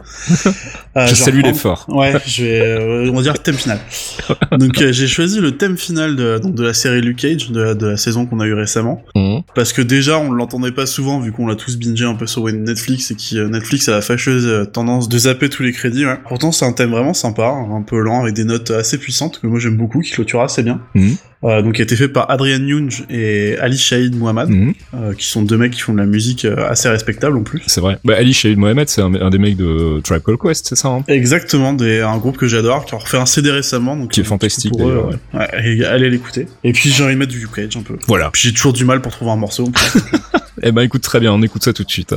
Euh, 0.96 1.06
je 1.06 1.14
salue 1.14 1.42
l'effort. 1.42 1.84
Ouais, 1.88 2.14
je 2.26 2.44
vais, 2.44 2.60
euh, 2.60 3.10
on 3.10 3.16
va 3.16 3.22
dire 3.22 3.34
thème 3.42 3.56
final. 3.56 3.78
donc 4.58 4.80
euh, 4.80 4.92
j'ai 4.92 5.06
choisi 5.06 5.40
le 5.40 5.56
thème 5.56 5.76
final 5.76 6.16
de, 6.16 6.38
donc, 6.38 6.54
de 6.54 6.62
la 6.62 6.72
série 6.72 7.02
Luke 7.02 7.18
Cage, 7.18 7.50
de, 7.50 7.74
de 7.74 7.86
la 7.86 7.96
saison 7.96 8.24
qu'on 8.24 8.40
a 8.40 8.46
eu 8.46 8.54
récemment. 8.54 9.02
Mhm. 9.14 9.42
Parce 9.54 9.72
que 9.72 9.82
déjà, 9.82 10.18
on 10.18 10.30
l'entendait 10.30 10.72
pas 10.72 10.86
souvent, 10.86 11.20
vu 11.20 11.32
qu'on 11.32 11.48
l'a 11.48 11.56
tous 11.56 11.76
bingé 11.76 12.04
un 12.04 12.14
peu 12.14 12.26
sur 12.26 12.44
Netflix, 12.46 13.10
et 13.10 13.16
qui 13.16 13.38
Netflix 13.38 13.88
a 13.88 13.92
la 13.92 14.00
fâcheuse 14.00 14.70
tendance 14.72 15.08
de 15.08 15.18
zapper 15.18 15.48
tous 15.48 15.64
les 15.64 15.72
crédits. 15.72 16.06
Ouais. 16.06 16.18
Pourtant, 16.28 16.52
c'est 16.52 16.64
un 16.64 16.72
thème 16.72 16.90
vraiment 16.90 17.14
sympa, 17.14 17.48
un 17.48 17.82
peu 17.82 18.00
lent, 18.00 18.22
avec 18.22 18.34
des 18.34 18.44
notes 18.44 18.70
assez 18.70 18.96
puissantes, 18.96 19.40
que 19.40 19.46
moi 19.46 19.58
j'aime 19.58 19.76
beaucoup, 19.76 20.00
qui 20.00 20.12
clôture 20.12 20.40
assez 20.40 20.62
bien. 20.62 20.80
Mhm. 20.94 21.16
Euh, 21.46 21.62
donc 21.62 21.74
qui 21.74 21.82
a 21.82 21.84
été 21.84 21.94
fait 21.94 22.08
par 22.08 22.28
Adrian 22.30 22.58
Nunge 22.58 23.04
et 23.08 23.56
Ali 23.58 23.78
Shahid 23.78 24.16
Mohamed, 24.16 24.48
mhm. 24.48 24.74
euh, 24.94 25.14
qui 25.14 25.26
sont 25.26 25.42
deux 25.42 25.56
mecs 25.56 25.72
qui 25.72 25.80
font 25.80 25.92
de 25.92 25.98
la 25.98 26.06
musique 26.06 26.44
euh, 26.44 26.68
assez 26.68 26.88
respectable 26.88 27.36
en 27.36 27.44
plus. 27.44 27.62
C'est 27.66 27.80
vrai. 27.80 27.98
Bah, 28.04 28.14
Ali 28.16 28.32
Shahid 28.32 28.58
Mohamed, 28.58 28.88
c'est 28.88 29.00
un, 29.00 29.30
des 29.30 29.38
mecs 29.38 29.56
de 29.56 30.00
Tribe 30.02 30.22
Called 30.22 30.40
Quest, 30.40 30.66
c'est 30.68 30.76
ça 30.76 30.88
hein? 30.88 31.04
Exactement, 31.06 31.72
des, 31.72 32.00
un 32.00 32.16
groupe 32.18 32.36
que 32.36 32.48
j'adore, 32.48 32.84
qui 32.84 32.94
a 32.94 32.98
refait 32.98 33.18
un 33.18 33.26
CD 33.26 33.50
récemment, 33.50 33.96
donc 33.96 34.10
qui 34.10 34.20
est 34.20 34.24
fantastique. 34.24 34.72
Pour 34.72 34.88
eux, 34.88 35.10
ouais. 35.34 35.84
allez 35.84 36.10
l'écouter. 36.10 36.46
Et 36.64 36.72
puis 36.72 36.90
j'ai 36.90 37.04
envie 37.04 37.14
de 37.14 37.18
mettre 37.18 37.32
du 37.32 37.46
Cage 37.46 37.76
un 37.76 37.82
peu. 37.82 37.96
Voilà. 38.08 38.30
Puis 38.32 38.42
j'ai 38.44 38.52
toujours 38.52 38.72
du 38.72 38.84
mal 38.84 39.00
pour 39.00 39.12
trouver 39.12 39.30
un 39.30 39.36
morceau. 39.36 39.70
eh 40.62 40.72
ben 40.72 40.82
écoute 40.82 41.02
très 41.02 41.20
bien, 41.20 41.32
on 41.32 41.42
écoute 41.42 41.62
ça 41.62 41.72
tout 41.72 41.84
de 41.84 41.90
suite. 41.90 42.14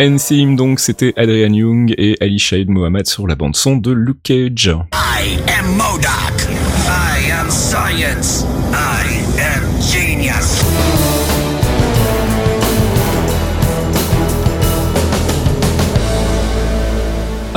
N-Theme 0.00 0.54
donc 0.54 0.78
c'était 0.78 1.12
Adrian 1.16 1.52
Young 1.52 1.94
et 1.98 2.16
Ali 2.20 2.38
Shahid 2.38 2.68
Mohamed 2.68 3.06
sur 3.06 3.26
la 3.26 3.34
bande 3.34 3.56
son 3.56 3.76
de 3.76 3.90
Luke 3.90 4.22
Cage. 4.22 4.70
I 4.92 5.38
am. 5.58 5.78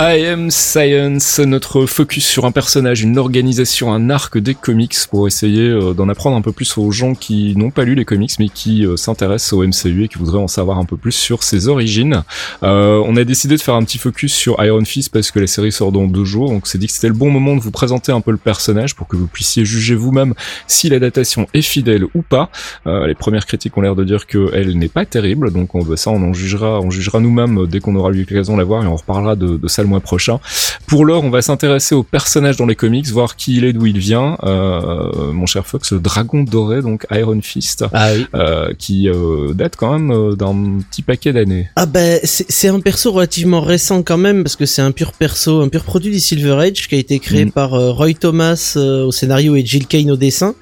I 0.04 0.26
Am 0.26 0.50
Science, 0.50 1.38
notre 1.38 1.86
focus 1.86 2.26
sur 2.26 2.46
un 2.46 2.52
personnage, 2.52 3.04
une 3.04 3.20
organisation, 3.20 3.94
un 3.94 4.10
arc 4.10 4.40
des 4.40 4.56
comics 4.56 4.96
pour 5.12 5.28
essayer 5.28 5.68
euh, 5.68 5.94
d'en 5.94 6.10
apprendre 6.10 6.36
un 6.36 6.42
peu 6.42 6.52
plus 6.52 6.76
aux 6.80 6.90
gens 6.90 7.14
qui 7.14 7.56
n'ont 7.56 7.70
pas 7.70 7.84
lu 7.84 7.94
les 7.94 8.04
comics 8.04 8.32
mais 8.40 8.50
qui 8.50 8.84
euh, 8.84 8.98
s'intéressent 8.98 9.54
au 9.54 9.64
MCU 9.64 10.06
et 10.06 10.08
qui 10.08 10.18
voudraient 10.18 10.40
en 10.40 10.48
savoir 10.48 10.80
un 10.80 10.86
peu 10.86 10.98
plus 10.98 11.12
sur 11.12 11.44
ses 11.44 11.68
origines. 11.68 12.24
Euh, 12.64 13.00
on 13.06 13.16
a 13.16 13.24
décidé 13.24 13.56
de 13.58 13.62
faire 13.62 13.76
un 13.76 13.84
petit 13.84 14.00
focus 14.00 14.34
sur 14.34 14.64
Iron 14.64 14.84
Fist 14.86 15.14
parce 15.14 15.30
que 15.30 15.40
la 15.40 15.46
série 15.46 15.72
sort 15.72 15.92
dans 15.92 16.08
deux 16.08 16.26
jours, 16.26 16.50
donc 16.50 16.66
c'est 16.66 16.80
dit 16.80 16.88
que 16.88 16.94
c'était 16.94 17.10
le 17.10 17.14
bon 17.14 17.30
moment 17.30 17.56
de 17.56 17.62
vous 17.62 17.70
présenter 17.70 18.12
un 18.12 18.22
peu 18.22 18.32
le 18.32 18.38
personnage 18.38 18.96
pour 18.96 19.08
que 19.08 19.16
vous 19.16 19.28
puissiez 19.28 19.66
juger 19.66 19.94
vous-même 19.94 20.34
si 20.66 20.90
l'adaptation 20.90 21.46
est 21.54 21.62
fidèle 21.62 22.06
ou 22.16 22.24
pas. 22.24 22.50
les 22.88 23.14
premières 23.14 23.46
critiques 23.46 23.78
ont 23.78 23.82
l'air 23.82 23.96
de 23.96 24.04
dire 24.04 24.26
qu'elle 24.26 24.76
n'est 24.80 24.88
pas 24.88 25.06
terrible, 25.06 25.52
donc 25.52 25.76
on, 25.76 25.96
ça 25.96 26.10
on 26.10 26.24
en 26.24 26.34
jugera, 26.34 26.80
on 26.80 26.90
jugera 26.90 27.20
nous-mêmes 27.20 27.68
dès 27.68 27.80
qu'on 27.80 27.96
aura 27.96 28.10
eu 28.10 28.22
l'occasion 28.22 28.54
de 28.54 28.60
la 28.60 28.66
voir 28.66 28.84
et 28.84 28.88
on 28.88 28.96
reparlera 28.96 29.36
de, 29.36 29.58
de 29.58 29.68
ça 29.68 29.84
mois 29.92 30.00
prochain. 30.00 30.40
Pour 30.88 31.06
l'heure, 31.06 31.24
on 31.24 31.30
va 31.30 31.42
s'intéresser 31.42 31.96
au 31.96 32.04
personnage 32.04 32.58
dans 32.58 32.66
les 32.66 32.76
comics, 32.76 33.08
voir 33.08 33.36
qui 33.36 33.58
il 33.58 33.66
est, 33.66 33.74
d'où 33.74 33.86
il 33.86 34.00
vient. 34.00 34.38
Euh, 34.44 35.32
mon 35.32 35.46
cher 35.46 35.66
Fox, 35.66 35.92
le 35.92 36.00
dragon 36.00 36.44
doré, 36.44 36.82
donc 36.82 37.06
Iron 37.12 37.40
Fist, 37.42 37.86
Ah 37.94 38.12
oui. 38.14 38.26
euh, 38.36 38.74
qui 38.78 39.10
euh, 39.10 39.54
date 39.54 39.76
quand 39.78 39.98
même 39.98 40.36
d'un 40.36 40.80
petit 40.90 41.02
paquet 41.02 41.34
d'années. 41.34 41.70
Ah 41.76 41.86
ben 41.86 42.20
c'est 42.24 42.46
c'est 42.50 42.68
un 42.68 42.80
perso 42.80 43.12
relativement 43.12 43.62
récent 43.62 44.04
quand 44.04 44.18
même 44.18 44.44
parce 44.44 44.56
que 44.56 44.66
c'est 44.66 44.82
un 44.82 44.92
pur 44.92 45.14
perso, 45.14 45.62
un 45.62 45.70
pur 45.70 45.84
produit 45.84 46.12
du 46.12 46.20
Silver 46.20 46.54
Age 46.60 46.88
qui 46.88 46.96
a 46.96 46.98
été 46.98 47.20
créé 47.20 47.46
Mm. 47.46 47.52
par 47.52 47.72
Roy 47.72 48.14
Thomas 48.14 48.74
au 48.78 49.12
scénario 49.12 49.56
et 49.56 49.66
Jill 49.66 49.88
Kane 49.88 50.12
au 50.12 50.16
dessin. 50.18 50.54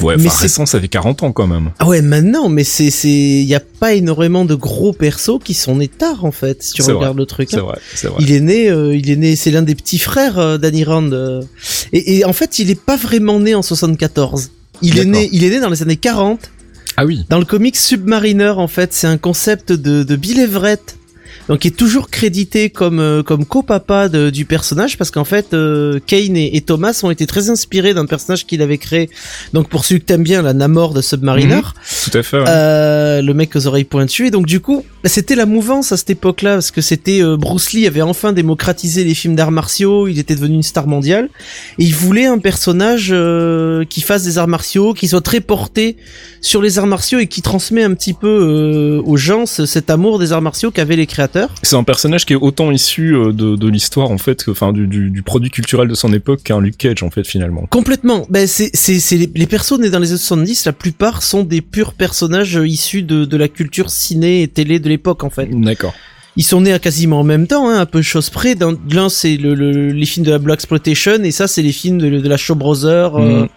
Ouais, 0.00 0.16
Mais 0.16 0.28
récent, 0.28 0.64
ça 0.66 0.80
fait 0.80 0.88
40 0.88 1.22
ans 1.22 1.32
quand 1.32 1.46
même. 1.46 1.70
Ah 1.78 1.86
ouais 1.86 2.00
maintenant 2.02 2.48
mais 2.48 2.64
c'est 2.64 2.90
c'est 2.90 3.08
il 3.08 3.44
y 3.44 3.54
a 3.54 3.60
pas 3.60 3.94
énormément 3.94 4.44
de 4.44 4.54
gros 4.54 4.92
persos 4.92 5.38
qui 5.42 5.54
sont 5.54 5.76
nés 5.76 5.88
tard 5.88 6.24
en 6.24 6.30
fait 6.32 6.62
si 6.62 6.72
tu 6.72 6.82
regardes 6.82 7.18
le 7.18 7.26
truc. 7.26 7.48
C'est 7.50 7.58
hein. 7.58 7.62
vrai, 7.62 7.78
c'est 7.94 8.08
vrai. 8.08 8.16
Il 8.20 8.32
est 8.32 8.40
né, 8.40 8.70
euh, 8.76 8.96
il 8.96 9.10
est 9.10 9.16
né, 9.16 9.34
c'est 9.36 9.50
l'un 9.50 9.62
des 9.62 9.74
petits 9.74 9.98
frères 9.98 10.38
euh, 10.38 10.58
d'Annie 10.58 10.84
Rand. 10.84 11.10
euh. 11.12 11.42
et, 11.92 12.18
et 12.18 12.24
en 12.24 12.32
fait, 12.32 12.58
il 12.58 12.70
est 12.70 12.80
pas 12.80 12.96
vraiment 12.96 13.40
né 13.40 13.54
en 13.54 13.62
74. 13.62 14.50
Il 14.82 14.98
est 14.98 15.04
D'accord. 15.04 15.12
né, 15.12 15.28
il 15.32 15.44
est 15.44 15.50
né 15.50 15.60
dans 15.60 15.70
les 15.70 15.82
années 15.82 15.96
40. 15.96 16.50
Ah 16.98 17.04
oui. 17.04 17.24
Dans 17.28 17.38
le 17.38 17.44
comic 17.44 17.76
Submariner, 17.76 18.50
en 18.56 18.68
fait, 18.68 18.92
c'est 18.92 19.06
un 19.06 19.18
concept 19.18 19.72
de, 19.72 20.02
de 20.02 20.16
Bill 20.16 20.38
Everett. 20.40 20.96
Donc, 21.48 21.60
qui 21.60 21.68
est 21.68 21.76
toujours 21.76 22.10
crédité 22.10 22.70
comme 22.70 22.98
euh, 22.98 23.22
comme 23.22 23.44
copapa 23.44 24.08
de- 24.08 24.30
du 24.30 24.44
personnage 24.44 24.98
parce 24.98 25.10
qu'en 25.12 25.24
fait, 25.24 25.54
euh, 25.54 26.00
Kane 26.06 26.36
et, 26.36 26.56
et 26.56 26.60
Thomas 26.60 27.00
ont 27.04 27.10
été 27.10 27.26
très 27.26 27.50
inspirés 27.50 27.94
d'un 27.94 28.06
personnage 28.06 28.46
qu'il 28.46 28.62
avait 28.62 28.78
créé. 28.78 29.10
Donc, 29.52 29.68
pour 29.68 29.84
ceux 29.84 29.98
que 29.98 30.04
t'aimes 30.04 30.22
bien, 30.24 30.42
la 30.42 30.54
Namor 30.54 30.92
de 30.92 31.00
Submariner, 31.02 31.60
Tout 32.10 32.18
à 32.18 32.22
fait. 32.22 32.38
ouais. 32.38 32.44
euh, 32.48 33.22
le 33.22 33.32
mec 33.34 33.54
aux 33.54 33.66
oreilles 33.66 33.84
pointues. 33.84 34.26
Et 34.26 34.30
donc 34.30 34.46
du 34.46 34.60
coup, 34.60 34.84
c'était 35.04 35.36
la 35.36 35.46
mouvance 35.46 35.92
à 35.92 35.96
cette 35.96 36.10
époque-là, 36.10 36.54
parce 36.54 36.70
que 36.72 36.80
c'était 36.80 37.22
euh, 37.22 37.36
Bruce 37.36 37.72
Lee 37.72 37.86
avait 37.86 38.02
enfin 38.02 38.32
démocratisé 38.32 39.04
les 39.04 39.14
films 39.14 39.36
d'arts 39.36 39.52
martiaux, 39.52 40.08
il 40.08 40.18
était 40.18 40.34
devenu 40.34 40.54
une 40.56 40.62
star 40.62 40.86
mondiale, 40.88 41.28
et 41.78 41.84
il 41.84 41.94
voulait 41.94 42.26
un 42.26 42.38
personnage 42.38 43.10
euh, 43.12 43.84
qui 43.84 44.00
fasse 44.00 44.24
des 44.24 44.38
arts 44.38 44.48
martiaux, 44.48 44.94
qui 44.94 45.06
soit 45.08 45.20
très 45.20 45.40
porté 45.40 45.96
sur 46.40 46.60
les 46.60 46.78
arts 46.78 46.86
martiaux 46.86 47.18
et 47.20 47.26
qui 47.28 47.40
transmet 47.42 47.82
un 47.84 47.94
petit 47.94 48.14
peu 48.14 48.26
euh, 48.28 49.02
aux 49.04 49.16
gens 49.16 49.46
ce- 49.46 49.66
cet 49.66 49.90
amour 49.90 50.18
des 50.18 50.32
arts 50.32 50.42
martiaux 50.42 50.70
qu'avaient 50.72 50.96
les 50.96 51.06
créateurs. 51.06 51.35
C'est 51.62 51.76
un 51.76 51.84
personnage 51.84 52.24
qui 52.26 52.32
est 52.32 52.36
autant 52.36 52.70
issu 52.70 53.14
euh, 53.14 53.32
de, 53.32 53.56
de 53.56 53.68
l'histoire 53.68 54.10
en 54.10 54.18
fait, 54.18 54.44
que- 54.44 54.50
enfin 54.50 54.72
du, 54.72 54.86
du, 54.86 55.10
du 55.10 55.22
produit 55.22 55.50
culturel 55.50 55.88
de 55.88 55.94
son 55.94 56.12
époque 56.12 56.42
qu'un 56.42 56.60
Luke 56.60 56.78
Cage 56.78 57.02
en 57.02 57.10
fait 57.10 57.26
finalement. 57.26 57.66
Complètement. 57.70 58.26
Ben 58.30 58.46
c'est 58.46 58.70
c'est 58.74 58.98
c'est 59.00 59.16
les, 59.16 59.30
les 59.34 59.46
persos 59.46 59.78
nés 59.78 59.90
dans 59.90 59.98
les 59.98 60.10
années 60.10 60.18
70, 60.18 60.64
la 60.66 60.72
plupart 60.72 61.22
sont 61.22 61.42
des 61.44 61.60
purs 61.60 61.92
personnages 61.94 62.56
euh, 62.56 62.66
issus 62.66 63.02
de 63.02 63.24
de 63.24 63.36
la 63.36 63.48
culture 63.48 63.90
ciné 63.90 64.42
et 64.42 64.48
télé 64.48 64.78
de 64.78 64.88
l'époque 64.88 65.24
en 65.24 65.30
fait. 65.30 65.48
D'accord. 65.50 65.94
Ils 66.38 66.42
sont 66.44 66.60
nés 66.60 66.72
à 66.72 66.78
quasiment 66.78 67.20
en 67.20 67.24
même 67.24 67.46
temps, 67.46 67.68
hein, 67.70 67.78
un 67.80 67.86
peu 67.86 68.02
chose 68.02 68.28
près. 68.30 68.54
L'un 68.90 69.08
c'est 69.08 69.36
le, 69.36 69.54
le- 69.54 69.88
les 69.90 70.06
films 70.06 70.26
de 70.26 70.30
la 70.30 70.38
Black 70.38 70.56
Exploitation 70.58 71.22
et 71.24 71.30
ça 71.30 71.46
c'est 71.48 71.62
les 71.62 71.72
films 71.72 71.98
de, 71.98 72.08
de 72.20 72.28
la 72.28 72.36
Shaw 72.36 72.54
Brothers 72.54 73.16
euh, 73.16 73.42
Mm. 73.44 73.48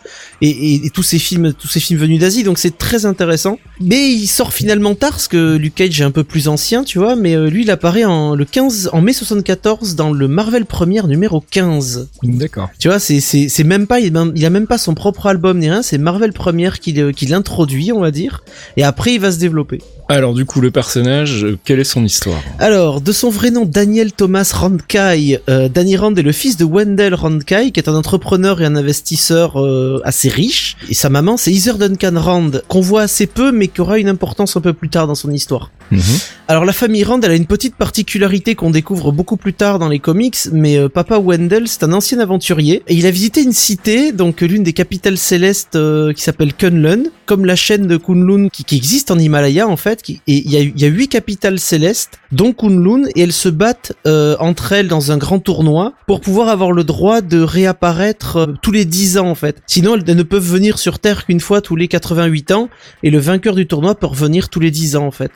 et, 0.41 0.49
et- 0.49 0.85
et 0.85 0.89
tous 0.89 1.03
ces 1.03 1.19
films, 1.19 1.53
tous 1.53 1.67
ces 1.67 1.79
films 1.79 1.99
venus 1.99 2.19
d'Asie. 2.19 2.43
Donc 2.43 2.57
c'est 2.57 2.77
très 2.77 3.05
intéressant. 3.05 3.59
Mais 3.81 4.11
il 4.11 4.27
sort 4.27 4.53
finalement 4.53 4.95
tard 4.95 5.11
parce 5.11 5.27
que 5.27 5.55
Luke 5.57 5.75
Cage 5.75 5.99
est 5.99 6.03
un 6.05 6.11
peu 6.11 6.23
plus 6.23 6.47
ancien, 6.47 6.83
tu 6.83 6.99
vois. 6.99 7.15
Mais 7.17 7.35
euh, 7.35 7.49
lui 7.49 7.63
il 7.63 7.71
apparaît 7.71 8.05
en 8.05 8.35
le 8.35 8.45
15 8.45 8.91
en 8.93 9.01
mai 9.01 9.11
74 9.13 9.95
dans 9.95 10.11
le 10.13 10.27
Marvel 10.29 10.65
Premiere 10.65 11.07
numéro 11.07 11.41
15. 11.51 12.07
D'accord. 12.23 12.69
Tu 12.79 12.87
vois, 12.87 12.99
c'est 12.99 13.19
c'est 13.19 13.49
c'est 13.49 13.63
même 13.65 13.87
pas 13.87 13.99
il, 13.99 14.15
a 14.15 14.23
même- 14.25 14.33
il 14.35 14.45
a 14.45 14.49
même 14.49 14.67
pas 14.67 14.77
son 14.77 14.93
propre 14.93 15.27
album 15.27 15.59
ni 15.59 15.69
rien. 15.69 15.81
C'est 15.81 15.97
Marvel 15.97 16.31
Premiere 16.33 16.79
qui 16.79 16.93
le- 16.93 17.11
qui 17.11 17.25
l'introduit, 17.25 17.91
on 17.91 17.99
va 17.99 18.11
dire. 18.11 18.43
Et 18.77 18.83
après 18.83 19.13
il 19.15 19.19
va 19.19 19.31
se 19.33 19.37
développer. 19.39 19.79
Alors 20.11 20.33
du 20.33 20.45
coup 20.45 20.59
le 20.61 20.71
personnage, 20.71 21.43
euh, 21.43 21.57
quelle 21.65 21.79
est 21.79 21.83
son 21.83 22.03
histoire? 22.03 22.41
Alors, 22.57 22.68
de 22.69 23.11
son 23.11 23.31
vrai 23.31 23.49
nom 23.49 23.65
Daniel 23.65 24.11
Thomas 24.11 24.51
Randkai, 24.53 25.39
euh, 25.49 25.69
Danny 25.69 25.97
Rand 25.97 26.13
est 26.13 26.21
le 26.21 26.31
fils 26.31 26.55
de 26.55 26.65
Wendell 26.65 27.15
Randkai, 27.15 27.71
qui 27.71 27.79
est 27.79 27.89
un 27.89 27.95
entrepreneur 27.95 28.61
et 28.61 28.65
un 28.65 28.75
investisseur 28.75 29.59
euh, 29.59 29.99
assez 30.03 30.29
riche. 30.29 30.77
Et 30.87 30.93
sa 30.93 31.09
maman, 31.09 31.35
c'est 31.35 31.51
Heather 31.51 31.79
Duncan 31.79 32.13
Rand, 32.21 32.51
qu'on 32.67 32.81
voit 32.81 33.01
assez 33.01 33.25
peu, 33.25 33.51
mais 33.51 33.69
qui 33.69 33.81
aura 33.81 33.97
une 33.97 34.07
importance 34.07 34.55
un 34.55 34.61
peu 34.61 34.73
plus 34.73 34.89
tard 34.89 35.07
dans 35.07 35.15
son 35.15 35.31
histoire. 35.31 35.71
Mhm. 35.91 36.01
Alors, 36.47 36.65
la 36.65 36.73
famille 36.73 37.03
Rand, 37.03 37.21
elle 37.21 37.31
a 37.31 37.35
une 37.35 37.45
petite 37.45 37.75
particularité 37.75 38.55
qu'on 38.55 38.71
découvre 38.71 39.11
beaucoup 39.11 39.37
plus 39.37 39.53
tard 39.53 39.77
dans 39.77 39.87
les 39.87 39.99
comics, 39.99 40.37
mais 40.51 40.77
euh, 40.77 40.89
papa 40.89 41.19
Wendell, 41.19 41.67
c'est 41.67 41.83
un 41.83 41.93
ancien 41.93 42.19
aventurier, 42.19 42.81
et 42.87 42.95
il 42.95 43.05
a 43.05 43.11
visité 43.11 43.43
une 43.43 43.53
cité, 43.53 44.11
donc 44.11 44.41
l'une 44.41 44.63
des 44.63 44.73
capitales 44.73 45.17
célestes, 45.17 45.75
euh, 45.75 46.11
qui 46.13 46.23
s'appelle 46.23 46.53
Kunlun, 46.53 47.03
comme 47.25 47.45
la 47.45 47.55
chaîne 47.55 47.85
de 47.85 47.97
Kunlun 47.97 48.49
qui, 48.49 48.63
qui 48.63 48.75
existe 48.75 49.11
en 49.11 49.19
Himalaya 49.19 49.67
en 49.67 49.77
fait, 49.77 50.01
et 50.09 50.19
il 50.27 50.49
y 50.49 50.57
a, 50.57 50.61
y 50.61 50.85
a 50.85 50.87
huit 50.87 51.07
capitales 51.07 51.59
célestes, 51.59 52.19
dont 52.31 52.53
Kunlun, 52.53 53.03
et 53.15 53.21
elles 53.21 53.33
se 53.33 53.49
battent 53.49 53.93
euh, 54.07 54.35
entre 54.39 54.71
elles 54.71 54.87
dans 54.87 55.11
un 55.11 55.17
grand 55.17 55.39
tournoi 55.39 55.93
pour 56.07 56.21
pouvoir 56.21 56.49
avoir 56.49 56.71
le 56.71 56.83
droit 56.83 57.21
de 57.21 57.41
réapparaître 57.41 58.37
euh, 58.37 58.53
tous 58.61 58.71
les 58.71 58.85
10 58.85 59.19
ans 59.19 59.29
en 59.29 59.35
fait. 59.35 59.61
Sinon, 59.67 59.95
elles 59.95 60.15
ne 60.15 60.23
peuvent 60.23 60.43
venir 60.43 60.79
sur 60.79 60.97
Terre 60.97 61.25
qu'une 61.25 61.39
fois 61.39 61.61
tous 61.61 61.75
les 61.75 61.87
88 61.87 62.51
ans, 62.51 62.69
et 63.03 63.11
le 63.11 63.19
vainqueur 63.19 63.55
du 63.55 63.67
tournoi 63.67 63.95
peut 63.95 64.07
revenir 64.07 64.49
tous 64.49 64.59
les 64.59 64.71
10 64.71 64.95
ans 64.95 65.05
en 65.05 65.11
fait. 65.11 65.31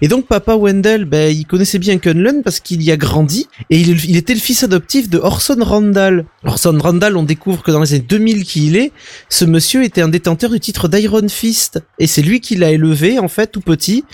Et 0.00 0.08
donc 0.08 0.26
papa 0.26 0.56
Wendell, 0.56 1.04
ben, 1.04 1.34
il 1.34 1.46
connaissait 1.46 1.78
bien 1.78 1.98
Kunlun 1.98 2.42
parce 2.42 2.60
qu'il 2.60 2.82
y 2.82 2.90
a 2.90 2.96
grandi, 2.96 3.46
et 3.70 3.78
il, 3.78 4.16
était 4.16 4.34
le 4.34 4.40
fils 4.40 4.64
adoptif 4.64 5.08
de 5.08 5.18
Orson 5.18 5.58
Randall. 5.60 6.24
Orson 6.44 6.78
Randall, 6.80 7.16
on 7.16 7.22
découvre 7.22 7.62
que 7.62 7.70
dans 7.70 7.80
les 7.80 7.94
années 7.94 8.04
2000 8.08 8.44
qui 8.44 8.66
il 8.66 8.76
est, 8.76 8.92
ce 9.28 9.44
monsieur 9.44 9.84
était 9.84 10.02
un 10.02 10.08
détenteur 10.08 10.50
du 10.50 10.60
titre 10.60 10.88
d'Iron 10.88 11.28
Fist, 11.28 11.80
et 11.98 12.06
c'est 12.06 12.22
lui 12.22 12.40
qui 12.40 12.56
l'a 12.56 12.70
élevé 12.70 13.18
en 13.18 13.28
fait 13.28 13.48
tout 13.48 13.60
petit. 13.60 14.04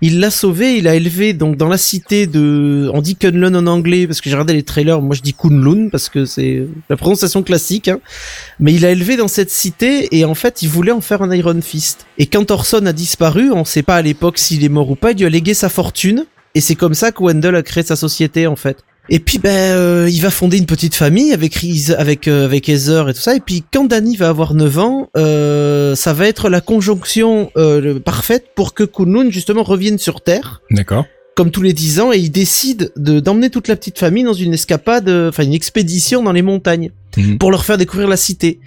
Il 0.00 0.20
l'a 0.20 0.30
sauvé, 0.30 0.76
il 0.76 0.84
l'a 0.84 0.94
élevé 0.94 1.32
donc 1.32 1.56
dans 1.56 1.68
la 1.68 1.78
cité 1.78 2.26
de, 2.26 2.90
on 2.92 3.00
dit 3.00 3.16
Kunlun 3.16 3.54
en 3.54 3.66
anglais 3.66 4.06
parce 4.06 4.20
que 4.20 4.28
j'ai 4.28 4.34
regardé 4.34 4.54
les 4.54 4.62
trailers, 4.62 5.00
moi 5.00 5.14
je 5.14 5.22
dis 5.22 5.34
Kunlun 5.34 5.88
parce 5.90 6.08
que 6.08 6.24
c'est 6.24 6.66
la 6.90 6.96
prononciation 6.96 7.42
classique, 7.42 7.88
hein. 7.88 8.00
mais 8.60 8.74
il 8.74 8.84
a 8.84 8.90
élevé 8.90 9.16
dans 9.16 9.28
cette 9.28 9.50
cité 9.50 10.16
et 10.16 10.24
en 10.24 10.34
fait 10.34 10.62
il 10.62 10.68
voulait 10.68 10.92
en 10.92 11.00
faire 11.00 11.22
un 11.22 11.34
Iron 11.34 11.60
Fist. 11.60 12.06
Et 12.18 12.26
quand 12.26 12.50
Orson 12.50 12.84
a 12.86 12.92
disparu, 12.92 13.52
on 13.52 13.64
sait 13.64 13.82
pas 13.82 13.96
à 13.96 14.02
l'époque 14.02 14.38
s'il 14.38 14.64
est 14.64 14.68
mort 14.68 14.90
ou 14.90 14.96
pas, 14.96 15.14
a 15.28 15.30
légué 15.30 15.54
sa 15.54 15.68
fortune 15.68 16.24
et 16.54 16.60
c'est 16.60 16.74
comme 16.74 16.94
ça 16.94 17.12
que 17.12 17.22
Wendell 17.22 17.54
a 17.54 17.62
créé 17.62 17.84
sa 17.84 17.94
société 17.96 18.46
en 18.46 18.56
fait. 18.56 18.78
Et 19.10 19.20
puis 19.20 19.38
ben 19.38 19.50
euh, 19.50 20.08
il 20.10 20.20
va 20.20 20.30
fonder 20.30 20.58
une 20.58 20.66
petite 20.66 20.94
famille 20.94 21.32
avec 21.32 21.54
Reese- 21.56 21.94
avec 21.96 22.28
euh, 22.28 22.44
avec 22.44 22.68
Heather 22.68 23.08
et 23.08 23.14
tout 23.14 23.20
ça 23.20 23.34
et 23.34 23.40
puis 23.40 23.64
quand 23.72 23.84
Danny 23.86 24.16
va 24.16 24.28
avoir 24.28 24.52
9 24.54 24.78
ans, 24.78 25.08
euh, 25.16 25.94
ça 25.94 26.12
va 26.12 26.26
être 26.26 26.48
la 26.50 26.60
conjonction 26.60 27.50
parfaite 28.04 28.46
pour 28.54 28.74
que 28.74 28.84
Kunlun 28.84 29.30
justement 29.30 29.62
revienne 29.62 29.98
sur 29.98 30.20
Terre 30.20 30.60
D'accord. 30.70 31.06
comme 31.36 31.50
tous 31.50 31.62
les 31.62 31.72
10 31.72 32.00
ans 32.00 32.12
et 32.12 32.18
il 32.18 32.30
décide 32.30 32.92
de 32.96 33.20
d'emmener 33.20 33.48
toute 33.48 33.68
la 33.68 33.76
petite 33.76 33.98
famille 33.98 34.24
dans 34.24 34.34
une 34.34 34.52
escapade 34.52 35.08
enfin 35.08 35.44
une 35.44 35.54
expédition 35.54 36.22
dans 36.22 36.32
les 36.32 36.42
montagnes 36.42 36.90
Mhm. 37.16 37.38
pour 37.38 37.50
leur 37.50 37.64
faire 37.64 37.78
découvrir 37.78 38.06
la 38.08 38.16
cité. 38.18 38.60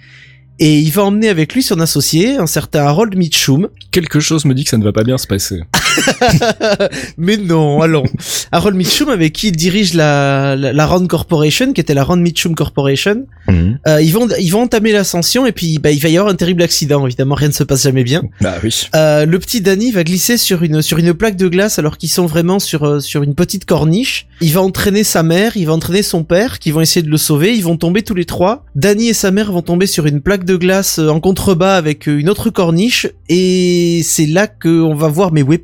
Et 0.58 0.78
il 0.80 0.90
va 0.90 1.04
emmener 1.04 1.28
avec 1.30 1.54
lui 1.54 1.62
son 1.62 1.80
associé, 1.80 2.36
un 2.36 2.46
certain 2.46 2.80
Harold 2.84 3.16
Mitchum. 3.16 3.68
Quelque 3.90 4.20
chose 4.20 4.44
me 4.44 4.52
dit 4.52 4.64
que 4.64 4.70
ça 4.70 4.76
ne 4.76 4.84
va 4.84 4.92
pas 4.92 5.04
bien 5.04 5.16
se 5.16 5.26
passer. 5.26 5.60
Mais 7.18 7.36
non, 7.36 7.80
allons. 7.82 8.04
Harold 8.50 8.76
Mitchum 8.76 9.08
avec 9.08 9.32
qui 9.32 9.48
il 9.48 9.56
dirige 9.56 9.94
la, 9.94 10.56
la, 10.56 10.72
la 10.72 10.86
Rand 10.86 11.06
Corporation, 11.06 11.72
qui 11.72 11.80
était 11.80 11.94
la 11.94 12.04
Rand 12.04 12.16
Mitchum 12.16 12.54
Corporation. 12.54 13.26
Mhm. 13.48 13.78
Euh, 13.86 14.02
ils 14.02 14.12
vont 14.12 14.28
ils 14.38 14.50
vont 14.50 14.62
entamer 14.62 14.92
l'ascension 14.92 15.46
et 15.46 15.52
puis 15.52 15.78
bah, 15.78 15.90
il 15.90 16.00
va 16.00 16.08
y 16.08 16.16
avoir 16.16 16.32
un 16.32 16.36
terrible 16.36 16.62
accident. 16.62 17.06
Évidemment, 17.06 17.34
rien 17.34 17.48
ne 17.48 17.52
se 17.52 17.64
passe 17.64 17.82
jamais 17.82 18.04
bien. 18.04 18.22
Bah 18.40 18.54
oui. 18.62 18.88
Euh, 18.94 19.26
le 19.26 19.38
petit 19.38 19.60
Danny 19.60 19.90
va 19.90 20.04
glisser 20.04 20.36
sur 20.36 20.62
une 20.62 20.82
sur 20.82 20.98
une 20.98 21.14
plaque 21.14 21.36
de 21.36 21.48
glace 21.48 21.78
alors 21.78 21.98
qu'ils 21.98 22.10
sont 22.10 22.26
vraiment 22.26 22.58
sur 22.58 22.84
euh, 22.84 23.00
sur 23.00 23.22
une 23.22 23.34
petite 23.34 23.64
corniche. 23.64 24.26
Il 24.40 24.52
va 24.52 24.62
entraîner 24.62 25.04
sa 25.04 25.22
mère, 25.22 25.56
il 25.56 25.66
va 25.66 25.72
entraîner 25.72 26.02
son 26.02 26.24
père, 26.24 26.58
qui 26.58 26.70
vont 26.70 26.80
essayer 26.80 27.02
de 27.02 27.10
le 27.10 27.16
sauver. 27.16 27.54
Ils 27.54 27.64
vont 27.64 27.76
tomber 27.76 28.02
tous 28.02 28.14
les 28.14 28.24
trois. 28.24 28.64
Danny 28.74 29.08
et 29.08 29.14
sa 29.14 29.30
mère 29.30 29.52
vont 29.52 29.62
tomber 29.62 29.86
sur 29.86 30.06
une 30.06 30.20
plaque 30.20 30.44
de 30.44 30.56
glace 30.56 30.98
euh, 30.98 31.08
en 31.08 31.20
contrebas 31.20 31.76
avec 31.76 32.08
euh, 32.08 32.18
une 32.18 32.28
autre 32.28 32.50
corniche 32.50 33.06
et 33.28 34.00
c'est 34.04 34.26
là 34.26 34.46
que 34.46 34.82
on 34.82 34.94
va 34.94 35.08
voir 35.08 35.32
mais 35.32 35.42
où 35.42 35.52
est 35.52 35.58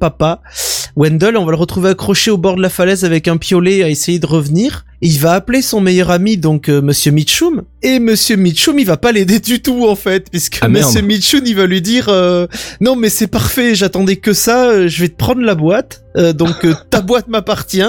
Wendell, 0.97 1.37
on 1.37 1.45
va 1.45 1.53
le 1.53 1.57
retrouver 1.57 1.91
accroché 1.91 2.31
au 2.31 2.39
bord 2.39 2.57
de 2.57 2.63
la 2.63 2.69
falaise 2.71 3.05
avec 3.05 3.29
un 3.29 3.37
piolet 3.37 3.83
à 3.85 3.89
essayer 3.89 4.19
de 4.19 4.27
revenir. 4.27 4.85
Et 5.01 5.07
il 5.07 5.19
va 5.21 5.35
appeler 5.35 5.63
son 5.63 5.81
meilleur 5.81 6.11
ami, 6.11 6.37
donc 6.39 6.69
euh, 6.69 6.83
Monsieur 6.83 7.13
Mitchum. 7.13 7.63
Et 7.83 8.01
Monsieur 8.01 8.35
Mitchum, 8.37 8.79
il 8.81 8.85
va 8.85 8.97
pas 8.97 9.13
l'aider 9.13 9.39
du 9.39 9.63
tout 9.63 9.87
en 9.87 9.95
fait, 9.95 10.29
puisque 10.29 10.59
Ah. 10.61 10.69
Monsieur 10.69 11.03
Mitchum, 11.03 11.43
il 11.47 11.55
va 11.55 11.67
lui 11.67 11.81
dire 11.81 12.09
euh, 12.09 12.49
non 12.81 12.97
mais 12.97 13.09
c'est 13.11 13.29
parfait, 13.29 13.77
j'attendais 13.77 14.17
que 14.17 14.33
ça, 14.33 14.67
euh, 14.71 14.89
je 14.89 15.01
vais 15.03 15.09
te 15.09 15.17
prendre 15.17 15.41
la 15.43 15.55
boîte. 15.55 16.03
Euh, 16.17 16.33
donc 16.33 16.65
euh, 16.65 16.75
ta 16.91 17.01
boîte 17.01 17.29
m'appartient, 17.29 17.85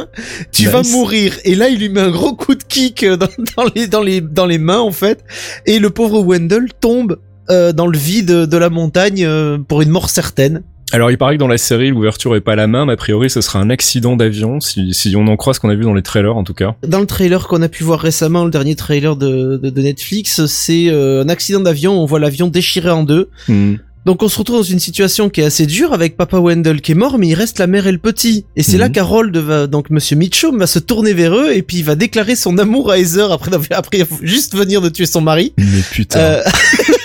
tu 0.52 0.66
vas 0.68 0.84
mourir. 0.92 1.34
Et 1.46 1.56
là, 1.56 1.70
il 1.70 1.80
lui 1.80 1.90
met 1.90 2.02
un 2.02 2.12
gros 2.12 2.36
coup 2.36 2.54
de 2.54 2.64
kick 2.64 3.04
dans, 3.06 3.28
dans 3.58 3.66
les 3.76 3.88
dans 3.88 4.02
les 4.04 4.22
dans 4.22 4.46
les 4.46 4.60
mains 4.60 4.80
en 4.80 4.92
fait. 4.92 5.24
Et 5.66 5.80
le 5.80 5.90
pauvre 5.90 6.22
Wendell 6.22 6.68
tombe 6.80 7.18
euh, 7.50 7.74
dans 7.74 7.88
le 7.88 7.98
vide 7.98 8.28
de 8.28 8.58
la 8.58 8.70
montagne 8.70 9.26
euh, 9.26 9.58
pour 9.58 9.82
une 9.82 9.90
mort 9.90 10.12
certaine. 10.12 10.62
Alors, 10.92 11.12
il 11.12 11.18
paraît 11.18 11.36
que 11.36 11.40
dans 11.40 11.48
la 11.48 11.58
série, 11.58 11.90
l'ouverture 11.90 12.36
est 12.36 12.42
pas 12.42 12.56
la 12.56 12.68
même. 12.68 12.90
A 12.90 12.96
priori, 12.96 13.30
ce 13.30 13.42
sera 13.42 13.60
un 13.60 13.70
accident 13.70 14.16
d'avion, 14.16 14.60
si, 14.60 14.94
si 14.94 15.16
on 15.16 15.28
en 15.28 15.36
croit 15.36 15.54
ce 15.54 15.60
qu'on 15.60 15.70
a 15.70 15.76
vu 15.76 15.84
dans 15.84 15.94
les 15.94 16.02
trailers, 16.02 16.36
en 16.36 16.44
tout 16.44 16.54
cas. 16.54 16.76
Dans 16.88 17.00
le 17.00 17.06
trailer 17.06 17.48
qu'on 17.48 17.62
a 17.62 17.70
pu 17.70 17.84
voir 17.84 18.00
récemment, 18.00 18.44
le 18.44 18.52
dernier 18.52 18.76
trailer 18.76 19.16
de, 19.16 19.58
de, 19.58 19.70
de 19.70 19.82
Netflix, 19.82 20.46
c'est 20.46 20.88
euh, 20.90 21.24
un 21.24 21.30
accident 21.30 21.60
d'avion. 21.60 22.02
On 22.02 22.06
voit 22.06 22.20
l'avion 22.20 22.48
déchiré 22.48 22.90
en 22.90 23.04
deux. 23.04 23.30
Hmm. 23.48 23.76
Donc 24.06 24.24
on 24.24 24.30
se 24.30 24.40
retrouve 24.40 24.58
dans 24.58 24.64
une 24.64 24.80
situation 24.80 25.30
qui 25.30 25.42
est 25.42 25.44
assez 25.44 25.66
dure 25.66 25.94
avec 25.94 26.16
Papa 26.18 26.40
Wendell 26.40 26.82
qui 26.82 26.94
est 26.94 26.96
mort, 26.96 27.20
mais 27.20 27.28
il 27.28 27.36
reste 27.36 27.60
la 27.60 27.68
mère 27.68 27.86
et 27.86 27.92
le 27.92 27.98
petit. 27.98 28.46
Et 28.56 28.64
c'est 28.64 28.78
là 28.78 28.90
qu'Harold 28.90 29.36
va, 29.38 29.68
donc 29.68 29.90
Monsieur 29.90 30.16
Mitchum 30.16 30.58
va 30.58 30.68
se 30.68 30.80
tourner 30.80 31.14
vers 31.14 31.36
eux 31.36 31.52
et 31.54 31.62
puis 31.62 31.78
il 31.78 31.84
va 31.84 31.96
déclarer 31.96 32.36
son 32.36 32.58
amour 32.58 32.92
à 32.92 32.98
Heather 32.98 33.32
après, 33.32 33.52
après 33.72 34.08
juste 34.24 34.56
venir 34.56 34.82
de 34.82 34.90
tuer 34.90 35.06
son 35.06 35.22
mari. 35.22 35.54
Mais 35.58 35.84
putain. 35.92 36.20
Euh... 36.20 36.44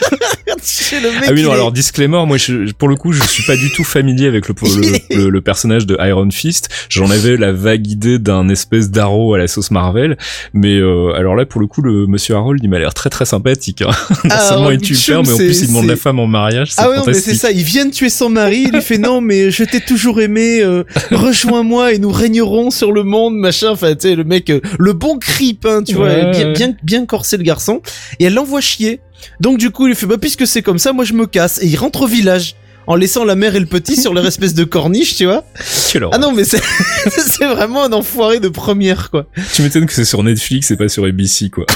c'est 0.63 1.01
le 1.01 1.11
mec, 1.11 1.25
Ah 1.29 1.33
oui, 1.33 1.43
non, 1.43 1.51
est- 1.51 1.55
alors 1.55 1.73
disclaimer, 1.73 2.25
moi 2.27 2.37
je, 2.37 2.73
pour 2.73 2.89
le 2.89 2.97
coup, 2.97 3.13
je 3.13 3.23
suis 3.23 3.43
pas 3.45 3.57
du 3.57 3.71
tout 3.73 3.85
familier 3.85 4.27
avec 4.27 4.49
le, 4.49 4.55
le, 4.63 5.17
le- 5.25 5.31
le 5.31 5.41
personnage 5.41 5.87
de 5.87 5.97
Iron 6.01 6.31
Fist. 6.31 6.69
J'en 6.89 7.11
avais 7.11 7.37
la 7.37 7.53
vague 7.53 7.87
idée 7.87 8.19
d'un 8.19 8.49
espèce 8.49 8.91
d'arrow 8.91 9.35
à 9.35 9.39
la 9.39 9.47
sauce 9.47 9.71
Marvel, 9.71 10.17
mais 10.53 10.77
euh, 10.79 11.13
alors 11.15 11.35
là, 11.37 11.47
pour 11.47 11.61
le 11.61 11.67
coup, 11.67 11.83
le 11.83 12.07
monsieur 12.07 12.35
Harold, 12.35 12.61
il 12.63 12.69
m'a 12.71 12.79
l'air 12.79 12.95
très 12.95 13.11
très 13.11 13.25
sympathique. 13.25 13.83
Hein. 13.83 13.91
non 14.25 14.31
Ah, 14.31 14.49
seulement 14.49 14.71
il 14.71 14.81
tue 14.81 14.93
le 14.95 14.99
père, 15.07 15.23
mais 15.23 15.33
en 15.33 15.37
plus 15.37 15.61
il 15.63 15.67
demande 15.69 15.87
la 15.87 15.97
femme 15.97 16.19
en 16.19 16.27
mariage. 16.27 16.73
Ah 16.77 16.89
ouais, 16.91 16.97
non, 16.97 17.03
mais 17.07 17.15
c'est 17.15 17.35
ça. 17.35 17.51
Il 17.51 17.63
vient 17.63 17.87
de 17.87 17.91
tuer 17.93 18.11
son 18.11 18.29
mari. 18.29 18.65
Il 18.69 18.73
lui 18.73 18.83
fait 18.83 18.99
non, 18.99 19.21
mais 19.21 19.51
je 19.51 19.65
t'ai 19.65 19.81
toujours 19.81 20.21
aimé. 20.21 20.61
euh, 20.63 20.85
Rejoins-moi 21.11 21.93
et 21.95 21.99
nous 21.99 22.11
régnerons 22.11 22.71
sur 22.71 22.93
le 22.93 23.03
monde, 23.03 23.35
machin. 23.37 23.71
Enfin, 23.71 23.95
tu 23.95 24.09
sais, 24.09 24.15
le 24.15 24.25
mec, 24.25 24.51
euh, 24.51 24.61
le 24.79 24.93
bon 24.93 25.19
creep, 25.19 25.65
hein, 25.67 25.83
tu 25.83 25.95
vois, 25.95 26.31
bien, 26.31 26.53
bien, 26.53 26.75
bien 26.83 27.07
corsé 27.07 27.37
le 27.37 27.43
garçon. 27.43 27.81
Et 28.19 28.25
elle 28.25 28.35
l'envoie 28.35 28.61
chier. 28.61 29.01
Donc 29.41 29.59
du 29.59 29.71
coup, 29.71 29.87
il 29.87 29.95
fait 29.95 30.07
bah 30.07 30.19
puisque 30.19 30.47
c'est 30.47 30.63
comme 30.63 30.79
ça, 30.79 30.93
moi 30.93 31.05
je 31.05 31.13
me 31.13 31.27
casse. 31.27 31.63
Et 31.63 31.67
il 31.67 31.77
rentre 31.77 32.03
au 32.03 32.07
village 32.07 32.57
en 32.87 32.97
laissant 32.97 33.25
la 33.25 33.35
mère 33.35 33.55
et 33.57 33.61
le 33.61 33.67
petit 33.67 33.97
sur 33.97 34.15
leur 34.15 34.27
espèce 34.27 34.55
de 34.55 34.65
corniche, 34.65 35.17
tu 35.17 35.25
vois. 35.25 35.45
Ah 36.13 36.19
non, 36.19 36.33
mais 36.33 36.45
c'est 36.45 37.47
vraiment 37.47 37.85
un 37.85 37.93
enfoiré 37.93 38.41
de 38.41 38.49
première, 38.49 39.11
quoi. 39.11 39.27
Tu 39.55 39.63
m'étonnes 39.63 39.87
que 39.87 39.93
c'est 39.93 40.05
sur 40.05 40.23
Netflix 40.23 40.71
et 40.71 40.77
pas 40.77 40.89
sur 40.89 41.05
ABC, 41.05 41.51
quoi. 41.51 41.65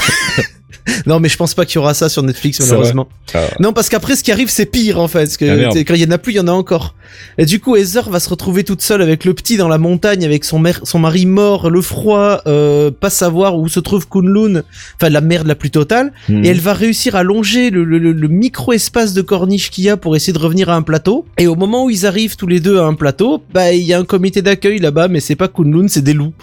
Non, 1.05 1.19
mais 1.19 1.29
je 1.29 1.37
pense 1.37 1.53
pas 1.53 1.65
qu'il 1.65 1.75
y 1.75 1.77
aura 1.77 1.93
ça 1.93 2.09
sur 2.09 2.23
Netflix, 2.23 2.59
malheureusement. 2.61 3.07
Ah. 3.35 3.41
Non, 3.59 3.73
parce 3.73 3.89
qu'après, 3.89 4.15
ce 4.15 4.23
qui 4.23 4.31
arrive, 4.31 4.49
c'est 4.49 4.65
pire, 4.65 4.99
en 4.99 5.07
fait. 5.07 5.19
Parce 5.19 5.37
que 5.37 5.45
Ah, 5.67 5.69
quand 5.85 5.93
il 5.93 6.01
y 6.01 6.05
en 6.05 6.09
a 6.11 6.17
plus, 6.17 6.33
il 6.33 6.37
y 6.37 6.39
en 6.39 6.47
a 6.47 6.51
encore. 6.51 6.95
Et 7.37 7.45
du 7.45 7.59
coup, 7.59 7.75
Heather 7.75 8.09
va 8.09 8.19
se 8.19 8.27
retrouver 8.27 8.63
toute 8.63 8.81
seule 8.81 9.01
avec 9.03 9.23
le 9.23 9.35
petit 9.35 9.55
dans 9.57 9.67
la 9.67 9.77
montagne, 9.77 10.25
avec 10.25 10.43
son, 10.45 10.57
mère, 10.57 10.79
son 10.83 10.97
mari 10.97 11.27
mort, 11.27 11.69
le 11.69 11.81
froid, 11.83 12.41
euh, 12.47 12.89
pas 12.89 13.11
savoir 13.11 13.57
où 13.57 13.67
se 13.69 13.79
trouve 13.79 14.07
Kunlun. 14.09 14.63
Enfin, 14.95 15.09
la 15.09 15.21
merde 15.21 15.45
la 15.45 15.55
plus 15.55 15.69
totale. 15.69 16.11
Hmm. 16.27 16.43
Et 16.43 16.47
elle 16.49 16.59
va 16.59 16.73
réussir 16.73 17.15
à 17.15 17.21
longer 17.23 17.69
le, 17.69 17.83
le- 17.83 17.99
le- 17.99 18.11
le 18.13 18.27
micro-espace 18.27 19.13
de 19.13 19.21
corniche 19.21 19.69
qu'il 19.69 19.83
y 19.83 19.89
a 19.89 19.97
pour 19.97 20.15
essayer 20.15 20.33
de 20.33 20.39
revenir 20.39 20.69
à 20.69 20.75
un 20.75 20.81
plateau. 20.81 20.98
Et 21.37 21.47
au 21.47 21.55
moment 21.55 21.85
où 21.85 21.89
ils 21.89 22.05
arrivent 22.05 22.35
tous 22.35 22.47
les 22.47 22.59
deux 22.59 22.79
à 22.79 22.83
un 22.83 22.93
plateau, 22.93 23.43
bah, 23.53 23.71
il 23.71 23.83
y 23.83 23.93
a 23.93 23.99
un 23.99 24.05
comité 24.05 24.41
d'accueil 24.41 24.79
là-bas, 24.79 25.07
mais 25.07 25.19
c'est 25.19 25.35
pas 25.35 25.47
Kunlun, 25.47 25.87
c'est 25.87 26.01
des 26.01 26.13
loups. 26.13 26.33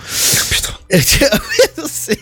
Putain. 0.51 0.73
c'est 1.87 2.19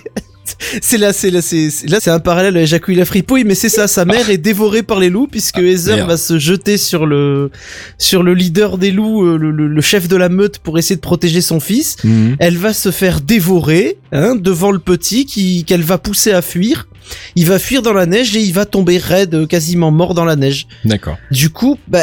c'est 0.83 0.99
là, 0.99 1.13
c'est 1.13 1.31
là, 1.31 1.43
c'est 1.43 1.69
là, 1.89 1.99
c'est 2.01 2.11
un 2.11 2.21
parallèle 2.21 2.57
avec 2.57 2.69
Jacques 2.69 2.89
la 2.89 3.05
fripouille, 3.05 3.45
mais 3.45 3.55
c'est 3.55 3.69
ça. 3.69 3.87
Sa 3.89 4.05
mère 4.05 4.31
est 4.31 4.39
dévorée 4.39 4.83
par 4.83 5.01
les 5.01 5.11
loups 5.11 5.27
puisque 5.31 5.59
Heather 5.59 5.97
merde. 5.97 6.09
va 6.09 6.17
se 6.17 6.39
jeter 6.39 6.77
sur 6.79 7.07
le 7.07 7.51
sur 7.99 8.23
le 8.23 8.35
leader 8.35 8.79
des 8.79 8.91
loups, 8.91 9.25
euh, 9.25 9.37
le, 9.39 9.51
le- 9.51 9.69
le 9.69 9.81
chef 9.81 10.09
de 10.09 10.17
la 10.17 10.29
meute, 10.29 10.59
pour 10.59 10.79
essayer 10.79 10.97
de 10.97 11.01
protéger 11.01 11.41
son 11.41 11.61
fils. 11.61 11.97
Hmm. 12.05 12.35
Elle 12.39 12.57
va 12.59 12.73
se 12.73 12.91
faire 12.91 13.21
dévorer 13.21 13.99
hein, 14.13 14.35
devant 14.37 14.71
le 14.71 14.79
petit 14.79 15.27
qui 15.27 15.65
qu'elle 15.65 15.83
va 15.83 15.99
pousser 15.99 16.33
à 16.33 16.43
fuir. 16.43 16.89
Il 17.37 17.45
va 17.47 17.59
fuir 17.59 17.83
dans 17.83 17.93
la 17.93 18.07
neige 18.07 18.35
et 18.35 18.41
il 18.41 18.53
va 18.55 18.65
tomber 18.65 18.97
raide, 18.97 19.35
euh, 19.35 19.47
quasiment 19.47 19.91
mort 19.91 20.15
dans 20.15 20.25
la 20.25 20.37
neige. 20.37 20.67
D'accord. 20.87 21.19
Du 21.31 21.51
coup, 21.51 21.77
bah, 21.87 21.99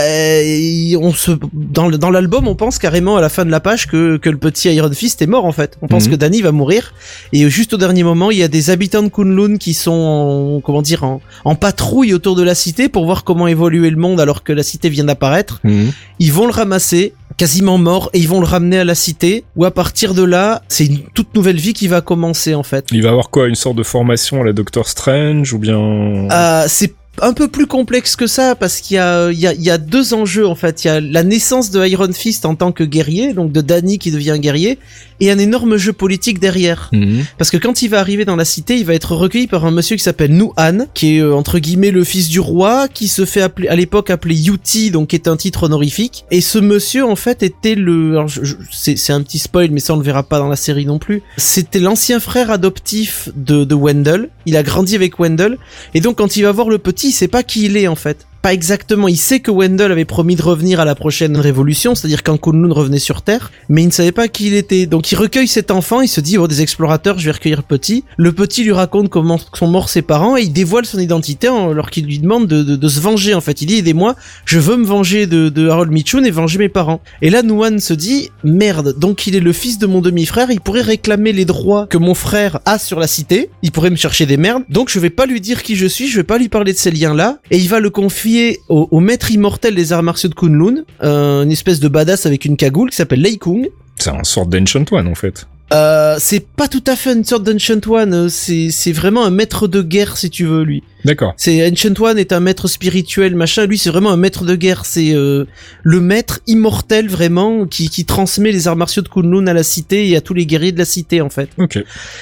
on 0.99 1.11
se 1.11 1.31
dans, 1.53 1.87
le- 1.87 1.97
dans 1.97 2.11
l'album, 2.11 2.47
on 2.47 2.55
pense 2.55 2.77
carrément 2.77 3.17
à 3.17 3.21
la 3.21 3.29
fin 3.29 3.43
de 3.43 3.49
la 3.51 3.59
page 3.59 3.87
que, 3.87 4.17
que 4.17 4.29
le 4.29 4.37
petit 4.37 4.71
Iron 4.73 4.91
Fist 4.91 5.21
est 5.23 5.27
mort 5.27 5.45
en 5.45 5.51
fait. 5.51 5.77
On 5.81 5.87
pense 5.87 6.05
Mhm. 6.05 6.11
que 6.11 6.15
Danny 6.17 6.41
va 6.41 6.51
mourir. 6.51 6.93
Et 7.33 7.49
juste 7.49 7.73
au 7.73 7.77
dernier 7.77 8.03
moment, 8.03 8.29
il 8.29 8.37
y 8.41 8.45
a 8.45 8.49
des 8.49 8.69
habitants 8.69 9.03
de 9.03 9.09
Kunlun 9.09 9.57
qui 9.57 9.73
sont 9.73 9.91
en, 9.91 10.61
comment 10.61 10.81
dire 10.81 11.03
en, 11.03 11.21
en 11.45 11.55
patrouille 11.55 12.13
autour 12.13 12.35
de 12.35 12.43
la 12.43 12.55
cité 12.55 12.89
pour 12.89 13.05
voir 13.05 13.23
comment 13.23 13.47
évoluer 13.47 13.89
le 13.89 13.97
monde 13.97 14.19
alors 14.19 14.43
que 14.43 14.53
la 14.53 14.63
cité 14.63 14.89
vient 14.89 15.05
d'apparaître. 15.05 15.59
Hmm. 15.63 15.89
Ils 16.19 16.33
vont 16.33 16.45
le 16.45 16.51
ramasser, 16.51 17.13
quasiment 17.37 17.77
mort, 17.77 18.09
et 18.13 18.19
ils 18.19 18.27
vont 18.27 18.39
le 18.39 18.45
ramener 18.45 18.79
à 18.79 18.83
la 18.83 18.95
cité. 18.95 19.43
Où 19.55 19.65
à 19.65 19.71
partir 19.71 20.13
de 20.13 20.23
là, 20.23 20.61
c'est 20.67 20.85
une 20.85 20.99
toute 21.13 21.33
nouvelle 21.35 21.57
vie 21.57 21.73
qui 21.73 21.87
va 21.87 22.01
commencer 22.01 22.53
en 22.55 22.63
fait. 22.63 22.85
Il 22.91 23.03
va 23.03 23.09
avoir 23.09 23.29
quoi 23.29 23.47
Une 23.47 23.55
sorte 23.55 23.75
de 23.75 23.83
formation 23.83 24.41
à 24.41 24.45
la 24.45 24.53
Doctor 24.53 24.87
Strange 24.87 25.53
ou 25.53 25.57
bien 25.59 25.79
Euh, 25.79 26.65
c'est 26.67 26.93
un 27.21 27.33
peu 27.33 27.47
plus 27.47 27.67
complexe 27.67 28.15
que 28.15 28.27
ça 28.27 28.55
parce 28.55 28.81
qu'il 28.81 28.95
y 28.95 28.99
a, 28.99 29.31
il 29.31 29.39
y, 29.39 29.47
a, 29.47 29.53
il 29.53 29.61
y 29.61 29.69
a 29.69 29.77
deux 29.77 30.13
enjeux 30.13 30.47
en 30.47 30.55
fait. 30.55 30.83
Il 30.83 30.87
y 30.87 30.89
a 30.89 30.99
la 30.99 31.23
naissance 31.23 31.71
de 31.71 31.85
Iron 31.85 32.11
Fist 32.11 32.45
en 32.45 32.55
tant 32.55 32.71
que 32.71 32.83
guerrier, 32.83 33.33
donc 33.33 33.51
de 33.51 33.61
Danny 33.61 33.99
qui 33.99 34.11
devient 34.11 34.37
guerrier, 34.39 34.79
et 35.19 35.31
un 35.31 35.37
énorme 35.37 35.77
jeu 35.77 35.93
politique 35.93 36.39
derrière. 36.39 36.89
Hmm. 36.91 37.21
Parce 37.37 37.51
que 37.51 37.57
quand 37.57 37.81
il 37.83 37.89
va 37.89 37.99
arriver 37.99 38.25
dans 38.25 38.35
la 38.35 38.45
cité, 38.45 38.75
il 38.77 38.85
va 38.85 38.95
être 38.95 39.15
recueilli 39.15 39.47
par 39.47 39.65
un 39.65 39.71
monsieur 39.71 39.95
qui 39.95 40.03
s'appelle 40.03 40.31
Nuan, 40.31 40.87
qui 40.93 41.17
est 41.17 41.19
euh, 41.19 41.35
entre 41.35 41.59
guillemets 41.59 41.91
le 41.91 42.03
fils 42.03 42.27
du 42.27 42.39
roi, 42.39 42.87
qui 42.87 43.07
se 43.07 43.25
fait 43.25 43.41
appeler 43.41 43.67
à 43.67 43.75
l'époque 43.75 44.09
appeler 44.09 44.35
Yuti, 44.35 44.89
donc 44.89 45.09
qui 45.09 45.15
est 45.15 45.27
un 45.27 45.37
titre 45.37 45.63
honorifique. 45.63 46.25
Et 46.31 46.41
ce 46.41 46.57
monsieur 46.57 47.05
en 47.05 47.15
fait 47.15 47.43
était 47.43 47.75
le, 47.75 48.25
c'est 48.71 49.13
un 49.13 49.21
petit 49.21 49.39
spoil, 49.39 49.69
mais 49.71 49.79
ça 49.79 49.93
on 49.93 49.97
le 49.97 50.03
verra 50.03 50.23
pas 50.23 50.39
dans 50.39 50.49
la 50.49 50.55
série 50.55 50.85
non 50.85 50.97
plus. 50.97 51.21
C'était 51.37 51.79
l'ancien 51.79 52.19
frère 52.19 52.49
adoptif 52.49 53.29
de, 53.35 53.63
de 53.63 53.75
Wendell. 53.75 54.29
Il 54.47 54.57
a 54.57 54.63
grandi 54.63 54.95
avec 54.95 55.19
Wendell, 55.19 55.57
et 55.93 56.01
donc 56.01 56.17
quand 56.17 56.35
il 56.35 56.43
va 56.43 56.51
voir 56.51 56.69
le 56.69 56.79
petit, 56.79 57.10
sait 57.11 57.27
pas 57.27 57.43
qui 57.43 57.65
il 57.65 57.77
est 57.77 57.87
en 57.87 57.95
fait. 57.95 58.27
Pas 58.41 58.53
exactement. 58.53 59.07
Il 59.07 59.17
sait 59.17 59.39
que 59.39 59.51
Wendell 59.51 59.91
avait 59.91 60.03
promis 60.05 60.35
de 60.35 60.41
revenir 60.41 60.79
à 60.79 60.85
la 60.85 60.95
prochaine 60.95 61.37
révolution, 61.37 61.93
c'est-à-dire 61.93 62.23
quand 62.23 62.37
Kunlun 62.39 62.73
revenait 62.73 62.97
sur 62.97 63.21
Terre, 63.21 63.51
mais 63.69 63.83
il 63.83 63.85
ne 63.87 63.91
savait 63.91 64.11
pas 64.11 64.27
qui 64.27 64.47
il 64.47 64.55
était. 64.55 64.87
Donc 64.87 65.11
il 65.11 65.15
recueille 65.15 65.47
cet 65.47 65.69
enfant, 65.69 66.01
il 66.01 66.07
se 66.07 66.21
dit, 66.21 66.39
oh, 66.39 66.47
des 66.47 66.61
explorateurs, 66.63 67.19
je 67.19 67.25
vais 67.25 67.31
recueillir 67.33 67.59
le 67.59 67.77
petit. 67.77 68.03
Le 68.17 68.31
petit 68.31 68.63
lui 68.63 68.71
raconte 68.71 69.09
comment 69.09 69.39
sont 69.53 69.67
morts 69.67 69.89
ses 69.89 70.01
parents 70.01 70.37
et 70.37 70.41
il 70.41 70.51
dévoile 70.53 70.87
son 70.87 70.97
identité 70.97 71.49
en- 71.49 71.69
alors 71.69 71.91
qu'il 71.91 72.05
lui 72.05 72.17
demande 72.17 72.47
de, 72.47 72.63
de- 72.63 72.75
de 72.75 72.87
se 72.87 72.99
venger. 72.99 73.35
En 73.35 73.41
fait, 73.41 73.61
il 73.61 73.67
dit, 73.67 73.75
aidez-moi, 73.75 74.15
je 74.45 74.57
veux 74.57 74.75
me 74.75 74.85
venger 74.85 75.27
de, 75.27 75.49
de 75.49 75.69
Harold 75.69 75.91
Mitchum 75.91 76.25
et 76.25 76.31
venger 76.31 76.57
mes 76.57 76.69
parents. 76.69 77.01
Et 77.21 77.29
là, 77.29 77.43
Nuan 77.43 77.79
se 77.79 77.93
dit, 77.93 78.29
merde, 78.43 78.97
donc 78.97 79.27
il 79.27 79.35
est 79.35 79.39
le 79.39 79.53
fils 79.53 79.77
de 79.77 79.85
mon 79.85 80.01
demi-frère, 80.01 80.49
il 80.49 80.61
pourrait 80.61 80.81
réclamer 80.81 81.31
les 81.31 81.45
droits 81.45 81.85
que 81.85 81.97
mon 81.99 82.15
frère 82.15 82.59
a 82.65 82.79
sur 82.79 82.99
la 82.99 83.05
cité, 83.05 83.49
il 83.61 83.71
pourrait 83.71 83.91
me 83.91 83.95
chercher 83.97 84.25
des 84.25 84.37
merdes, 84.37 84.63
donc 84.69 84.89
je 84.89 84.99
vais 84.99 85.09
pas 85.11 85.27
lui 85.27 85.41
dire 85.41 85.61
qui 85.61 85.75
je 85.75 85.85
suis, 85.85 86.07
je 86.07 86.15
vais 86.17 86.23
pas 86.23 86.39
lui 86.39 86.49
parler 86.49 86.73
de 86.73 86.77
ces 86.79 86.89
liens-là, 86.89 87.37
et 87.51 87.59
il 87.59 87.69
va 87.69 87.79
le 87.79 87.91
confier 87.91 88.30
au, 88.69 88.87
au 88.91 88.99
maître 88.99 89.31
immortel 89.31 89.75
des 89.75 89.93
arts 89.93 90.03
martiaux 90.03 90.29
de 90.29 90.35
Kunlun, 90.35 90.83
une 91.01 91.51
espèce 91.51 91.79
de 91.79 91.87
badass 91.87 92.25
avec 92.25 92.45
une 92.45 92.57
cagoule 92.57 92.89
qui 92.89 92.95
s'appelle 92.95 93.21
Lei 93.21 93.37
Kung. 93.37 93.69
C'est 93.97 94.09
un 94.09 94.23
sort 94.23 94.47
d'Ancient 94.47 94.85
One 94.91 95.07
en 95.07 95.15
fait. 95.15 95.47
Euh, 95.71 96.17
c'est 96.19 96.45
pas 96.45 96.67
tout 96.67 96.83
à 96.85 96.95
fait 96.95 97.13
une 97.13 97.23
sorte 97.23 97.43
d'Ancient 97.43 97.79
One, 97.87 98.13
euh, 98.13 98.29
c'est 98.29 98.91
vraiment 98.91 99.23
un 99.23 99.29
maître 99.29 99.67
de 99.67 99.81
guerre 99.81 100.17
si 100.17 100.29
tu 100.29 100.45
veux 100.45 100.63
lui. 100.63 100.83
D'accord. 101.05 101.33
C'est 101.37 101.65
Ancient 101.67 101.99
One 101.99 102.19
est 102.19 102.33
un 102.33 102.41
maître 102.41 102.67
spirituel 102.67 103.35
machin, 103.35 103.65
lui 103.65 103.77
c'est 103.77 103.89
vraiment 103.89 104.11
un 104.11 104.17
maître 104.17 104.43
de 104.43 104.55
guerre, 104.55 104.85
c'est 104.85 105.13
euh, 105.13 105.45
le 105.83 106.01
maître 106.01 106.41
immortel 106.45 107.09
vraiment 107.09 107.65
qui, 107.65 107.89
qui 107.89 108.05
transmet 108.05 108.51
les 108.51 108.67
arts 108.67 108.75
martiaux 108.75 109.01
de 109.01 109.07
Kunlun 109.07 109.47
à 109.47 109.53
la 109.53 109.63
cité 109.63 110.09
et 110.09 110.17
à 110.17 110.21
tous 110.21 110.33
les 110.33 110.45
guerriers 110.45 110.73
de 110.73 110.77
la 110.77 110.85
cité 110.85 111.21
en 111.21 111.29
fait. 111.29 111.49
Ok. 111.57 111.79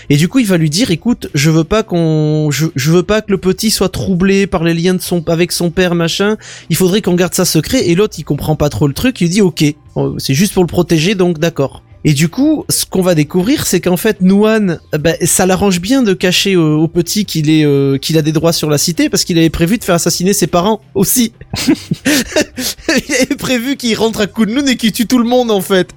Et 0.10 0.18
du 0.18 0.28
coup, 0.28 0.39
il 0.39 0.45
va 0.45 0.58
lui 0.58 0.70
dire, 0.70 0.91
écoute, 0.91 1.30
je 1.34 1.50
veux 1.50 1.64
pas 1.64 1.84
qu'on, 1.84 2.52
je, 2.52 2.68
je 2.76 2.91
veux 2.91 3.04
pas 3.04 3.22
que 3.22 3.32
le 3.32 3.38
petit 3.38 3.72
soit 3.72 3.89
troublé 3.89 4.47
par 4.47 4.64
les 4.64 4.74
liens 4.74 4.93
de 4.93 5.02
son, 5.02 5.28
avec 5.28 5.52
son 5.52 5.72
père, 5.72 5.95
machin. 5.95 6.38
Il 6.70 6.76
faudrait 6.76 7.02
qu'on 7.02 7.16
garde 7.16 7.34
ça 7.34 7.45
secret. 7.45 7.89
Et 7.89 7.95
l'autre, 7.95 8.16
il 8.18 8.24
comprend 8.24 8.56
pas 8.56 8.70
trop 8.70 8.88
le 8.88 8.93
truc. 8.93 9.20
Il 9.22 9.26
lui 9.26 9.30
dit, 9.30 9.41
ok, 9.41 9.64
euh, 9.97 10.14
c'est 10.18 10.34
juste 10.34 10.54
pour 10.54 10.64
le 10.64 10.68
protéger, 10.68 11.16
donc 11.16 11.39
d'accord. 11.39 11.84
Et 12.06 12.14
du 12.14 12.30
coup, 12.30 12.66
ce 12.70 12.86
qu'on 12.86 13.02
va 13.02 13.14
découvrir, 13.14 13.66
c'est 13.66 13.82
qu'en 13.82 13.97
fait, 13.97 14.22
Nuan, 14.22 14.80
euh, 14.93 14.97
ben, 14.97 15.16
ça 15.24 15.45
l'arrange 15.45 15.82
bien 15.82 16.02
de 16.02 16.14
cacher 16.14 16.54
euh, 16.54 16.76
au 16.76 16.88
petit 16.88 17.26
qu'il 17.26 17.50
est, 17.50 17.66
euh, 17.66 17.97
qu'il 17.97 18.18
a 18.18 18.22
des 18.22 18.32
droits 18.32 18.54
sur 18.54 18.70
la 18.70 18.78
cité, 18.78 19.10
parce 19.10 19.26
qu'il 19.26 19.38
avait 19.38 19.50
prévu 19.50 19.78
de 19.78 19.84
faire 19.84 19.95
assassiner 19.95 20.34
ses 20.34 20.47
parents 20.47 20.82
aussi. 20.95 21.34
il 21.68 23.16
avait 23.16 23.36
prévu 23.38 23.76
qu'il 23.76 23.95
rentre 23.95 24.22
à 24.22 24.28
Kunlun 24.28 24.66
et 24.68 24.78
qu'il 24.78 24.91
tue 24.91 25.08
tout 25.08 25.20
le 25.20 25.28
monde 25.28 25.52
en 25.52 25.62
fait. 25.62 25.89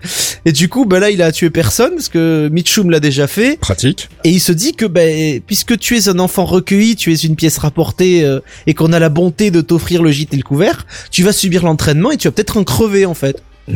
Et 0.45 0.53
du 0.53 0.69
coup, 0.69 0.85
bah 0.85 0.99
là, 0.99 1.11
il 1.11 1.23
a 1.23 1.31
tué 1.31 1.51
personne 1.51 1.95
parce 1.95 2.09
que 2.09 2.49
Mitchum 2.53 2.91
l'a 2.91 3.01
déjà 3.01 3.27
fait. 3.27 3.59
Pratique. 3.61 4.09
Et 4.25 4.31
il 4.31 4.41
se 4.41 4.53
dit 4.53 4.73
que 4.73 4.87
ben, 4.87 5.41
puisque 5.47 5.79
tu 5.79 5.97
es 5.97 6.09
un 6.09 6.19
enfant 6.19 6.45
recueilli, 6.45 6.97
tu 6.97 7.13
es 7.13 7.17
une 7.17 7.37
pièce 7.37 7.59
rapportée 7.59 8.25
euh, 8.25 8.41
et 8.67 8.75
qu'on 8.75 8.93
a 8.93 8.99
la 8.99 9.09
bonté 9.09 9.51
de 9.51 9.61
t'offrir 9.61 10.03
le 10.03 10.11
gîte 10.11 10.35
et 10.35 10.37
le 10.37 10.43
couvert, 10.43 10.87
tu 11.11 11.23
vas 11.23 11.33
subir 11.33 11.65
l'entraînement 11.65 12.11
et 12.11 12.17
tu 12.17 12.27
vas 12.27 12.33
peut-être 12.33 12.57
en 12.57 12.65
crever 12.65 13.07
en 13.07 13.15
fait. 13.15 13.43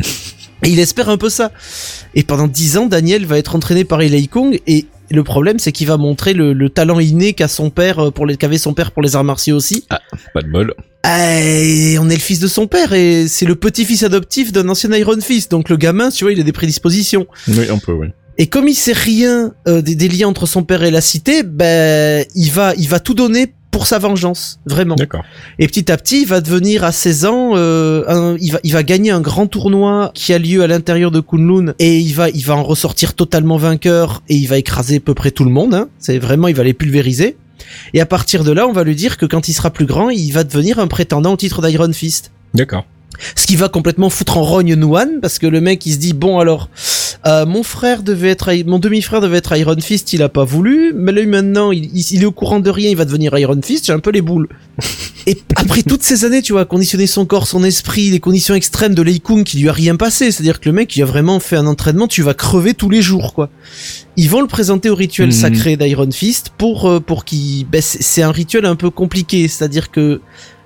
Et 0.63 0.69
il 0.69 0.79
espère 0.79 1.09
un 1.09 1.17
peu 1.17 1.29
ça. 1.29 1.51
Et 2.15 2.23
pendant 2.23 2.47
dix 2.47 2.77
ans, 2.77 2.87
Daniel 2.87 3.25
va 3.25 3.37
être 3.37 3.55
entraîné 3.55 3.83
par 3.83 4.01
Eli 4.01 4.27
Kung 4.27 4.59
et 4.67 4.85
le 5.09 5.23
problème, 5.23 5.57
c'est 5.59 5.71
qu'il 5.71 5.87
va 5.87 5.97
montrer 5.97 6.33
le, 6.33 6.53
le 6.53 6.69
talent 6.69 6.99
inné 6.99 7.33
qu'a 7.33 7.47
son 7.47 7.69
père 7.69 7.99
euh, 7.99 8.11
pour 8.11 8.25
les, 8.25 8.35
qu'avait 8.35 8.57
son 8.57 8.73
père 8.73 8.91
pour 8.91 9.01
les 9.01 9.15
arts 9.15 9.23
martiaux 9.23 9.55
aussi. 9.55 9.85
Pas 10.33 10.41
de 10.41 10.49
bol. 10.49 10.73
Ah, 11.03 11.39
Et 11.41 11.97
on 11.99 12.09
est 12.09 12.15
le 12.15 12.19
fils 12.19 12.39
de 12.39 12.47
son 12.47 12.67
père 12.67 12.91
et 12.91 13.27
c'est 13.27 13.45
le 13.45 13.55
petit-fils 13.55 14.03
adoptif 14.03 14.51
d'un 14.51 14.67
ancien 14.67 14.91
Iron 14.93 15.21
Fist. 15.21 15.51
Donc 15.51 15.69
le 15.69 15.77
gamin, 15.77 16.09
tu 16.09 16.25
vois, 16.25 16.33
il 16.33 16.39
a 16.41 16.43
des 16.43 16.51
prédispositions. 16.51 17.25
Oui, 17.47 17.69
un 17.69 17.77
peu, 17.77 17.93
oui. 17.93 18.07
Et 18.37 18.47
comme 18.47 18.67
il 18.67 18.75
sait 18.75 18.93
rien 18.93 19.53
euh, 19.67 19.81
des, 19.81 19.95
des 19.95 20.09
liens 20.09 20.27
entre 20.27 20.45
son 20.45 20.63
père 20.63 20.83
et 20.83 20.91
la 20.91 21.01
cité, 21.01 21.41
ben 21.43 22.25
il 22.35 22.51
va, 22.51 22.73
il 22.75 22.87
va 22.87 22.99
tout 22.99 23.13
donner 23.13 23.53
pour 23.77 23.85
sa 23.85 23.99
vengeance, 23.99 24.59
vraiment. 24.65 24.95
D'accord. 24.95 25.23
Et 25.59 25.67
petit 25.67 25.91
à 25.91 25.97
petit, 25.97 26.21
il 26.23 26.27
va 26.27 26.41
devenir 26.41 26.83
à 26.83 26.91
16 26.91 27.25
ans, 27.25 27.51
euh, 27.53 28.03
un- 28.07 28.35
il 28.41 28.51
va, 28.53 28.59
il 28.63 28.73
va 28.73 28.81
gagner 28.81 29.11
un 29.11 29.21
grand 29.21 29.45
tournoi 29.45 30.09
qui 30.15 30.33
a 30.33 30.39
lieu 30.39 30.63
à 30.63 30.67
l'intérieur 30.67 31.11
de 31.11 31.19
Kunlun 31.19 31.75
et 31.77 31.99
il 31.99 32.11
va, 32.15 32.29
il 32.31 32.43
va 32.43 32.55
en 32.55 32.63
ressortir 32.63 33.13
totalement 33.13 33.57
vainqueur 33.57 34.23
et 34.29 34.35
il 34.35 34.47
va 34.47 34.57
écraser 34.57 34.95
à 34.95 34.99
peu 34.99 35.13
près 35.13 35.29
tout 35.29 35.43
le 35.43 35.51
monde. 35.51 35.75
Hein. 35.75 35.89
C'est 35.99 36.17
vraiment, 36.17 36.47
il 36.47 36.55
va 36.55 36.63
les 36.63 36.73
pulvériser. 36.73 37.37
Et 37.93 38.01
à 38.01 38.07
partir 38.07 38.43
de 38.43 38.51
là, 38.51 38.65
on 38.67 38.73
va 38.73 38.83
lui 38.83 38.95
dire 38.95 39.17
que 39.17 39.27
quand 39.27 39.47
il 39.47 39.53
sera 39.53 39.69
plus 39.69 39.85
grand, 39.85 40.09
il 40.09 40.31
va 40.31 40.43
devenir 40.43 40.79
un 40.79 40.87
prétendant 40.87 41.33
au 41.33 41.37
titre 41.37 41.61
d'Iron 41.61 41.93
Fist. 41.93 42.31
D'accord. 42.55 42.83
Ce 43.35 43.45
qui 43.45 43.57
va 43.57 43.69
complètement 43.69 44.09
foutre 44.09 44.37
en 44.39 44.43
rogne 44.43 44.73
Nuan 44.75 45.19
parce 45.21 45.37
que 45.37 45.45
le 45.45 45.61
mec 45.61 45.85
il 45.85 45.93
se 45.93 45.97
dit 45.99 46.13
bon 46.13 46.39
alors 46.39 46.69
euh, 47.27 47.45
mon 47.45 47.61
frère 47.63 48.03
devait 48.03 48.29
être 48.29 48.49
mon 48.65 48.79
demi-frère 48.79 49.19
devait 49.21 49.37
être 49.37 49.55
Iron 49.57 49.75
Fist 49.81 50.13
il 50.13 50.23
a 50.23 50.29
pas 50.29 50.45
voulu 50.45 50.93
mais 50.95 51.11
là 51.11 51.25
maintenant 51.25 51.71
il, 51.71 51.85
il- 51.93 52.05
il 52.13 52.21
est 52.23 52.25
au 52.25 52.31
courant 52.31 52.59
de 52.59 52.69
rien 52.69 52.89
il 52.89 52.95
va 52.95 53.05
devenir 53.05 53.37
Iron 53.37 53.59
Fist 53.61 53.85
j'ai 53.85 53.93
un 53.93 53.99
peu 53.99 54.11
les 54.11 54.21
boules 54.21 54.47
et 55.27 55.37
après 55.55 55.81
toutes 55.83 56.03
ces 56.03 56.25
années 56.25 56.41
tu 56.41 56.53
vois 56.53 56.65
conditionner 56.65 57.07
son 57.07 57.25
corps 57.25 57.47
son 57.47 57.63
esprit 57.63 58.09
les 58.11 58.19
conditions 58.19 58.55
extrêmes 58.55 58.93
de 58.95 59.01
Lei 59.01 59.19
Kung 59.19 59.43
qui 59.43 59.57
lui 59.57 59.67
a 59.67 59.73
rien 59.73 59.95
passé 59.95 60.31
c'est 60.31 60.41
à 60.41 60.43
dire 60.43 60.59
que 60.59 60.69
le 60.69 60.73
mec 60.73 60.95
il 60.95 61.01
a 61.01 61.05
vraiment 61.05 61.39
fait 61.39 61.57
un 61.57 61.67
entraînement 61.67 62.07
tu 62.07 62.21
vas 62.21 62.33
crever 62.33 62.73
tous 62.73 62.89
les 62.89 63.01
jours 63.01 63.33
quoi 63.33 63.49
ils 64.15 64.29
vont 64.29 64.41
le 64.41 64.47
présenter 64.47 64.89
au 64.89 64.95
rituel 64.95 65.27
Mhm. 65.27 65.33
sacré 65.33 65.75
d'Iron 65.77 66.11
Fist 66.11 66.51
pour 66.57 66.87
euh, 66.87 66.99
pour 66.99 67.25
qu'il 67.25 67.65
ben, 67.65 67.81
c'est 67.81 68.21
un 68.21 68.31
rituel 68.31 68.65
un 68.65 68.75
peu 68.75 68.89
compliqué 68.89 69.47
c'est 69.47 69.63
à 69.65 69.67
dire 69.67 69.91
que 69.91 70.21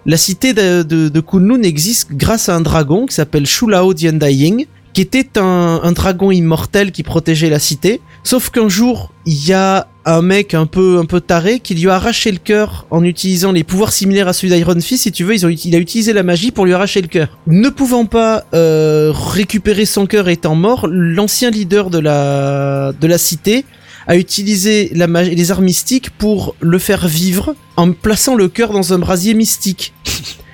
la 0.05 0.17
cité 0.17 0.53
de, 0.53 0.81
de, 0.83 1.09
de 1.09 1.19
Kunlun 1.19 1.61
existe 1.61 2.09
grâce 2.13 2.49
à 2.49 2.55
un 2.55 2.61
dragon 2.61 3.05
qui 3.05 3.13
s'appelle 3.13 3.45
Shulao 3.45 3.93
the 3.93 4.05
Undying, 4.05 4.65
qui 4.93 5.01
était 5.01 5.37
un, 5.37 5.79
un 5.83 5.91
dragon 5.91 6.31
immortel 6.31 6.91
qui 6.91 7.03
protégeait 7.03 7.49
la 7.49 7.59
cité. 7.59 8.01
Sauf 8.23 8.49
qu'un 8.49 8.69
jour, 8.69 9.11
il 9.25 9.47
y 9.47 9.53
a 9.53 9.87
un 10.05 10.21
mec 10.21 10.53
un 10.53 10.65
peu 10.65 10.97
un 10.97 11.05
peu 11.05 11.21
taré 11.21 11.59
qui 11.59 11.75
lui 11.75 11.89
a 11.89 11.95
arraché 11.95 12.31
le 12.31 12.37
cœur 12.37 12.87
en 12.89 13.03
utilisant 13.03 13.51
les 13.51 13.63
pouvoirs 13.63 13.91
similaires 13.91 14.27
à 14.27 14.33
celui 14.33 14.53
d'Iron 14.53 14.79
Fist. 14.79 15.03
Si 15.03 15.11
tu 15.11 15.23
veux, 15.23 15.33
ils 15.33 15.45
ont, 15.45 15.49
il 15.49 15.75
a 15.75 15.79
utilisé 15.79 16.13
la 16.13 16.23
magie 16.23 16.51
pour 16.51 16.65
lui 16.65 16.73
arracher 16.73 17.01
le 17.01 17.07
cœur. 17.07 17.37
Ne 17.47 17.69
pouvant 17.69 18.05
pas 18.05 18.45
euh, 18.53 19.11
récupérer 19.13 19.85
son 19.85 20.05
cœur 20.05 20.29
étant 20.29 20.55
mort, 20.55 20.87
l'ancien 20.89 21.51
leader 21.51 21.89
de 21.89 21.99
la 21.99 22.93
de 22.99 23.07
la 23.07 23.17
cité 23.17 23.65
a 24.07 24.17
utilisé 24.17 24.91
la 24.95 25.07
magie, 25.07 25.35
les 25.35 25.51
arts 25.51 25.61
mystiques 25.61 26.09
pour 26.09 26.55
le 26.59 26.79
faire 26.79 27.07
vivre 27.07 27.55
en 27.77 27.91
plaçant 27.91 28.35
le 28.35 28.47
cœur 28.47 28.73
dans 28.73 28.93
un 28.93 28.99
brasier 28.99 29.33
mystique. 29.33 29.93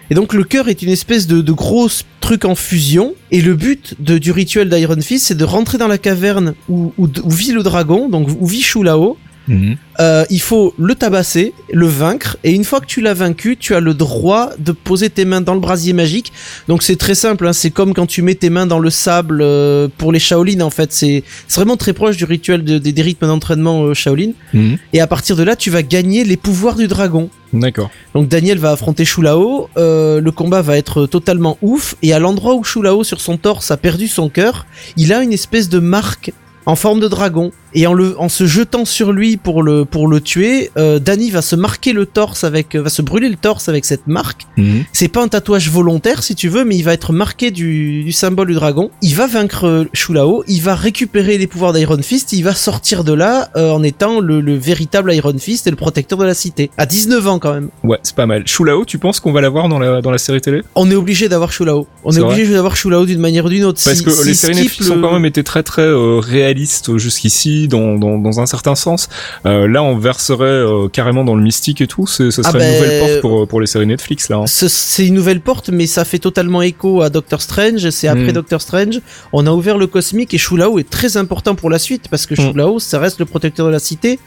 Et 0.09 0.15
donc 0.15 0.33
le 0.33 0.43
cœur 0.43 0.69
est 0.69 0.81
une 0.81 0.89
espèce 0.89 1.27
de, 1.27 1.41
de 1.41 1.51
gros 1.51 1.89
truc 2.21 2.45
en 2.45 2.55
fusion. 2.55 3.13
Et 3.31 3.41
le 3.41 3.55
but 3.55 3.95
du 3.99 4.31
rituel 4.31 4.69
d'Iron 4.69 5.01
Fist, 5.01 5.27
c'est 5.27 5.37
de 5.37 5.43
rentrer 5.43 5.77
dans 5.77 5.87
la 5.87 5.97
caverne 5.97 6.53
où, 6.69 6.93
où 6.97 7.29
vit 7.29 7.51
le 7.51 7.63
dragon, 7.63 8.09
donc 8.09 8.29
où 8.39 8.45
vit 8.45 8.61
Shulao. 8.61 9.17
Mhm. 9.47 9.77
Euh, 9.99 10.25
il 10.29 10.41
faut 10.41 10.73
le 10.77 10.93
tabasser, 10.93 11.53
le 11.73 11.87
vaincre, 11.87 12.37
et 12.43 12.51
une 12.51 12.63
fois 12.63 12.79
que 12.81 12.85
tu 12.85 13.01
l'as 13.01 13.13
vaincu, 13.13 13.57
tu 13.57 13.73
as 13.75 13.79
le 13.79 13.93
droit 13.93 14.51
de 14.59 14.71
poser 14.71 15.09
tes 15.09 15.25
mains 15.25 15.41
dans 15.41 15.53
le 15.53 15.59
brasier 15.59 15.93
magique. 15.93 16.31
Donc 16.67 16.83
c'est 16.83 16.97
très 16.97 17.15
simple, 17.15 17.47
hein, 17.47 17.53
c'est 17.53 17.71
comme 17.71 17.93
quand 17.93 18.05
tu 18.05 18.21
mets 18.21 18.35
tes 18.35 18.49
mains 18.49 18.67
dans 18.67 18.79
le 18.79 18.89
sable 18.89 19.39
euh, 19.41 19.87
pour 19.97 20.11
les 20.11 20.19
Shaolin 20.19 20.61
en 20.61 20.69
fait. 20.69 20.91
C'est 20.93 21.23
vraiment 21.55 21.77
très 21.77 21.93
proche 21.93 22.17
du 22.17 22.25
rituel 22.25 22.63
de- 22.63 22.77
des, 22.77 22.91
des 22.91 23.01
rythmes 23.01 23.27
d'entraînement 23.27 23.83
euh, 23.85 23.93
Shaolin. 23.93 24.31
Mhm. 24.53 24.77
Et 24.93 24.99
à 25.01 25.07
partir 25.07 25.35
de 25.35 25.43
là, 25.43 25.55
tu 25.55 25.69
vas 25.69 25.81
gagner 25.81 26.23
les 26.23 26.37
pouvoirs 26.37 26.75
du 26.75 26.87
dragon. 26.87 27.29
D'accord. 27.53 27.89
Donc 28.13 28.27
Daniel 28.27 28.59
va 28.59 28.71
affronter 28.71 29.05
Shulao, 29.05 29.69
euh, 29.77 30.19
le 30.19 30.31
combat 30.31 30.61
va 30.61 30.77
être 30.77 31.05
totalement 31.07 31.57
ouf, 31.61 31.95
et 32.03 32.11
à 32.13 32.19
l'endroit 32.19 32.55
où 32.55 32.63
Shulao 32.65 33.05
sur 33.05 33.21
son 33.21 33.37
torse 33.37 33.71
a 33.71 33.77
perdu 33.77 34.09
son 34.09 34.27
cœur, 34.29 34.65
il 34.97 35.13
a 35.13 35.23
une 35.23 35.31
espèce 35.31 35.69
de 35.69 35.79
marque 35.79 36.33
en 36.67 36.75
forme 36.75 36.99
de 36.99 37.07
dragon. 37.07 37.51
Et 37.73 37.85
en, 37.85 37.93
le, 37.93 38.19
en 38.19 38.29
se 38.29 38.45
jetant 38.47 38.85
sur 38.85 39.11
lui 39.11 39.37
pour 39.37 39.61
le, 39.61 39.85
pour 39.85 40.07
le 40.07 40.19
tuer, 40.21 40.71
euh, 40.77 40.99
Danny 40.99 41.29
va 41.29 41.41
se 41.41 41.55
marquer 41.55 41.93
le 41.93 42.05
torse 42.05 42.43
avec, 42.43 42.75
va 42.75 42.89
se 42.89 43.01
brûler 43.01 43.29
le 43.29 43.35
torse 43.35 43.69
avec 43.69 43.85
cette 43.85 44.07
marque. 44.07 44.43
Mhm. 44.57 44.83
C'est 44.93 45.09
pas 45.09 45.21
un 45.23 45.27
tatouage 45.27 45.69
volontaire 45.69 46.23
si 46.23 46.33
tu 46.33 46.47
veux, 46.49 46.63
mais 46.65 46.75
il 46.75 46.81
va 46.83 46.93
être 46.93 47.13
marqué 47.13 47.51
du, 47.51 48.03
du 48.03 48.11
symbole 48.11 48.47
du 48.47 48.53
dragon. 48.55 48.89
Il 49.01 49.13
va 49.15 49.27
vaincre 49.27 49.65
euh, 49.67 49.85
Shulao, 49.93 50.43
il 50.47 50.61
va 50.61 50.75
récupérer 50.75 51.37
les 51.37 51.45
pouvoirs 51.47 51.73
d'Iron 51.73 52.01
Fist, 52.01 52.33
il 52.33 52.41
va 52.43 52.53
sortir 52.55 53.03
de 53.03 53.13
là 53.13 53.49
euh, 53.57 53.71
en 53.71 53.83
étant 53.83 54.19
le, 54.21 54.41
le 54.41 54.55
véritable 54.57 55.13
Iron 55.13 55.37
Fist 55.37 55.67
et 55.67 55.69
le 55.69 55.75
protecteur 55.75 56.17
de 56.17 56.25
la 56.25 56.33
cité. 56.33 56.71
À 56.77 56.85
19 56.85 57.27
ans 57.27 57.39
quand 57.39 57.53
même. 57.53 57.69
Ouais, 57.83 57.99
c'est 58.03 58.15
pas 58.15 58.25
mal. 58.25 58.47
Shulao, 58.47 58.85
tu 58.85 58.97
penses 58.97 59.19
qu'on 59.19 59.31
va 59.33 59.41
l'avoir 59.41 59.69
dans 59.69 59.79
la, 59.79 60.01
dans 60.01 60.11
la 60.11 60.17
série 60.17 60.41
télé? 60.41 60.63
On 60.75 60.89
est 60.89 60.95
obligé 60.95 61.29
d'avoir 61.29 61.51
Shulao. 61.51 61.87
On 62.03 62.11
est 62.11 62.19
obligé 62.19 62.51
d'avoir 62.53 62.75
Shulao 62.75 63.05
d'une 63.05 63.19
manière 63.19 63.45
ou 63.45 63.49
d'une 63.49 63.65
autre. 63.65 63.79
Parce 63.83 63.97
Si- 63.97 64.03
que 64.03 64.09
si 64.11 64.27
les 64.27 64.33
séries 64.33 64.55
Netflix 64.55 64.89
le- 64.89 64.97
ont 64.97 65.01
quand 65.01 65.13
même 65.13 65.25
été 65.25 65.43
très 65.43 65.61
très 65.63 65.83
euh, 65.83 66.19
réalistes 66.19 66.56
jusqu'ici, 66.97 67.67
dans, 67.67 67.97
dans, 67.97 68.17
dans 68.17 68.39
un 68.39 68.45
certain 68.45 68.75
sens. 68.75 69.09
Euh, 69.45 69.67
là, 69.67 69.83
on 69.83 69.97
verserait 69.97 70.43
euh, 70.45 70.87
carrément 70.87 71.23
dans 71.23 71.35
le 71.35 71.43
mystique 71.43 71.81
et 71.81 71.87
tout. 71.87 72.07
Ce 72.07 72.23
Ah 72.27 72.31
serait 72.31 72.51
une 72.53 72.59
ben, 72.59 72.73
nouvelle 72.73 72.99
porte 72.99 73.21
pour, 73.21 73.47
pour 73.47 73.61
les 73.61 73.67
séries 73.67 73.85
Netflix, 73.87 74.29
là. 74.29 74.37
hein. 74.37 74.47
Ce- 74.47 74.67
C'est 74.67 75.05
une 75.07 75.13
nouvelle 75.13 75.41
porte, 75.41 75.69
mais 75.69 75.85
ça 75.87 76.05
fait 76.05 76.19
totalement 76.19 76.61
écho 76.61 77.01
à 77.01 77.09
Doctor 77.09 77.41
Strange. 77.41 77.89
C'est 77.89 78.07
après 78.07 78.29
Mm. 78.29 78.33
Doctor 78.33 78.61
Strange. 78.61 79.01
On 79.33 79.45
a 79.45 79.51
ouvert 79.51 79.77
le 79.77 79.87
cosmique 79.87 80.33
et 80.33 80.37
Shulao 80.37 80.79
est 80.79 80.89
très 80.89 81.17
important 81.17 81.55
pour 81.55 81.69
la 81.69 81.79
suite 81.79 82.07
parce 82.09 82.25
que 82.25 82.33
Mm. 82.33 82.47
Shulao, 82.51 82.79
ça 82.79 82.99
reste 82.99 83.19
le 83.19 83.25
protecteur 83.25 83.65
de 83.67 83.71
la 83.71 83.79
cité. 83.79 84.19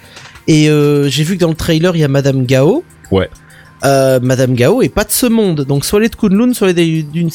Et 0.46 0.68
euh, 0.70 1.08
j'ai 1.08 1.22
vu 1.24 1.36
que 1.36 1.40
dans 1.40 1.48
le 1.50 1.54
trailer, 1.54 1.94
il 1.96 2.00
y 2.00 2.04
a 2.04 2.08
Madame 2.08 2.44
Gao. 2.46 2.82
Ouais. 3.10 3.28
Euh, 3.84 4.20
Madame 4.20 4.54
Gao 4.54 4.82
est 4.82 4.88
pas 4.88 5.04
de 5.04 5.10
ce 5.10 5.26
monde, 5.26 5.62
donc 5.62 5.84
soit 5.84 6.00
elle 6.00 6.06
est 6.06 6.10
de 6.10 6.16
Kunlun, 6.16 6.52
soit 6.52 6.70
elle 6.70 6.78
est 6.78 7.02
d'une 7.02 7.30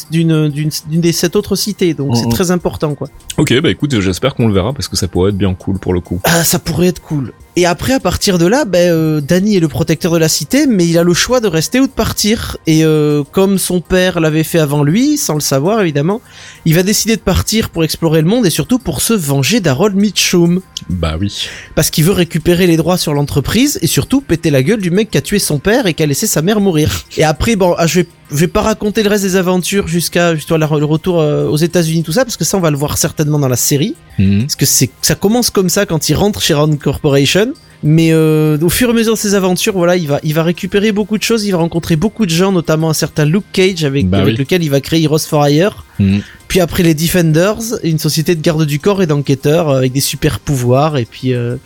des 0.87 1.11
sept 1.11 1.35
autres 1.35 1.55
cités, 1.55 1.93
donc 1.93 2.15
c'est 2.15 2.29
très 2.29 2.51
important 2.51 2.93
quoi. 2.93 3.07
Ok, 3.37 3.59
bah 3.61 3.69
écoute, 3.69 3.99
j'espère 3.99 4.35
qu'on 4.35 4.47
le 4.47 4.53
verra 4.53 4.73
parce 4.73 4.87
que 4.87 4.95
ça 4.95 5.07
pourrait 5.07 5.31
être 5.31 5.37
bien 5.37 5.53
cool 5.55 5.79
pour 5.79 5.93
le 5.93 6.01
coup. 6.01 6.19
Ah, 6.23 6.43
ça 6.43 6.59
pourrait 6.59 6.87
être 6.87 7.01
cool. 7.01 7.33
Et 7.57 7.65
après, 7.65 7.93
à 7.93 8.01
partir 8.01 8.37
de 8.37 8.45
là, 8.45 8.65
ben, 8.65 8.91
euh, 8.91 9.21
Danny 9.21 9.55
est 9.55 9.61
le 9.61 9.69
protecteur 9.69 10.11
de 10.11 10.17
la 10.17 10.27
cité, 10.27 10.67
mais 10.67 10.85
il 10.85 10.97
a 10.97 11.03
le 11.03 11.13
choix 11.13 11.39
de 11.39 11.47
rester 11.47 11.79
ou 11.79 11.87
de 11.87 11.91
partir. 11.91 12.57
Et 12.67 12.83
euh, 12.83 13.23
comme 13.31 13.57
son 13.57 13.79
père 13.79 14.19
l'avait 14.19 14.43
fait 14.43 14.59
avant 14.59 14.83
lui, 14.83 15.17
sans 15.17 15.35
le 15.35 15.39
savoir 15.39 15.79
évidemment, 15.79 16.21
il 16.65 16.75
va 16.75 16.83
décider 16.83 17.15
de 17.15 17.21
partir 17.21 17.69
pour 17.69 17.85
explorer 17.85 18.21
le 18.21 18.27
monde 18.27 18.45
et 18.45 18.49
surtout 18.49 18.77
pour 18.77 19.01
se 19.01 19.13
venger 19.13 19.61
d'Harold 19.61 19.95
Mitchum. 19.95 20.61
Bah 20.89 21.15
oui. 21.17 21.47
Parce 21.75 21.89
qu'il 21.89 22.03
veut 22.03 22.11
récupérer 22.11 22.67
les 22.67 22.75
droits 22.75 22.97
sur 22.97 23.13
l'entreprise 23.13 23.79
et 23.81 23.87
surtout 23.87 24.19
péter 24.19 24.49
la 24.49 24.61
gueule 24.61 24.81
du 24.81 24.91
mec 24.91 25.09
qui 25.09 25.17
a 25.17 25.21
tué 25.21 25.39
son 25.39 25.57
père 25.57 25.87
et 25.87 25.93
qui 25.93 26.03
a 26.03 26.05
laissé 26.07 26.27
sa 26.27 26.41
mère 26.41 26.59
mourir. 26.59 27.05
Et 27.15 27.23
après, 27.23 27.55
bon, 27.55 27.73
ah, 27.77 27.87
je 27.87 28.01
vais, 28.01 28.07
je 28.31 28.35
vais 28.37 28.47
pas 28.47 28.61
raconter 28.61 29.03
le 29.03 29.09
reste 29.09 29.23
des 29.23 29.35
aventures 29.35 29.87
jusqu'à 29.87 30.35
jusqu'à 30.35 30.57
le 30.57 30.65
retour 30.65 31.19
euh, 31.21 31.47
aux 31.47 31.57
États-Unis, 31.57 32.03
tout 32.03 32.11
ça, 32.11 32.25
parce 32.25 32.37
que 32.37 32.43
ça, 32.43 32.57
on 32.57 32.61
va 32.61 32.71
le 32.71 32.77
voir 32.77 32.97
certainement 32.97 33.39
dans 33.39 33.47
la 33.47 33.55
série. 33.55 33.95
Mhm. 34.17 34.41
Parce 34.41 34.55
que 34.55 34.65
c'est 34.65 34.89
ça 35.01 35.15
commence 35.15 35.49
comme 35.49 35.69
ça 35.69 35.85
quand 35.85 36.09
il 36.09 36.15
rentre 36.15 36.41
chez 36.41 36.53
Round 36.53 36.77
Corporation. 36.79 37.53
Mais 37.83 38.09
euh, 38.13 38.57
au 38.61 38.69
fur 38.69 38.87
et 38.87 38.91
à 38.91 38.95
mesure 38.95 39.13
de 39.13 39.17
ses 39.19 39.35
aventures, 39.35 39.73
voilà, 39.73 39.95
il 39.95 40.07
va, 40.07 40.19
il 40.23 40.33
va 40.33 40.41
récupérer 40.41 40.91
beaucoup 40.91 41.17
de 41.19 41.23
choses. 41.23 41.45
Il 41.45 41.51
va 41.51 41.59
rencontrer 41.59 41.95
beaucoup 41.95 42.25
de 42.25 42.31
gens, 42.31 42.51
notamment 42.51 42.89
un 42.89 42.93
certain 42.93 43.25
Luke 43.25 43.43
Cage 43.53 43.83
avec, 43.83 44.09
Bah 44.09 44.19
avec 44.19 44.33
oui. 44.33 44.39
lequel 44.39 44.63
il 44.63 44.69
va 44.71 44.81
créer 44.81 45.03
Heroes 45.03 45.19
for 45.19 45.47
Hire. 45.47 45.84
Mhm. 45.99 46.21
Puis 46.47 46.59
après 46.59 46.83
les 46.83 46.93
Defenders, 46.93 47.79
une 47.83 47.99
société 47.99 48.35
de 48.35 48.41
garde 48.41 48.65
du 48.65 48.79
corps 48.79 49.01
et 49.01 49.07
d'enquêteurs 49.07 49.69
euh, 49.69 49.77
avec 49.77 49.93
des 49.93 49.99
super 49.99 50.39
pouvoirs. 50.39 50.97
Et 50.97 51.05
puis 51.05 51.33
euh, 51.33 51.57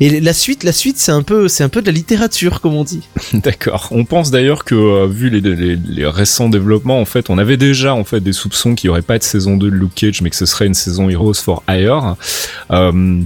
et 0.00 0.20
la 0.20 0.32
suite, 0.32 0.62
la 0.62 0.72
suite, 0.72 0.98
c'est 0.98 1.12
un 1.12 1.22
peu, 1.22 1.48
c'est 1.48 1.64
un 1.64 1.68
peu 1.68 1.80
de 1.80 1.86
la 1.86 1.92
littérature 1.92 2.60
comme 2.60 2.74
on 2.74 2.84
dit. 2.84 3.02
D'accord. 3.32 3.88
On 3.90 4.04
pense 4.04 4.30
d'ailleurs 4.30 4.64
que 4.64 4.74
euh, 4.74 5.06
vu 5.06 5.30
les, 5.30 5.40
les, 5.40 5.76
les 5.76 6.06
récents 6.06 6.48
développements, 6.48 7.00
en 7.00 7.04
fait, 7.04 7.30
on 7.30 7.38
avait 7.38 7.56
déjà 7.56 7.94
en 7.94 8.04
fait 8.04 8.20
des 8.20 8.32
soupçons 8.32 8.74
qu'il 8.74 8.88
n'y 8.88 8.92
aurait 8.92 9.02
pas 9.02 9.18
de 9.18 9.24
saison 9.24 9.56
2 9.56 9.70
de 9.70 9.74
Luke 9.74 9.94
Cage, 9.94 10.20
mais 10.22 10.30
que 10.30 10.36
ce 10.36 10.46
serait 10.46 10.66
une 10.66 10.74
saison 10.74 11.08
Heroes 11.08 11.34
for 11.34 11.62
Hire. 11.68 12.16
Euh, 12.70 13.22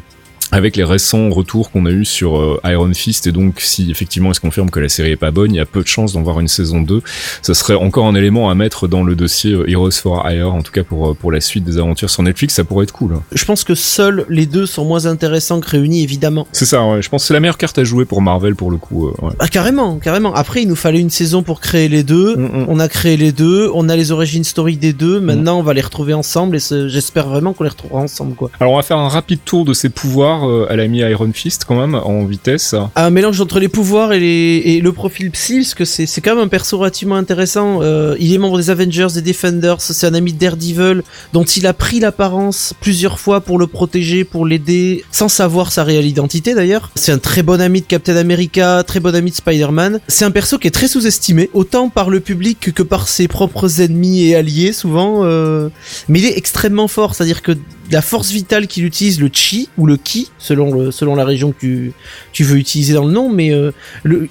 avec 0.53 0.77
les 0.77 0.85
récents 0.85 1.31
retours 1.31 1.71
qu'on 1.71 1.87
a 1.87 1.91
eu 1.91 2.05
sur 2.05 2.39
euh, 2.39 2.61
Iron 2.65 2.93
Fist 2.95 3.27
et 3.27 3.33
donc 3.33 3.61
si 3.61 3.91
effectivement 3.91 4.31
elle 4.31 4.35
se 4.35 4.41
confirme 4.41 4.71
que 4.71 4.81
la 4.81 4.89
série 4.89 5.11
est 5.13 5.17
pas 5.17 5.31
bonne, 5.31 5.53
il 5.55 5.57
y 5.59 5.61
a 5.61 5.67
peu 5.67 5.83
de 5.83 5.87
chances 5.89 6.13
d'en 6.13 6.23
voir 6.23 6.41
une 6.41 6.49
saison 6.49 6.81
2. 6.81 7.03
Ça 7.43 7.55
serait 7.55 7.75
encore 7.75 8.07
un 8.07 8.15
élément 8.15 8.51
à 8.51 8.55
mettre 8.55 8.89
dans 8.89 9.03
le 9.03 9.15
dossier 9.15 9.53
euh, 9.53 9.69
Heroes 9.71 9.91
for 9.93 10.29
Hire, 10.29 10.53
en 10.53 10.63
tout 10.63 10.73
cas 10.73 10.83
pour, 10.85 11.11
euh, 11.11 11.15
pour 11.15 11.33
la 11.33 11.41
suite 11.41 11.65
des 11.65 11.79
aventures 11.79 12.11
sur 12.11 12.23
Netflix, 12.23 12.55
ça 12.55 12.65
pourrait 12.65 12.85
être 12.85 12.93
cool. 12.93 13.15
hein. 13.15 13.23
Je 13.33 13.45
pense 13.45 13.65
que 13.65 13.75
seuls 13.75 14.27
les 14.29 14.47
deux 14.47 14.67
sont 14.67 14.85
moins 14.85 15.07
intéressants 15.07 15.61
que 15.61 15.71
réunis, 15.71 16.03
évidemment. 16.03 16.47
C'est 16.53 16.67
ça, 16.67 16.85
ouais. 16.85 17.03
je 17.03 17.09
pense 17.09 17.23
que 17.23 17.29
c'est 17.29 17.35
la 17.35 17.41
meilleure 17.41 17.59
carte 17.59 17.79
à 17.79 17.85
jouer 17.85 18.05
pour 18.05 18.23
Marvel 18.23 18.57
pour 18.57 18.71
le 18.71 18.77
coup. 18.77 19.07
euh, 19.09 19.13
ouais. 19.23 19.33
Ah 19.39 19.49
carrément, 19.49 19.97
carrément. 19.97 20.35
Après, 20.35 20.63
il 20.63 20.69
nous 20.69 20.77
fallait 20.77 21.01
une 21.01 21.11
saison 21.11 21.43
pour 21.43 21.61
créer 21.61 21.89
les 21.89 22.03
deux. 22.03 22.37
Mm, 22.37 22.43
mm. 22.45 22.67
On 22.69 22.81
a 22.81 22.89
créé 22.89 23.17
les 23.17 23.33
deux, 23.33 23.71
on 23.75 23.89
a 23.89 23.97
les 23.97 24.13
origines 24.13 24.45
story 24.45 24.77
des 24.77 24.93
deux. 24.93 25.21
Maintenant, 25.21 25.59
on 25.59 25.63
va 25.63 25.75
les 25.75 25.81
retrouver 25.81 26.15
ensemble 26.15 26.57
et 26.57 26.61
j'espère 26.89 27.29
vraiment 27.29 27.53
qu'on 27.53 27.65
les 27.65 27.71
retrouvera 27.71 28.01
ensemble, 28.01 28.35
quoi. 28.35 28.51
Alors 28.61 28.73
on 28.73 28.77
va 28.77 28.83
faire 28.83 28.99
un 28.99 29.09
rapide 29.09 29.41
tour 29.45 29.65
de 29.65 29.73
ses 29.73 29.89
pouvoirs. 29.89 30.40
Pouvoirs, 30.41 30.49
euh, 30.49 30.67
elle 30.71 30.81
a 30.81 30.89
mis 30.89 30.99
Iron 30.99 31.31
Fist 31.33 31.65
quand 31.67 31.79
même 31.79 31.95
en 31.95 32.25
vitesse. 32.25 32.75
Un 32.97 33.11
mélange 33.11 33.41
entre 33.41 33.61
les 33.61 33.69
pouvoirs 33.69 34.13
et, 34.13 34.81
le 34.83 34.93
profil 34.93 35.31
psy, 35.31 35.59
parce 35.59 35.75
que 35.75 35.85
c'est 35.85 36.07
c'est 36.07 36.21
quand 36.21 36.35
même 36.35 36.45
un 36.45 36.49
perso 36.49 36.79
relativement 36.79 37.17
intéressant. 37.17 37.81
Euh, 37.83 38.17
il 38.19 38.33
est 38.33 38.39
membre 38.39 38.59
des 38.59 38.71
Avengers, 38.71 39.09
des 39.15 39.23
Defenders, 39.23 39.81
c'est 39.81 40.07
un 40.07 40.15
ami 40.15 40.33
de 40.33 40.39
Daredevil, 40.39 41.03
dont 41.33 41.45
il 41.45 41.67
a 41.67 41.73
pris 41.73 42.01
l'apparence 42.01 42.75
plusieurs 42.81 43.19
fois 43.19 43.41
pour 43.41 43.59
le 43.59 43.67
protéger, 43.67 44.25
pour 44.25 44.47
l'aider, 44.47 45.05
sans 45.13 45.29
savoir 45.29 45.73
sa 45.73 45.85
réelle 45.85 46.07
identité 46.07 46.55
d'ailleurs. 46.55 46.91
C'est 46.95 47.13
un 47.13 47.19
très 47.19 47.43
bon 47.43 47.61
ami 47.61 47.81
de 47.81 47.87
Captain 47.87 48.17
America, 48.17 48.83
très 48.87 49.01
bon 49.01 49.15
ami 49.15 49.31
de 49.31 49.37
Spider-Man. 49.37 50.01
C'est 50.09 50.25
un 50.25 50.31
perso 50.31 50.59
qui 50.59 50.67
est 50.67 50.73
très 50.73 50.89
sous-estimé, 50.89 51.51
autant 51.53 51.89
par 51.89 52.11
le 52.11 52.21
public 52.21 52.73
que 52.75 52.83
par 52.83 53.09
ses 53.09 53.29
propres 53.29 53.81
ennemis 53.81 54.29
et 54.29 54.37
alliés 54.37 54.73
souvent. 54.73 55.25
euh, 55.25 55.69
mais 56.09 56.21
il 56.21 56.27
est 56.27 56.37
extrêmement 56.37 56.89
fort, 56.89 57.15
c'est-à-dire 57.15 57.43
que 57.43 57.53
la 57.91 58.03
force 58.03 58.31
vitale 58.31 58.67
qu'il 58.67 58.85
utilise, 58.85 59.21
le 59.21 59.31
chi 59.33 59.69
ou 59.77 59.87
le 59.87 59.97
ki, 59.97 60.30
selon 60.39 61.15
la 61.15 61.25
région 61.25 61.53
que 61.53 61.91
tu, 62.33 62.45
veux 62.45 62.57
utiliser 62.57 62.95
dans 62.95 63.05
le 63.05 63.13
nom, 63.13 63.31
mais 63.31 63.53
euh, 63.53 63.73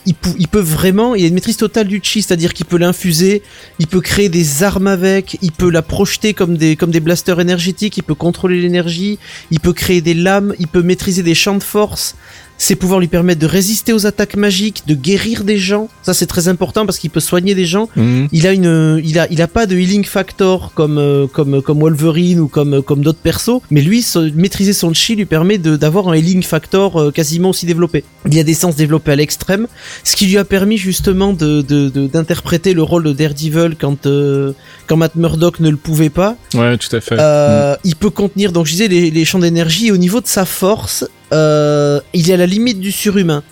il 0.05 0.47
peut 0.47 0.59
vraiment, 0.59 1.15
il 1.15 1.23
a 1.23 1.27
une 1.27 1.33
maîtrise 1.33 1.57
totale 1.57 1.87
du 1.87 1.99
chi, 2.03 2.21
c'est-à-dire 2.21 2.53
qu'il 2.53 2.65
peut 2.65 2.77
l'infuser, 2.77 3.43
il 3.79 3.87
peut 3.87 4.01
créer 4.01 4.29
des 4.29 4.63
armes 4.63 4.87
avec, 4.87 5.37
il 5.41 5.51
peut 5.51 5.69
la 5.69 5.81
projeter 5.81 6.33
comme 6.33 6.57
des, 6.57 6.75
comme 6.75 6.91
des 6.91 6.99
blasters 6.99 7.39
énergétiques, 7.39 7.97
il 7.97 8.03
peut 8.03 8.15
contrôler 8.15 8.61
l'énergie, 8.61 9.19
il 9.51 9.59
peut 9.59 9.73
créer 9.73 10.01
des 10.01 10.13
lames, 10.13 10.53
il 10.59 10.67
peut 10.67 10.81
maîtriser 10.81 11.23
des 11.23 11.35
champs 11.35 11.57
de 11.57 11.63
force. 11.63 12.15
Ses 12.61 12.75
pouvoirs 12.75 12.99
lui 12.99 13.07
permettent 13.07 13.39
de 13.39 13.47
résister 13.47 13.93
aux 13.93 14.05
attaques 14.05 14.35
magiques, 14.35 14.83
de 14.85 14.93
guérir 14.93 15.43
des 15.45 15.57
gens. 15.57 15.87
Ça 16.03 16.13
c'est 16.13 16.25
très 16.27 16.49
important 16.49 16.85
parce 16.85 16.99
qu'il 16.99 17.09
peut 17.09 17.21
soigner 17.21 17.55
des 17.55 17.65
gens. 17.65 17.87
Mhm. 17.95 18.27
Il 18.33 18.45
a 18.45 18.51
une, 18.53 19.01
il 19.03 19.17
a, 19.17 19.27
il 19.31 19.41
a 19.41 19.47
pas 19.47 19.65
de 19.65 19.77
healing 19.77 20.03
factor 20.03 20.71
comme, 20.75 20.97
euh, 20.97 21.25
comme, 21.25 21.61
comme 21.61 21.79
Wolverine 21.79 22.39
ou 22.41 22.47
comme, 22.49 22.83
comme 22.83 23.01
d'autres 23.01 23.19
persos, 23.23 23.61
mais 23.71 23.81
lui, 23.81 24.01
se- 24.01 24.31
maîtriser 24.35 24.73
son 24.73 24.93
chi 24.93 25.15
lui 25.15 25.25
permet 25.25 25.57
d'avoir 25.57 26.09
un 26.09 26.13
healing 26.15 26.43
factor 26.43 26.99
euh, 27.01 27.11
quasiment 27.11 27.49
aussi 27.51 27.65
développé. 27.65 28.03
Il 28.29 28.37
a 28.37 28.43
des 28.43 28.53
sens 28.53 28.75
développés 28.75 29.13
à 29.13 29.15
l'extrême, 29.15 29.65
ce 30.03 30.15
qui 30.17 30.25
lui 30.27 30.37
a 30.37 30.43
permis 30.43 30.77
justement 30.77 31.31
de, 31.31 31.61
de, 31.61 31.87
de- 31.89 32.07
d'interpréter 32.07 32.73
le 32.73 32.83
rôle 32.83 33.03
de 33.05 33.13
Daredevil 33.13 33.75
quand, 33.79 34.05
euh, 34.05 34.51
quand 34.85 34.97
Matt 34.97 35.15
Murdock 35.15 35.61
ne 35.61 35.69
le 35.69 35.77
pouvait 35.77 36.09
pas. 36.09 36.35
Ouais, 36.53 36.77
tout 36.77 36.93
à 36.93 36.99
fait. 36.99 37.15
Euh, 37.17 37.75
Il 37.85 37.95
peut 37.95 38.09
contenir, 38.09 38.51
donc 38.51 38.65
je 38.65 38.71
disais, 38.73 38.89
les, 38.89 39.09
les 39.11 39.23
champs 39.25 39.39
d'énergie. 39.39 39.87
Et 39.87 39.91
au 39.91 39.97
niveau 39.97 40.19
de 40.19 40.27
sa 40.27 40.43
force, 40.45 41.05
euh, 41.33 41.99
il 42.13 42.29
est 42.29 42.33
à 42.33 42.37
la 42.37 42.45
limite 42.45 42.79
du 42.79 42.91
surhumain. 42.91 43.43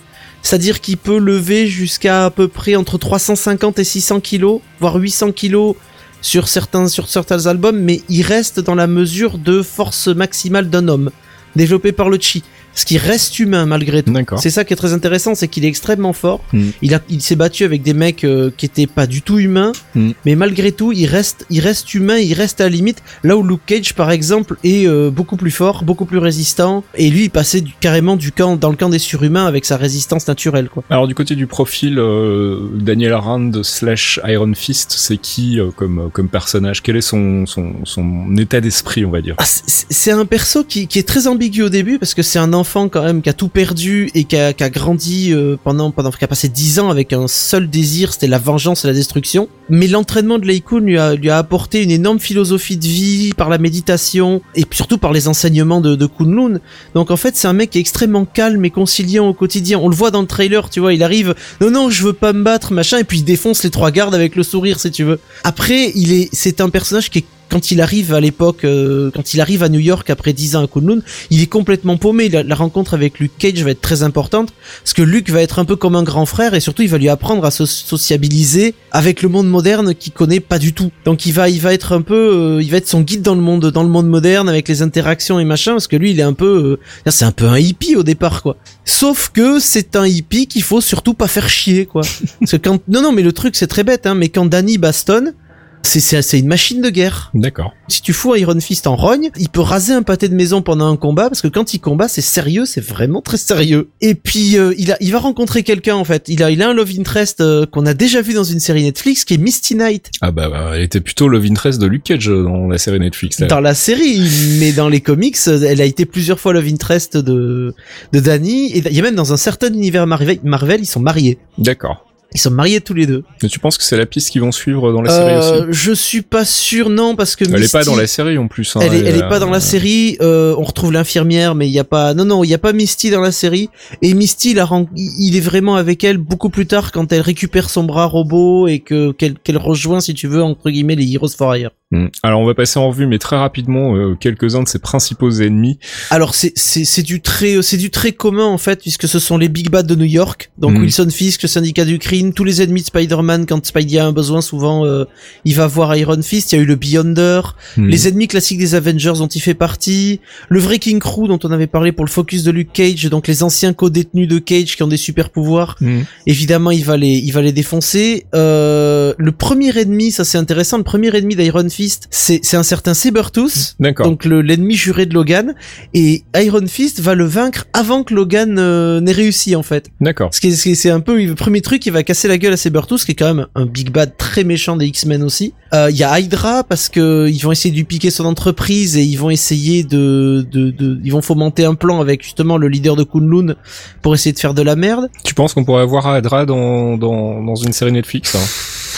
C'est-à-dire 0.42 0.80
qu'il 0.80 0.96
peut 0.96 1.18
lever 1.18 1.66
jusqu'à 1.66 2.26
à 2.26 2.30
peu 2.30 2.48
près 2.48 2.76
entre 2.76 2.96
350 2.98 3.78
et 3.78 3.84
600 3.84 4.20
kilos, 4.20 4.60
voire 4.80 4.96
800 4.96 5.32
kilos 5.32 5.74
sur 6.20 6.48
certains, 6.48 6.88
sur 6.88 7.08
certains 7.08 7.46
albums, 7.46 7.78
mais 7.78 8.02
il 8.08 8.22
reste 8.22 8.60
dans 8.60 8.74
la 8.74 8.86
mesure 8.86 9.38
de 9.38 9.62
force 9.62 10.08
maximale 10.08 10.70
d'un 10.70 10.88
homme, 10.88 11.10
développé 11.56 11.92
par 11.92 12.08
le 12.08 12.18
chi. 12.20 12.42
Ce 12.78 12.84
qui 12.86 12.96
reste 12.96 13.38
humain 13.40 13.66
malgré 13.66 14.02
tout. 14.04 14.12
C'est 14.40 14.50
ça 14.50 14.64
qui 14.64 14.72
est 14.72 14.76
très 14.76 14.92
intéressant, 14.92 15.34
c'est 15.34 15.48
qu'il 15.48 15.64
est 15.64 15.68
extrêmement 15.68 16.12
fort. 16.12 16.44
Mm. 16.52 16.68
Il 16.82 16.94
a, 16.94 17.00
il 17.08 17.20
s'est 17.20 17.34
battu 17.34 17.64
avec 17.64 17.82
des 17.82 17.92
mecs 17.92 18.22
euh, 18.22 18.50
qui 18.56 18.66
étaient 18.66 18.86
pas 18.86 19.06
du 19.08 19.20
tout 19.22 19.38
humains, 19.38 19.72
Mm. 19.96 20.10
mais 20.24 20.34
malgré 20.36 20.70
tout, 20.70 20.92
il 20.92 21.06
reste, 21.06 21.44
il 21.50 21.58
reste 21.60 21.92
humain, 21.94 22.18
il 22.18 22.32
reste 22.34 22.60
à 22.60 22.64
la 22.64 22.70
limite. 22.70 23.02
Là 23.24 23.36
où 23.36 23.42
Luke 23.42 23.62
Cage, 23.66 23.94
par 23.94 24.10
exemple, 24.12 24.56
est 24.62 24.86
euh, 24.86 25.10
beaucoup 25.10 25.36
plus 25.36 25.50
fort, 25.50 25.82
beaucoup 25.82 26.04
plus 26.04 26.18
résistant, 26.18 26.84
et 26.94 27.10
lui, 27.10 27.24
il 27.24 27.30
passait 27.30 27.60
du- 27.62 27.72
carrément 27.80 28.14
du 28.16 28.30
camp, 28.30 28.56
dans 28.56 28.70
le 28.70 28.76
camp 28.76 28.88
des 28.90 29.00
surhumains 29.00 29.46
avec 29.46 29.64
sa 29.64 29.76
résistance 29.76 30.28
naturelle, 30.28 30.68
quoi. 30.68 30.84
Alors 30.88 31.08
du 31.08 31.16
côté 31.16 31.34
du 31.34 31.48
profil, 31.48 31.98
euh, 31.98 32.60
Daniel 32.74 33.14
Rand 33.14 33.50
slash 33.64 34.20
Iron 34.26 34.52
Fist, 34.54 34.94
c'est 34.96 35.16
qui 35.16 35.58
euh, 35.58 35.70
comme 35.74 36.10
comme 36.12 36.28
personnage? 36.28 36.80
Quel 36.82 36.96
est 36.96 37.00
son 37.00 37.44
son, 37.46 37.72
son 37.84 38.36
état 38.36 38.60
d'esprit, 38.60 39.04
on 39.04 39.10
va 39.10 39.20
dire? 39.20 39.34
Ah, 39.38 39.44
c'est- 39.44 39.86
c'est 39.90 40.12
un 40.12 40.26
perso 40.26 40.62
qui, 40.62 40.86
qui 40.86 40.98
est 41.00 41.08
très 41.08 41.26
ambigu 41.26 41.62
au 41.62 41.68
début 41.70 41.98
parce 41.98 42.14
que 42.14 42.22
c'est 42.22 42.38
un 42.38 42.52
enfant 42.52 42.67
quand 42.90 43.02
même 43.02 43.22
qui 43.22 43.28
a 43.28 43.32
tout 43.32 43.48
perdu 43.48 44.10
et 44.14 44.24
qui 44.24 44.36
a, 44.36 44.52
qui 44.52 44.62
a 44.62 44.70
grandi 44.70 45.32
euh, 45.32 45.56
pendant 45.62 45.90
pendant 45.90 46.10
qui 46.10 46.24
a 46.24 46.28
passé 46.28 46.48
10 46.48 46.80
ans 46.80 46.90
avec 46.90 47.12
un 47.12 47.26
seul 47.26 47.68
désir, 47.68 48.12
c'était 48.12 48.26
la 48.26 48.38
vengeance 48.38 48.84
et 48.84 48.88
la 48.88 48.94
destruction. 48.94 49.48
Mais 49.70 49.86
l'entraînement 49.86 50.38
de 50.38 50.46
Leikun 50.46 50.80
lui 50.80 50.98
a 50.98 51.14
lui 51.14 51.30
a 51.30 51.38
apporté 51.38 51.82
une 51.82 51.90
énorme 51.90 52.20
philosophie 52.20 52.76
de 52.76 52.86
vie 52.86 53.32
par 53.36 53.48
la 53.48 53.58
méditation 53.58 54.42
et 54.54 54.64
surtout 54.70 54.98
par 54.98 55.12
les 55.12 55.28
enseignements 55.28 55.80
de, 55.80 56.06
Kunlun. 56.06 56.60
Donc 56.94 57.10
en 57.10 57.16
fait, 57.16 57.36
c'est 57.36 57.48
un 57.48 57.52
mec 57.52 57.76
extrêmement 57.76 58.24
calme 58.24 58.64
et 58.64 58.70
conciliant 58.70 59.28
au 59.28 59.34
quotidien. 59.34 59.78
On 59.78 59.88
le 59.88 59.96
voit 59.96 60.10
dans 60.10 60.20
le 60.20 60.26
trailer, 60.26 60.70
tu 60.70 60.80
vois, 60.80 60.94
il 60.94 61.02
arrive, 61.02 61.34
non 61.60 61.70
non, 61.70 61.90
je 61.90 62.04
veux 62.04 62.12
pas 62.12 62.32
me 62.32 62.42
battre, 62.42 62.72
machin, 62.72 62.98
et 62.98 63.04
puis 63.04 63.18
il 63.18 63.24
défonce 63.24 63.62
les 63.64 63.70
trois 63.70 63.90
gardes 63.90 64.14
avec 64.14 64.36
le 64.36 64.42
sourire, 64.42 64.80
si 64.80 64.90
tu 64.90 65.04
veux. 65.04 65.18
Après, 65.44 65.92
il 65.94 66.12
est, 66.12 66.28
c'est 66.32 66.60
un 66.60 66.70
personnage 66.70 67.10
qui 67.10 67.20
est 67.20 67.24
quand 67.48 67.70
il 67.70 67.80
arrive 67.80 68.12
à 68.12 68.20
l'époque, 68.20 68.64
euh, 68.64 69.10
quand 69.14 69.34
il 69.34 69.40
arrive 69.40 69.62
à 69.62 69.68
New 69.68 69.80
York 69.80 70.08
après 70.10 70.32
10 70.32 70.56
ans 70.56 70.64
à 70.64 70.66
Kunlun, 70.66 71.00
il 71.30 71.42
est 71.42 71.46
complètement 71.46 71.96
paumé. 71.96 72.28
La, 72.28 72.54
rencontre 72.54 72.94
avec 72.94 73.18
Luke 73.20 73.32
Cage 73.38 73.62
va 73.62 73.70
être 73.70 73.80
très 73.80 74.02
importante 74.02 74.52
parce 74.82 74.92
que 74.92 75.02
Luke 75.02 75.30
va 75.30 75.42
être 75.42 75.58
un 75.58 75.64
peu 75.64 75.76
comme 75.76 75.96
un 75.96 76.02
grand 76.02 76.26
frère 76.26 76.54
et 76.54 76.60
surtout 76.60 76.82
il 76.82 76.88
va 76.88 76.98
lui 76.98 77.08
apprendre 77.08 77.44
à 77.44 77.50
se 77.50 77.66
sociabiliser 77.66 78.74
avec 78.90 79.22
le 79.22 79.28
monde 79.28 79.48
moderne 79.48 79.94
qu'il 79.94 80.12
connaît 80.12 80.40
pas 80.40 80.58
du 80.58 80.72
tout. 80.72 80.90
Donc 81.04 81.26
il 81.26 81.32
va, 81.32 81.48
il 81.48 81.60
va 81.60 81.72
être 81.72 81.92
un 81.92 82.02
peu, 82.02 82.14
euh, 82.58 82.62
il 82.62 82.70
va 82.70 82.78
être 82.78 82.88
son 82.88 83.00
guide 83.00 83.22
dans 83.22 83.34
le 83.34 83.40
monde, 83.40 83.70
dans 83.70 83.82
le 83.82 83.88
monde 83.88 84.08
moderne 84.08 84.48
avec 84.48 84.68
les 84.68 84.82
interactions 84.82 85.38
et 85.38 85.44
machin 85.44 85.72
parce 85.72 85.86
que 85.86 85.96
lui 85.96 86.10
il 86.10 86.20
est 86.20 86.24
un 86.24 86.32
peu, 86.32 86.78
euh, 87.06 87.10
c'est 87.10 87.24
un 87.24 87.32
peu 87.32 87.46
un 87.46 87.58
hippie 87.58 87.96
au 87.96 88.02
départ 88.02 88.42
quoi. 88.42 88.56
Sauf 88.84 89.30
que 89.32 89.58
c'est 89.60 89.96
un 89.96 90.06
hippie 90.06 90.46
qu'il 90.46 90.62
faut 90.62 90.80
surtout 90.80 91.14
pas 91.14 91.28
faire 91.28 91.48
chier 91.48 91.86
quoi. 91.86 92.02
parce 92.40 92.52
que 92.52 92.56
quand, 92.56 92.80
non 92.88 93.02
non 93.02 93.12
mais 93.12 93.22
le 93.22 93.32
truc 93.32 93.56
c'est 93.56 93.66
très 93.66 93.84
bête 93.84 94.06
hein, 94.06 94.14
mais 94.14 94.28
quand 94.28 94.46
Danny 94.46 94.78
bastonne 94.78 95.34
c'est 95.82 96.00
c'est 96.00 96.22
c'est 96.22 96.38
une 96.38 96.46
machine 96.48 96.80
de 96.80 96.90
guerre. 96.90 97.30
D'accord. 97.34 97.74
Si 97.88 98.02
tu 98.02 98.12
fous 98.12 98.34
Iron 98.36 98.60
Fist 98.60 98.86
en 98.86 98.96
rogne, 98.96 99.30
il 99.38 99.48
peut 99.48 99.60
raser 99.60 99.92
un 99.92 100.02
pâté 100.02 100.28
de 100.28 100.34
maison 100.34 100.62
pendant 100.62 100.90
un 100.90 100.96
combat 100.96 101.28
parce 101.28 101.40
que 101.40 101.48
quand 101.48 101.74
il 101.74 101.78
combat, 101.80 102.08
c'est 102.08 102.20
sérieux, 102.20 102.66
c'est 102.66 102.84
vraiment 102.84 103.22
très 103.22 103.36
sérieux. 103.36 103.88
Et 104.00 104.14
puis 104.14 104.58
euh, 104.58 104.74
il 104.78 104.92
a, 104.92 104.96
il 105.00 105.12
va 105.12 105.18
rencontrer 105.18 105.62
quelqu'un 105.62 105.96
en 105.96 106.04
fait. 106.04 106.28
Il 106.28 106.42
a, 106.42 106.50
il 106.50 106.62
a 106.62 106.68
un 106.68 106.74
love 106.74 106.90
interest 106.98 107.40
euh, 107.40 107.66
qu'on 107.66 107.86
a 107.86 107.94
déjà 107.94 108.22
vu 108.22 108.34
dans 108.34 108.44
une 108.44 108.60
série 108.60 108.82
Netflix 108.82 109.24
qui 109.24 109.34
est 109.34 109.38
Misty 109.38 109.74
Knight 109.74 110.10
Ah 110.20 110.30
bah, 110.30 110.48
bah, 110.48 110.72
elle 110.74 110.82
était 110.82 111.00
plutôt 111.00 111.28
love 111.28 111.44
interest 111.44 111.80
de 111.80 111.86
Luke 111.86 112.04
Cage 112.04 112.26
dans 112.26 112.68
la 112.68 112.78
série 112.78 113.00
Netflix. 113.00 113.40
là. 113.40 113.46
dans 113.46 113.60
la 113.60 113.74
série, 113.74 114.20
mais 114.58 114.72
dans 114.72 114.88
les 114.88 115.00
comics, 115.00 115.36
elle 115.46 115.80
a 115.80 115.84
été 115.84 116.04
plusieurs 116.06 116.40
fois 116.40 116.52
love 116.52 116.66
interest 116.68 117.16
de 117.16 117.74
de 118.12 118.20
Danny. 118.20 118.72
Et 118.72 118.78
il 118.78 118.94
y 118.94 119.00
a 119.00 119.02
même 119.02 119.14
dans 119.14 119.32
un 119.32 119.36
certain 119.36 119.68
univers 119.72 120.06
Marvel, 120.06 120.38
Marvel, 120.42 120.80
ils 120.80 120.86
sont 120.86 121.00
mariés. 121.00 121.38
D'accord. 121.58 122.07
Ils 122.34 122.40
sont 122.40 122.50
mariés 122.50 122.82
tous 122.82 122.92
les 122.92 123.06
deux. 123.06 123.24
Mais 123.42 123.48
tu 123.48 123.58
penses 123.58 123.78
que 123.78 123.84
c'est 123.84 123.96
la 123.96 124.04
piste 124.04 124.30
qu'ils 124.30 124.42
vont 124.42 124.52
suivre 124.52 124.92
dans 124.92 125.00
la 125.00 125.10
série 125.10 125.32
Euh, 125.32 125.62
aussi 125.68 125.78
je 125.88 125.92
suis 125.92 126.22
pas 126.22 126.44
sûr, 126.44 126.90
non, 126.90 127.16
parce 127.16 127.36
que 127.36 127.44
Elle 127.44 127.62
est 127.64 127.72
pas 127.72 127.80
Misty- 127.80 127.86
dans 127.86 127.96
la 127.96 128.06
série 128.06 128.36
en 128.36 128.48
plus. 128.48 128.76
hein, 128.76 128.80
Elle 128.82 128.94
est, 128.94 128.98
elle 128.98 129.16
est 129.16 129.22
euh, 129.22 129.28
pas 129.30 129.38
dans 129.38 129.48
la 129.50 129.60
série. 129.60 130.18
euh, 130.20 130.54
on 130.58 130.62
retrouve 130.62 130.92
l'infirmière, 130.92 131.54
mais 131.54 131.66
il 131.68 131.72
y 131.72 131.78
a 131.78 131.84
pas. 131.84 132.12
Non, 132.12 132.26
non, 132.26 132.44
il 132.44 132.50
y 132.50 132.54
a 132.54 132.58
pas 132.58 132.74
Misty 132.74 133.10
dans 133.10 133.22
la 133.22 133.32
série. 133.32 133.70
Et 134.02 134.12
Misty, 134.12 134.54
il, 134.96 135.36
est 135.36 135.40
vraiment 135.40 135.76
avec 135.76 136.04
elle 136.04 136.18
beaucoup 136.18 136.50
plus 136.50 136.66
tard 136.66 136.92
quand 136.92 137.10
elle 137.12 137.22
récupère 137.22 137.70
son 137.70 137.84
bras 137.84 138.04
robot 138.04 138.68
et 138.68 138.80
que 138.80 139.12
qu'elle 139.12 139.38
qu'elle 139.38 139.56
rejoint, 139.56 140.00
si 140.00 140.12
tu 140.12 140.26
veux, 140.28 140.42
entre 140.42 140.68
guillemets, 140.70 140.96
les 140.96 141.10
Heroes 141.10 141.28
for 141.36 141.56
Hire. 141.56 141.70
Hmm. 141.90 142.08
Alors 142.22 142.40
on 142.40 142.44
va 142.44 142.52
passer 142.54 142.78
en 142.78 142.88
revue, 142.88 143.06
mais 143.06 143.18
très 143.18 143.36
rapidement, 143.36 143.96
euh, 143.96 144.14
quelques-uns 144.14 144.62
de 144.62 144.68
ses 144.68 144.78
principaux 144.78 145.30
ennemis. 145.30 145.78
Alors 146.10 146.34
c'est 146.34 146.52
c'est 146.54 146.84
c'est 146.84 147.02
du 147.02 147.22
très 147.22 147.62
c'est 147.62 147.78
du 147.78 147.88
très 147.90 148.12
commun 148.12 148.44
en 148.44 148.58
fait 148.58 148.82
puisque 148.82 149.08
ce 149.08 149.18
sont 149.18 149.38
les 149.38 149.48
big 149.48 149.70
bad 149.70 149.86
de 149.86 149.94
New 149.94 150.04
York. 150.04 150.50
Donc 150.58 150.72
Mhm. 150.72 150.82
Wilson 150.82 151.08
Fisk, 151.10 151.42
le 151.44 151.48
syndicat 151.48 151.86
du 151.86 151.98
crime, 151.98 152.34
tous 152.34 152.44
les 152.44 152.60
ennemis 152.60 152.82
de 152.82 152.86
Spider-Man 152.88 153.46
quand 153.46 153.64
Spidey 153.64 153.98
a 153.98 154.04
un 154.06 154.12
besoin 154.12 154.42
souvent 154.42 154.84
euh, 154.84 155.06
il 155.46 155.54
va 155.54 155.66
voir 155.66 155.96
Iron 155.96 156.20
Fist, 156.20 156.52
il 156.52 156.56
y 156.56 156.58
a 156.58 156.62
eu 156.62 156.66
le 156.66 156.76
Beyonder, 156.76 157.40
Hmm. 157.78 157.86
les 157.88 158.06
ennemis 158.06 158.28
classiques 158.28 158.58
des 158.58 158.74
Avengers 158.74 159.14
dont 159.16 159.26
il 159.28 159.40
fait 159.40 159.54
partie, 159.54 160.20
le 160.50 160.60
vrai 160.60 160.78
King 160.78 160.98
Crew 160.98 161.26
dont 161.26 161.38
on 161.42 161.50
avait 161.52 161.66
parlé 161.66 161.92
pour 161.92 162.04
le 162.04 162.10
focus 162.10 162.42
de 162.42 162.50
Luke 162.50 162.72
Cage, 162.74 163.04
donc 163.06 163.26
les 163.28 163.42
anciens 163.42 163.72
co-détenus 163.72 164.28
de 164.28 164.38
Cage 164.38 164.76
qui 164.76 164.82
ont 164.82 164.88
des 164.88 164.98
super 164.98 165.30
pouvoirs. 165.30 165.78
Évidemment, 166.26 166.70
il 166.70 166.84
va 166.84 166.98
les, 166.98 167.14
il 167.16 167.30
va 167.32 167.40
les 167.40 167.52
défoncer. 167.52 168.26
Euh, 168.34 169.14
le 169.16 169.32
premier 169.32 169.76
ennemi, 169.78 170.10
ça 170.10 170.24
c'est 170.24 170.36
intéressant, 170.38 170.76
le 170.76 170.82
premier 170.84 171.16
ennemi 171.16 171.34
d'Iron 171.34 171.68
Fist, 171.68 171.77
c'est 172.10 172.40
c'est 172.42 172.56
un 172.56 172.62
certain 172.62 172.94
Sabertooth. 172.94 173.76
D'accord. 173.80 174.06
Donc 174.06 174.24
le- 174.24 174.42
l'ennemi 174.42 174.74
juré 174.74 175.06
de 175.06 175.14
Logan 175.14 175.54
et 175.94 176.22
Iron 176.36 176.66
Fist 176.66 177.00
va 177.00 177.14
le 177.14 177.24
vaincre 177.24 177.66
avant 177.72 178.02
que 178.04 178.14
Logan 178.14 178.56
euh, 178.58 179.00
n'ait 179.00 179.12
réussi 179.12 179.54
en 179.56 179.62
fait. 179.62 179.90
D'accord. 180.00 180.30
Ce 180.32 180.40
qui 180.40 180.48
est- 180.48 180.52
ce 180.52 180.62
qui 180.64 180.70
est- 180.72 180.74
c'est 180.74 180.90
un 180.90 181.00
peu 181.00 181.22
le 181.22 181.34
premier 181.34 181.60
truc 181.60 181.80
qui 181.82 181.90
va 181.90 182.02
casser 182.02 182.28
la 182.28 182.38
gueule 182.38 182.52
à 182.52 182.56
Sabertooth 182.56 183.04
qui 183.04 183.12
est 183.12 183.14
quand 183.14 183.34
même 183.34 183.46
un 183.54 183.66
big 183.66 183.90
bad 183.90 184.16
très 184.16 184.44
méchant 184.44 184.76
des 184.76 184.86
X-Men 184.86 185.22
aussi. 185.22 185.54
Euh, 185.74 185.88
Il 185.90 185.96
y 185.96 186.04
a 186.04 186.18
Hydra 186.18 186.64
parce 186.64 186.88
que 186.88 187.28
ils 187.28 187.38
vont 187.40 187.52
essayer 187.52 187.70
de 187.70 187.76
lui 187.76 187.84
piquer 187.84 188.10
son 188.10 188.24
entreprise 188.24 188.96
et 188.96 189.02
ils 189.02 189.16
vont 189.16 189.30
essayer 189.30 189.84
de, 189.84 190.46
de, 190.50 190.70
de 190.70 190.98
ils 191.04 191.12
vont 191.12 191.22
fomenter 191.22 191.64
un 191.64 191.74
plan 191.74 192.00
avec 192.00 192.22
justement 192.22 192.56
le 192.56 192.68
leader 192.68 192.96
de 192.96 193.04
Kunlun 193.04 193.54
pour 194.02 194.14
essayer 194.14 194.32
de 194.32 194.38
faire 194.38 194.54
de 194.54 194.62
la 194.62 194.76
merde. 194.76 195.08
Tu 195.24 195.34
penses 195.34 195.54
qu'on 195.54 195.64
pourrait 195.64 195.82
avoir 195.82 196.06
dans, 196.46 196.96
dans, 196.96 197.42
dans 197.42 197.54
une 197.56 197.72
série 197.72 197.92
Netflix 197.92 198.34
hein? 198.34 198.38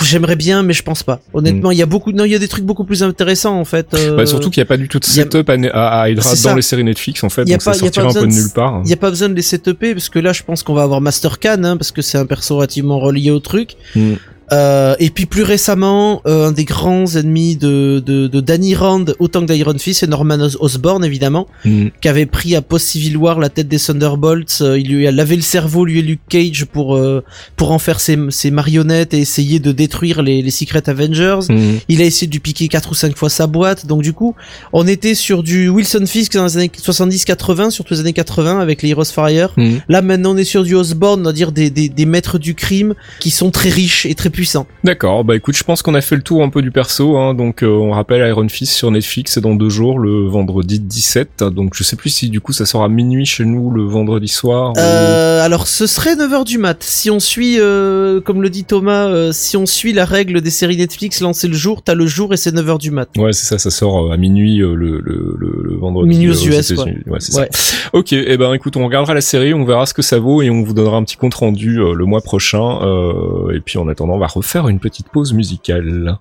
J'aimerais 0.02 0.36
bien 0.36 0.62
mais 0.62 0.72
je 0.72 0.82
pense 0.82 1.02
pas. 1.02 1.20
Honnêtement, 1.34 1.70
il 1.70 1.78
y 1.78 1.82
a 1.82 1.86
beaucoup 1.86 2.12
non, 2.12 2.24
il 2.24 2.30
y 2.32 2.34
a 2.34 2.38
des 2.38 2.48
trucs 2.48 2.64
beaucoup 2.64 2.84
plus 2.84 3.02
intéressants 3.02 3.58
en 3.58 3.64
fait. 3.64 3.86
euh, 3.94 4.12
Mm. 4.12 4.16
Bah, 4.16 4.26
Surtout 4.26 4.50
qu'il 4.50 4.60
n'y 4.60 4.66
a 4.66 4.66
pas 4.66 4.76
du 4.76 4.88
tout 4.88 4.98
de 4.98 5.04
a- 5.04 5.08
setup 5.08 5.48
à, 5.50 6.08
Hydra 6.08 6.30
dans 6.30 6.36
ça. 6.36 6.54
les 6.54 6.62
séries 6.62 6.84
Netflix 6.84 7.22
en 7.24 7.28
fait, 7.28 7.42
Y 7.42 7.52
a 7.52 7.56
donc 7.56 7.64
pas- 7.64 7.72
ça 7.74 7.84
y 7.84 7.88
a 7.88 7.90
pas 7.90 7.94
sortira 7.94 8.06
un 8.08 8.12
peu 8.12 8.26
de 8.28 8.32
nulle 8.32 8.50
part. 8.54 8.82
Il 8.84 8.90
y 8.90 8.92
a 8.92 8.96
pas 8.96 9.10
besoin 9.10 9.28
de 9.28 9.34
les 9.34 9.42
setuper 9.42 9.94
parce 9.94 10.08
que 10.08 10.18
là 10.18 10.32
je 10.32 10.42
pense 10.42 10.62
qu'on 10.62 10.74
va 10.74 10.82
avoir 10.82 11.00
Master 11.00 11.38
Khan 11.38 11.62
hein, 11.64 11.76
parce 11.76 11.92
que 11.92 12.02
c'est 12.02 12.18
un 12.18 12.26
perso 12.26 12.56
relativement 12.56 12.98
relié 12.98 13.30
au 13.30 13.40
truc. 13.40 13.76
Mm. 13.94 14.14
Euh, 14.52 14.96
et 14.98 15.10
puis 15.10 15.26
plus 15.26 15.42
récemment, 15.44 16.22
euh, 16.26 16.48
un 16.48 16.52
des 16.52 16.64
grands 16.64 17.06
ennemis 17.14 17.56
de, 17.56 18.02
de, 18.04 18.26
de 18.26 18.40
Danny 18.40 18.74
Rand, 18.74 19.04
autant 19.20 19.46
que 19.46 19.52
d'Iron 19.52 19.78
Fist, 19.78 20.00
c'est 20.00 20.08
Norman 20.08 20.40
Os- 20.40 20.56
Osborn 20.60 21.04
évidemment, 21.04 21.46
Mm. 21.64 21.88
qui 22.00 22.08
avait 22.08 22.26
pris 22.26 22.56
à 22.56 22.62
post 22.62 22.86
Civil 22.88 23.16
War 23.16 23.38
la 23.38 23.48
tête 23.48 23.68
des 23.68 23.78
Thunderbolts. 23.78 24.58
Euh, 24.62 24.78
il 24.78 24.88
lui 24.88 25.06
a 25.06 25.12
lavé 25.12 25.36
le 25.36 25.42
cerveau, 25.42 25.84
lui 25.84 26.00
et 26.00 26.02
Luke 26.02 26.20
Cage, 26.28 26.64
pour 26.64 26.96
euh, 26.96 27.22
pour 27.56 27.70
en 27.70 27.78
faire 27.78 28.00
ses, 28.00 28.18
ses 28.30 28.50
marionnettes 28.50 29.14
et 29.14 29.18
essayer 29.18 29.60
de 29.60 29.72
détruire 29.72 30.22
les, 30.22 30.42
les 30.42 30.50
Secret 30.50 30.88
Avengers. 30.88 31.38
Mm. 31.48 31.76
Il 31.88 32.02
a 32.02 32.04
essayé 32.04 32.26
de 32.26 32.32
lui 32.32 32.40
piquer 32.40 32.66
quatre 32.68 32.90
ou 32.90 32.94
cinq 32.94 33.16
fois 33.16 33.28
sa 33.30 33.46
boîte. 33.46 33.86
Donc 33.86 34.02
du 34.02 34.12
coup, 34.12 34.34
on 34.72 34.86
était 34.86 35.14
sur 35.14 35.42
du 35.42 35.68
Wilson 35.68 36.04
Fisk 36.06 36.32
dans 36.34 36.44
les 36.46 36.56
années 36.56 36.70
70-80, 36.76 37.70
surtout 37.70 37.94
les 37.94 38.00
années 38.00 38.12
80 38.12 38.58
avec 38.60 38.82
les 38.82 38.90
Heroes 38.90 39.04
Fire. 39.04 39.52
Mm. 39.56 39.76
Là 39.88 40.02
maintenant 40.02 40.34
on 40.34 40.36
est 40.36 40.44
sur 40.44 40.64
du 40.64 40.74
Osborne, 40.74 41.20
on 41.20 41.24
va 41.24 41.32
dire 41.32 41.52
des, 41.52 41.70
des, 41.70 41.88
des 41.88 42.06
maîtres 42.06 42.38
du 42.38 42.54
crime 42.54 42.94
qui 43.20 43.30
sont 43.30 43.50
très 43.50 43.68
riches 43.70 44.06
et 44.06 44.14
très 44.14 44.28
puissants. 44.30 44.39
D'accord, 44.84 45.24
bah 45.24 45.36
écoute, 45.36 45.56
je 45.56 45.64
pense 45.64 45.82
qu'on 45.82 45.94
a 45.94 46.00
fait 46.00 46.16
le 46.16 46.22
tour 46.22 46.42
un 46.42 46.48
peu 46.48 46.62
du 46.62 46.70
perso, 46.70 47.16
hein, 47.16 47.34
donc 47.34 47.62
euh, 47.62 47.68
on 47.68 47.90
rappelle 47.92 48.26
Iron 48.28 48.48
Fist 48.48 48.72
sur 48.72 48.90
Netflix, 48.90 49.32
c'est 49.32 49.40
dans 49.40 49.54
deux 49.54 49.68
jours, 49.68 49.98
le 49.98 50.26
vendredi 50.28 50.80
17, 50.80 51.44
donc 51.44 51.74
je 51.74 51.82
sais 51.84 51.96
plus 51.96 52.10
si 52.10 52.28
du 52.30 52.40
coup 52.40 52.52
ça 52.52 52.66
sort 52.66 52.82
à 52.82 52.88
minuit 52.88 53.26
chez 53.26 53.44
nous 53.44 53.70
le 53.70 53.82
vendredi 53.84 54.28
soir. 54.28 54.72
ou- 54.72 54.78
Euh, 54.78 55.44
alors 55.44 55.66
ce 55.66 55.86
serait 55.86 56.14
9h 56.16 56.44
du 56.44 56.58
mat. 56.58 56.82
Si 56.82 57.10
on 57.10 57.20
suit, 57.20 57.56
euh, 57.58 58.20
comme 58.20 58.42
le 58.42 58.50
dit 58.50 58.64
Thomas, 58.64 59.06
euh, 59.08 59.32
si 59.32 59.56
on 59.56 59.66
suit 59.66 59.92
la 59.92 60.04
règle 60.04 60.40
des 60.40 60.50
séries 60.50 60.76
Netflix, 60.76 61.20
lancer 61.20 61.48
le 61.48 61.54
jour, 61.54 61.82
t'as 61.82 61.94
le 61.94 62.06
jour 62.06 62.32
et 62.32 62.36
c'est 62.36 62.52
9h 62.54 62.78
du 62.78 62.90
mat. 62.90 63.08
Ouais, 63.16 63.32
c'est 63.32 63.46
ça, 63.46 63.58
ça 63.58 63.70
sort 63.70 64.06
euh, 64.08 64.12
à 64.12 64.16
minuit 64.16 64.60
euh, 64.62 64.74
le, 64.74 65.00
le, 65.00 65.34
le, 65.38 65.60
le 65.64 65.76
vendredi. 65.76 66.08
Minuit 66.08 66.30
aux 66.30 66.34
US, 66.34 66.70
États-Unis. 66.70 66.98
Ouais, 67.06 67.18
c'est 67.20 67.36
Ouais. 67.38 67.48
ça. 67.50 67.76
Ok, 67.92 68.12
et 68.12 68.36
ben 68.36 68.52
écoute, 68.54 68.76
on 68.76 68.84
regardera 68.84 69.14
la 69.14 69.20
série, 69.20 69.54
on 69.54 69.64
verra 69.64 69.86
ce 69.86 69.94
que 69.94 70.02
ça 70.02 70.18
vaut 70.18 70.42
et 70.42 70.50
on 70.50 70.62
vous 70.62 70.72
donnera 70.74 70.96
un 70.96 71.04
petit 71.04 71.16
compte 71.16 71.34
rendu 71.34 71.78
euh, 71.80 71.92
le 71.94 72.04
mois 72.04 72.20
prochain. 72.20 72.80
euh, 72.82 73.54
et 73.54 73.60
puis 73.60 73.78
en 73.78 73.88
attendant, 73.88 74.14
on 74.14 74.18
va 74.18 74.26
refaire 74.30 74.68
une 74.68 74.78
petite 74.78 75.08
pause 75.08 75.32
musicale. 75.32 76.18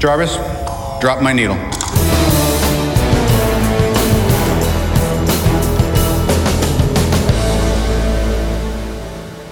Jarvis, 0.00 0.38
drop 1.00 1.20
my 1.20 1.34
needle. 1.34 1.56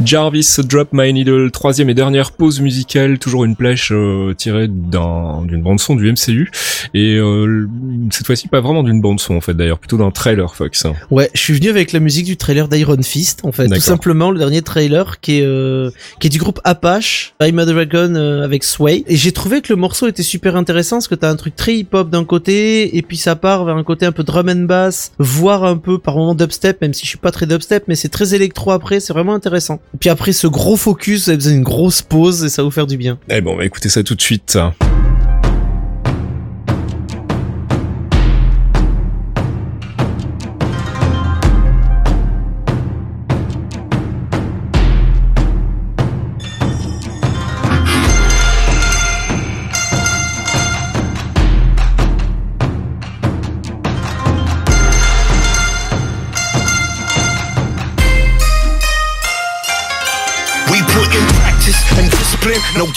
Jarvis 0.04 0.56
Drop 0.64 0.88
My 0.92 1.12
Needle, 1.12 1.50
troisième 1.50 1.88
et 1.90 1.94
dernière 1.94 2.32
pause 2.32 2.60
musicale, 2.60 3.18
toujours 3.18 3.44
une 3.44 3.56
plèche 3.56 3.90
euh, 3.92 4.34
tirée 4.34 4.68
d'un- 4.68 5.42
d'une 5.46 5.62
bande 5.62 5.80
son 5.80 5.96
du 5.96 6.10
MCU 6.10 6.50
et 6.94 7.16
euh, 7.16 7.68
cette 8.10 8.26
fois-ci 8.26 8.48
pas 8.48 8.60
vraiment 8.60 8.82
d'une 8.82 9.00
bande 9.00 9.20
son 9.20 9.34
en 9.36 9.40
fait 9.40 9.54
d'ailleurs, 9.54 9.78
plutôt 9.78 9.96
d'un 9.96 10.10
trailer 10.10 10.54
Fox. 10.54 10.86
Ouais, 11.10 11.30
je 11.34 11.40
suis 11.40 11.54
venu 11.54 11.68
avec 11.70 11.92
la 11.92 12.00
musique 12.00 12.26
du 12.26 12.36
trailer 12.36 12.68
d'Iron 12.68 13.02
Fist, 13.02 13.40
en 13.44 13.52
fait, 13.52 13.64
tout 13.76 13.80
simplement 13.84 14.30
le 14.30 14.38
dernier 14.38 14.62
trailer 14.62 15.20
qui 15.20 15.38
est 15.40 15.44
euh, 15.44 15.90
qui 16.20 16.26
est 16.26 16.30
du 16.30 16.38
groupe 16.38 16.60
Apache, 16.64 17.34
I'm 17.40 17.58
a 17.58 17.64
Dragon 17.64 18.14
euh, 18.14 18.42
avec 18.44 18.64
Sway. 18.64 19.04
Et 19.06 19.16
j'ai 19.16 19.32
trouvé 19.32 19.60
que 19.60 19.72
le 19.72 19.76
morceau 19.76 20.06
était 20.08 20.22
super 20.22 20.56
intéressant 20.56 20.96
parce 20.96 21.08
que 21.08 21.14
t'as 21.14 21.30
un 21.30 21.36
truc 21.36 21.56
très 21.56 21.76
hip-hop 21.76 22.10
d'un 22.10 22.24
côté 22.24 22.96
et 22.96 23.02
puis 23.02 23.16
ça 23.16 23.36
part 23.36 23.64
vers 23.64 23.76
un 23.76 23.84
côté 23.84 24.06
un 24.06 24.12
peu 24.12 24.22
drum 24.24 24.48
and 24.48 24.64
bass, 24.66 25.12
voire 25.18 25.64
un 25.64 25.76
peu 25.76 25.98
par 25.98 26.16
moment 26.16 26.34
dubstep, 26.34 26.80
même 26.80 26.92
si 26.94 27.04
je 27.04 27.08
suis 27.08 27.18
pas 27.18 27.30
très 27.30 27.46
dubstep, 27.46 27.84
mais 27.88 27.94
c'est 27.94 28.08
très 28.08 28.34
électro 28.34 28.70
après, 28.70 29.00
c'est 29.00 29.12
vraiment 29.12 29.34
intéressant. 29.34 29.80
Puis 30.00 30.10
après 30.10 30.32
ce 30.32 30.46
gros 30.46 30.76
focus, 30.76 31.24
vous 31.24 31.30
avez 31.30 31.36
besoin 31.36 31.52
d'une 31.52 31.62
grosse 31.62 32.02
pause 32.02 32.44
et 32.44 32.48
ça 32.48 32.62
va 32.62 32.66
vous 32.66 32.72
faire 32.72 32.86
du 32.86 32.96
bien. 32.96 33.18
Eh 33.28 33.40
bon, 33.40 33.54
on 33.54 33.56
va 33.56 33.64
écouter 33.64 33.88
ça 33.88 34.02
tout 34.02 34.14
de 34.14 34.22
suite. 34.22 34.58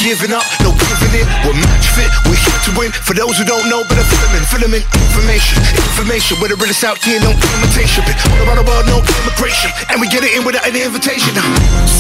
Giving 0.08 0.32
up, 0.32 0.48
no 0.64 0.72
giving 0.72 1.20
in. 1.20 1.28
We're 1.44 1.60
match 1.68 1.92
fit, 1.92 2.08
we're 2.32 2.40
here 2.40 2.62
to 2.64 2.72
win. 2.80 2.96
For 2.96 3.12
those 3.12 3.36
who 3.36 3.44
don't 3.44 3.68
know, 3.68 3.84
better 3.92 4.08
filament, 4.08 4.48
filament 4.48 4.84
information, 5.12 5.60
information. 5.60 6.40
Where 6.40 6.48
the 6.48 6.56
realest 6.56 6.88
out 6.88 7.04
here, 7.04 7.20
no 7.20 7.36
imitation. 7.36 8.08
Been 8.08 8.16
all 8.32 8.40
around 8.48 8.64
the 8.64 8.68
world, 8.72 8.88
no 8.88 9.04
immigration, 9.04 9.68
and 9.92 10.00
we 10.00 10.08
get 10.08 10.24
it 10.24 10.32
in 10.32 10.48
without 10.48 10.64
any 10.64 10.80
invitation. 10.80 11.36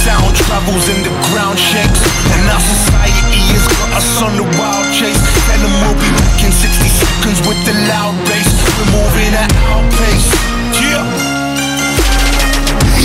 Sound 0.07 0.31
travels 0.39 0.87
and 0.87 1.03
the 1.03 1.11
ground 1.35 1.59
shakes, 1.59 1.99
and 2.31 2.47
our 2.47 2.63
society 2.63 3.43
has 3.51 3.67
got 3.75 3.99
us 3.99 4.07
on 4.23 4.39
the 4.39 4.47
wild 4.55 4.87
chase. 4.95 5.19
Tell 5.51 5.59
them 5.59 5.75
we'll 5.83 5.99
be 5.99 6.07
back 6.15 6.39
in 6.47 6.51
60 6.55 6.63
seconds 6.87 7.43
with 7.43 7.59
the 7.67 7.75
loud 7.91 8.15
bass. 8.23 8.47
We're 8.79 9.03
moving 9.03 9.35
at 9.35 9.51
our 9.67 9.83
pace. 9.99 10.31
Yeah. 10.79 11.16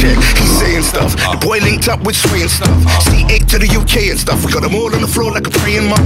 Yeah, 0.03 0.19
he's 0.19 0.51
saying 0.59 0.83
stuff. 0.83 1.15
The 1.15 1.39
boy 1.39 1.63
linked 1.63 1.87
up 1.87 2.03
with 2.03 2.19
Sway 2.19 2.43
and 2.43 2.51
stuff. 2.51 2.75
C8 3.07 3.47
to 3.55 3.57
the 3.63 3.71
UK 3.71 4.11
and 4.11 4.19
stuff. 4.19 4.43
We 4.43 4.51
got 4.51 4.67
them 4.67 4.75
all 4.75 4.91
on 4.91 4.99
the 4.99 5.07
floor 5.07 5.31
like 5.31 5.47
a 5.47 5.55
praying 5.63 5.87
monk. 5.87 6.03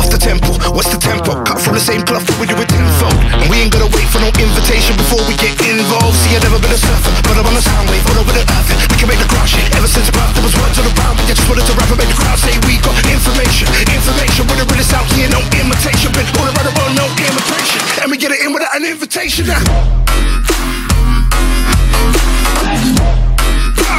Off 0.00 0.08
the 0.08 0.16
tempo, 0.16 0.48
what's 0.72 0.88
the 0.88 0.96
tempo? 0.96 1.44
Cut 1.44 1.60
from 1.60 1.76
the 1.76 1.84
same 1.84 2.00
cloth, 2.08 2.24
but 2.24 2.40
we 2.40 2.48
do 2.48 2.56
it 2.56 2.72
tenfold. 2.72 3.12
And 3.36 3.44
we 3.52 3.60
ain't 3.60 3.68
gotta 3.68 3.92
wait 3.92 4.08
for 4.08 4.24
no 4.24 4.32
invitation 4.32 4.96
before 4.96 5.20
we 5.28 5.36
get 5.36 5.52
involved. 5.60 6.16
See, 6.24 6.32
I've 6.32 6.40
never 6.40 6.56
been 6.56 6.72
a 6.72 6.80
surfer, 6.80 7.12
but 7.28 7.36
I'm 7.36 7.44
on 7.44 7.52
a 7.52 7.60
sound 7.60 7.84
wave 7.92 8.00
all 8.08 8.24
over 8.24 8.32
the 8.32 8.48
earth. 8.48 8.68
We 8.88 8.96
can 8.96 9.12
make 9.12 9.20
the 9.20 9.28
crowd 9.28 9.44
shake. 9.44 9.68
Ever 9.76 9.92
since 9.92 10.08
birth, 10.08 10.32
there 10.32 10.40
was 10.40 10.56
words 10.56 10.80
on 10.80 10.88
the 10.88 10.96
ground. 10.96 11.20
We 11.20 11.28
just 11.28 11.44
wanted 11.44 11.68
to 11.68 11.76
rap 11.76 11.92
and 11.92 12.00
make 12.00 12.08
the 12.08 12.16
crowd 12.16 12.40
say 12.40 12.56
we 12.64 12.80
got 12.80 12.96
information. 13.12 13.68
Information, 13.92 14.48
we're 14.48 14.56
the 14.56 14.68
realest 14.72 14.96
out 14.96 15.04
here, 15.12 15.28
no 15.28 15.44
imitation. 15.52 16.08
Been 16.16 16.24
all 16.40 16.48
around 16.48 16.64
the 16.64 16.72
world, 16.80 16.96
no 16.96 17.12
imitation. 17.12 17.80
And 18.00 18.08
we 18.08 18.16
get 18.16 18.32
it 18.32 18.40
in 18.40 18.56
without 18.56 18.72
an 18.72 18.88
invitation 18.88 19.52
now. 19.52 19.60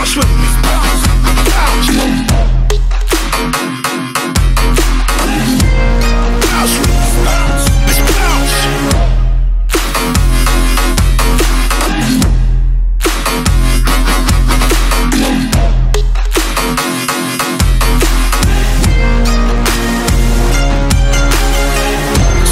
Bounce 0.05 0.17
with 0.17 0.27
me. 0.27 0.45
Bounce. 0.61 1.87
With 1.87 1.97
me. 1.97 2.35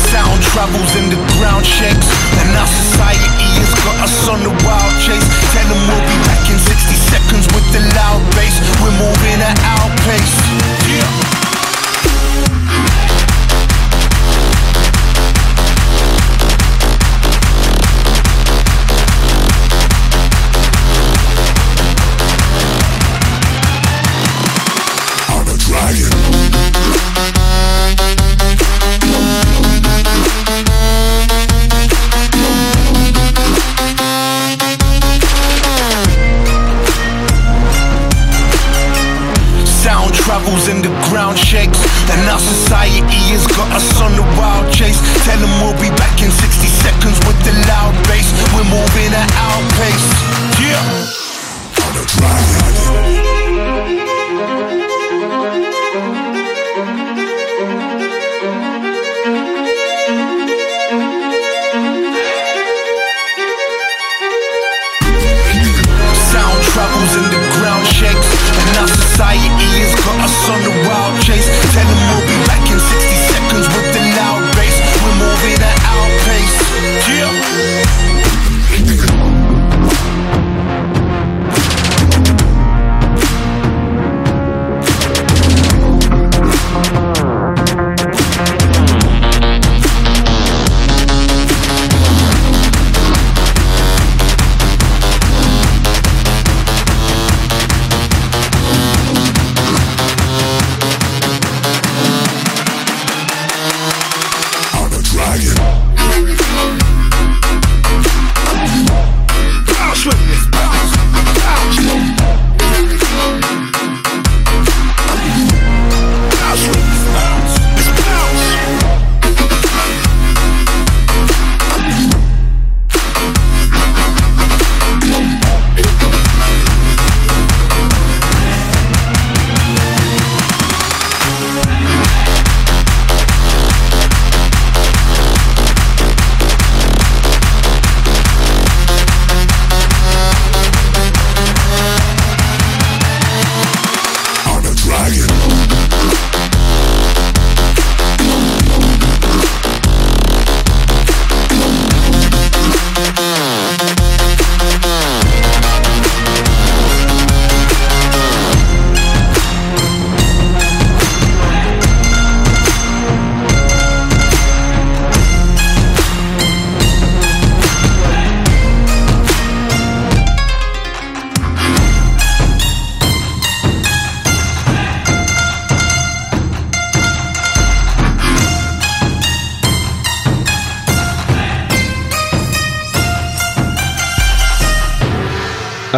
Sound 0.09 0.41
travels 0.41 0.95
and 0.95 1.11
the 1.11 1.17
ground 1.37 1.65
shakes 1.65 2.09
And 2.39 2.57
our 2.57 2.65
society 2.65 3.22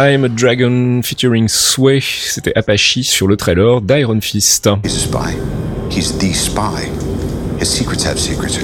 I'm 0.06 0.22
a 0.22 0.28
Dragon 0.28 1.02
featuring 1.02 1.48
Sway, 1.48 2.00
c'était 2.00 2.56
Apache 2.56 3.02
sur 3.02 3.26
le 3.26 3.36
trailer 3.36 3.80
d'Iron 3.80 4.20
Fist. 4.20 4.68
He's 4.84 4.94
a 4.94 5.00
spy. 5.00 5.34
He's 5.90 6.16
the 6.16 6.32
spy. 6.32 6.88
His 7.58 7.68
secrets 7.68 8.04
have 8.04 8.16
secrets. 8.16 8.56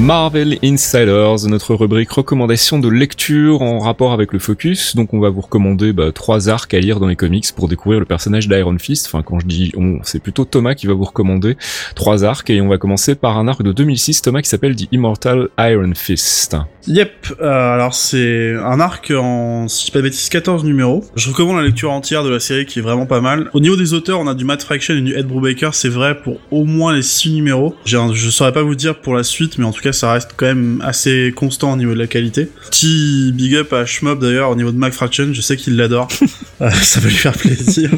Marvel 0.00 0.56
Insiders, 0.64 1.46
notre 1.46 1.74
rubrique 1.74 2.10
recommandation 2.10 2.78
de 2.78 2.88
lecture 2.88 3.60
en 3.60 3.80
rapport 3.80 4.14
avec 4.14 4.32
le 4.32 4.38
focus. 4.38 4.96
Donc 4.96 5.12
on 5.12 5.20
va 5.20 5.28
vous 5.28 5.42
recommander 5.42 5.92
bah, 5.92 6.10
trois 6.10 6.48
arcs 6.48 6.72
à 6.72 6.80
lire 6.80 7.00
dans 7.00 7.06
les 7.06 7.16
comics 7.16 7.44
pour 7.54 7.68
découvrir 7.68 8.00
le 8.00 8.06
personnage 8.06 8.48
d'Iron 8.48 8.78
Fist. 8.78 9.06
Enfin 9.06 9.22
quand 9.22 9.40
je 9.40 9.46
dis 9.46 9.72
on, 9.76 9.98
c'est 10.02 10.22
plutôt 10.22 10.46
Thomas 10.46 10.74
qui 10.74 10.86
va 10.86 10.94
vous 10.94 11.04
recommander 11.04 11.58
trois 11.94 12.24
arcs 12.24 12.48
et 12.48 12.62
on 12.62 12.68
va 12.68 12.78
commencer 12.78 13.14
par 13.14 13.36
un 13.36 13.46
arc 13.46 13.62
de 13.62 13.72
2006, 13.72 14.22
Thomas 14.22 14.40
qui 14.40 14.48
s'appelle 14.48 14.74
The 14.74 14.88
Immortal 14.90 15.50
Iron 15.58 15.92
Fist. 15.94 16.56
Yep, 16.86 17.34
euh, 17.42 17.74
alors 17.74 17.92
c'est 17.92 18.54
un 18.54 18.80
arc 18.80 19.12
en, 19.14 19.68
si 19.68 19.88
je 19.88 19.92
pas 19.92 19.98
de 19.98 20.04
bêtises, 20.04 20.30
14 20.30 20.64
numéros. 20.64 21.04
Je 21.14 21.28
recommande 21.28 21.58
la 21.58 21.64
lecture 21.64 21.92
entière 21.92 22.24
de 22.24 22.30
la 22.30 22.40
série 22.40 22.64
qui 22.64 22.78
est 22.78 22.82
vraiment 22.82 23.04
pas 23.04 23.20
mal. 23.20 23.50
Au 23.52 23.60
niveau 23.60 23.76
des 23.76 23.92
auteurs, 23.92 24.18
on 24.18 24.26
a 24.28 24.34
du 24.34 24.46
Matt 24.46 24.62
Fraction 24.62 24.94
et 24.94 25.02
du 25.02 25.14
Ed 25.14 25.26
Brubaker, 25.26 25.74
c'est 25.74 25.90
vrai 25.90 26.18
pour 26.22 26.38
au 26.50 26.64
moins 26.64 26.94
les 26.94 27.02
6 27.02 27.34
numéros. 27.34 27.74
Un, 27.92 28.14
je 28.14 28.30
saurais 28.30 28.52
pas 28.52 28.62
vous 28.62 28.74
dire 28.74 28.98
pour 28.98 29.14
la 29.14 29.24
suite, 29.24 29.58
mais 29.58 29.66
en 29.66 29.72
tout 29.72 29.82
cas 29.82 29.89
ça 29.92 30.12
reste 30.12 30.30
quand 30.36 30.46
même 30.46 30.82
assez 30.84 31.32
constant 31.34 31.72
au 31.72 31.76
niveau 31.76 31.94
de 31.94 31.98
la 31.98 32.06
qualité. 32.06 32.48
Petit 32.70 33.32
big 33.34 33.54
up 33.54 33.72
à 33.72 33.86
Schmob 33.86 34.20
d'ailleurs 34.20 34.50
au 34.50 34.56
niveau 34.56 34.72
de 34.72 34.76
Mac 34.78 34.92
Fraction, 34.92 35.32
je 35.32 35.40
sais 35.40 35.56
qu'il 35.56 35.76
l'adore. 35.76 36.08
Euh, 36.60 36.68
ça 36.70 37.00
va 37.00 37.08
lui 37.08 37.14
faire 37.14 37.32
plaisir. 37.32 37.90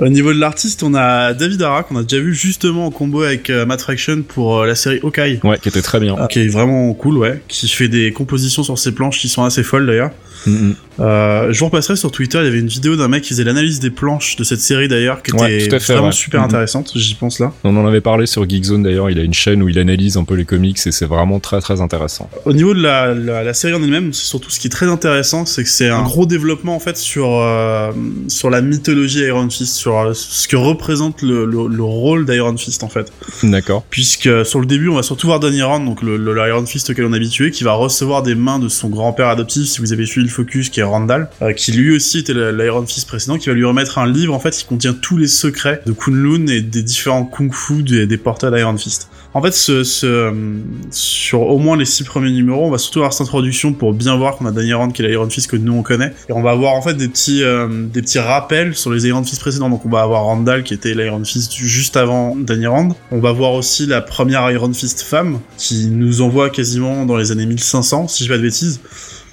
Au 0.00 0.08
niveau 0.08 0.32
de 0.32 0.38
l'artiste, 0.38 0.82
on 0.82 0.94
a 0.94 1.34
David 1.34 1.62
Ara 1.62 1.82
qu'on 1.82 1.96
a 1.96 2.02
déjà 2.02 2.22
vu 2.22 2.34
justement 2.34 2.86
en 2.86 2.90
combo 2.90 3.22
avec 3.22 3.50
euh, 3.50 3.66
Matt 3.66 3.80
Fraction 3.80 4.22
pour 4.22 4.58
euh, 4.58 4.66
la 4.66 4.74
série 4.74 5.00
Hawkeye. 5.02 5.40
Ouais, 5.42 5.58
qui 5.58 5.68
était 5.68 5.82
très 5.82 5.98
bien. 5.98 6.16
qui 6.28 6.40
est 6.40 6.48
vraiment 6.48 6.92
cool, 6.94 7.18
ouais. 7.18 7.42
Qui 7.48 7.68
fait 7.68 7.88
des 7.88 8.12
compositions 8.12 8.62
sur 8.62 8.78
ses 8.78 8.92
planches 8.92 9.18
qui 9.18 9.28
sont 9.28 9.44
assez 9.44 9.62
folles 9.62 9.86
d'ailleurs. 9.86 10.10
Mm-hmm. 10.46 10.74
Euh, 11.00 11.52
je 11.52 11.58
vous 11.58 11.66
repasserai 11.66 11.96
sur 11.96 12.10
Twitter, 12.10 12.38
il 12.38 12.44
y 12.44 12.48
avait 12.48 12.58
une 12.58 12.68
vidéo 12.68 12.96
d'un 12.96 13.08
mec 13.08 13.22
qui 13.22 13.30
faisait 13.30 13.44
l'analyse 13.44 13.78
des 13.80 13.90
planches 13.90 14.36
de 14.36 14.44
cette 14.44 14.60
série 14.60 14.88
d'ailleurs, 14.88 15.22
qui 15.22 15.30
était 15.30 15.78
vraiment 15.78 16.10
super 16.10 16.40
mm-hmm. 16.40 16.44
intéressante, 16.44 16.92
j'y 16.94 17.14
pense 17.14 17.38
là. 17.38 17.52
On 17.64 17.76
en 17.76 17.86
avait 17.86 18.00
parlé 18.00 18.26
sur 18.26 18.48
Geekzone 18.48 18.82
d'ailleurs, 18.82 19.10
il 19.10 19.18
a 19.18 19.22
une 19.22 19.34
chaîne 19.34 19.62
où 19.62 19.68
il 19.68 19.78
analyse 19.78 20.16
un 20.16 20.24
peu 20.24 20.34
les 20.34 20.44
comics 20.44 20.78
et 20.86 20.92
c'est 20.92 21.06
vraiment 21.06 21.38
très 21.38 21.60
très 21.60 21.80
intéressant. 21.80 22.28
Au 22.44 22.52
niveau 22.52 22.74
de 22.74 22.82
la, 22.82 23.14
la, 23.14 23.54
série 23.54 23.74
en 23.74 23.82
elle-même, 23.82 24.12
surtout 24.12 24.50
ce 24.50 24.58
qui 24.58 24.66
est 24.66 24.70
très 24.70 24.86
intéressant, 24.86 25.46
c'est 25.46 25.62
que 25.62 25.70
c'est 25.70 25.88
un 25.88 26.02
gros 26.02 26.26
développement 26.26 26.74
en 26.74 26.80
fait 26.80 26.96
sur, 26.96 27.40
euh, 27.40 27.92
sur 28.28 28.50
la 28.50 28.60
mythologie 28.60 29.20
Iron 29.20 29.50
Fist, 29.50 29.74
sur 29.74 29.87
euh, 29.96 30.14
ce 30.14 30.48
que 30.48 30.56
représente 30.56 31.22
le, 31.22 31.44
le, 31.44 31.82
rôle 31.82 32.26
d'Iron 32.26 32.56
Fist 32.56 32.82
en 32.82 32.88
fait. 32.88 33.12
D'accord. 33.42 33.84
Puisque 33.90 34.28
sur 34.44 34.60
le 34.60 34.66
début, 34.66 34.88
on 34.88 34.96
va 34.96 35.02
surtout 35.02 35.26
voir 35.26 35.40
Danny 35.40 35.62
Rand, 35.62 35.80
donc 35.80 36.02
le, 36.02 36.16
l'Iron 36.16 36.66
Fist 36.66 36.90
auquel 36.90 37.06
on 37.06 37.12
est 37.12 37.16
habitué, 37.16 37.50
qui 37.50 37.64
va 37.64 37.72
recevoir 37.72 38.22
des 38.22 38.34
mains 38.34 38.58
de 38.58 38.68
son 38.68 38.88
grand-père 38.88 39.28
adoptif, 39.28 39.66
si 39.66 39.80
vous 39.80 39.92
avez 39.92 40.06
suivi 40.06 40.26
le 40.26 40.32
focus, 40.32 40.70
qui 40.70 40.80
est 40.80 40.84
Randall, 40.84 41.28
euh, 41.42 41.52
qui 41.52 41.72
lui 41.72 41.94
aussi 41.94 42.18
était 42.18 42.34
l'Iron 42.34 42.86
Fist 42.86 43.08
précédent, 43.08 43.38
qui 43.38 43.48
va 43.48 43.54
lui 43.54 43.64
remettre 43.64 43.98
un 43.98 44.10
livre 44.10 44.34
en 44.34 44.40
fait 44.40 44.50
qui 44.50 44.64
contient 44.64 44.94
tous 44.94 45.16
les 45.16 45.28
secrets 45.28 45.82
de 45.86 45.92
Kunlun 45.92 46.46
et 46.46 46.60
des 46.60 46.82
différents 46.82 47.24
kung-fu 47.24 47.82
des, 47.82 48.06
des 48.06 48.16
porteurs 48.18 48.52
d'Iron 48.52 48.76
Fist. 48.76 49.08
En 49.38 49.40
fait, 49.40 49.52
ce, 49.52 49.84
ce, 49.84 50.34
sur 50.90 51.42
au 51.42 51.58
moins 51.58 51.76
les 51.76 51.84
six 51.84 52.02
premiers 52.02 52.32
numéros, 52.32 52.66
on 52.66 52.72
va 52.72 52.78
surtout 52.78 52.98
avoir 52.98 53.12
cette 53.12 53.28
introduction 53.28 53.72
pour 53.72 53.92
bien 53.92 54.16
voir 54.16 54.36
qu'on 54.36 54.46
a 54.46 54.50
Danny 54.50 54.72
Rand 54.72 54.90
qui 54.90 55.00
est 55.00 55.06
l'Iron 55.06 55.30
Fist 55.30 55.48
que 55.48 55.56
nous 55.56 55.74
on 55.74 55.84
connaît, 55.84 56.12
et 56.28 56.32
on 56.32 56.42
va 56.42 56.50
avoir 56.50 56.72
en 56.72 56.82
fait 56.82 56.94
des 56.94 57.06
petits 57.06 57.44
euh, 57.44 57.68
des 57.68 58.02
petits 58.02 58.18
rappels 58.18 58.74
sur 58.74 58.90
les 58.90 59.06
Iron 59.06 59.22
Fist 59.22 59.40
précédents. 59.40 59.70
Donc 59.70 59.86
on 59.86 59.90
va 59.90 60.02
avoir 60.02 60.24
Randall 60.24 60.64
qui 60.64 60.74
était 60.74 60.92
l'Iron 60.92 61.24
Fist 61.24 61.54
juste 61.54 61.96
avant 61.96 62.34
Danny 62.34 62.66
Rand. 62.66 62.88
On 63.12 63.20
va 63.20 63.30
voir 63.30 63.52
aussi 63.52 63.86
la 63.86 64.00
première 64.00 64.50
Iron 64.50 64.72
Fist 64.72 65.02
femme 65.02 65.38
qui 65.56 65.86
nous 65.86 66.20
envoie 66.20 66.50
quasiment 66.50 67.06
dans 67.06 67.16
les 67.16 67.30
années 67.30 67.46
1500, 67.46 68.08
si 68.08 68.24
je 68.24 68.24
dis 68.24 68.30
pas 68.30 68.38
de 68.38 68.42
bêtises. 68.42 68.80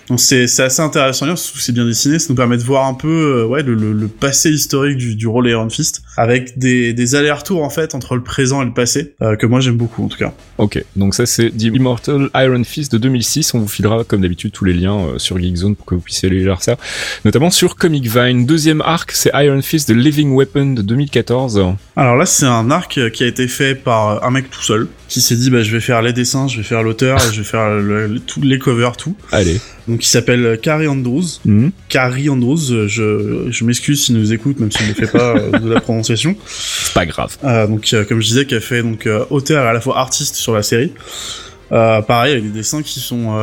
Donc 0.10 0.20
c'est 0.20 0.44
assez 0.44 0.82
intéressant, 0.82 1.36
surtout 1.36 1.60
c'est 1.60 1.72
bien 1.72 1.86
dessiné, 1.86 2.20
ça 2.20 2.28
nous 2.30 2.36
permet 2.36 2.58
de 2.58 2.64
voir 2.64 2.86
un 2.88 2.94
peu 2.94 3.42
euh, 3.42 3.46
ouais, 3.48 3.64
le, 3.64 3.74
le, 3.74 4.08
passé 4.08 4.52
historique 4.52 4.98
du, 4.98 5.16
du 5.16 5.28
rôle 5.28 5.50
Iron 5.50 5.70
Fist, 5.70 6.04
avec 6.16 6.60
des, 6.60 6.94
des 6.94 7.16
allers-retours 7.16 7.64
en 7.64 7.72
fait 7.72 7.96
entre 7.96 8.16
le 8.16 8.22
présent 8.22 8.62
et 8.62 8.66
le 8.66 8.74
passé, 8.74 9.16
euh, 9.24 9.36
que 9.36 9.48
moi 9.48 9.62
j'aime 9.62 9.78
beaucoup 9.78 10.06
en 10.06 10.08
tout 10.08 10.20
cas. 10.20 10.34
Ok, 10.60 10.84
donc 10.96 11.16
ça 11.16 11.26
c'est 11.26 11.50
The 11.50 11.64
Immortal 11.64 12.30
Iron 12.36 12.64
Fist 12.64 12.92
de 12.92 13.00
2006, 13.00 13.56
on 13.56 13.60
vous 13.60 13.68
filera 13.68 14.04
comme 14.04 14.22
d'habitude 14.22 14.52
tous 14.52 14.66
les 14.66 14.74
liens 14.74 15.00
euh, 15.00 15.18
sur 15.18 15.40
Geekzone 15.40 15.76
pour 15.76 15.88
que 15.88 15.96
vous 15.96 16.02
puissiez 16.02 16.30
aller 16.30 16.40
lire 16.40 16.62
ça, 16.62 16.78
notamment 17.24 17.50
sur 17.50 17.76
Comic 17.76 18.06
Vine. 18.06 18.46
Deuxième 18.46 18.82
arc, 18.82 19.12
c'est 19.12 19.32
Iron 19.34 19.62
Fist 19.64 19.88
The 19.88 19.96
Living 19.96 20.36
Weapon 20.36 20.74
de 20.74 20.84
2014. 20.84 21.64
Alors 21.96 22.16
là 22.16 22.28
c'est 22.28 22.46
un 22.46 22.70
arc 22.70 23.00
qui 23.12 23.24
a 23.24 23.28
été 23.28 23.48
fait 23.48 23.74
par 23.74 24.24
un 24.24 24.30
mec 24.30 24.52
tout 24.52 24.62
seul, 24.62 24.88
qui 25.08 25.22
s'est 25.22 25.36
dit 25.36 25.50
bah 25.50 25.62
je 25.64 25.72
vais 25.72 25.82
faire 25.82 26.02
les 26.02 26.14
dessins, 26.14 26.48
je 26.48 26.58
vais 26.58 26.64
faire 26.64 26.84
l'auteur, 26.84 27.20
je 27.20 27.38
vais 27.38 27.44
faire 27.44 27.70
le, 27.70 28.20
tous 28.20 28.42
les 28.42 28.60
covers, 28.60 28.98
tout. 28.98 29.16
Allez 29.32 29.60
donc 29.88 30.00
qui 30.00 30.08
s'appelle 30.08 30.60
Carrie 30.62 30.88
Andrews. 30.88 31.26
Mm 31.46 31.70
Carrie 31.90 32.30
Andrews, 32.30 32.88
je, 32.88 33.48
je 33.50 33.64
m'excuse 33.64 34.04
s'il 34.04 34.18
nous 34.18 34.34
écoute, 34.34 34.60
même 34.60 34.72
s'il 34.72 34.88
ne 34.88 34.94
fait 34.94 35.12
pas 35.12 35.36
euh, 35.36 35.60
de 35.60 35.72
la 35.72 35.80
prononciation. 35.80 36.36
C'est 36.48 36.94
pas 36.94 37.06
grave. 37.06 37.38
Euh, 37.44 37.68
donc 37.68 37.94
euh, 37.94 38.04
comme 38.04 38.20
je 38.20 38.28
disais, 38.28 38.46
qui 38.46 38.56
a 38.56 38.60
fait 38.60 38.82
donc 38.82 39.06
euh, 39.06 39.26
auteur 39.30 39.64
et 39.64 39.68
à 39.68 39.74
la 39.74 39.82
fois 39.82 40.00
artiste 40.00 40.36
sur 40.36 40.54
la 40.54 40.64
série. 40.64 40.92
pareil 41.70 42.34
avec 42.34 42.44
des 42.44 42.60
dessins 42.60 42.82
qui 42.82 43.00
sont 43.00 43.38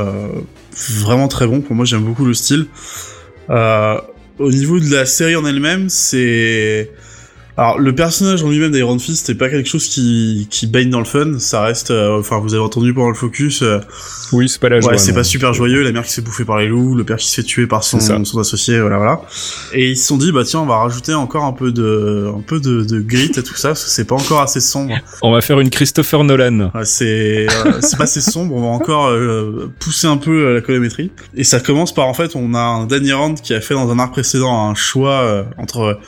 vraiment 0.75 1.29
très 1.29 1.47
bons. 1.47 1.61
Pour 1.61 1.77
moi, 1.77 1.85
j'aime 1.85 2.03
beaucoup 2.03 2.25
le 2.25 2.35
style. 2.35 2.67
au 3.49 4.51
niveau 4.51 4.81
de 4.81 4.93
la 4.93 5.07
série 5.07 5.37
en 5.37 5.47
elle-même, 5.47 5.89
c'est 5.89 6.91
alors 7.59 7.79
le 7.79 7.95
personnage 7.95 8.43
en 8.43 8.49
lui-même 8.49 8.73
d'Iron 8.73 8.99
Fist 8.99 9.27
c'est 9.27 9.35
pas 9.35 9.51
quelque 9.51 9.69
chose 9.69 9.87
qui, 9.87 10.47
qui 10.51 10.67
baigne 10.67 10.89
dans 10.89 11.01
le 11.01 11.05
fun, 11.05 11.39
ça 11.39 11.63
reste 11.63 11.91
euh, 11.91 12.19
enfin 12.19 12.39
vous 12.39 12.55
avez 12.55 12.63
entendu 12.63 12.95
pendant 12.95 13.11
le 13.11 13.15
focus 13.15 13.61
euh, 13.63 13.79
Oui, 14.33 14.49
c'est 14.49 14.61
pas 14.61 14.71
la 14.71 14.81
joie. 14.81 14.93
Ouais, 14.93 14.99
c'est 14.99 15.13
pas 15.13 15.25
super 15.25 15.53
joyeux, 15.53 15.83
la 15.83 15.93
mère 15.93 16.03
qui 16.03 16.11
se 16.11 16.17
fait 16.17 16.23
bouffer 16.23 16.47
par 16.47 16.59
les 16.59 16.67
loups, 16.67 16.95
le 16.95 17.05
père 17.05 17.19
qui 17.19 17.29
se 17.29 17.35
fait 17.35 17.43
tuer 17.43 17.67
par 17.67 17.85
son, 17.85 18.01
son 18.01 18.41
associé, 18.41 18.81
voilà 18.81 18.97
voilà. 18.97 19.21
Et 19.75 19.91
ils 19.91 19.97
se 19.99 20.07
sont 20.07 20.17
dit 20.17 20.33
bah 20.33 20.45
tiens, 20.45 20.61
on 20.61 20.67
va 20.67 20.77
rajouter 20.77 21.13
encore 21.13 21.45
un 21.45 21.53
peu 21.53 21.73
de 21.73 22.33
un 22.35 22.41
peu 22.41 22.59
de, 22.59 22.85
de 22.85 23.01
grit 23.01 23.33
à 23.37 23.43
tout 23.43 23.55
ça 23.55 23.69
parce 23.69 23.85
que 23.85 23.91
c'est 23.91 24.07
pas 24.07 24.15
encore 24.15 24.41
assez 24.41 24.61
sombre. 24.61 24.95
On 25.21 25.33
va 25.33 25.43
faire 25.43 25.61
une 25.61 25.71
Christopher 25.71 26.25
Nolan. 26.25 26.71
Ouais, 26.75 26.85
c'est 26.85 27.47
euh, 27.49 27.81
c'est 27.83 27.99
pas 27.99 28.05
assez 28.05 28.23
sombre, 28.23 28.55
on 28.55 28.63
va 28.63 28.69
encore 28.69 29.13
pousser 29.79 30.07
un 30.07 30.17
peu 30.17 30.55
la 30.55 30.61
colorimétrie 30.63 31.11
et 31.35 31.45
ça 31.45 31.61
commence 31.61 31.93
par 31.93 32.07
en 32.07 32.15
fait, 32.15 32.35
on 32.35 32.55
a 32.55 32.61
un 32.61 32.87
Danny 32.87 33.13
Rand 33.13 33.35
qui 33.35 33.53
a 33.53 33.61
fait 33.61 33.75
dans 33.75 33.91
un 33.91 33.99
arc 33.99 34.13
précédent 34.13 34.71
un 34.71 34.75
choix 34.75 35.45
entre 35.59 35.99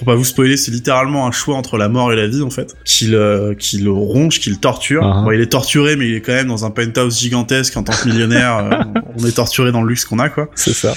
pour 0.00 0.06
pas 0.06 0.14
vous 0.14 0.24
spoiler, 0.24 0.56
c'est 0.56 0.70
littéralement 0.70 1.26
un 1.26 1.30
choix 1.30 1.56
entre 1.56 1.76
la 1.76 1.90
mort 1.90 2.10
et 2.10 2.16
la 2.16 2.26
vie 2.26 2.40
en 2.40 2.48
fait, 2.48 2.74
qui 2.86 3.08
le, 3.08 3.54
qui 3.58 3.76
le 3.76 3.90
ronge, 3.90 4.40
qui 4.40 4.48
le 4.48 4.56
torture. 4.56 5.02
Uh-huh. 5.02 5.24
bon, 5.24 5.30
il 5.32 5.42
est 5.42 5.52
torturé, 5.52 5.94
mais 5.96 6.08
il 6.08 6.14
est 6.14 6.22
quand 6.22 6.32
même 6.32 6.46
dans 6.46 6.64
un 6.64 6.70
penthouse 6.70 7.20
gigantesque 7.20 7.76
en 7.76 7.82
tant 7.82 7.92
que 7.92 8.08
millionnaire. 8.08 8.40
Euh, 8.70 9.00
on 9.18 9.26
est 9.26 9.36
torturé 9.36 9.72
dans 9.72 9.82
le 9.82 9.88
luxe 9.88 10.04
qu'on 10.04 10.18
a 10.18 10.28
quoi. 10.28 10.48
C'est 10.54 10.74
ça. 10.74 10.94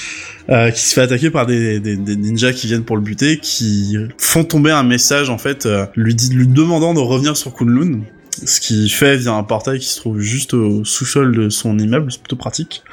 Euh, 0.49 0.70
qui 0.72 0.82
se 0.82 0.93
fait 0.93 1.01
attaquer 1.01 1.30
par 1.30 1.45
des, 1.45 1.80
des, 1.80 1.95
des, 1.95 2.16
ninjas 2.16 2.51
qui 2.51 2.68
viennent 2.68 2.84
pour 2.84 2.97
le 2.97 3.01
buter, 3.01 3.38
qui 3.38 3.97
font 4.18 4.43
tomber 4.43 4.72
un 4.72 4.84
message 4.84 5.30
en 5.30 5.38
fait, 5.38 5.66
euh, 5.66 5.86
lui, 5.95 6.14
dit, 6.14 6.30
lui 6.34 6.47
demandant 6.47 6.93
de 6.93 6.99
revenir 6.99 7.38
sur 7.38 7.54
Kunlun 7.54 8.01
ce 8.46 8.60
qui 8.60 8.90
fait 8.90 9.18
via 9.18 9.34
un 9.34 9.44
portail 9.44 9.80
qui 9.80 9.88
se 9.88 9.98
trouve 9.98 10.20
juste 10.20 10.54
au 10.54 10.84
sous-sol 10.84 11.36
de 11.36 11.50
son 11.50 11.78
immeuble, 11.78 12.12
c'est 12.12 12.20
plutôt 12.20 12.36
pratique. 12.36 12.84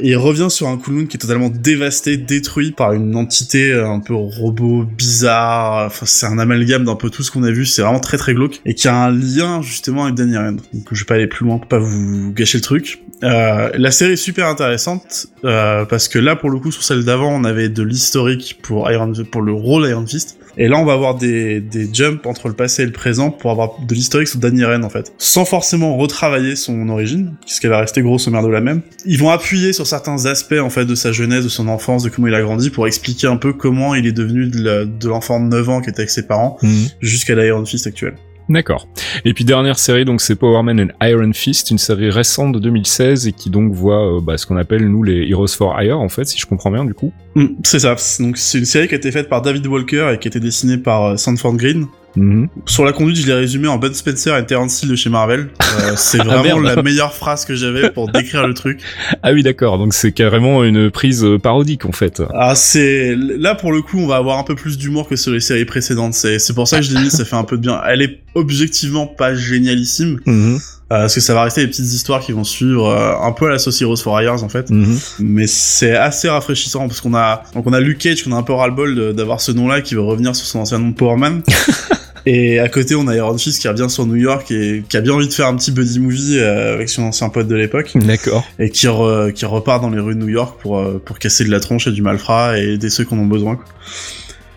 Et 0.00 0.10
il 0.10 0.16
revient 0.16 0.48
sur 0.50 0.68
un 0.68 0.76
Kunlun 0.76 1.06
qui 1.06 1.16
est 1.16 1.20
totalement 1.20 1.48
dévasté, 1.48 2.16
détruit 2.16 2.72
par 2.72 2.92
une 2.92 3.16
entité 3.16 3.72
un 3.72 4.00
peu 4.00 4.14
robot, 4.14 4.84
bizarre, 4.84 5.86
enfin 5.86 6.06
c'est 6.06 6.26
un 6.26 6.38
amalgame 6.38 6.84
d'un 6.84 6.96
peu 6.96 7.10
tout 7.10 7.22
ce 7.22 7.30
qu'on 7.30 7.42
a 7.42 7.50
vu, 7.50 7.66
c'est 7.66 7.82
vraiment 7.82 8.00
très 8.00 8.16
très 8.16 8.34
glauque, 8.34 8.60
et 8.64 8.74
qui 8.74 8.88
a 8.88 8.94
un 8.94 9.10
lien 9.10 9.62
justement 9.62 10.04
avec 10.04 10.14
Danny 10.14 10.36
Rand. 10.36 10.56
Donc 10.72 10.88
je 10.92 11.00
vais 11.00 11.06
pas 11.06 11.14
aller 11.14 11.26
plus 11.26 11.46
loin 11.46 11.58
pour 11.58 11.68
pas 11.68 11.78
vous 11.78 12.32
gâcher 12.32 12.58
le 12.58 12.62
truc. 12.62 13.00
Euh, 13.22 13.70
la 13.74 13.90
série 13.90 14.12
est 14.12 14.16
super 14.16 14.48
intéressante, 14.48 15.26
euh, 15.44 15.84
parce 15.84 16.08
que 16.08 16.18
là 16.18 16.36
pour 16.36 16.50
le 16.50 16.58
coup 16.58 16.72
sur 16.72 16.82
celle 16.82 17.04
d'avant 17.04 17.32
on 17.32 17.44
avait 17.44 17.68
de 17.68 17.82
l'historique 17.82 18.58
pour 18.62 18.90
Iron, 18.90 19.12
pour 19.30 19.42
le 19.42 19.52
rôle 19.52 19.88
Iron 19.88 20.06
Fist, 20.06 20.38
et 20.56 20.68
là, 20.68 20.78
on 20.78 20.84
va 20.84 20.92
avoir 20.92 21.16
des, 21.16 21.60
des 21.60 21.88
jumps 21.92 22.26
entre 22.26 22.48
le 22.48 22.54
passé 22.54 22.82
et 22.82 22.86
le 22.86 22.92
présent 22.92 23.30
pour 23.30 23.50
avoir 23.50 23.80
de 23.80 23.94
l'historique 23.94 24.28
sur 24.28 24.38
Danny 24.38 24.64
Rand, 24.64 24.82
en 24.82 24.88
fait. 24.88 25.12
Sans 25.18 25.44
forcément 25.44 25.96
retravailler 25.96 26.56
son 26.56 26.88
origine, 26.88 27.34
puisqu'elle 27.44 27.70
va 27.70 27.80
rester 27.80 28.02
grosso 28.02 28.30
merdo 28.30 28.50
la 28.50 28.60
même. 28.60 28.82
Ils 29.04 29.18
vont 29.18 29.30
appuyer 29.30 29.72
sur 29.72 29.86
certains 29.86 30.26
aspects, 30.26 30.60
en 30.60 30.70
fait, 30.70 30.84
de 30.84 30.94
sa 30.94 31.12
jeunesse, 31.12 31.44
de 31.44 31.48
son 31.48 31.68
enfance, 31.68 32.02
de 32.02 32.08
comment 32.08 32.28
il 32.28 32.34
a 32.34 32.42
grandi, 32.42 32.70
pour 32.70 32.86
expliquer 32.86 33.26
un 33.26 33.36
peu 33.36 33.52
comment 33.52 33.94
il 33.94 34.06
est 34.06 34.12
devenu 34.12 34.48
de 34.48 35.08
l'enfant 35.08 35.40
de, 35.40 35.46
9 35.46 35.68
ans 35.68 35.80
qui 35.80 35.90
était 35.90 36.00
avec 36.00 36.10
ses 36.10 36.26
parents, 36.26 36.58
mhm. 36.62 36.86
jusqu'à 37.00 37.34
l'Iron 37.34 37.64
Fist 37.64 37.86
actuel. 37.86 38.14
D'accord. 38.48 38.88
Et 39.24 39.32
puis 39.32 39.44
dernière 39.44 39.78
série, 39.78 40.04
donc 40.04 40.20
c'est 40.20 40.34
Power 40.34 40.62
Man 40.62 40.80
and 40.80 41.06
Iron 41.06 41.32
Fist, 41.32 41.70
une 41.70 41.78
série 41.78 42.10
récente 42.10 42.52
de 42.52 42.58
2016 42.58 43.26
et 43.26 43.32
qui 43.32 43.48
donc 43.50 43.72
voit 43.72 44.16
euh, 44.16 44.20
bah, 44.20 44.36
ce 44.36 44.46
qu'on 44.46 44.56
appelle 44.56 44.86
nous 44.86 45.02
les 45.02 45.28
Heroes 45.30 45.48
for 45.48 45.80
Hire 45.80 45.98
en 45.98 46.08
fait, 46.08 46.26
si 46.26 46.38
je 46.38 46.46
comprends 46.46 46.70
bien 46.70 46.84
du 46.84 46.94
coup. 46.94 47.12
Mm, 47.34 47.46
c'est 47.62 47.80
ça. 47.80 47.96
Donc 48.20 48.36
c'est 48.36 48.58
une 48.58 48.64
série 48.64 48.88
qui 48.88 48.94
a 48.94 48.98
été 48.98 49.10
faite 49.10 49.28
par 49.28 49.42
David 49.42 49.66
Walker 49.66 50.10
et 50.14 50.18
qui 50.18 50.28
a 50.28 50.30
été 50.30 50.40
dessinée 50.40 50.76
par 50.76 51.04
euh, 51.04 51.16
Sanford 51.16 51.56
Green. 51.56 51.86
Mhm. 52.16 52.48
Sur 52.66 52.84
la 52.84 52.92
conduite, 52.92 53.16
je 53.16 53.26
l'ai 53.26 53.34
résumé 53.34 53.68
en 53.68 53.78
Ben 53.78 53.92
Spencer 53.92 54.36
et 54.36 54.46
Terence 54.46 54.82
Hill 54.82 54.88
de 54.90 54.96
chez 54.96 55.10
Marvel. 55.10 55.48
Euh, 55.60 55.92
c'est 55.96 56.20
ah, 56.20 56.24
vraiment 56.24 56.60
la 56.60 56.80
meilleure 56.82 57.12
phrase 57.12 57.44
que 57.44 57.54
j'avais 57.54 57.90
pour 57.90 58.10
décrire 58.10 58.46
le 58.46 58.54
truc. 58.54 58.80
Ah 59.22 59.32
oui, 59.32 59.42
d'accord. 59.42 59.78
Donc 59.78 59.94
c'est 59.94 60.12
carrément 60.12 60.62
une 60.64 60.90
prise 60.90 61.24
euh, 61.24 61.38
parodique 61.38 61.84
en 61.84 61.92
fait. 61.92 62.22
Ah 62.32 62.54
c'est 62.54 63.16
là 63.16 63.54
pour 63.54 63.72
le 63.72 63.82
coup, 63.82 63.98
on 63.98 64.06
va 64.06 64.16
avoir 64.16 64.38
un 64.38 64.44
peu 64.44 64.54
plus 64.54 64.78
d'humour 64.78 65.08
que 65.08 65.16
sur 65.16 65.32
les 65.32 65.40
séries 65.40 65.64
précédentes. 65.64 66.14
C'est 66.14 66.38
c'est 66.38 66.54
pour 66.54 66.68
ça 66.68 66.78
que 66.78 66.84
je 66.84 66.94
l'ai 66.94 67.02
mis. 67.02 67.10
Ça 67.10 67.24
fait 67.24 67.36
un 67.36 67.44
peu 67.44 67.56
de 67.56 67.62
bien. 67.62 67.80
Elle 67.86 68.02
est 68.02 68.20
objectivement 68.34 69.06
pas 69.06 69.34
génialissime. 69.34 70.20
Mhm. 70.34 70.58
parce 70.88 71.14
que 71.14 71.20
ça 71.20 71.34
va 71.34 71.44
rester 71.44 71.62
des 71.62 71.68
petites 71.68 71.92
histoires 71.92 72.20
qui 72.20 72.32
vont 72.32 72.44
suivre 72.44 72.90
un 72.90 73.32
peu 73.32 73.46
à 73.46 73.50
la 73.50 73.58
sauce 73.58 73.80
Heroes 73.80 73.96
for 73.96 74.20
Hires 74.20 74.42
en 74.42 74.48
fait. 74.48 74.70
Mhm. 74.70 74.98
Mais 75.20 75.46
c'est 75.46 75.96
assez 75.96 76.28
rafraîchissant 76.28 76.86
parce 76.88 77.00
qu'on 77.00 77.14
a 77.14 77.42
donc 77.54 77.66
on 77.66 77.72
a 77.72 77.80
Luke 77.80 77.98
Cage 77.98 78.22
qu'on 78.22 78.32
a 78.32 78.36
un 78.36 78.42
peu 78.42 78.52
ras-le-bol 78.52 79.14
d'avoir 79.14 79.40
ce 79.40 79.52
nom-là 79.52 79.80
qui 79.80 79.94
veut 79.94 80.02
revenir 80.02 80.36
sur 80.36 80.46
son 80.46 80.60
ancien 80.60 80.78
nom 80.78 80.88
de 80.88 80.94
Power 80.94 81.16
Man. 81.16 81.42
Et 82.26 82.58
à 82.58 82.68
côté, 82.68 82.94
on 82.94 83.06
a 83.06 83.14
Iron 83.14 83.36
Fist 83.36 83.60
qui 83.60 83.68
revient 83.68 83.90
sur 83.90 84.06
New 84.06 84.16
York 84.16 84.50
et 84.50 84.82
qui 84.88 84.96
a 84.96 85.00
bien 85.02 85.12
envie 85.12 85.28
de 85.28 85.32
faire 85.32 85.46
un 85.46 85.56
petit 85.56 85.72
buddy 85.72 85.98
movie 85.98 86.38
euh, 86.38 86.74
avec 86.74 86.88
son 86.88 87.02
ancien 87.02 87.28
pote 87.28 87.48
de 87.48 87.54
l'époque. 87.54 87.92
D'accord. 87.96 88.44
Et 88.58 88.70
qui, 88.70 88.86
qui 89.34 89.44
repart 89.44 89.82
dans 89.82 89.90
les 89.90 90.00
rues 90.00 90.14
de 90.14 90.20
New 90.20 90.28
York 90.28 90.58
pour, 90.62 90.78
euh, 90.78 91.02
pour 91.04 91.18
casser 91.18 91.44
de 91.44 91.50
la 91.50 91.60
tronche 91.60 91.86
et 91.86 91.92
du 91.92 92.00
malfrat 92.00 92.58
et 92.58 92.74
aider 92.74 92.88
ceux 92.88 93.04
qui 93.04 93.12
en 93.12 93.18
ont 93.18 93.26
besoin. 93.26 93.56
Quoi. 93.56 93.66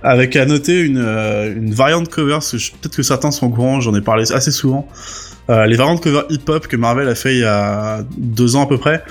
Avec 0.03 0.35
à 0.35 0.45
noter 0.45 0.79
une, 0.81 1.03
euh, 1.03 1.53
une 1.55 1.73
variante 1.73 2.09
cover, 2.09 2.33
parce 2.33 2.51
que 2.51 2.57
peut-être 2.77 2.95
que 2.95 3.03
certains 3.03 3.31
sont 3.31 3.47
au 3.47 3.49
courant, 3.49 3.81
j'en 3.81 3.95
ai 3.95 4.01
parlé 4.01 4.31
assez 4.31 4.51
souvent. 4.51 4.87
Euh, 5.49 5.65
les 5.65 5.75
variantes 5.75 6.01
cover 6.03 6.21
hip-hop 6.29 6.67
que 6.67 6.77
Marvel 6.77 7.07
a 7.07 7.15
fait 7.15 7.35
il 7.35 7.39
y 7.39 7.43
a 7.43 8.05
deux 8.17 8.55
ans 8.55 8.63
à 8.63 8.67
peu 8.67 8.77
près. 8.77 9.03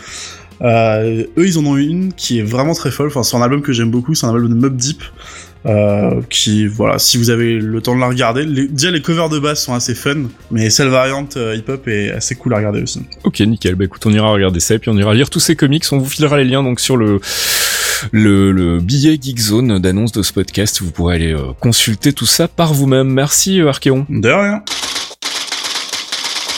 Euh, 0.62 1.24
eux, 1.36 1.46
ils 1.46 1.58
en 1.58 1.66
ont 1.66 1.76
une 1.76 2.12
qui 2.12 2.38
est 2.38 2.42
vraiment 2.42 2.74
très 2.74 2.90
folle. 2.90 3.08
Enfin, 3.08 3.22
c'est 3.22 3.36
un 3.36 3.42
album 3.42 3.62
que 3.62 3.72
j'aime 3.72 3.90
beaucoup. 3.90 4.14
C'est 4.14 4.26
un 4.26 4.34
album 4.34 4.48
de 4.48 4.54
Mob 4.54 4.76
Deep. 4.76 5.02
Euh, 5.66 6.20
qui 6.30 6.68
voilà 6.68 6.96
si 7.00 7.18
vous 7.18 7.30
avez 7.30 7.58
le 7.58 7.80
temps 7.82 7.96
de 7.96 8.00
la 8.00 8.06
regarder 8.06 8.44
les, 8.44 8.68
déjà 8.68 8.92
les 8.92 9.02
covers 9.02 9.28
de 9.28 9.40
base 9.40 9.60
sont 9.60 9.74
assez 9.74 9.96
fun 9.96 10.26
mais 10.52 10.70
celle 10.70 10.86
variante 10.86 11.36
euh, 11.38 11.56
hip 11.56 11.64
hop 11.68 11.88
est 11.88 12.12
assez 12.12 12.36
cool 12.36 12.54
à 12.54 12.58
regarder 12.58 12.82
aussi. 12.82 13.02
Ok 13.24 13.40
nickel. 13.40 13.74
Bah 13.74 13.84
écoute 13.86 14.06
on 14.06 14.12
ira 14.12 14.30
regarder 14.30 14.60
ça 14.60 14.74
et 14.74 14.78
puis 14.78 14.90
on 14.90 14.96
ira 14.96 15.12
lire 15.12 15.28
tous 15.28 15.40
ces 15.40 15.56
comics. 15.56 15.84
On 15.90 15.98
vous 15.98 16.08
filera 16.08 16.36
les 16.36 16.44
liens 16.44 16.62
donc 16.62 16.78
sur 16.78 16.96
le 16.96 17.18
le, 18.12 18.52
le 18.52 18.78
billet 18.78 19.18
Geekzone 19.20 19.80
d'annonce 19.80 20.12
de 20.12 20.22
ce 20.22 20.32
podcast. 20.32 20.82
Vous 20.82 20.92
pourrez 20.92 21.16
aller 21.16 21.32
euh, 21.32 21.52
consulter 21.58 22.12
tout 22.12 22.26
ça 22.26 22.46
par 22.46 22.72
vous-même. 22.72 23.08
Merci 23.08 23.60
Archéon. 23.60 24.06
De 24.08 24.28
rien. 24.28 24.62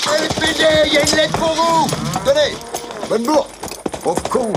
LPD, 0.07 0.65
il 0.87 0.93
y 0.93 0.97
a 0.99 1.01
une 1.01 1.17
lettre 1.17 1.39
pour 1.39 1.55
vous. 1.55 1.89
Tenez. 2.27 2.57
Bonne 3.09 3.23
bourre 3.23 3.49
Pauvre 4.03 4.23
con, 4.29 4.53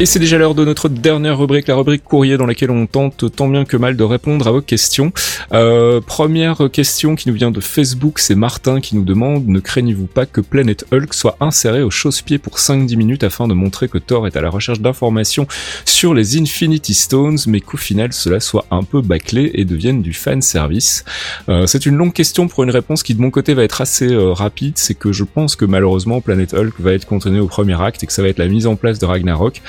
Et 0.00 0.06
c'est 0.06 0.18
déjà 0.18 0.38
l'heure 0.38 0.56
de 0.56 0.64
notre 0.64 0.88
dernière 0.88 1.38
rubrique, 1.38 1.68
la 1.68 1.76
rubrique 1.76 2.02
courrier 2.02 2.36
dans 2.36 2.46
laquelle 2.46 2.72
on 2.72 2.84
tente 2.86 3.32
tant 3.32 3.46
bien 3.46 3.64
que 3.64 3.76
mal 3.76 3.96
de 3.96 4.02
répondre 4.02 4.44
à 4.48 4.50
vos 4.50 4.60
questions. 4.60 5.12
Euh, 5.52 6.00
première 6.00 6.68
question 6.72 7.14
qui 7.14 7.28
nous 7.28 7.34
vient 7.34 7.52
de 7.52 7.60
Facebook, 7.60 8.18
c'est 8.18 8.34
Martin 8.34 8.80
qui 8.80 8.96
nous 8.96 9.04
demande 9.04 9.46
ne 9.46 9.60
craignez-vous 9.60 10.08
pas 10.08 10.26
que 10.26 10.40
Planet 10.40 10.84
Hulk 10.90 11.14
soit 11.14 11.36
inséré 11.38 11.82
au 11.82 11.90
chausse-pied 11.90 12.38
pour 12.38 12.58
5-10 12.58 12.96
minutes 12.96 13.22
afin 13.22 13.46
de 13.46 13.54
montrer 13.54 13.86
que 13.86 13.98
Thor 13.98 14.26
est 14.26 14.36
à 14.36 14.40
la 14.40 14.50
recherche 14.50 14.80
d'informations 14.80 15.46
sur 15.84 16.12
les 16.12 16.38
Infinity 16.38 16.92
Stones, 16.92 17.38
mais 17.46 17.60
qu'au 17.60 17.76
final 17.76 18.12
cela 18.12 18.40
soit 18.40 18.66
un 18.72 18.82
peu 18.82 19.00
bâclé 19.00 19.52
et 19.54 19.64
devienne 19.64 20.02
du 20.02 20.12
fan 20.12 20.42
service. 20.42 21.04
Euh, 21.48 21.66
c'est 21.68 21.86
une 21.86 21.94
longue 21.94 22.12
question 22.12 22.48
pour 22.48 22.64
une 22.64 22.70
réponse 22.70 23.04
qui 23.04 23.14
de 23.14 23.20
mon 23.20 23.30
côté 23.30 23.54
va 23.54 23.62
être 23.62 23.80
assez 23.80 24.12
euh, 24.12 24.32
rapide, 24.32 24.72
c'est 24.76 24.94
que 24.94 25.12
je 25.12 25.22
pense 25.22 25.54
que 25.54 25.64
malheureusement 25.64 26.20
Planet 26.20 26.52
Hulk 26.52 26.74
va 26.80 26.94
être 26.94 27.06
contenu 27.06 27.38
au 27.38 27.46
premier 27.46 27.80
acte 27.80 28.02
et 28.02 28.08
que 28.08 28.12
ça 28.12 28.22
va 28.22 28.28
être 28.28 28.38
la 28.38 28.48
mise 28.48 28.66
en 28.66 28.74
place 28.74 28.98
de 28.98 29.06
Ragnarok. 29.06 29.62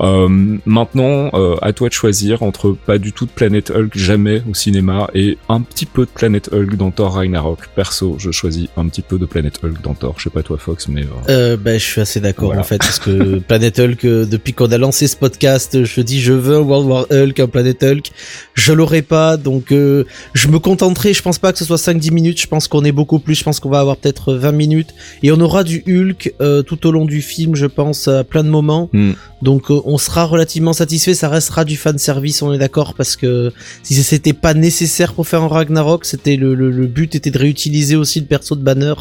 Euh, 0.00 0.28
maintenant, 0.66 1.30
euh, 1.34 1.56
à 1.62 1.72
toi 1.72 1.88
de 1.88 1.94
choisir 1.94 2.42
entre 2.42 2.72
pas 2.86 2.98
du 2.98 3.12
tout 3.12 3.26
de 3.26 3.30
Planet 3.30 3.70
Hulk 3.70 3.96
jamais 3.96 4.42
au 4.48 4.54
cinéma 4.54 5.08
et 5.14 5.38
un 5.48 5.60
petit 5.60 5.86
peu 5.86 6.04
de 6.04 6.10
Planet 6.10 6.50
Hulk 6.52 6.76
dans 6.76 6.90
Thor 6.90 7.14
Ragnarok. 7.14 7.68
Perso, 7.74 8.16
je 8.18 8.30
choisis 8.30 8.68
un 8.76 8.88
petit 8.88 9.02
peu 9.02 9.18
de 9.18 9.26
Planet 9.26 9.58
Hulk 9.62 9.82
dans 9.82 9.94
Thor. 9.94 10.14
Je 10.18 10.24
sais 10.24 10.30
pas 10.30 10.42
toi 10.42 10.58
Fox, 10.58 10.88
mais... 10.88 11.02
Euh... 11.28 11.48
Euh, 11.48 11.56
bah, 11.56 11.78
je 11.78 11.84
suis 11.84 12.00
assez 12.00 12.20
d'accord 12.20 12.48
voilà. 12.48 12.60
en 12.60 12.64
fait, 12.64 12.78
parce 12.78 12.98
que 12.98 13.38
Planet 13.38 13.78
Hulk, 13.78 14.04
euh, 14.04 14.26
depuis 14.26 14.52
qu'on 14.52 14.70
a 14.70 14.78
lancé 14.78 15.06
ce 15.06 15.16
podcast, 15.16 15.84
je 15.84 16.00
dis 16.00 16.20
je 16.20 16.32
veux 16.32 16.56
un 16.56 16.60
World 16.60 16.88
War 16.88 17.06
Hulk, 17.10 17.40
un 17.40 17.46
Planet 17.46 17.82
Hulk. 17.82 18.10
Je 18.54 18.72
l'aurai 18.72 19.02
pas, 19.02 19.36
donc 19.36 19.72
euh, 19.72 20.04
je 20.34 20.48
me 20.48 20.58
contenterai, 20.58 21.14
je 21.14 21.22
pense 21.22 21.38
pas 21.38 21.52
que 21.52 21.58
ce 21.58 21.64
soit 21.64 21.76
5-10 21.76 22.12
minutes, 22.12 22.40
je 22.40 22.46
pense 22.46 22.68
qu'on 22.68 22.84
est 22.84 22.92
beaucoup 22.92 23.18
plus, 23.18 23.34
je 23.34 23.44
pense 23.44 23.60
qu'on 23.60 23.70
va 23.70 23.80
avoir 23.80 23.96
peut-être 23.96 24.34
20 24.34 24.52
minutes. 24.52 24.94
Et 25.22 25.32
on 25.32 25.40
aura 25.40 25.64
du 25.64 25.82
Hulk 25.86 26.34
tout 26.66 26.86
au 26.86 26.92
long 26.92 27.04
du 27.04 27.22
film, 27.22 27.54
je 27.54 27.66
pense, 27.66 28.08
à 28.08 28.24
plein 28.24 28.44
de 28.44 28.50
moments. 28.50 28.90
Mm. 28.92 29.12
Donc 29.42 29.57
on 29.68 29.98
sera 29.98 30.24
relativement 30.24 30.72
satisfait, 30.72 31.14
ça 31.14 31.28
restera 31.28 31.64
du 31.64 31.76
fan 31.76 31.98
service, 31.98 32.42
on 32.42 32.52
est 32.52 32.58
d'accord, 32.58 32.94
parce 32.94 33.16
que 33.16 33.52
si 33.82 33.94
c'était 33.94 34.32
pas 34.32 34.54
nécessaire 34.54 35.12
pour 35.12 35.26
faire 35.26 35.42
un 35.42 35.48
Ragnarok, 35.48 36.04
c'était 36.04 36.36
le, 36.36 36.54
le, 36.54 36.70
le, 36.70 36.86
but 36.86 37.14
était 37.14 37.30
de 37.30 37.38
réutiliser 37.38 37.96
aussi 37.96 38.20
le 38.20 38.26
perso 38.26 38.56
de 38.56 38.62
Banner 38.62 38.94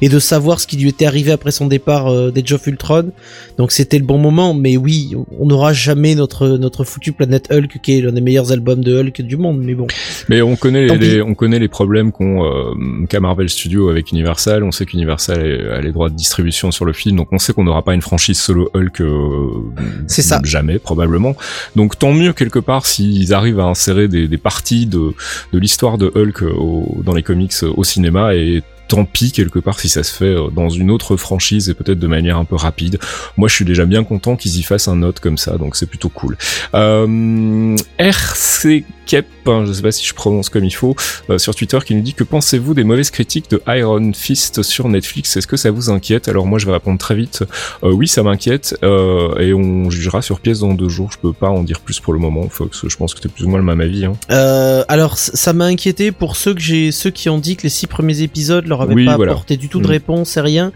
et 0.00 0.08
de 0.08 0.18
savoir 0.18 0.60
ce 0.60 0.66
qui 0.66 0.76
lui 0.76 0.88
était 0.88 1.06
arrivé 1.06 1.32
après 1.32 1.50
son 1.50 1.66
départ 1.66 2.08
euh, 2.08 2.30
d'Age 2.30 2.52
of 2.52 2.66
Ultron. 2.66 3.12
Donc 3.58 3.72
c'était 3.72 3.98
le 3.98 4.04
bon 4.04 4.18
moment, 4.18 4.54
mais 4.54 4.76
oui, 4.76 5.14
on 5.38 5.46
n'aura 5.46 5.72
jamais 5.72 6.14
notre 6.14 6.48
notre 6.48 6.84
foutu 6.84 7.12
Planète 7.12 7.52
Hulk 7.52 7.78
qui 7.82 7.98
est 7.98 8.00
l'un 8.00 8.12
des 8.12 8.20
meilleurs 8.20 8.52
albums 8.52 8.82
de 8.82 8.96
Hulk 8.96 9.22
du 9.22 9.36
monde, 9.36 9.60
mais 9.62 9.74
bon. 9.74 9.86
Mais 10.28 10.42
on 10.42 10.56
connaît 10.56 10.86
les, 10.86 10.98
les, 10.98 11.22
on 11.22 11.34
connaît 11.34 11.58
les 11.58 11.68
problèmes 11.68 12.12
qu'ont 12.12 12.44
euh, 12.44 13.06
qu'a 13.08 13.20
Marvel 13.20 13.48
Studios 13.48 13.88
avec 13.88 14.12
Universal. 14.12 14.62
On 14.64 14.72
sait 14.72 14.86
qu'Universal 14.86 15.70
a 15.72 15.80
les 15.80 15.92
droits 15.92 16.10
de 16.10 16.16
distribution 16.16 16.70
sur 16.70 16.84
le 16.84 16.92
film, 16.92 17.16
donc 17.16 17.28
on 17.32 17.38
sait 17.38 17.52
qu'on 17.52 17.64
n'aura 17.64 17.82
pas 17.82 17.94
une 17.94 18.02
franchise 18.02 18.38
solo 18.38 18.70
Hulk. 18.74 19.02
Euh, 20.02 20.06
c'est 20.08 20.22
ça. 20.22 20.40
Jamais 20.44 20.78
probablement. 20.78 21.36
Donc 21.76 21.98
tant 21.98 22.12
mieux 22.12 22.32
quelque 22.32 22.58
part 22.58 22.86
s'ils 22.86 23.32
arrivent 23.34 23.60
à 23.60 23.64
insérer 23.64 24.08
des, 24.08 24.28
des 24.28 24.38
parties 24.38 24.86
de 24.86 25.14
de 25.52 25.58
l'histoire 25.58 25.98
de 25.98 26.12
Hulk 26.14 26.42
au, 26.42 27.00
dans 27.04 27.14
les 27.14 27.22
comics 27.22 27.52
au 27.62 27.84
cinéma 27.84 28.34
et 28.34 28.62
tant 28.92 29.06
pis 29.06 29.32
quelque 29.32 29.58
part 29.58 29.80
si 29.80 29.88
ça 29.88 30.02
se 30.02 30.12
fait 30.12 30.36
dans 30.54 30.68
une 30.68 30.90
autre 30.90 31.16
franchise 31.16 31.70
et 31.70 31.74
peut-être 31.74 31.98
de 31.98 32.06
manière 32.06 32.36
un 32.36 32.44
peu 32.44 32.56
rapide. 32.56 32.98
Moi, 33.38 33.48
je 33.48 33.54
suis 33.54 33.64
déjà 33.64 33.86
bien 33.86 34.04
content 34.04 34.36
qu'ils 34.36 34.58
y 34.58 34.62
fassent 34.62 34.86
un 34.86 34.96
note 34.96 35.18
comme 35.18 35.38
ça, 35.38 35.56
donc 35.56 35.76
c'est 35.76 35.86
plutôt 35.86 36.10
cool. 36.10 36.36
Euh, 36.74 37.74
RC 37.96 38.84
Kep, 39.06 39.26
hein, 39.46 39.64
je 39.66 39.72
sais 39.72 39.82
pas 39.82 39.92
si 39.92 40.06
je 40.06 40.14
prononce 40.14 40.48
comme 40.48 40.64
il 40.64 40.74
faut, 40.74 40.94
euh, 41.28 41.38
sur 41.38 41.54
Twitter 41.54 41.78
qui 41.84 41.94
nous 41.94 42.02
dit 42.02 42.14
que 42.14 42.24
pensez-vous 42.24 42.74
des 42.74 42.84
mauvaises 42.84 43.10
critiques 43.10 43.50
de 43.50 43.60
Iron 43.68 44.12
Fist 44.14 44.62
sur 44.62 44.88
Netflix? 44.88 45.36
Est-ce 45.36 45.46
que 45.46 45.56
ça 45.56 45.70
vous 45.70 45.90
inquiète? 45.90 46.28
Alors 46.28 46.46
moi, 46.46 46.58
je 46.58 46.66
vais 46.66 46.72
répondre 46.72 46.98
très 46.98 47.14
vite. 47.14 47.44
Euh, 47.82 47.90
oui, 47.90 48.06
ça 48.06 48.22
m'inquiète 48.22 48.76
euh, 48.82 49.36
et 49.38 49.52
on 49.52 49.90
jugera 49.90 50.22
sur 50.22 50.40
pièce 50.40 50.60
dans 50.60 50.74
deux 50.74 50.88
jours. 50.88 51.10
Je 51.12 51.18
peux 51.18 51.32
pas 51.32 51.48
en 51.48 51.62
dire 51.62 51.80
plus 51.80 52.00
pour 52.00 52.12
le 52.12 52.20
moment, 52.20 52.48
Fox. 52.48 52.86
Je 52.86 52.96
pense 52.96 53.14
que 53.14 53.20
c'est 53.22 53.32
plus 53.32 53.44
ou 53.44 53.48
moins 53.48 53.58
le 53.58 53.64
même 53.64 53.80
avis. 53.80 54.04
Hein. 54.04 54.14
alors, 54.88 55.18
ça 55.18 55.52
m'a 55.52 55.64
inquiété 55.64 56.12
pour 56.12 56.36
ceux 56.36 56.54
que 56.54 56.60
j'ai, 56.60 56.92
ceux 56.92 57.10
qui 57.10 57.28
ont 57.28 57.38
dit 57.38 57.56
que 57.56 57.64
les 57.64 57.68
six 57.68 57.86
premiers 57.86 58.22
épisodes 58.22 58.66
leur 58.66 58.81
avaient 58.82 58.94
oui, 58.94 59.06
pas 59.06 59.16
voilà. 59.16 59.32
apporté 59.32 59.56
du 59.56 59.68
tout 59.68 59.80
de 59.80 59.86
Mm. 59.86 59.90
réponse 59.90 60.36
et 60.36 60.40
rien. 60.40 60.72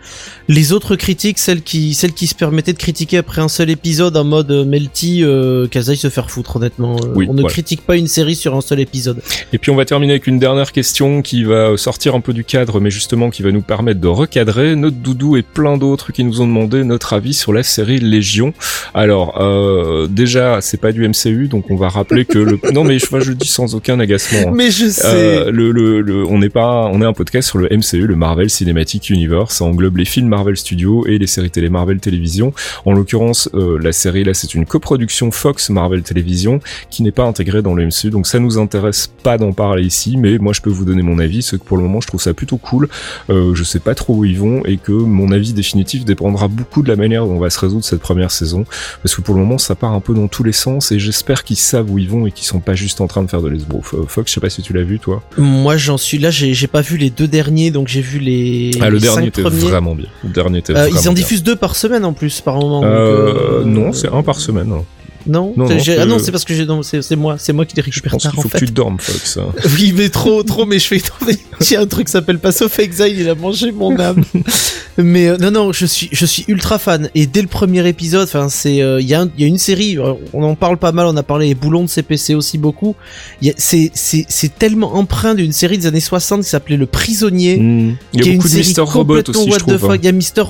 Les 0.48 0.72
autres 0.72 0.96
critiques, 0.96 1.38
celles 1.38 1.62
qui, 1.62 1.94
celles 1.94 2.12
qui 2.12 2.26
se 2.26 2.34
permettaient 2.34 2.72
de 2.72 2.78
critiquer 2.78 3.18
après 3.18 3.40
un 3.42 3.48
seul 3.48 3.70
épisode 3.70 4.16
en 4.16 4.24
mode 4.24 4.50
euh, 4.50 4.64
melty, 4.64 5.22
euh, 5.22 5.66
qu'elles 5.68 5.90
aillent 5.90 5.96
se 5.96 6.08
faire 6.10 6.30
foutre 6.30 6.56
honnêtement. 6.56 6.96
Euh, 6.96 7.12
Oui, 7.14 7.26
on 7.28 7.32
ne 7.34 7.40
voilà. 7.40 7.52
critique 7.52 7.82
pas 7.82 7.96
une 7.96 8.06
série 8.08 8.36
sur 8.36 8.54
un 8.54 8.60
seul 8.60 8.80
épisode. 8.80 9.20
Et 9.52 9.58
puis 9.58 9.70
on 9.70 9.76
va 9.76 9.84
terminer 9.84 10.12
avec 10.14 10.26
une 10.26 10.38
dernière 10.38 10.72
question 10.72 11.22
qui 11.22 11.44
va 11.44 11.76
sortir 11.76 12.14
un 12.14 12.20
peu 12.20 12.32
du 12.32 12.44
cadre, 12.44 12.80
mais 12.80 12.90
justement 12.90 13.30
qui 13.30 13.42
va 13.42 13.52
nous 13.52 13.62
permettre 13.62 14.00
de 14.00 14.08
recadrer. 14.08 14.76
Notre 14.76 14.96
doudou 14.96 15.36
et 15.36 15.42
plein 15.42 15.76
d'autres 15.76 16.12
qui 16.12 16.24
nous 16.24 16.40
ont 16.40 16.46
demandé 16.46 16.84
notre 16.84 17.12
avis 17.12 17.34
sur 17.34 17.52
la 17.52 17.62
série 17.62 17.98
Légion. 17.98 18.52
Alors 18.94 19.40
euh, 19.40 20.06
déjà, 20.08 20.60
c'est 20.60 20.80
pas 20.80 20.92
du 20.92 21.06
MCU, 21.08 21.48
donc 21.48 21.70
on 21.70 21.76
va 21.76 21.88
rappeler 21.88 22.24
que 22.24 22.38
le 22.38 22.58
non 22.72 22.84
mais 22.84 22.98
je, 22.98 23.06
je 23.20 23.30
le 23.30 23.34
dis 23.34 23.48
sans 23.48 23.74
aucun 23.74 23.98
agacement. 24.00 24.48
hein. 24.48 24.52
Mais 24.54 24.70
je 24.70 24.88
sais. 24.88 25.02
Euh, 25.06 25.50
le, 25.50 25.72
le, 25.72 26.00
le- 26.00 26.26
on 26.26 26.38
n'est 26.38 26.48
pas, 26.48 26.88
on 26.92 27.00
est 27.00 27.04
un 27.04 27.12
podcast 27.12 27.48
sur 27.48 27.58
le 27.58 27.68
MCU, 27.70 27.95
le 28.00 28.16
Marvel 28.16 28.50
Cinematic 28.50 29.10
Universe. 29.10 29.56
Ça 29.56 29.64
englobe 29.64 29.96
les 29.96 30.04
films 30.04 30.28
Marvel 30.28 30.56
Studios 30.56 31.06
et 31.06 31.18
les 31.18 31.26
séries 31.26 31.50
télé 31.50 31.68
Marvel 31.68 32.00
Télévision. 32.00 32.52
En 32.84 32.92
l'occurrence, 32.92 33.48
euh, 33.54 33.78
la 33.80 33.92
série 33.92 34.24
là, 34.24 34.34
c'est 34.34 34.54
une 34.54 34.66
coproduction 34.66 35.30
Fox 35.30 35.70
Marvel 35.70 36.02
Télévision 36.02 36.60
qui 36.90 37.02
n'est 37.02 37.12
pas 37.12 37.24
intégrée 37.24 37.62
dans 37.62 37.74
le 37.74 37.86
MCU. 37.86 38.10
Donc 38.10 38.26
ça 38.26 38.38
nous 38.38 38.58
intéresse 38.58 39.10
pas 39.22 39.38
d'en 39.38 39.52
parler 39.52 39.84
ici, 39.84 40.16
mais 40.16 40.38
moi 40.38 40.52
je 40.52 40.60
peux 40.60 40.70
vous 40.70 40.84
donner 40.84 41.02
mon 41.02 41.18
avis. 41.18 41.42
C'est 41.42 41.58
que 41.58 41.64
pour 41.64 41.76
le 41.76 41.82
moment, 41.84 42.00
je 42.00 42.08
trouve 42.08 42.20
ça 42.20 42.34
plutôt 42.34 42.58
cool. 42.58 42.88
Euh, 43.30 43.54
je 43.54 43.64
sais 43.64 43.80
pas 43.80 43.94
trop 43.94 44.14
où 44.16 44.24
ils 44.24 44.38
vont 44.38 44.64
et 44.64 44.76
que 44.76 44.92
mon 44.92 45.30
avis 45.32 45.52
définitif 45.52 46.04
dépendra 46.04 46.48
beaucoup 46.48 46.82
de 46.82 46.88
la 46.88 46.96
manière 46.96 47.24
dont 47.24 47.34
on 47.34 47.38
va 47.38 47.50
se 47.50 47.60
résoudre 47.60 47.84
cette 47.84 48.00
première 48.00 48.30
saison. 48.30 48.64
Parce 49.02 49.14
que 49.14 49.20
pour 49.20 49.34
le 49.34 49.40
moment, 49.40 49.58
ça 49.58 49.74
part 49.74 49.92
un 49.92 50.00
peu 50.00 50.14
dans 50.14 50.28
tous 50.28 50.42
les 50.42 50.52
sens 50.52 50.92
et 50.92 50.98
j'espère 50.98 51.44
qu'ils 51.44 51.56
savent 51.56 51.90
où 51.90 51.98
ils 51.98 52.10
vont 52.10 52.26
et 52.26 52.32
qu'ils 52.32 52.46
sont 52.46 52.60
pas 52.60 52.74
juste 52.74 53.00
en 53.00 53.06
train 53.06 53.22
de 53.22 53.30
faire 53.30 53.42
de 53.42 53.48
l'esbrouf. 53.48 53.94
Euh, 53.94 54.04
Fox, 54.06 54.30
je 54.30 54.34
sais 54.34 54.40
pas 54.40 54.50
si 54.50 54.62
tu 54.62 54.72
l'as 54.72 54.82
vu 54.82 54.98
toi. 54.98 55.22
Moi, 55.38 55.76
j'en 55.76 55.96
suis 55.96 56.18
là. 56.18 56.30
J'ai 56.30 56.54
j'ai 56.54 56.66
pas 56.66 56.80
vu 56.80 56.96
les 56.96 57.10
deux 57.10 57.28
derniers, 57.28 57.70
donc 57.76 57.88
j'ai 57.88 58.00
vu 58.00 58.18
les. 58.18 58.70
Ah, 58.80 58.88
le 58.88 58.96
les 58.96 59.02
dernier 59.02 59.26
était 59.28 59.42
premiers. 59.42 59.58
vraiment 59.60 59.94
bien. 59.94 60.06
Le 60.24 60.30
dernier 60.30 60.58
était 60.60 60.72
Euh, 60.72 60.76
vraiment 60.76 60.90
ils 60.98 61.08
en 61.08 61.12
bien. 61.12 61.22
diffusent 61.22 61.42
deux 61.42 61.56
par 61.56 61.76
semaine 61.76 62.04
en 62.06 62.14
plus 62.14 62.40
par 62.40 62.56
moment. 62.58 62.82
Euh, 62.84 63.60
euh, 63.60 63.64
non, 63.64 63.92
c'est 63.92 64.08
un 64.10 64.22
par 64.22 64.40
semaine. 64.40 64.72
Non. 65.26 65.52
non, 65.56 65.68
non, 65.68 65.76
ah 65.98 66.04
non, 66.06 66.18
c'est 66.18 66.30
parce 66.32 66.44
que 66.44 66.54
j'ai 66.54 66.66
c'est 67.02 67.16
moi, 67.16 67.36
c'est 67.38 67.52
moi 67.52 67.64
qui 67.66 67.74
les 67.76 67.82
Je 67.82 67.86
récupère 67.86 68.12
pense 68.12 68.22
tard 68.22 68.38
en 68.38 68.42
faut 68.42 68.48
que 68.48 68.58
tu 68.58 68.66
dormes, 68.66 68.98
Fox. 69.00 69.36
hein. 69.38 69.52
Oui, 69.78 69.92
mais 69.96 70.08
trop, 70.08 70.42
trop, 70.42 70.66
mais 70.66 70.78
je 70.78 70.86
fais 70.86 71.00
tomber. 71.00 71.36
J'ai 71.60 71.76
un 71.76 71.86
truc 71.86 72.06
qui 72.06 72.12
s'appelle 72.12 72.38
Pass 72.38 72.62
of 72.62 72.78
Exile, 72.78 73.18
il 73.20 73.28
a 73.28 73.34
mangé 73.34 73.72
mon 73.72 73.98
âme. 73.98 74.24
mais 74.98 75.28
euh, 75.28 75.36
non, 75.38 75.50
non, 75.50 75.72
je 75.72 75.86
suis, 75.86 76.08
je 76.12 76.24
suis 76.26 76.44
ultra 76.48 76.78
fan. 76.78 77.10
Et 77.14 77.26
dès 77.26 77.42
le 77.42 77.48
premier 77.48 77.86
épisode, 77.88 78.24
enfin, 78.24 78.48
c'est, 78.48 78.80
euh, 78.82 79.00
il 79.00 79.06
y, 79.06 79.14
a 79.14 79.22
un- 79.22 79.30
il 79.36 79.42
y 79.42 79.44
a 79.44 79.48
une 79.48 79.58
série, 79.58 79.98
euh, 79.98 80.14
on 80.32 80.42
en 80.42 80.54
parle 80.54 80.76
pas 80.78 80.92
mal, 80.92 81.06
on 81.06 81.16
a 81.16 81.22
parlé 81.22 81.48
des 81.48 81.54
boulons 81.54 81.82
de 81.84 81.88
CPC 81.88 82.34
aussi 82.34 82.58
beaucoup. 82.58 82.94
Il 83.42 83.48
y 83.48 83.50
a- 83.50 83.54
C'est, 83.56 83.90
c'est, 83.94 84.24
c'est 84.28 84.58
tellement 84.58 84.94
empreint 84.96 85.34
d'une 85.34 85.52
série 85.52 85.78
des 85.78 85.86
années 85.86 86.00
60 86.00 86.42
qui 86.42 86.48
s'appelait 86.48 86.76
Le 86.76 86.86
Prisonnier. 86.86 87.56
Hmm. 87.58 87.96
Il 88.12 88.24
y 88.24 88.28
a 88.30 88.32
beaucoup 88.36 88.48
de 88.48 88.54
Mister 88.56 88.80
Robot 88.82 89.22
aussi, 89.28 89.48
what 89.50 89.58
je 89.58 89.64
the 89.64 89.66
trouve. 89.68 89.78
fuck. 89.78 89.90
hein. 89.92 89.96
Il 90.00 90.04
y 90.04 90.08
a 90.08 90.12
Mister, 90.12 90.42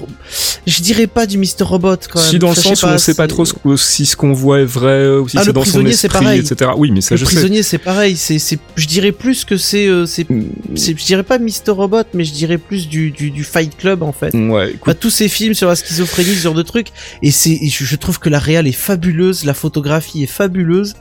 je 0.67 0.83
dirais 0.83 1.07
pas 1.07 1.27
du 1.27 1.39
Mister 1.39 1.65
Robot 1.65 1.97
quand 2.11 2.21
même. 2.21 2.29
Si 2.31 2.39
dans 2.39 2.49
le 2.51 2.55
je 2.55 2.61
sens 2.61 2.83
où 2.83 2.87
on 2.87 2.99
sait 2.99 3.15
pas 3.15 3.27
trop 3.27 3.45
si 3.77 4.07
ce 4.07 4.17
qu'on 4.17 4.33
voit 4.33 4.61
vrai 4.67 5.09
ou 5.09 5.29
si 5.29 5.39
Ah, 5.39 5.43
c'est 5.45 5.53
dans 5.53 5.61
son 5.65 5.71
prisonnier, 5.71 5.93
c'est 5.93 6.07
esprit, 6.09 6.25
pareil. 6.25 6.41
etc. 6.41 6.71
Oui, 6.77 6.91
mais 6.91 7.01
ça 7.01 7.15
le 7.15 7.19
je 7.19 7.25
sais. 7.25 7.33
prisonnier, 7.37 7.63
c'est 7.63 7.79
pareil. 7.79 8.17
C'est, 8.17 8.39
je 8.77 8.87
dirais 8.87 9.13
plus 9.13 9.45
que 9.45 9.57
c'est, 9.57 9.87
euh, 9.87 10.07
c'est, 10.07 10.27
c'est, 10.75 10.99
je 10.99 11.05
dirais 11.05 11.23
pas 11.23 11.39
Mr. 11.39 11.71
Robot, 11.71 12.03
mais 12.15 12.25
je 12.25 12.33
dirais 12.33 12.59
plus 12.59 12.89
du, 12.89 13.11
du, 13.11 13.31
du 13.31 13.45
Fight 13.45 13.77
Club 13.77 14.03
en 14.03 14.13
fait. 14.13 14.35
Ouais, 14.35 14.71
écoute, 14.71 14.83
Bah, 14.87 14.95
tous 14.95 15.11
ces 15.11 15.29
films 15.29 15.55
sur 15.55 15.69
la 15.69 15.77
schizophrénie, 15.77 16.31
ce 16.35 16.43
genre 16.43 16.55
de 16.55 16.63
trucs. 16.63 16.89
Et 17.23 17.31
c'est, 17.31 17.59
je, 17.67 17.97
trouve 17.97 18.19
que 18.19 18.29
la 18.29 18.39
réal 18.39 18.67
est 18.67 18.73
fabuleuse, 18.73 19.45
la 19.45 19.55
photographie 19.55 20.23
est 20.23 20.27
fabuleuse. 20.27 20.95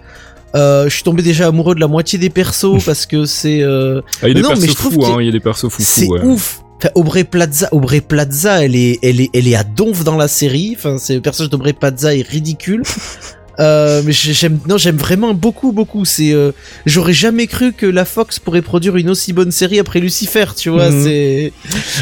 Euh, 0.55 0.85
je 0.85 0.93
suis 0.93 1.03
tombé 1.03 1.21
déjà 1.21 1.47
amoureux 1.47 1.75
de 1.75 1.81
la 1.81 1.87
moitié 1.87 2.17
des 2.17 2.29
persos 2.29 2.81
parce 2.85 3.05
que 3.05 3.25
c'est, 3.25 3.61
euh, 3.61 4.01
ah, 4.21 4.27
il 4.27 4.27
y 4.29 4.31
a 4.31 4.33
des 4.35 4.41
non, 4.41 4.49
mais 4.49 4.55
persos 4.55 4.69
je 4.69 4.75
trouve 4.75 4.93
fous, 4.93 5.05
hein, 5.05 5.17
il 5.19 5.25
y 5.25 5.29
a 5.29 5.31
des 5.33 5.39
persos 5.41 5.69
fous. 5.69 5.81
c'est 5.83 6.07
ouais. 6.07 6.21
ouf. 6.21 6.61
Enfin, 6.77 6.89
Aubrey 6.95 7.23
Plaza, 7.23 7.69
Aubrey 7.71 8.01
Plaza, 8.01 8.63
elle 8.63 8.75
est, 8.75 8.99
elle 9.01 9.21
est, 9.21 9.29
elle 9.33 9.47
est 9.47 9.55
à 9.55 9.63
donf 9.63 10.03
dans 10.03 10.17
la 10.17 10.27
série. 10.27 10.75
Enfin, 10.77 10.97
c'est 10.97 11.15
le 11.15 11.21
personnage 11.21 11.49
d'Aubrey 11.49 11.71
Plaza 11.73 12.13
est 12.15 12.27
ridicule. 12.27 12.83
Euh, 13.59 14.01
j'aime, 14.07 14.59
non, 14.67 14.77
j'aime 14.77 14.97
vraiment 14.97 15.33
beaucoup, 15.33 15.71
beaucoup. 15.71 16.05
C'est, 16.05 16.33
euh, 16.33 16.51
j'aurais 16.85 17.13
jamais 17.13 17.47
cru 17.47 17.73
que 17.73 17.85
la 17.85 18.05
Fox 18.05 18.39
pourrait 18.39 18.61
produire 18.61 18.95
une 18.97 19.09
aussi 19.09 19.33
bonne 19.33 19.51
série 19.51 19.79
après 19.79 19.99
Lucifer. 19.99 20.45
Tu 20.57 20.69
vois, 20.69 20.89
Mhm. 20.91 21.03
c'est, 21.03 21.53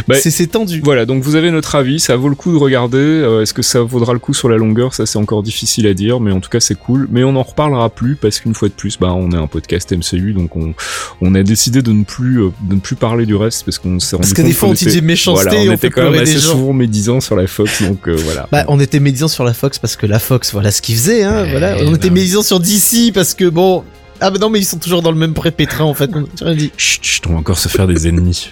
Bah, 0.08 0.16
c'est, 0.20 0.32
c'est 0.32 0.48
tendu. 0.48 0.82
Voilà, 0.84 1.06
donc 1.06 1.24
vous 1.24 1.36
avez 1.36 1.52
notre 1.52 1.76
avis, 1.76 2.00
ça 2.00 2.16
vaut 2.16 2.30
le 2.30 2.36
coup 2.36 2.52
de 2.52 2.58
regarder. 2.58 2.98
Euh, 2.98 3.42
Est-ce 3.42 3.54
que 3.54 3.62
ça 3.62 3.82
vaudra 3.82 4.14
le 4.14 4.20
coup 4.20 4.34
sur 4.34 4.50
la 4.50 4.58
longueur? 4.58 4.94
Ça, 4.94 5.06
c'est 5.06 5.18
encore 5.20 5.44
difficile 5.44 5.86
à 5.88 5.94
dire, 5.94 6.20
mais 6.20 6.32
en 6.32 6.40
tout 6.40 6.50
cas, 6.50 6.60
c'est 6.60 6.76
cool. 6.76 7.08
Mais 7.12 7.24
on 7.24 7.36
en 7.36 7.44
reparlera 7.44 7.90
plus 7.90 8.16
parce 8.16 8.40
qu'une 8.40 8.54
fois 8.56 8.68
de 8.70 8.74
plus, 8.74 8.98
bah, 9.00 9.14
on 9.14 9.32
est 9.32 9.38
un 9.38 9.48
podcast 9.48 9.92
MCU, 9.92 10.34
donc 10.34 10.56
on, 10.56 10.74
on 11.22 11.36
a 11.36 11.44
décidé 11.44 11.82
de 11.82 11.92
ne 11.92 12.04
plus, 12.04 12.38
de 12.62 12.76
ne 12.76 12.80
plus 12.80 12.96
parler 12.96 13.26
du 13.26 13.36
reste 13.36 13.64
parce 13.66 13.78
qu'on 13.80 14.00
s'est 14.00 14.16
rendu 14.16 14.22
Parce 14.24 14.34
que 14.34 14.42
compte 14.42 14.48
des 14.50 14.54
fois, 14.54 14.68
qu'on 14.70 14.72
on 14.72 14.76
était- 14.76 15.32
voilà, 15.32 15.56
et 15.56 15.68
on 15.70 15.72
on 15.72 15.76
était 15.76 15.90
quand 15.90 16.10
même 16.10 16.22
assez 16.22 16.40
gens. 16.40 16.52
souvent 16.54 16.74
médisants 16.74 17.22
sur 17.22 17.36
la 17.36 17.48
Fox, 17.48 17.84
donc 17.84 18.08
voilà. 18.10 18.48
Bah, 18.52 18.66
on 18.68 18.80
était 18.80 19.00
médisants 19.00 19.28
sur 19.28 19.44
la 19.44 19.54
Fox 19.54 19.78
parce 19.80 19.96
que 19.96 20.06
la 20.06 20.20
Fox, 20.20 20.52
voilà 20.54 20.72
ce 20.72 20.82
qu'ils 20.82 20.96
faisaient, 20.96 21.24
hein, 21.24 21.43
Voilà. 21.50 21.78
On 21.82 21.96
était 21.96 22.10
médisants 22.10 22.44
sur 22.44 22.60
DC 22.60 23.14
parce 23.14 23.34
que 23.34 23.50
bon, 23.50 23.84
ah 24.20 24.30
bah 24.30 24.38
non, 24.40 24.50
mais 24.50 24.60
ils 24.60 24.66
sont 24.66 24.78
toujours 24.78 25.02
dans 25.02 25.12
le 25.12 25.18
même 25.18 25.34
prépétrin 25.34 25.84
en 25.84 25.94
fait. 25.94 26.10
J'ai 26.40 26.46
rien 26.46 26.56
dit. 26.56 26.72
Chut, 26.78 27.04
chut, 27.04 27.28
on 27.28 27.34
va 27.34 27.40
encore 27.40 27.58
se 27.58 27.68
faire 27.68 27.88
des 27.88 28.08
ennemis. 28.08 28.50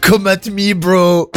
Come 0.00 0.26
at 0.26 0.50
me, 0.50 0.74
bro. 0.74 1.30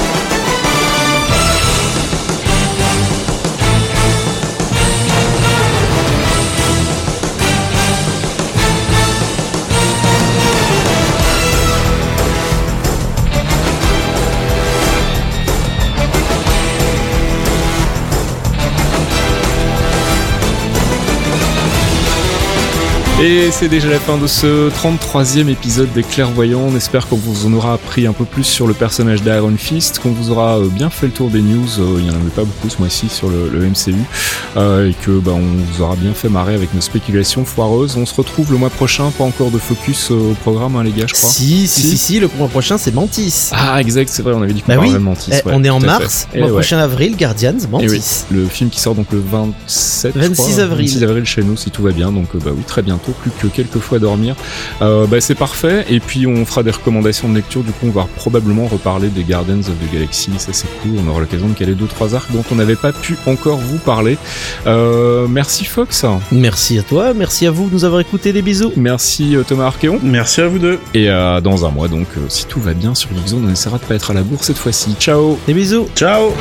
Et 23.22 23.52
c'est 23.52 23.68
déjà 23.68 23.90
la 23.90 24.00
fin 24.00 24.18
de 24.18 24.28
ce 24.28 24.70
33e 24.70 25.50
épisode 25.50 25.92
des 25.92 26.04
Clairvoyants. 26.04 26.62
On 26.72 26.76
espère 26.78 27.06
qu'on 27.10 27.18
vous 27.18 27.48
en 27.48 27.54
aura 27.54 27.74
appris 27.74 28.08
un 28.08 28.14
peu 28.14 28.24
plus 28.24 28.46
sur 28.46 28.66
le 28.66 28.74
personnage 28.74 29.24
d'Iron 29.24 29.56
Fist, 29.58 30.00
qu'on 30.00 30.12
vous 30.12 30.32
aura 30.32 30.58
euh, 30.60 30.68
bien 30.70 30.90
fait 30.90 31.08
le 31.08 31.12
tour 31.12 31.30
des 31.30 31.42
news. 31.42 31.68
Euh, 31.80 31.98
Il 32.00 32.06
y 32.06 32.10
en 32.10 32.14
avait 32.14 32.30
pas 32.34 32.46
beaucoup 32.46 32.70
ce 32.70 32.78
mois-ci 32.78 33.10
sur 33.10 33.28
le, 33.30 33.50
le 33.50 33.60
MCU. 33.68 33.94
Euh, 34.56 34.90
et 34.90 34.94
que 34.94 35.12
bah, 35.20 35.34
on 35.36 35.42
vous 35.42 35.82
aura 35.84 35.98
bien 35.98 36.14
fait 36.14 36.30
marrer 36.30 36.54
avec 36.56 36.74
nos 36.74 36.80
spéculations 36.80 37.44
foireuses. 37.44 37.98
On 37.98 38.06
se 38.06 38.14
retrouve 38.16 38.54
le 38.54 38.58
mois 38.58 38.70
prochain, 38.70 39.12
pas 39.12 39.26
encore 39.26 39.52
de 39.52 39.58
focus 39.58 40.12
au 40.12 40.34
programme, 40.42 40.78
hein, 40.78 40.84
les 40.86 40.92
gars, 40.92 41.06
je 41.06 41.14
crois. 41.14 41.30
Si, 41.30 41.68
si, 41.68 41.82
Si. 41.82 41.90
si, 41.90 41.98
si, 41.98 42.20
le 42.22 42.30
mois 42.38 42.48
prochain 42.48 42.78
c'est 42.78 42.94
Mantis. 42.96 43.50
Ah, 43.52 43.82
exact, 43.82 44.10
c'est 44.14 44.22
vrai, 44.24 44.32
on 44.34 44.42
avait 44.42 44.54
dit 44.54 44.62
qu'on 44.62 44.76
Bah 44.76 44.80
oui. 44.82 44.94
de 44.94 44.98
Mantis. 44.98 45.32
Eh, 45.34 45.36
ouais, 45.46 45.54
on 45.54 45.64
est 45.66 45.70
en 45.70 45.82
mars, 45.82 46.26
Eh 46.34 46.38
mois 46.40 46.48
ouais. 46.48 46.54
prochain 46.54 46.78
avril, 46.80 47.18
Guardians, 47.18 47.54
Eh 47.62 47.68
Mantis. 47.68 47.90
oui, 47.90 48.02
le 48.32 48.46
film 48.48 48.70
qui 48.70 48.80
sort 48.80 48.96
donc 48.96 49.08
le 49.12 49.20
27 49.20 50.14
je 50.16 50.20
26 50.22 50.34
crois, 50.42 50.64
avril. 50.64 50.88
26 50.88 51.04
avril 51.04 51.26
chez 51.26 51.44
nous 51.44 51.58
si 51.58 51.70
tout 51.70 51.84
va 51.84 51.92
bien 51.92 52.14
donc 52.14 52.28
bah 52.36 52.52
oui 52.56 52.64
très 52.66 52.82
bientôt 52.82 53.09
plus 53.14 53.32
que 53.32 53.48
quelques 53.48 53.80
fois 53.80 54.00
dormir. 54.00 54.36
Euh, 54.82 55.06
bah 55.08 55.22
c'est 55.22 55.36
parfait. 55.36 55.86
Et 55.90 56.00
puis 56.00 56.28
on 56.28 56.46
fera 56.46 56.64
des 56.64 56.72
recommandations 56.72 57.30
de 57.30 57.36
lecture. 57.36 57.64
Du 57.64 57.72
coup 57.72 57.88
on 57.88 57.92
va 57.92 58.08
probablement 58.16 58.68
reparler 58.68 59.10
des 59.10 59.24
Gardens 59.24 59.60
of 59.60 59.74
the 59.74 59.94
Galaxy. 59.94 60.32
Ça 60.38 60.50
c'est 60.54 60.68
cool. 60.82 60.92
On 61.06 61.10
aura 61.10 61.20
l'occasion 61.22 61.48
de 61.48 61.54
caler 61.54 61.74
deux 61.74 61.88
trois 61.88 62.16
arcs 62.16 62.32
dont 62.32 62.44
on 62.52 62.56
n'avait 62.56 62.76
pas 62.76 62.92
pu 62.92 63.18
encore 63.26 63.58
vous 63.58 63.78
parler. 63.78 64.18
Euh, 64.68 65.28
merci 65.28 65.66
Fox. 65.66 66.06
Merci 66.32 66.80
à 66.80 66.84
toi, 66.84 67.14
merci 67.14 67.46
à 67.46 67.52
vous 67.52 67.68
de 67.68 67.74
nous 67.74 67.86
avoir 67.86 68.02
écouté, 68.02 68.34
des 68.34 68.42
bisous. 68.42 68.72
merci 68.76 69.36
euh, 69.36 69.44
Thomas 69.44 69.66
Archeon. 69.66 70.00
Merci 70.04 70.42
à 70.42 70.48
vous 70.48 70.60
deux. 70.60 70.80
et 70.94 71.10
euh, 71.10 71.42
dans 71.42 71.66
un 71.66 71.70
mois 71.70 71.88
donc 71.88 72.08
euh, 72.18 72.22
si 72.30 72.46
tout 72.46 72.60
va 72.60 72.74
bien 72.74 72.96
sur 72.96 73.10
Geekzone 73.16 73.46
on 73.48 73.52
essaiera 73.52 73.78
de 73.78 73.84
pas 73.84 73.96
être 73.96 74.12
à 74.12 74.14
la 74.14 74.24
bourre 74.24 74.44
cette 74.44 74.58
fois-ci. 74.58 74.96
Ciao. 75.00 75.38
Des 75.48 75.54
bisous. 75.54 75.88
Ciao 75.96 76.32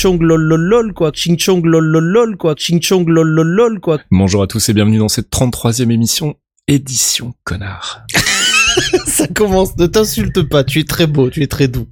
chong 0.00 0.18
lol 0.22 0.40
lol 0.40 0.60
lol 0.62 0.92
quoi. 0.94 1.12
Ching 1.12 1.38
chong 1.38 1.60
lol 1.62 1.84
lol 1.84 2.04
lol 2.04 2.36
quoi. 2.38 2.54
Ching 2.54 2.80
chong 2.80 3.04
lol 3.06 3.28
lol 3.28 3.48
lol 3.48 3.80
quoi. 3.80 3.98
bonjour 4.10 4.42
à 4.42 4.46
tous 4.46 4.66
et 4.70 4.72
bienvenue 4.72 4.96
dans 4.96 5.10
cette 5.10 5.30
33e 5.30 5.90
émission 5.90 6.36
édition 6.68 7.34
connard 7.44 8.06
Ça 9.06 9.26
commence, 9.26 9.76
ne 9.76 9.86
t'insulte 9.86 10.40
pas, 10.48 10.64
tu 10.64 10.78
es 10.78 10.84
très 10.84 11.06
beau, 11.06 11.28
tu 11.28 11.42
es 11.42 11.48
très 11.48 11.68
doux. 11.68 11.86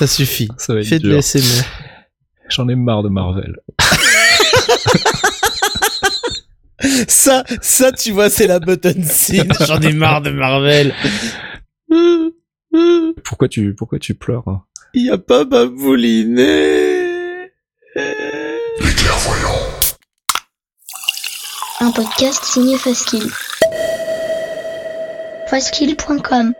Ça 0.00 0.08
suffit. 0.08 0.48
ça 0.58 0.74
va 0.74 0.80
être 0.80 0.88
Fais 0.88 0.98
de 0.98 1.04
dur. 1.04 1.14
l'ASMR. 1.14 1.62
J'en 2.48 2.68
ai 2.68 2.74
marre 2.74 3.04
de 3.04 3.10
Marvel. 3.10 3.54
Ça, 7.06 7.44
ça, 7.60 7.92
tu 7.92 8.10
vois, 8.10 8.30
c'est 8.30 8.46
la 8.48 8.58
button 8.58 9.02
scene. 9.04 9.52
J'en 9.68 9.80
ai 9.82 9.92
marre 9.92 10.22
de 10.22 10.30
Marvel. 10.30 10.94
Pourquoi 13.22 13.48
tu, 13.48 13.74
pourquoi 13.74 13.98
tu 14.00 14.14
pleures 14.14 14.48
hein? 14.48 14.62
Il 14.94 15.04
y 15.04 15.10
a 15.10 15.18
pas 15.18 15.44
babouliné. 15.44 16.89
Un 21.80 21.90
podcast 21.90 22.44
signé 22.44 22.78
Faskill. 22.78 23.28
Faskill.com 25.48 26.52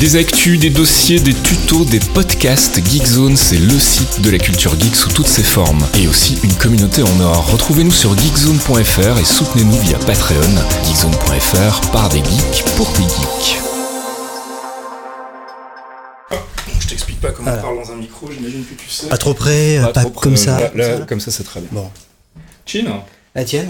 Des 0.00 0.16
actus, 0.16 0.58
des 0.58 0.68
dossiers, 0.68 1.18
des 1.20 1.32
tutos, 1.32 1.86
des 1.86 2.00
podcasts. 2.12 2.78
Geekzone, 2.84 3.36
c'est 3.38 3.56
le 3.56 3.78
site 3.78 4.20
de 4.20 4.30
la 4.30 4.38
culture 4.38 4.78
geek 4.78 4.96
sous 4.96 5.10
toutes 5.10 5.28
ses 5.28 5.44
formes. 5.44 5.86
Et 5.98 6.06
aussi 6.06 6.38
une 6.42 6.54
communauté 6.54 7.02
en 7.02 7.20
or. 7.20 7.50
Retrouvez-nous 7.52 7.92
sur 7.92 8.14
geekzone.fr 8.18 9.18
et 9.18 9.24
soutenez-nous 9.24 9.78
via 9.78 9.98
Patreon. 10.00 10.42
Geekzone.fr 10.84 11.90
par 11.90 12.10
des 12.10 12.18
geeks 12.18 12.64
pour 12.76 12.90
des 12.92 13.04
geeks. 13.04 13.71
T'explique 16.92 17.20
pas 17.20 17.30
comment 17.32 17.50
on 17.52 17.60
parle 17.60 17.76
dans 17.76 17.90
un 17.92 17.96
micro, 17.96 18.30
j'imagine 18.30 18.64
que 18.64 18.74
tu 18.74 18.88
sais. 18.88 19.08
Pas 19.08 19.16
trop 19.18 19.34
près, 19.34 19.80
pas, 19.94 20.04
comme 20.04 20.36
ça. 20.36 20.70
Là, 20.74 21.00
comme 21.08 21.20
ça, 21.20 21.30
c'est 21.30 21.44
très 21.44 21.60
bien. 21.60 21.68
Bon. 21.72 21.90
Chin, 22.66 22.84
La 23.34 23.44
tienne 23.44 23.68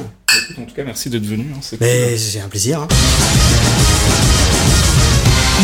écoute, 0.49 0.59
en 0.61 0.65
tout 0.67 0.75
cas, 0.75 0.83
merci 0.85 1.09
d'être 1.11 1.25
venu. 1.27 1.47
hein, 1.55 1.59
c'est 1.61 1.81
Mais 1.81 2.09
cool. 2.11 2.19
c'est 2.19 2.41
un 2.41 2.49
plaisir. 2.49 2.81
hein. 2.81 2.89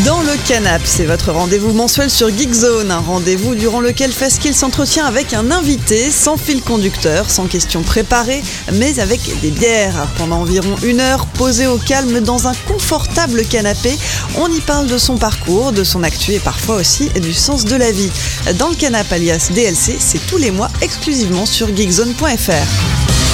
Dans 0.05 0.21
le 0.23 0.37
canap, 0.47 0.81
c'est 0.85 1.07
votre 1.07 1.33
rendez-vous 1.33 1.73
mensuel 1.73 2.09
sur 2.09 2.29
Geekzone, 2.29 2.91
un 2.91 3.01
rendez-vous 3.01 3.57
durant 3.57 3.81
lequel 3.81 4.13
Faskill 4.13 4.55
s'entretient 4.55 5.05
avec 5.05 5.35
un 5.35 5.51
invité, 5.51 6.11
sans 6.11 6.37
fil 6.37 6.63
conducteur, 6.63 7.29
sans 7.29 7.47
questions 7.47 7.83
préparées, 7.83 8.43
mais 8.75 9.01
avec 9.01 9.21
des 9.41 9.51
bières. 9.51 10.07
Pendant 10.17 10.43
environ 10.43 10.77
une 10.85 11.01
heure, 11.01 11.27
posé 11.27 11.67
au 11.67 11.79
calme 11.79 12.21
dans 12.21 12.47
un 12.47 12.55
confortable 12.69 13.45
canapé, 13.45 13.99
on 14.37 14.49
y 14.53 14.61
parle 14.61 14.87
de 14.87 14.99
son 14.99 15.17
parcours, 15.17 15.73
de 15.73 15.83
son 15.83 16.05
actu 16.05 16.33
et 16.33 16.41
parfois 16.41 16.77
aussi 16.77 17.09
du 17.21 17.35
sens 17.35 17.65
de 17.65 17.75
la 17.75 17.91
vie. 17.91 18.11
Dans 18.59 18.69
le 18.69 18.77
canap 18.77 19.11
alias 19.11 19.51
DLC, 19.53 19.97
c'est 19.99 20.25
tous 20.27 20.39
les 20.39 20.53
mois 20.53 20.71
exclusivement 20.81 21.45
sur 21.45 21.75
geekzone.fr. 21.75 23.28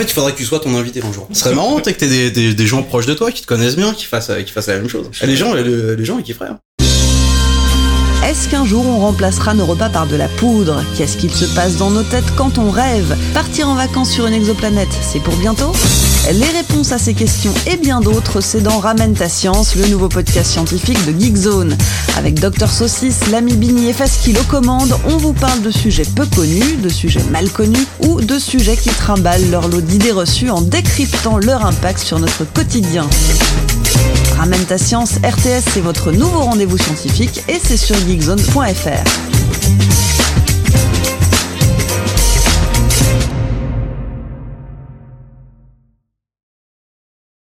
Fait, 0.00 0.06
il 0.06 0.14
faudrait 0.14 0.32
que 0.32 0.38
tu 0.38 0.46
sois 0.46 0.60
ton 0.60 0.74
invité 0.76 1.02
un 1.06 1.12
jour. 1.12 1.28
Ce 1.30 1.40
serait 1.40 1.54
marrant, 1.54 1.76
que 1.76 1.90
t'aies 1.90 2.30
des, 2.30 2.54
des, 2.54 2.66
gens 2.66 2.82
proches 2.82 3.04
de 3.04 3.12
toi 3.12 3.30
qui 3.30 3.42
te 3.42 3.46
connaissent 3.46 3.76
bien, 3.76 3.92
qui 3.92 4.06
fassent, 4.06 4.30
la 4.30 4.76
même 4.76 4.88
chose. 4.88 5.10
Et 5.20 5.26
les 5.26 5.36
gens, 5.36 5.52
les, 5.52 5.94
les 5.94 6.04
gens, 6.06 6.16
ils 6.16 6.24
kifferaient. 6.24 6.48
Hein. 6.48 6.58
Est-ce 8.26 8.48
qu'un 8.48 8.64
jour 8.64 8.86
on 8.86 8.98
remplacera 8.98 9.52
nos 9.52 9.66
repas 9.66 9.90
par 9.90 10.06
de 10.06 10.16
la 10.16 10.28
poudre? 10.28 10.82
Qu'est-ce 10.96 11.18
qu'il 11.18 11.30
se 11.30 11.44
passe 11.44 11.76
dans 11.76 11.90
nos 11.90 12.02
têtes 12.02 12.34
quand 12.34 12.56
on 12.56 12.70
rêve? 12.70 13.14
Partir 13.34 13.68
en 13.68 13.74
vacances 13.74 14.10
sur 14.10 14.26
une 14.26 14.32
exoplanète, 14.32 14.88
c'est 15.02 15.20
pour 15.20 15.36
bientôt? 15.36 15.70
Les 16.28 16.46
réponses 16.46 16.92
à 16.92 16.98
ces 16.98 17.14
questions 17.14 17.52
et 17.66 17.76
bien 17.76 18.00
d'autres, 18.00 18.40
c'est 18.40 18.60
dans 18.60 18.78
Ramène 18.78 19.14
ta 19.14 19.28
science, 19.28 19.74
le 19.74 19.88
nouveau 19.88 20.08
podcast 20.08 20.52
scientifique 20.52 21.04
de 21.04 21.18
Geekzone. 21.18 21.76
Avec 22.16 22.38
Dr 22.38 22.68
Saucisse, 22.68 23.28
l'ami 23.32 23.54
Bini 23.54 23.88
et 23.88 23.92
Faskil 23.92 24.38
aux 24.38 24.44
commandes, 24.44 24.96
on 25.06 25.16
vous 25.16 25.32
parle 25.32 25.60
de 25.62 25.72
sujets 25.72 26.04
peu 26.04 26.26
connus, 26.26 26.76
de 26.76 26.88
sujets 26.88 27.22
mal 27.30 27.50
connus 27.50 27.84
ou 28.00 28.20
de 28.20 28.38
sujets 28.38 28.76
qui 28.76 28.90
trimballent 28.90 29.50
leur 29.50 29.68
lot 29.68 29.80
d'idées 29.80 30.12
reçues 30.12 30.50
en 30.50 30.60
décryptant 30.60 31.38
leur 31.38 31.66
impact 31.66 31.98
sur 31.98 32.20
notre 32.20 32.44
quotidien. 32.44 33.08
Ramène 34.38 34.64
ta 34.64 34.78
science, 34.78 35.14
RTS, 35.24 35.64
c'est 35.72 35.80
votre 35.80 36.12
nouveau 36.12 36.40
rendez-vous 36.40 36.78
scientifique 36.78 37.42
et 37.48 37.58
c'est 37.62 37.76
sur 37.76 37.96
geekzone.fr. 37.96 40.19